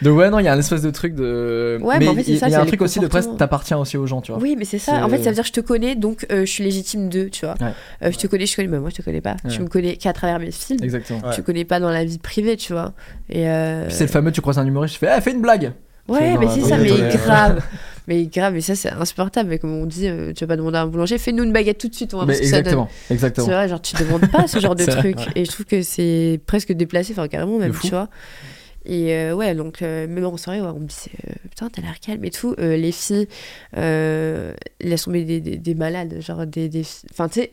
Donc, 0.00 0.16
ouais, 0.16 0.30
non, 0.30 0.38
il 0.38 0.44
y 0.44 0.48
a 0.48 0.52
un 0.52 0.58
espèce 0.58 0.82
de 0.82 0.90
truc 0.90 1.16
de. 1.16 1.76
Ouais, 1.82 1.98
mais 1.98 2.04
mais 2.04 2.08
en 2.08 2.14
fait, 2.14 2.22
c'est 2.22 2.30
il 2.30 2.34
y, 2.36 2.38
ça, 2.38 2.46
il 2.46 2.52
y 2.52 2.54
a 2.54 2.58
c'est 2.58 2.62
un 2.62 2.66
truc 2.66 2.82
aussi 2.82 3.00
de 3.00 3.08
presque, 3.08 3.36
t'appartiens 3.36 3.78
aussi 3.78 3.96
aux 3.96 4.06
gens, 4.06 4.20
tu 4.20 4.30
vois. 4.30 4.40
Oui, 4.40 4.54
mais 4.56 4.64
c'est 4.64 4.78
ça. 4.78 4.92
C'est- 4.92 5.02
En 5.02 5.08
fait, 5.08 5.18
ça 5.24 5.30
veut 5.30 5.34
dire 5.34 5.42
que 5.42 5.48
je 5.48 5.52
te 5.52 5.60
connais, 5.60 5.96
donc 5.96 6.24
euh, 6.30 6.40
je 6.46 6.50
suis 6.50 6.62
légitime 6.62 7.08
d'eux, 7.08 7.30
tu 7.30 7.46
vois. 7.46 7.56
Ouais. 7.60 7.72
Euh, 8.04 8.12
je 8.12 8.16
te 8.18 8.28
connais, 8.28 8.46
je 8.46 8.52
te 8.52 8.56
connais, 8.56 8.68
mais 8.68 8.78
moi 8.78 8.90
je 8.90 8.94
te 8.96 9.02
connais 9.02 9.20
pas. 9.20 9.34
Ouais. 9.44 9.50
Tu 9.50 9.60
me 9.60 9.66
connais 9.66 9.96
qu'à 9.96 10.12
travers 10.12 10.38
mes 10.38 10.52
films. 10.52 10.78
Exactement. 10.84 11.18
Ouais. 11.24 11.34
Tu 11.34 11.40
me 11.40 11.46
connais 11.46 11.64
pas 11.64 11.80
dans 11.80 11.90
la 11.90 12.04
vie 12.04 12.18
privée, 12.18 12.56
tu 12.56 12.72
vois. 12.74 12.92
Et 13.28 13.48
euh, 13.48 13.86
Puis 13.86 13.94
c'est 13.96 14.04
le 14.04 14.10
fameux, 14.10 14.30
tu 14.30 14.40
croises 14.40 14.58
un 14.60 14.66
humoriste, 14.66 14.94
tu 14.94 15.00
fais, 15.00 15.08
ah, 15.08 15.20
fais 15.20 15.32
une 15.32 15.42
blague. 15.42 15.72
Ouais, 16.06 16.36
mais 16.38 16.46
dans 16.46 16.54
c'est 16.54 16.62
ça, 16.62 16.76
mais 16.78 16.90
grave. 17.16 17.60
Mais 18.08 18.24
grave, 18.26 18.54
mais 18.54 18.60
ça 18.62 18.74
c'est 18.74 18.90
insupportable. 18.90 19.50
Mais 19.50 19.58
comme 19.58 19.72
on 19.72 19.86
dit, 19.86 20.08
euh, 20.08 20.32
tu 20.32 20.42
vas 20.44 20.48
pas 20.48 20.56
demander 20.56 20.78
à 20.78 20.82
un 20.82 20.86
boulanger, 20.88 21.18
fais-nous 21.18 21.44
une 21.44 21.52
baguette 21.52 21.78
tout 21.78 21.88
de 21.88 21.94
suite, 21.94 22.14
on 22.14 22.18
va 22.18 22.24
voir 22.24 22.28
Mais 22.28 22.34
ce 22.36 22.40
que 22.40 22.46
ça 22.48 22.56
donne. 22.62 22.66
exactement, 22.72 22.88
C'est 23.06 23.14
exactement. 23.14 23.46
vrai, 23.48 23.68
genre 23.68 23.82
tu 23.82 23.94
demandes 23.96 24.30
pas 24.30 24.48
ce 24.48 24.58
genre 24.58 24.74
de 24.74 24.82
vrai, 24.84 24.96
truc. 24.96 25.16
Et 25.36 25.44
je 25.44 25.50
trouve 25.52 25.66
que 25.66 25.82
c'est 25.82 26.40
presque 26.46 26.72
déplacé, 26.72 27.12
enfin 27.12 27.28
carrément 27.28 27.58
même, 27.58 27.74
tu 27.80 27.90
vois. 27.90 28.08
Et 28.86 29.12
euh, 29.14 29.34
ouais, 29.34 29.54
donc 29.54 29.82
euh, 29.82 30.06
même 30.06 30.24
en 30.24 30.36
soirée, 30.38 30.62
ouais, 30.62 30.68
on 30.74 30.80
me 30.80 30.86
disait 30.86 31.10
euh, 31.28 31.32
putain, 31.50 31.68
t'as 31.68 31.82
l'air 31.82 32.00
calme 32.00 32.24
et 32.24 32.30
tout. 32.30 32.54
Les 32.58 32.90
filles, 32.92 33.28
elles 33.72 34.98
sont 34.98 35.10
des, 35.10 35.24
des, 35.24 35.40
des- 35.40 35.56
des 35.58 35.74
malades, 35.74 36.20
genre 36.20 36.46
des. 36.46 36.68
des 36.68 36.84
fi- 36.84 37.06
Enfin, 37.10 37.28
tu 37.28 37.40
sais, 37.40 37.52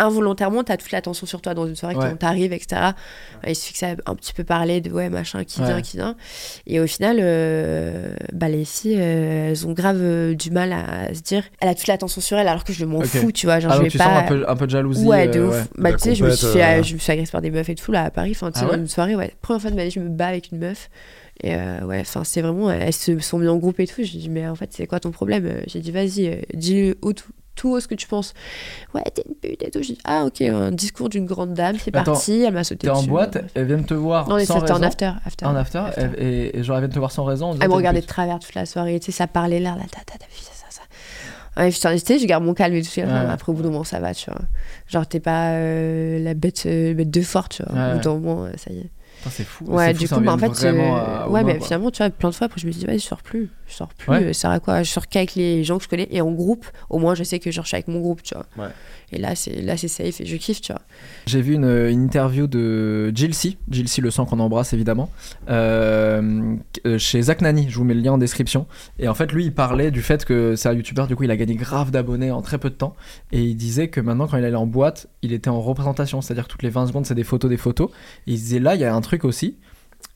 involontairement, 0.00 0.64
t'as 0.64 0.76
toute 0.76 0.90
l'attention 0.92 1.26
sur 1.26 1.40
toi 1.42 1.54
dans 1.54 1.66
une 1.66 1.76
soirée 1.76 1.94
Ouais. 1.96 2.08
quand 2.10 2.16
t'arrives, 2.16 2.52
etc. 2.52 2.92
Il 3.46 3.54
suffit 3.54 3.72
que 3.74 3.78
ça 3.78 3.88
un 4.06 4.14
petit 4.14 4.32
peu 4.32 4.44
parler 4.44 4.80
de 4.80 4.90
ouais, 4.90 5.08
machin, 5.10 5.44
qui 5.44 5.60
Ouais. 5.60 5.66
vient, 5.66 5.80
qui 5.82 5.96
vient. 5.96 6.16
Et 6.66 6.80
au 6.80 6.86
final, 6.86 7.18
euh, 7.20 8.14
bah, 8.32 8.48
les 8.48 8.64
filles, 8.64 8.96
euh, 8.98 9.50
elles 9.50 9.66
ont 9.66 9.72
grave 9.72 9.98
euh, 10.00 10.34
du 10.34 10.50
mal 10.50 10.72
à 10.72 11.12
se 11.14 11.20
dire, 11.20 11.44
elle 11.60 11.68
a 11.68 11.74
toute 11.74 11.86
l'attention 11.86 12.20
sur 12.20 12.38
elle 12.38 12.48
alors 12.48 12.64
que 12.64 12.72
je 12.72 12.84
m'en 12.84 13.00
fous, 13.02 13.32
tu 13.32 13.46
vois. 13.46 13.60
Genre, 13.60 13.72
Ah, 13.72 13.76
je 13.76 13.82
vais 13.82 13.88
tu 13.90 13.98
pas. 13.98 14.04
sens 14.04 14.18
un 14.18 14.22
peu, 14.28 14.44
un 14.48 14.56
peu 14.56 14.66
de 14.66 14.70
jalousie. 14.70 15.04
Ouais, 15.06 15.28
de 15.28 15.40
euh, 15.40 15.48
ouf. 15.48 15.54
ouais. 15.54 15.64
Bah, 15.78 15.92
tu 15.92 15.98
sais, 16.00 16.14
je 16.14 16.24
me, 16.24 16.30
suis 16.30 16.46
euh, 16.46 16.82
je 16.82 16.94
me 16.94 16.98
suis 16.98 17.12
agressée 17.12 17.32
par 17.32 17.42
des 17.42 17.50
meufs 17.50 17.68
et 17.68 17.74
tout, 17.74 17.92
là, 17.92 18.04
à 18.04 18.10
Paris. 18.10 18.32
Enfin, 18.32 18.50
tu 18.50 18.58
sais, 18.58 18.64
Ah 18.64 18.68
dans 18.68 18.74
ouais 18.74 18.80
une 18.80 18.88
soirée, 18.88 19.16
ouais. 19.16 19.34
Première 19.42 19.60
fois 19.62 19.70
de 19.70 19.76
ma 19.76 19.84
vie, 19.84 19.90
je 19.90 20.00
me 20.00 20.08
bats 20.08 20.28
avec 20.28 20.50
une 20.52 20.58
meuf. 20.58 20.88
Et 21.42 21.54
euh, 21.54 21.80
ouais, 21.86 22.00
enfin, 22.00 22.22
c'est 22.24 22.42
vraiment. 22.42 22.70
Elles 22.70 22.92
se 22.92 23.18
sont 23.18 23.38
mises 23.38 23.48
en 23.48 23.56
groupe 23.56 23.80
et 23.80 23.86
tout. 23.86 24.02
J'ai 24.02 24.18
dit, 24.18 24.28
mais 24.28 24.46
en 24.46 24.54
fait, 24.54 24.70
c'est 24.72 24.86
quoi 24.86 25.00
ton 25.00 25.10
problème? 25.10 25.50
J'ai 25.66 25.80
dit, 25.80 25.90
vas-y, 25.90 26.26
euh, 26.28 26.36
dis 26.54 26.94
haut, 27.00 27.14
tout, 27.60 27.70
haut 27.72 27.80
ce 27.80 27.88
que 27.88 27.94
tu 27.94 28.06
penses. 28.06 28.32
Ouais, 28.94 29.02
t'es 29.14 29.22
une 29.28 29.34
pute 29.34 29.62
et 29.62 29.70
tout. 29.70 29.80
Dit, 29.80 29.98
ah, 30.04 30.24
ok, 30.24 30.40
un 30.42 30.70
discours 30.72 31.08
d'une 31.08 31.26
grande 31.26 31.54
dame, 31.54 31.76
c'est 31.78 31.94
Attends, 31.94 32.12
parti. 32.12 32.40
Elle 32.42 32.54
m'a 32.54 32.64
sauté 32.64 32.86
T'es 32.86 32.90
en 32.90 32.96
dessus. 32.98 33.08
boîte, 33.10 33.38
elles 33.54 33.66
viennent 33.66 33.84
te 33.84 33.94
voir 33.94 34.28
Non, 34.28 34.36
mais 34.36 34.44
sans 34.46 34.60
c'était 34.60 34.70
en 34.72 34.74
raison. 34.76 34.86
after. 34.86 35.10
after 35.26 35.46
En 35.46 35.54
after, 35.56 35.78
after. 35.78 36.08
Et, 36.18 36.24
et- 36.24 36.58
et 36.58 36.62
genre 36.64 36.76
elles 36.76 36.82
viennent 36.84 36.92
te 36.94 36.98
voir 36.98 37.12
sans 37.12 37.24
raison. 37.24 37.56
Elle 37.60 37.68
me 37.68 37.74
regardait 37.74 38.00
de 38.00 38.06
travers 38.06 38.38
toute 38.38 38.54
la 38.54 38.66
soirée, 38.66 38.98
tu 39.00 39.06
sais, 39.06 39.12
ça 39.12 39.26
parlait 39.26 39.60
là, 39.60 39.70
là, 39.76 39.82
ta, 39.90 40.00
ta, 40.00 40.18
ta, 40.18 40.24
ça, 40.32 40.50
ça, 40.54 40.66
ça. 40.70 40.82
Ouais, 41.62 41.70
tu 41.70 41.76
sais, 42.06 42.18
je 42.18 42.26
garde 42.26 42.44
mon 42.44 42.54
calme 42.54 42.74
et 42.74 42.82
tout. 42.82 42.88
Ouais. 43.00 43.04
Après, 43.06 43.50
au 43.50 43.54
bout 43.54 43.62
d'un 43.62 43.70
moment, 43.70 43.84
ça 43.84 43.98
va, 44.00 44.14
tu 44.14 44.30
vois. 44.30 44.40
Genre, 44.86 45.06
t'es 45.06 45.20
pas 45.20 45.50
euh, 45.50 46.18
la 46.22 46.34
bête, 46.34 46.62
euh, 46.66 46.94
bête 46.94 47.10
de 47.10 47.20
fort, 47.22 47.48
tu 47.48 47.62
vois. 47.62 47.72
Au 47.90 47.94
bout 47.96 48.00
d'un 48.04 48.14
moment, 48.14 48.44
euh, 48.44 48.50
ça 48.56 48.72
y 48.72 48.78
est. 48.78 48.90
C'est 49.28 49.44
fou. 49.44 49.64
Ouais, 49.66 49.92
fou, 49.92 50.00
du 50.00 50.08
coup, 50.08 50.20
bah, 50.20 50.32
en 50.32 50.38
fait, 50.38 50.48
vraiment 50.48 50.98
euh, 50.98 51.26
ouais, 51.28 51.44
mais 51.44 51.58
quoi. 51.58 51.66
finalement, 51.66 51.90
tu 51.90 51.98
vois, 52.02 52.08
plein 52.10 52.30
de 52.30 52.34
fois, 52.34 52.46
après, 52.46 52.60
je 52.60 52.66
me 52.66 52.72
dis, 52.72 52.86
vas-y, 52.86 52.98
je 53.00 53.04
sors 53.04 53.22
plus. 53.22 53.50
Je 53.66 53.74
sors 53.74 53.92
plus. 53.94 54.10
Ouais. 54.10 54.22
euh, 54.24 54.32
Ça 54.32 54.40
sert 54.40 54.50
à 54.50 54.60
quoi 54.60 54.82
Je 54.82 54.90
sors 54.90 55.06
qu'avec 55.08 55.34
les 55.34 55.62
gens 55.62 55.76
que 55.78 55.84
je 55.84 55.88
connais 55.88 56.08
et 56.10 56.20
en 56.22 56.32
groupe. 56.32 56.64
Au 56.88 56.98
moins, 56.98 57.14
je 57.14 57.22
sais 57.22 57.38
que 57.38 57.50
je 57.50 57.60
suis 57.60 57.74
avec 57.76 57.88
mon 57.88 58.00
groupe, 58.00 58.22
tu 58.22 58.34
vois. 58.34 58.46
Ouais. 58.64 58.72
Et 59.12 59.18
là, 59.18 59.34
c'est 59.34 59.60
là, 59.62 59.76
c'est 59.76 59.88
safe 59.88 60.20
et 60.20 60.24
je 60.26 60.36
kiffe, 60.36 60.60
tu 60.60 60.72
vois. 60.72 60.80
J'ai 61.26 61.42
vu 61.42 61.54
une, 61.54 61.64
une 61.64 62.04
interview 62.04 62.46
de 62.46 63.10
Jill 63.14 63.34
C, 63.34 63.58
Jill 63.68 63.88
C 63.88 64.00
le 64.00 64.10
sang 64.12 64.24
qu'on 64.24 64.38
embrasse 64.38 64.72
évidemment, 64.72 65.10
euh, 65.64 66.54
euh, 66.86 66.98
chez 66.98 67.20
Zach 67.22 67.40
Nani, 67.40 67.66
je 67.68 67.76
vous 67.76 67.84
mets 67.84 67.94
le 67.94 68.00
lien 68.00 68.12
en 68.12 68.18
description. 68.18 68.66
Et 68.98 69.08
en 69.08 69.14
fait, 69.14 69.32
lui, 69.32 69.44
il 69.46 69.52
parlait 69.54 69.90
du 69.90 70.02
fait 70.02 70.24
que 70.24 70.54
c'est 70.56 70.68
un 70.68 70.72
youtubeur, 70.72 71.06
du 71.06 71.16
coup, 71.16 71.24
il 71.24 71.30
a 71.30 71.36
gagné 71.36 71.54
grave 71.54 71.90
d'abonnés 71.90 72.30
en 72.30 72.40
très 72.42 72.58
peu 72.58 72.70
de 72.70 72.74
temps. 72.74 72.94
Et 73.32 73.42
il 73.42 73.56
disait 73.56 73.88
que 73.88 74.00
maintenant, 74.00 74.26
quand 74.26 74.36
il 74.36 74.44
allait 74.44 74.54
en 74.56 74.66
boîte, 74.66 75.08
il 75.22 75.32
était 75.32 75.50
en 75.50 75.60
représentation, 75.60 76.20
c'est-à-dire 76.20 76.44
que 76.44 76.52
toutes 76.52 76.62
les 76.62 76.70
20 76.70 76.86
secondes, 76.86 77.06
c'est 77.06 77.14
des 77.14 77.24
photos, 77.24 77.50
des 77.50 77.56
photos. 77.56 77.90
Et 78.26 78.32
il 78.32 78.36
disait 78.36 78.58
là, 78.60 78.74
il 78.74 78.80
y 78.80 78.84
a 78.84 78.94
un 78.94 78.99
truc 79.00 79.24
aussi. 79.24 79.58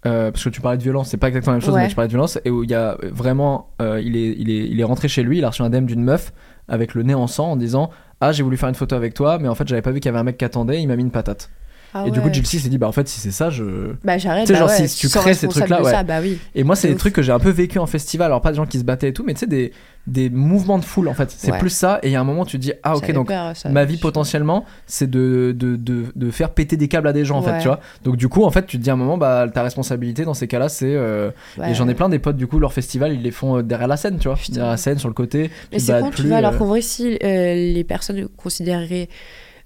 euh, 0.06 0.30
parce 0.30 0.44
que 0.44 0.48
tu 0.50 0.60
parlais 0.60 0.76
de 0.78 0.82
violence, 0.82 1.08
c'est 1.08 1.16
pas 1.16 1.28
exactement 1.28 1.52
la 1.52 1.58
même 1.58 1.64
chose, 1.64 1.74
Ouais. 1.74 1.82
mais 1.82 1.88
tu 1.88 1.94
parlais 1.94 2.08
de 2.08 2.12
violence, 2.12 2.38
et 2.44 2.50
où 2.50 2.62
il 2.62 2.70
y 2.70 2.74
a 2.74 2.96
vraiment, 3.02 3.70
euh, 3.80 4.00
il, 4.04 4.16
est, 4.16 4.34
il, 4.38 4.50
est, 4.50 4.66
il 4.68 4.78
est 4.80 4.84
rentré 4.84 5.08
chez 5.08 5.22
lui, 5.22 5.38
il 5.38 5.44
a 5.44 5.48
reçu 5.48 5.62
un 5.62 5.70
DM 5.70 5.86
d'une 5.86 6.02
meuf 6.02 6.32
avec 6.68 6.94
le 6.94 7.02
nez 7.02 7.14
en 7.14 7.26
sang 7.26 7.52
en 7.52 7.56
disant 7.56 7.90
Ah, 8.20 8.30
j'ai 8.32 8.42
voulu 8.42 8.56
faire 8.58 8.68
une 8.68 8.74
photo 8.74 8.94
avec 8.96 9.14
toi, 9.14 9.38
mais 9.38 9.48
en 9.48 9.54
fait, 9.54 9.66
j'avais 9.66 9.80
pas 9.82 9.90
vu 9.92 10.00
qu'il 10.00 10.06
y 10.06 10.10
avait 10.10 10.18
un 10.18 10.24
mec 10.24 10.36
qui 10.38 10.44
attendait, 10.44 10.82
il 10.82 10.86
m'a 10.88 10.96
mis 10.96 11.02
une 11.04 11.10
patate. 11.10 11.50
Ah 11.96 12.04
et 12.06 12.10
du 12.10 12.20
coup, 12.20 12.28
C 12.32 12.58
s'est 12.58 12.68
dit 12.68 12.76
Bah, 12.76 12.88
en 12.88 12.92
fait, 12.92 13.06
si 13.06 13.20
c'est 13.20 13.30
ça, 13.30 13.50
je. 13.50 13.92
Bah, 14.02 14.18
j'arrête. 14.18 14.46
Tu 14.46 14.52
sais, 14.52 14.60
bah 14.60 14.66
genre, 14.66 14.70
si 14.70 14.96
tu 14.96 15.08
crées 15.08 15.32
ces 15.34 15.46
trucs-là, 15.46 15.80
ouais. 15.80 16.04
bah 16.04 16.18
oui. 16.20 16.38
Et 16.56 16.64
moi, 16.64 16.74
c'est 16.74 16.88
De 16.88 16.92
des 16.92 16.98
trucs 16.98 17.14
que 17.14 17.22
j'ai 17.22 17.30
un 17.30 17.38
peu 17.38 17.50
vécu 17.50 17.78
en 17.78 17.86
festival, 17.86 18.26
alors 18.26 18.40
pas 18.40 18.50
des 18.50 18.56
gens 18.56 18.66
qui 18.66 18.80
se 18.80 18.84
battaient 18.84 19.10
et 19.10 19.12
tout, 19.12 19.22
mais 19.24 19.34
tu 19.34 19.40
sais, 19.40 19.46
des, 19.46 19.72
des 20.08 20.28
mouvements 20.28 20.78
de 20.78 20.84
foule 20.84 21.08
en 21.08 21.14
fait. 21.14 21.30
C'est 21.30 21.56
plus 21.58 21.70
ça, 21.70 22.00
et 22.02 22.08
il 22.08 22.12
y 22.12 22.16
a 22.16 22.20
un 22.20 22.24
moment, 22.24 22.44
tu 22.44 22.56
te 22.58 22.62
dis 22.62 22.72
Ah, 22.82 22.96
ok, 22.96 23.12
donc. 23.12 23.28
peur, 23.28 23.56
ça. 23.56 23.68
Ma 23.68 23.84
vie 23.84 23.96
potentiellement, 23.96 24.64
c'est 24.86 25.08
de, 25.08 25.54
de, 25.56 25.76
de, 25.76 26.06
de 26.14 26.30
faire 26.30 26.50
péter 26.50 26.76
des 26.76 26.88
câbles 26.88 27.06
à 27.08 27.12
des 27.12 27.24
gens 27.24 27.38
en 27.38 27.42
fait, 27.42 27.58
tu 27.58 27.68
vois. 27.68 27.78
Donc 28.02 28.16
du 28.16 28.28
coup, 28.28 28.44
en 28.44 28.50
fait, 28.50 28.66
tu 28.66 28.76
te 28.76 28.82
dis 28.82 28.90
à 28.90 28.94
un 28.94 28.96
moment, 28.96 29.16
bah 29.16 29.46
ta 29.52 29.62
responsabilité 29.62 30.24
dans 30.24 30.34
ces 30.34 30.48
cas-là, 30.48 30.68
c'est 30.68 30.94
euh, 30.94 31.30
et 31.64 31.74
j'en 31.74 31.88
ai 31.88 31.94
plein 31.94 32.08
des 32.08 32.18
potes 32.18 32.36
du 32.36 32.46
coup, 32.46 32.58
leur 32.58 32.72
festival, 32.72 33.12
ils 33.12 33.22
les 33.22 33.30
font 33.30 33.58
euh, 33.58 33.62
derrière 33.62 33.88
la 33.88 33.96
scène, 33.96 34.18
tu 34.18 34.28
vois, 34.28 34.36
derrière 34.48 34.72
la 34.72 34.76
scène 34.76 34.98
sur 34.98 35.08
le 35.08 35.14
côté. 35.14 35.50
Mais 35.72 35.78
c'est 35.78 36.00
con, 36.00 36.10
tu 36.10 36.26
vois, 36.26 36.38
alors 36.38 36.58
qu'en 36.58 36.66
vrai, 36.66 36.80
si 36.80 37.18
euh, 37.22 37.54
les 37.54 37.84
personnes 37.84 38.28
considéreraient 38.36 39.08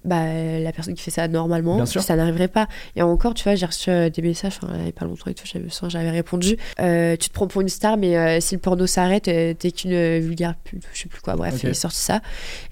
bah, 0.04 0.58
la 0.60 0.72
personne 0.72 0.94
qui 0.94 1.02
fait 1.02 1.10
ça 1.10 1.26
normalement, 1.28 1.84
ça 1.86 2.16
n'arriverait 2.16 2.48
pas. 2.48 2.68
Et 2.96 3.02
encore, 3.02 3.34
tu 3.34 3.44
vois, 3.44 3.54
j'ai 3.56 3.66
reçu 3.66 3.90
euh, 3.90 4.08
des 4.10 4.22
messages, 4.22 4.58
il 4.76 4.82
n'y 4.82 4.88
a 4.88 4.92
pas 4.92 5.04
longtemps 5.04 5.30
et 5.30 5.34
tout, 5.34 5.44
j'avais, 5.88 6.10
répondu. 6.10 6.56
Euh, 6.80 7.16
tu 7.16 7.28
te 7.28 7.34
prends 7.34 7.46
pour 7.48 7.60
une 7.62 7.68
star, 7.68 7.96
mais 7.96 8.16
euh, 8.16 8.40
si 8.40 8.54
le 8.54 8.60
porno 8.60 8.86
s'arrête, 8.86 9.24
t'es 9.24 9.72
qu'une 9.72 10.18
vulgaire 10.18 10.54
pute, 10.62 10.84
je 10.94 11.00
sais 11.02 11.08
plus 11.08 11.20
quoi. 11.20 11.36
Bref, 11.36 11.54
Ok. 11.54 11.60
il 11.64 11.70
est 11.70 11.74
sorti 11.74 11.98
ça. 11.98 12.20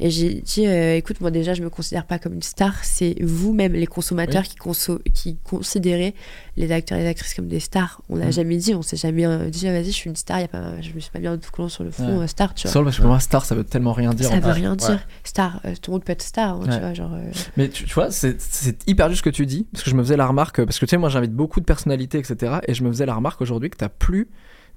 Et 0.01 0.11
j'ai 0.11 0.35
dit, 0.35 0.65
écoute, 0.67 1.21
moi 1.21 1.31
déjà, 1.31 1.55
je 1.55 1.63
me 1.63 1.71
considère 1.71 2.05
pas 2.07 2.19
comme 2.19 2.35
une 2.35 2.43
star, 2.43 2.85
c'est 2.85 3.17
vous-même, 3.23 3.73
les 3.73 3.87
consommateurs, 3.87 4.45
qui, 4.45 4.57
conso- 4.57 5.03
qui 5.13 5.37
considérez 5.45 6.15
les 6.57 6.73
acteurs 6.73 6.99
et 6.99 7.03
les 7.03 7.09
actrices 7.09 7.35
comme 7.35 7.49
des 7.49 7.61
stars. 7.61 8.01
On 8.09 8.17
n'a 8.17 8.27
Mm. 8.29 8.33
jamais 8.33 8.57
dit, 8.57 8.75
on 8.75 8.83
s'est 8.83 8.97
jamais 8.97 9.27
dit, 9.51 9.69
ah, 9.69 9.73
vas-y, 9.73 9.87
je 9.87 9.91
suis 9.91 10.09
une 10.11 10.17
star, 10.17 10.41
y 10.41 10.45
a 10.45 10.49
pas, 10.49 10.81
je 10.81 10.91
me 10.93 11.01
suis 11.01 11.11
pas 11.11 11.19
mis 11.19 11.29
en 11.29 11.37
tout 11.37 11.51
collant 11.51 11.69
sur 11.69 11.85
le 11.85 11.91
Ouais. 11.91 11.95
euh, 12.01 12.27
star, 12.27 12.55
tu 12.55 12.67
vois. 12.67 12.73
Seul 12.73 12.85
parce 12.85 12.97
que 12.97 13.03
pour 13.03 13.11
moi, 13.11 13.21
star, 13.21 13.45
ça 13.45 13.55
veut 13.55 13.65
tellement 13.65 13.93
rien 13.93 14.15
dire. 14.15 14.29
Ça 14.31 14.41
veut 14.41 14.53
rien 14.53 14.71
Ouais. 14.71 14.77
dire. 14.77 15.07
Star, 15.25 15.61
tout 15.83 15.91
le 15.91 15.93
monde 15.97 16.05
peut 16.05 16.13
être 16.13 16.23
star, 16.23 16.55
hein, 16.57 16.61
Ouais. 16.67 16.75
tu 16.75 16.81
vois, 16.81 16.95
genre. 16.95 17.16
Euh, 17.17 17.31
Mais 17.57 17.69
tu, 17.69 17.85
tu 17.85 17.95
vois, 17.95 18.11
c'est 18.11 18.37
hyper 18.87 19.09
juste 19.09 19.19
ce 19.19 19.23
que 19.25 19.31
tu 19.35 19.47
dis, 19.47 19.67
parce 19.73 19.83
que 19.85 19.91
je 19.91 19.97
me 19.97 20.03
faisais 20.03 20.17
la 20.17 20.27
remarque, 20.27 20.65
parce 20.65 20.79
que 20.79 20.87
tu 20.87 20.91
sais, 20.91 20.97
moi 20.97 21.09
j'invite 21.09 21.33
beaucoup 21.33 21.61
de 21.61 21.65
personnalités, 21.65 22.19
etc. 22.19 22.55
Et 22.69 22.75
je 22.75 22.83
me 22.85 22.89
faisais 22.91 23.07
la 23.07 23.15
remarque 23.15 23.41
aujourd'hui 23.41 23.71
que 23.71 23.77
t'as 23.77 23.89
plus 23.89 24.29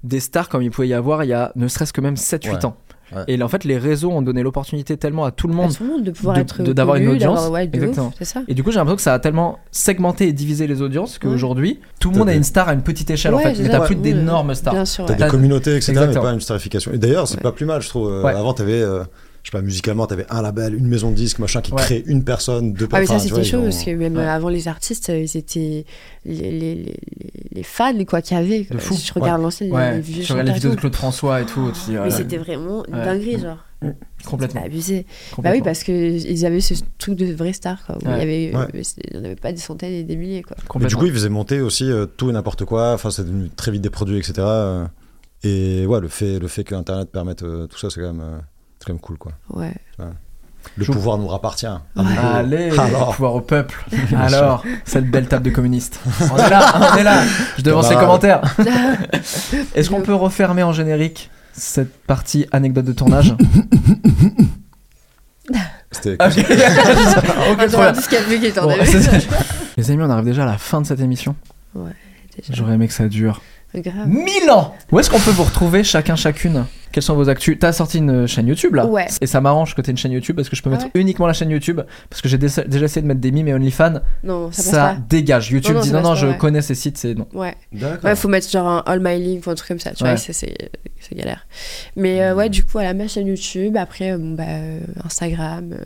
des 0.02 0.20
stars 0.20 0.48
comme 0.48 0.62
il 0.62 0.70
pouvait 0.70 0.88
y 0.88 0.94
avoir 0.94 1.24
il 1.24 1.28
y 1.28 1.32
a 1.34 1.52
ne 1.56 1.68
serait-ce 1.68 1.92
que 1.92 2.00
même 2.00 2.14
7-8 2.16 2.50
Ouais. 2.52 2.64
ans. 2.64 2.76
Ouais. 3.12 3.24
Et 3.26 3.36
là, 3.36 3.44
en 3.44 3.48
fait, 3.48 3.64
les 3.64 3.76
réseaux 3.76 4.12
ont 4.12 4.22
donné 4.22 4.40
l'opportunité 4.44 4.96
tellement 4.96 5.24
à 5.24 5.32
tout 5.32 5.48
le 5.48 5.52
à 5.52 5.56
monde. 5.56 5.74
tout 5.76 5.82
le 5.82 5.90
monde 5.90 6.04
de 6.04 6.12
pouvoir 6.12 6.36
de- 6.36 6.40
être 6.42 6.62
de- 6.62 6.72
d'avoir 6.72 6.96
une 6.96 7.08
audience. 7.08 7.48
ouais, 7.48 7.68
ouf, 7.76 8.22
ça. 8.22 8.42
Et 8.46 8.54
du 8.54 8.62
coup, 8.62 8.70
j'ai 8.70 8.76
l'impression 8.78 8.96
que 8.96 9.02
ça 9.02 9.14
a 9.14 9.18
tellement 9.18 9.58
segmenté 9.72 10.28
et 10.28 10.32
divisé 10.32 10.68
les 10.68 10.80
audiences 10.80 11.14
Ouais. 11.14 11.18
qu'aujourd'hui, 11.22 11.80
tout 11.98 12.12
le 12.12 12.18
monde 12.18 12.28
a 12.28 12.34
une 12.34 12.44
star 12.44 12.68
à 12.68 12.72
une 12.72 12.82
petite 12.82 13.10
échelle 13.10 13.34
en 13.34 13.38
fait. 13.40 13.58
Mais 13.60 13.68
t'as 13.68 13.80
plus 13.80 13.96
Ouais, 13.96 14.00
d'énormes 14.00 14.54
stars. 14.54 14.74
Bien 14.74 14.84
sûr. 14.84 15.06
T'as 15.06 15.14
ouais. 15.14 15.24
des 15.24 15.28
communautés, 15.28 15.74
etc., 15.74 15.92
mais 16.08 16.14
pas 16.14 16.32
une 16.32 16.40
starification. 16.40 16.92
Et 16.92 16.98
d'ailleurs, 16.98 17.26
c'est 17.26 17.36
Ouais. 17.38 17.42
pas 17.42 17.50
plus 17.52 17.66
mal, 17.66 17.82
je 17.82 17.88
trouve. 17.88 18.22
Ouais. 18.22 18.30
Avant, 18.32 18.54
t'avais, 18.54 18.80
euh, 18.80 19.02
je 19.42 19.50
sais 19.50 19.52
pas, 19.56 19.62
musicalement, 19.62 20.06
t'avais 20.06 20.26
un 20.30 20.42
label, 20.42 20.74
une 20.74 20.86
maison 20.86 21.10
de 21.10 21.16
disques, 21.16 21.38
machin, 21.38 21.60
qui 21.62 21.72
Ouais. 21.72 21.80
crée 21.82 22.04
une 22.06 22.24
personne, 22.24 22.72
deux 22.72 22.86
Ah 22.92 23.00
mais 23.00 23.06
ça 23.06 23.14
personnes. 23.14 23.28
c'était 23.36 23.44
chaud 23.48 23.62
parce 23.62 23.82
que 23.84 23.90
même 23.92 24.16
Ouais. 24.16 24.24
avant 24.24 24.48
les 24.48 24.68
artistes 24.68 25.08
euh, 25.10 25.18
ils 25.22 25.36
étaient 25.36 25.84
les, 26.26 26.50
les, 26.50 26.74
les, 26.74 26.96
les 27.52 27.62
fans 27.62 28.04
quoi 28.04 28.20
qu'il 28.22 28.36
y 28.36 28.40
avait 28.40 28.66
De 28.70 28.78
fou. 28.78 28.94
si 28.94 29.06
je 29.06 29.12
regarde 29.14 29.40
l'ancien 29.42 29.66
les, 29.66 29.72
les 29.72 29.76
Ouais, 29.78 30.00
vieux 30.00 30.24
tu 30.24 30.32
regardes 30.32 30.48
les 30.48 30.54
vidéos 30.54 30.70
de 30.70 30.74
tout. 30.74 30.80
Claude 30.82 30.94
François 30.96 31.40
et 31.40 31.46
tout. 31.46 31.70
tu 31.72 31.80
dis, 31.90 31.92
mais 31.92 31.96
là, 31.98 32.10
c'était 32.10 32.36
vraiment 32.36 32.84
une 32.86 32.94
Ouais. 32.96 33.04
dinguerie 33.04 33.38
genre 33.40 33.58
complètement. 34.26 34.60
C'était 34.60 34.66
abusé 34.74 34.94
bah 34.96 35.04
oui 35.08 35.34
complètement. 35.36 35.64
parce 35.64 35.84
que 35.84 35.92
ils 35.92 36.44
avaient 36.44 36.60
ce 36.60 36.74
truc 36.98 37.14
de 37.16 37.32
vraie 37.32 37.54
star 37.54 37.82
quoi 37.86 37.96
il 38.02 38.06
y 38.06 38.10
Ouais. 38.10 38.20
avait 38.20 38.52
Ouais. 38.54 38.82
euh, 39.14 39.20
en 39.20 39.24
avait 39.24 39.36
pas 39.36 39.52
des 39.52 39.58
centaines 39.58 39.92
et 39.94 40.04
des 40.04 40.16
milliers 40.16 40.42
quoi 40.42 40.54
Mais 40.58 40.62
du 40.64 40.68
Complètement. 40.68 40.98
coup, 41.00 41.06
ils 41.06 41.12
faisaient 41.14 41.28
monter 41.30 41.60
aussi 41.62 41.90
euh, 41.90 42.04
tout 42.04 42.28
et 42.28 42.32
n'importe 42.34 42.66
quoi. 42.66 42.92
Enfin, 42.92 43.10
c'est 43.10 43.24
devenu 43.24 43.48
très 43.48 43.70
vite 43.72 43.80
des 43.80 43.88
produits, 43.88 44.18
etc. 44.18 44.42
et 45.42 45.86
ouais, 45.86 46.00
le 46.00 46.08
fait, 46.08 46.38
le 46.38 46.48
fait 46.48 46.64
que 46.64 46.74
Internet 46.74 47.08
permette 47.10 47.42
euh, 47.42 47.66
tout 47.66 47.78
ça, 47.78 47.88
c'est 47.88 48.00
quand 48.00 48.12
même, 48.12 48.20
euh, 48.22 48.38
c'est 48.80 48.86
quand 48.86 48.92
même 48.94 49.00
cool, 49.00 49.18
quoi. 49.18 49.32
ouais 49.50 49.72
Le 50.76 50.84
Je- 50.84 50.90
pouvoir 50.92 51.16
nous 51.18 51.32
appartient. 51.32 51.66
À 51.66 51.80
Ouais. 51.96 52.02
nouveau. 52.02 52.28
Allez, 52.34 52.70
Alors. 52.78 53.14
pouvoir 53.14 53.34
au 53.34 53.40
peuple. 53.40 53.84
Alors, 54.16 54.64
cette 54.84 55.08
belle 55.10 55.28
table 55.28 55.44
de 55.44 55.50
communistes. 55.50 56.00
On 56.32 56.36
est 56.36 56.50
là, 56.50 56.72
on 56.92 56.96
est 56.96 57.02
là. 57.04 57.22
Je 57.56 57.62
devance 57.62 57.88
les 57.90 57.94
Camarade. 57.96 58.20
commentaires. 58.20 58.56
Est-ce 59.74 59.88
qu'on 59.90 60.00
peut 60.02 60.14
refermer 60.14 60.62
en 60.62 60.72
générique 60.72 61.30
cette 61.52 61.94
partie 62.04 62.46
anecdote 62.52 62.84
de 62.86 62.92
tournage 62.92 63.34
C'était 65.92 66.16
Ah, 66.20 66.28
Les 69.76 69.90
amis, 69.90 70.02
on 70.02 70.10
arrive 70.10 70.24
déjà 70.24 70.44
à 70.44 70.46
la 70.46 70.58
fin 70.58 70.80
de 70.80 70.86
cette 70.86 71.00
émission. 71.00 71.34
Déjà. 71.74 71.90
J'aurais 72.50 72.74
aimé 72.74 72.86
que 72.86 72.94
ça 72.94 73.08
dure 73.08 73.40
grave 73.74 74.08
1000 74.08 74.50
ans 74.50 74.74
Où 74.90 74.98
est-ce 74.98 75.08
qu'on 75.10 75.20
peut 75.20 75.30
vous 75.30 75.44
retrouver 75.44 75.84
chacun, 75.84 76.16
chacune? 76.16 76.64
Quelles 76.92 77.04
sont 77.04 77.14
vos 77.14 77.28
actus? 77.28 77.56
T'as 77.60 77.72
sorti 77.72 77.98
une 77.98 78.26
chaîne 78.26 78.48
YouTube 78.48 78.74
là 78.74 78.84
Ouais. 78.84 79.06
Et 79.20 79.28
ça 79.28 79.40
m'arrange 79.40 79.76
que 79.76 79.80
t'aies 79.80 79.92
une 79.92 79.96
chaîne 79.96 80.10
YouTube 80.10 80.34
parce 80.34 80.48
que 80.48 80.56
je 80.56 80.62
peux 80.62 80.70
Ah 80.70 80.72
mettre 80.72 80.86
ouais 80.86 80.90
uniquement 81.00 81.28
la 81.28 81.32
chaîne 81.32 81.50
YouTube 81.50 81.80
parce 82.08 82.20
que 82.20 82.28
j'ai 82.28 82.36
dé- 82.36 82.48
déjà 82.66 82.86
essayé 82.86 83.00
de 83.02 83.06
mettre 83.06 83.20
des 83.20 83.30
mimes 83.30 83.46
et 83.46 83.54
OnlyFans. 83.54 84.00
non 84.24 84.50
ça 84.50 84.62
Ça, 84.62 84.70
passe 84.70 84.94
pas 84.96 85.02
dégage. 85.08 85.50
YouTube 85.52 85.74
Non, 85.74 85.78
non, 85.80 85.84
dit 85.86 85.92
non, 85.92 86.02
non, 86.02 86.14
je 86.16 86.26
ouais. 86.26 86.36
connais 86.36 86.62
ces 86.62 86.74
sites, 86.74 86.98
c'est 86.98 87.14
non. 87.14 87.28
ouais 87.32 87.54
D'accord. 87.72 88.02
Ouais, 88.04 88.16
faut 88.16 88.26
mettre 88.26 88.50
genre 88.50 88.66
un 88.66 88.82
All 88.86 88.98
My 89.00 89.22
Link 89.22 89.46
ou 89.46 89.50
un 89.50 89.54
truc 89.54 89.68
comme 89.68 89.78
ça, 89.78 89.92
tu 89.92 90.02
Ouais. 90.02 90.16
vois, 90.16 90.18
c'est, 90.18 90.56
galère. 91.14 91.46
Mais 91.94 92.22
euh, 92.22 92.34
ouais, 92.34 92.48
du 92.48 92.64
coup, 92.64 92.70
voilà, 92.72 92.92
ma 92.92 93.06
chaîne 93.06 93.28
YouTube, 93.28 93.76
après, 93.76 94.10
euh, 94.10 94.18
bon, 94.18 94.34
bah, 94.34 94.42
euh, 94.48 94.80
Instagram, 95.04 95.72
euh, 95.72 95.84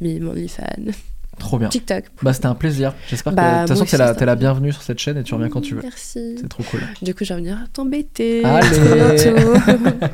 Mime, 0.00 0.28
OnlyFans, 0.28 0.64
Trop 1.38 1.58
bien. 1.58 1.68
TikTok. 1.68 2.04
Bah 2.22 2.32
c'était 2.32 2.46
un 2.46 2.54
plaisir. 2.54 2.94
J'espère 3.08 3.32
Bah, 3.34 3.42
que 3.42 3.54
de 3.54 3.60
toute 3.60 3.68
façon 3.68 3.84
t'es 3.84 3.96
la, 3.98 4.14
t'es 4.14 4.36
bienvenue 4.36 4.72
sur 4.72 4.82
cette 4.82 4.98
chaîne 4.98 5.16
et 5.18 5.22
tu 5.22 5.34
reviens 5.34 5.48
quand 5.48 5.60
tu 5.60 5.74
veux. 5.74 5.82
Merci. 5.82 6.36
C'est 6.40 6.48
trop 6.48 6.62
cool. 6.64 6.80
Du 7.02 7.14
coup, 7.14 7.24
je 7.24 7.34
vais 7.34 7.40
venir 7.40 7.58
t'embêter. 7.72 8.44
Allez. 8.44 8.68
Bientôt. 8.78 9.52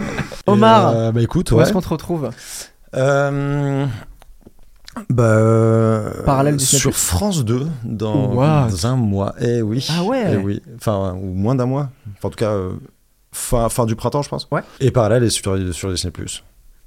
Omar, 0.46 0.94
Euh, 0.96 1.12
bah 1.12 1.22
écoute, 1.22 1.50
où 1.52 1.56
ouais. 1.56 1.62
est-ce 1.62 1.72
qu'on 1.72 1.80
te 1.82 1.88
retrouve 1.88 2.30
Euh, 2.96 3.86
Bah, 5.08 5.22
euh, 5.24 6.24
Parallèle 6.24 6.58
sur 6.60 6.96
France 6.96 7.44
2 7.44 7.66
dans, 7.84 8.86
un 8.86 8.96
mois. 8.96 9.34
Eh 9.40 9.62
oui. 9.62 9.86
Ah 9.90 10.02
ouais. 10.02 10.32
Eh 10.32 10.36
oui. 10.36 10.62
Enfin, 10.76 11.14
ou 11.14 11.34
moins 11.34 11.54
d'un 11.54 11.66
mois. 11.66 11.90
Enfin, 12.16 12.28
en 12.28 12.30
tout 12.30 12.36
cas, 12.36 12.50
euh, 12.52 12.72
fin, 13.32 13.68
fin 13.68 13.86
du 13.86 13.94
printemps, 13.96 14.22
je 14.22 14.28
pense. 14.28 14.48
Ouais. 14.50 14.62
Et 14.80 14.90
parallèle 14.90 15.22
est 15.24 15.30
sur, 15.30 15.56
sur 15.74 15.92
Disney+. 15.92 16.12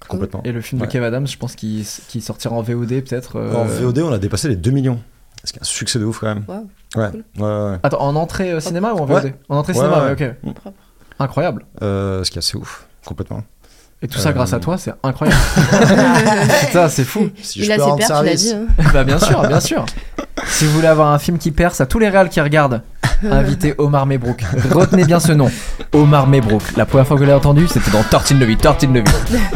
Complètement. 0.08 0.42
Et 0.44 0.52
le 0.52 0.62
film 0.62 0.82
de. 0.82 0.86
Kev 0.88 1.04
Adams, 1.06 1.28
je 1.28 1.38
pense 1.38 1.56
qu'il 1.56 1.86
sortira 1.86 2.56
en 2.56 2.62
VOD 2.62 2.88
peut-être. 2.90 3.38
euh, 3.38 3.54
En 3.56 3.66
VOD, 3.66 4.00
on 4.00 4.12
a 4.12 4.18
dépassé 4.18 4.48
les 4.50 4.56
2 4.56 4.72
millions. 4.72 5.00
C'est 5.44 5.62
un 5.62 5.66
succès 5.66 6.00
de 6.00 6.06
ouf 6.06 6.20
quand 6.20 6.28
même. 6.34 6.46
Ouais. 6.48 7.10
cool. 7.12 7.24
ouais, 7.38 7.44
ouais, 7.44 7.72
ouais. 7.72 7.78
Attends, 7.84 8.02
en 8.02 8.16
entrée 8.16 8.52
euh, 8.52 8.60
cinéma 8.60 8.94
ou 8.94 8.98
en 9.00 9.08
Ouais. 9.08 9.22
VOD 9.22 9.34
En 9.50 9.58
entrée 9.58 9.74
Ouais, 9.74 9.80
cinéma, 9.80 10.02
ouais. 10.14 10.16
ouais, 10.22 10.38
ok. 10.46 10.54
propre. 10.62 10.78
Incroyable. 11.20 11.66
Euh, 11.82 12.24
ce 12.24 12.32
qui 12.32 12.38
est 12.38 12.40
assez 12.40 12.58
ouf. 12.58 12.88
Complètement. 13.06 13.44
Et 14.04 14.08
tout 14.08 14.20
ça 14.20 14.30
Euh, 14.30 14.32
grâce 14.34 14.52
à 14.52 14.60
toi, 14.60 14.78
c'est 14.78 14.92
incroyable. 15.02 15.40
Putain, 16.68 16.90
c'est 16.90 17.06
fou. 17.06 17.30
Si 17.42 17.60
Il 17.60 17.66
je 17.66 17.72
a 17.72 17.76
peux 17.78 18.26
ses 18.28 18.36
dit. 18.36 18.54
Hein. 18.54 18.66
bah 18.94 19.06
bien 19.06 19.18
sûr, 19.18 19.48
bien 19.48 19.62
sûr. 19.62 19.86
Si 20.46 20.66
vous 20.66 20.74
voulez 20.74 20.88
avoir 20.88 21.14
un 21.14 21.20
film 21.20 21.38
qui 21.38 21.52
perce, 21.52 21.80
à 21.80 21.86
tous 21.86 22.00
les 22.00 22.10
réals 22.10 22.28
qui 22.28 22.42
regardent, 22.42 22.82
invitez 23.24 23.74
Omar 23.78 24.06
Mebrook. 24.06 24.44
Retenez 24.72 25.06
bien 25.06 25.22
ce 25.22 25.32
nom, 25.32 25.50
Omar 25.94 26.28
Mebrook. 26.28 26.62
La 26.76 26.86
première 26.86 27.08
fois 27.08 27.16
que 27.16 27.24
je 27.24 27.28
l'ai 27.28 27.34
entendu, 27.34 27.66
c'était 27.68 27.92
dans 27.92 28.04
Tortine 28.04 28.40
de 28.40 28.46
vie, 28.46 28.58
Tortine 28.58 28.94
de 28.94 29.00
vie. 29.00 29.40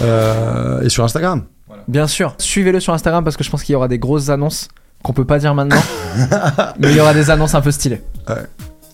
Euh, 0.00 0.82
et 0.82 0.88
sur 0.88 1.04
Instagram. 1.04 1.44
Bien 1.86 2.08
sûr, 2.08 2.34
suivez-le 2.38 2.80
sur 2.80 2.92
Instagram 2.92 3.22
parce 3.22 3.36
que 3.36 3.44
je 3.44 3.50
pense 3.50 3.62
qu'il 3.62 3.74
y 3.74 3.76
aura 3.76 3.86
des 3.86 3.98
grosses 4.00 4.30
annonces 4.30 4.66
qu'on 5.04 5.12
peut 5.12 5.24
pas 5.24 5.38
dire 5.38 5.54
maintenant, 5.54 5.80
mais 6.80 6.90
il 6.90 6.96
y 6.96 7.00
aura 7.00 7.14
des 7.14 7.30
annonces 7.30 7.54
un 7.54 7.60
peu 7.60 7.70
stylées. 7.70 8.02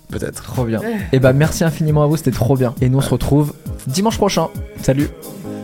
Peut-être. 0.08 0.42
Trop 0.42 0.64
bien. 0.64 0.80
Et 1.12 1.20
bah 1.20 1.32
merci 1.32 1.64
infiniment 1.64 2.02
à 2.02 2.06
vous, 2.06 2.16
c'était 2.16 2.30
trop 2.30 2.56
bien. 2.56 2.74
Et 2.80 2.88
nous 2.88 2.98
on 2.98 3.02
se 3.02 3.10
retrouve 3.10 3.52
dimanche 3.86 4.16
prochain. 4.16 4.48
Salut. 4.82 5.08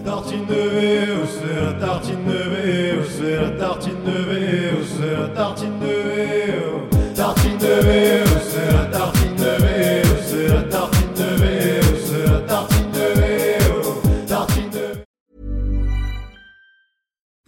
Tartine 0.05 0.45
de 0.47 0.55
VO, 0.55 1.26
c'est 1.26 1.64
la 1.64 1.72
tartine 1.86 2.24
de 2.26 2.32
VO, 2.32 3.03
c'est 3.18 3.36
la 3.40 3.51
tartine 3.59 3.92
de 4.05 4.11
VO, 4.11 4.82
c'est 4.99 5.20
la 5.22 5.28
tartine 5.28 5.78
de 5.80 5.86
VO. 5.86 6.99
Tartine 7.16 7.59
de 7.59 7.66
VO, 7.66 8.34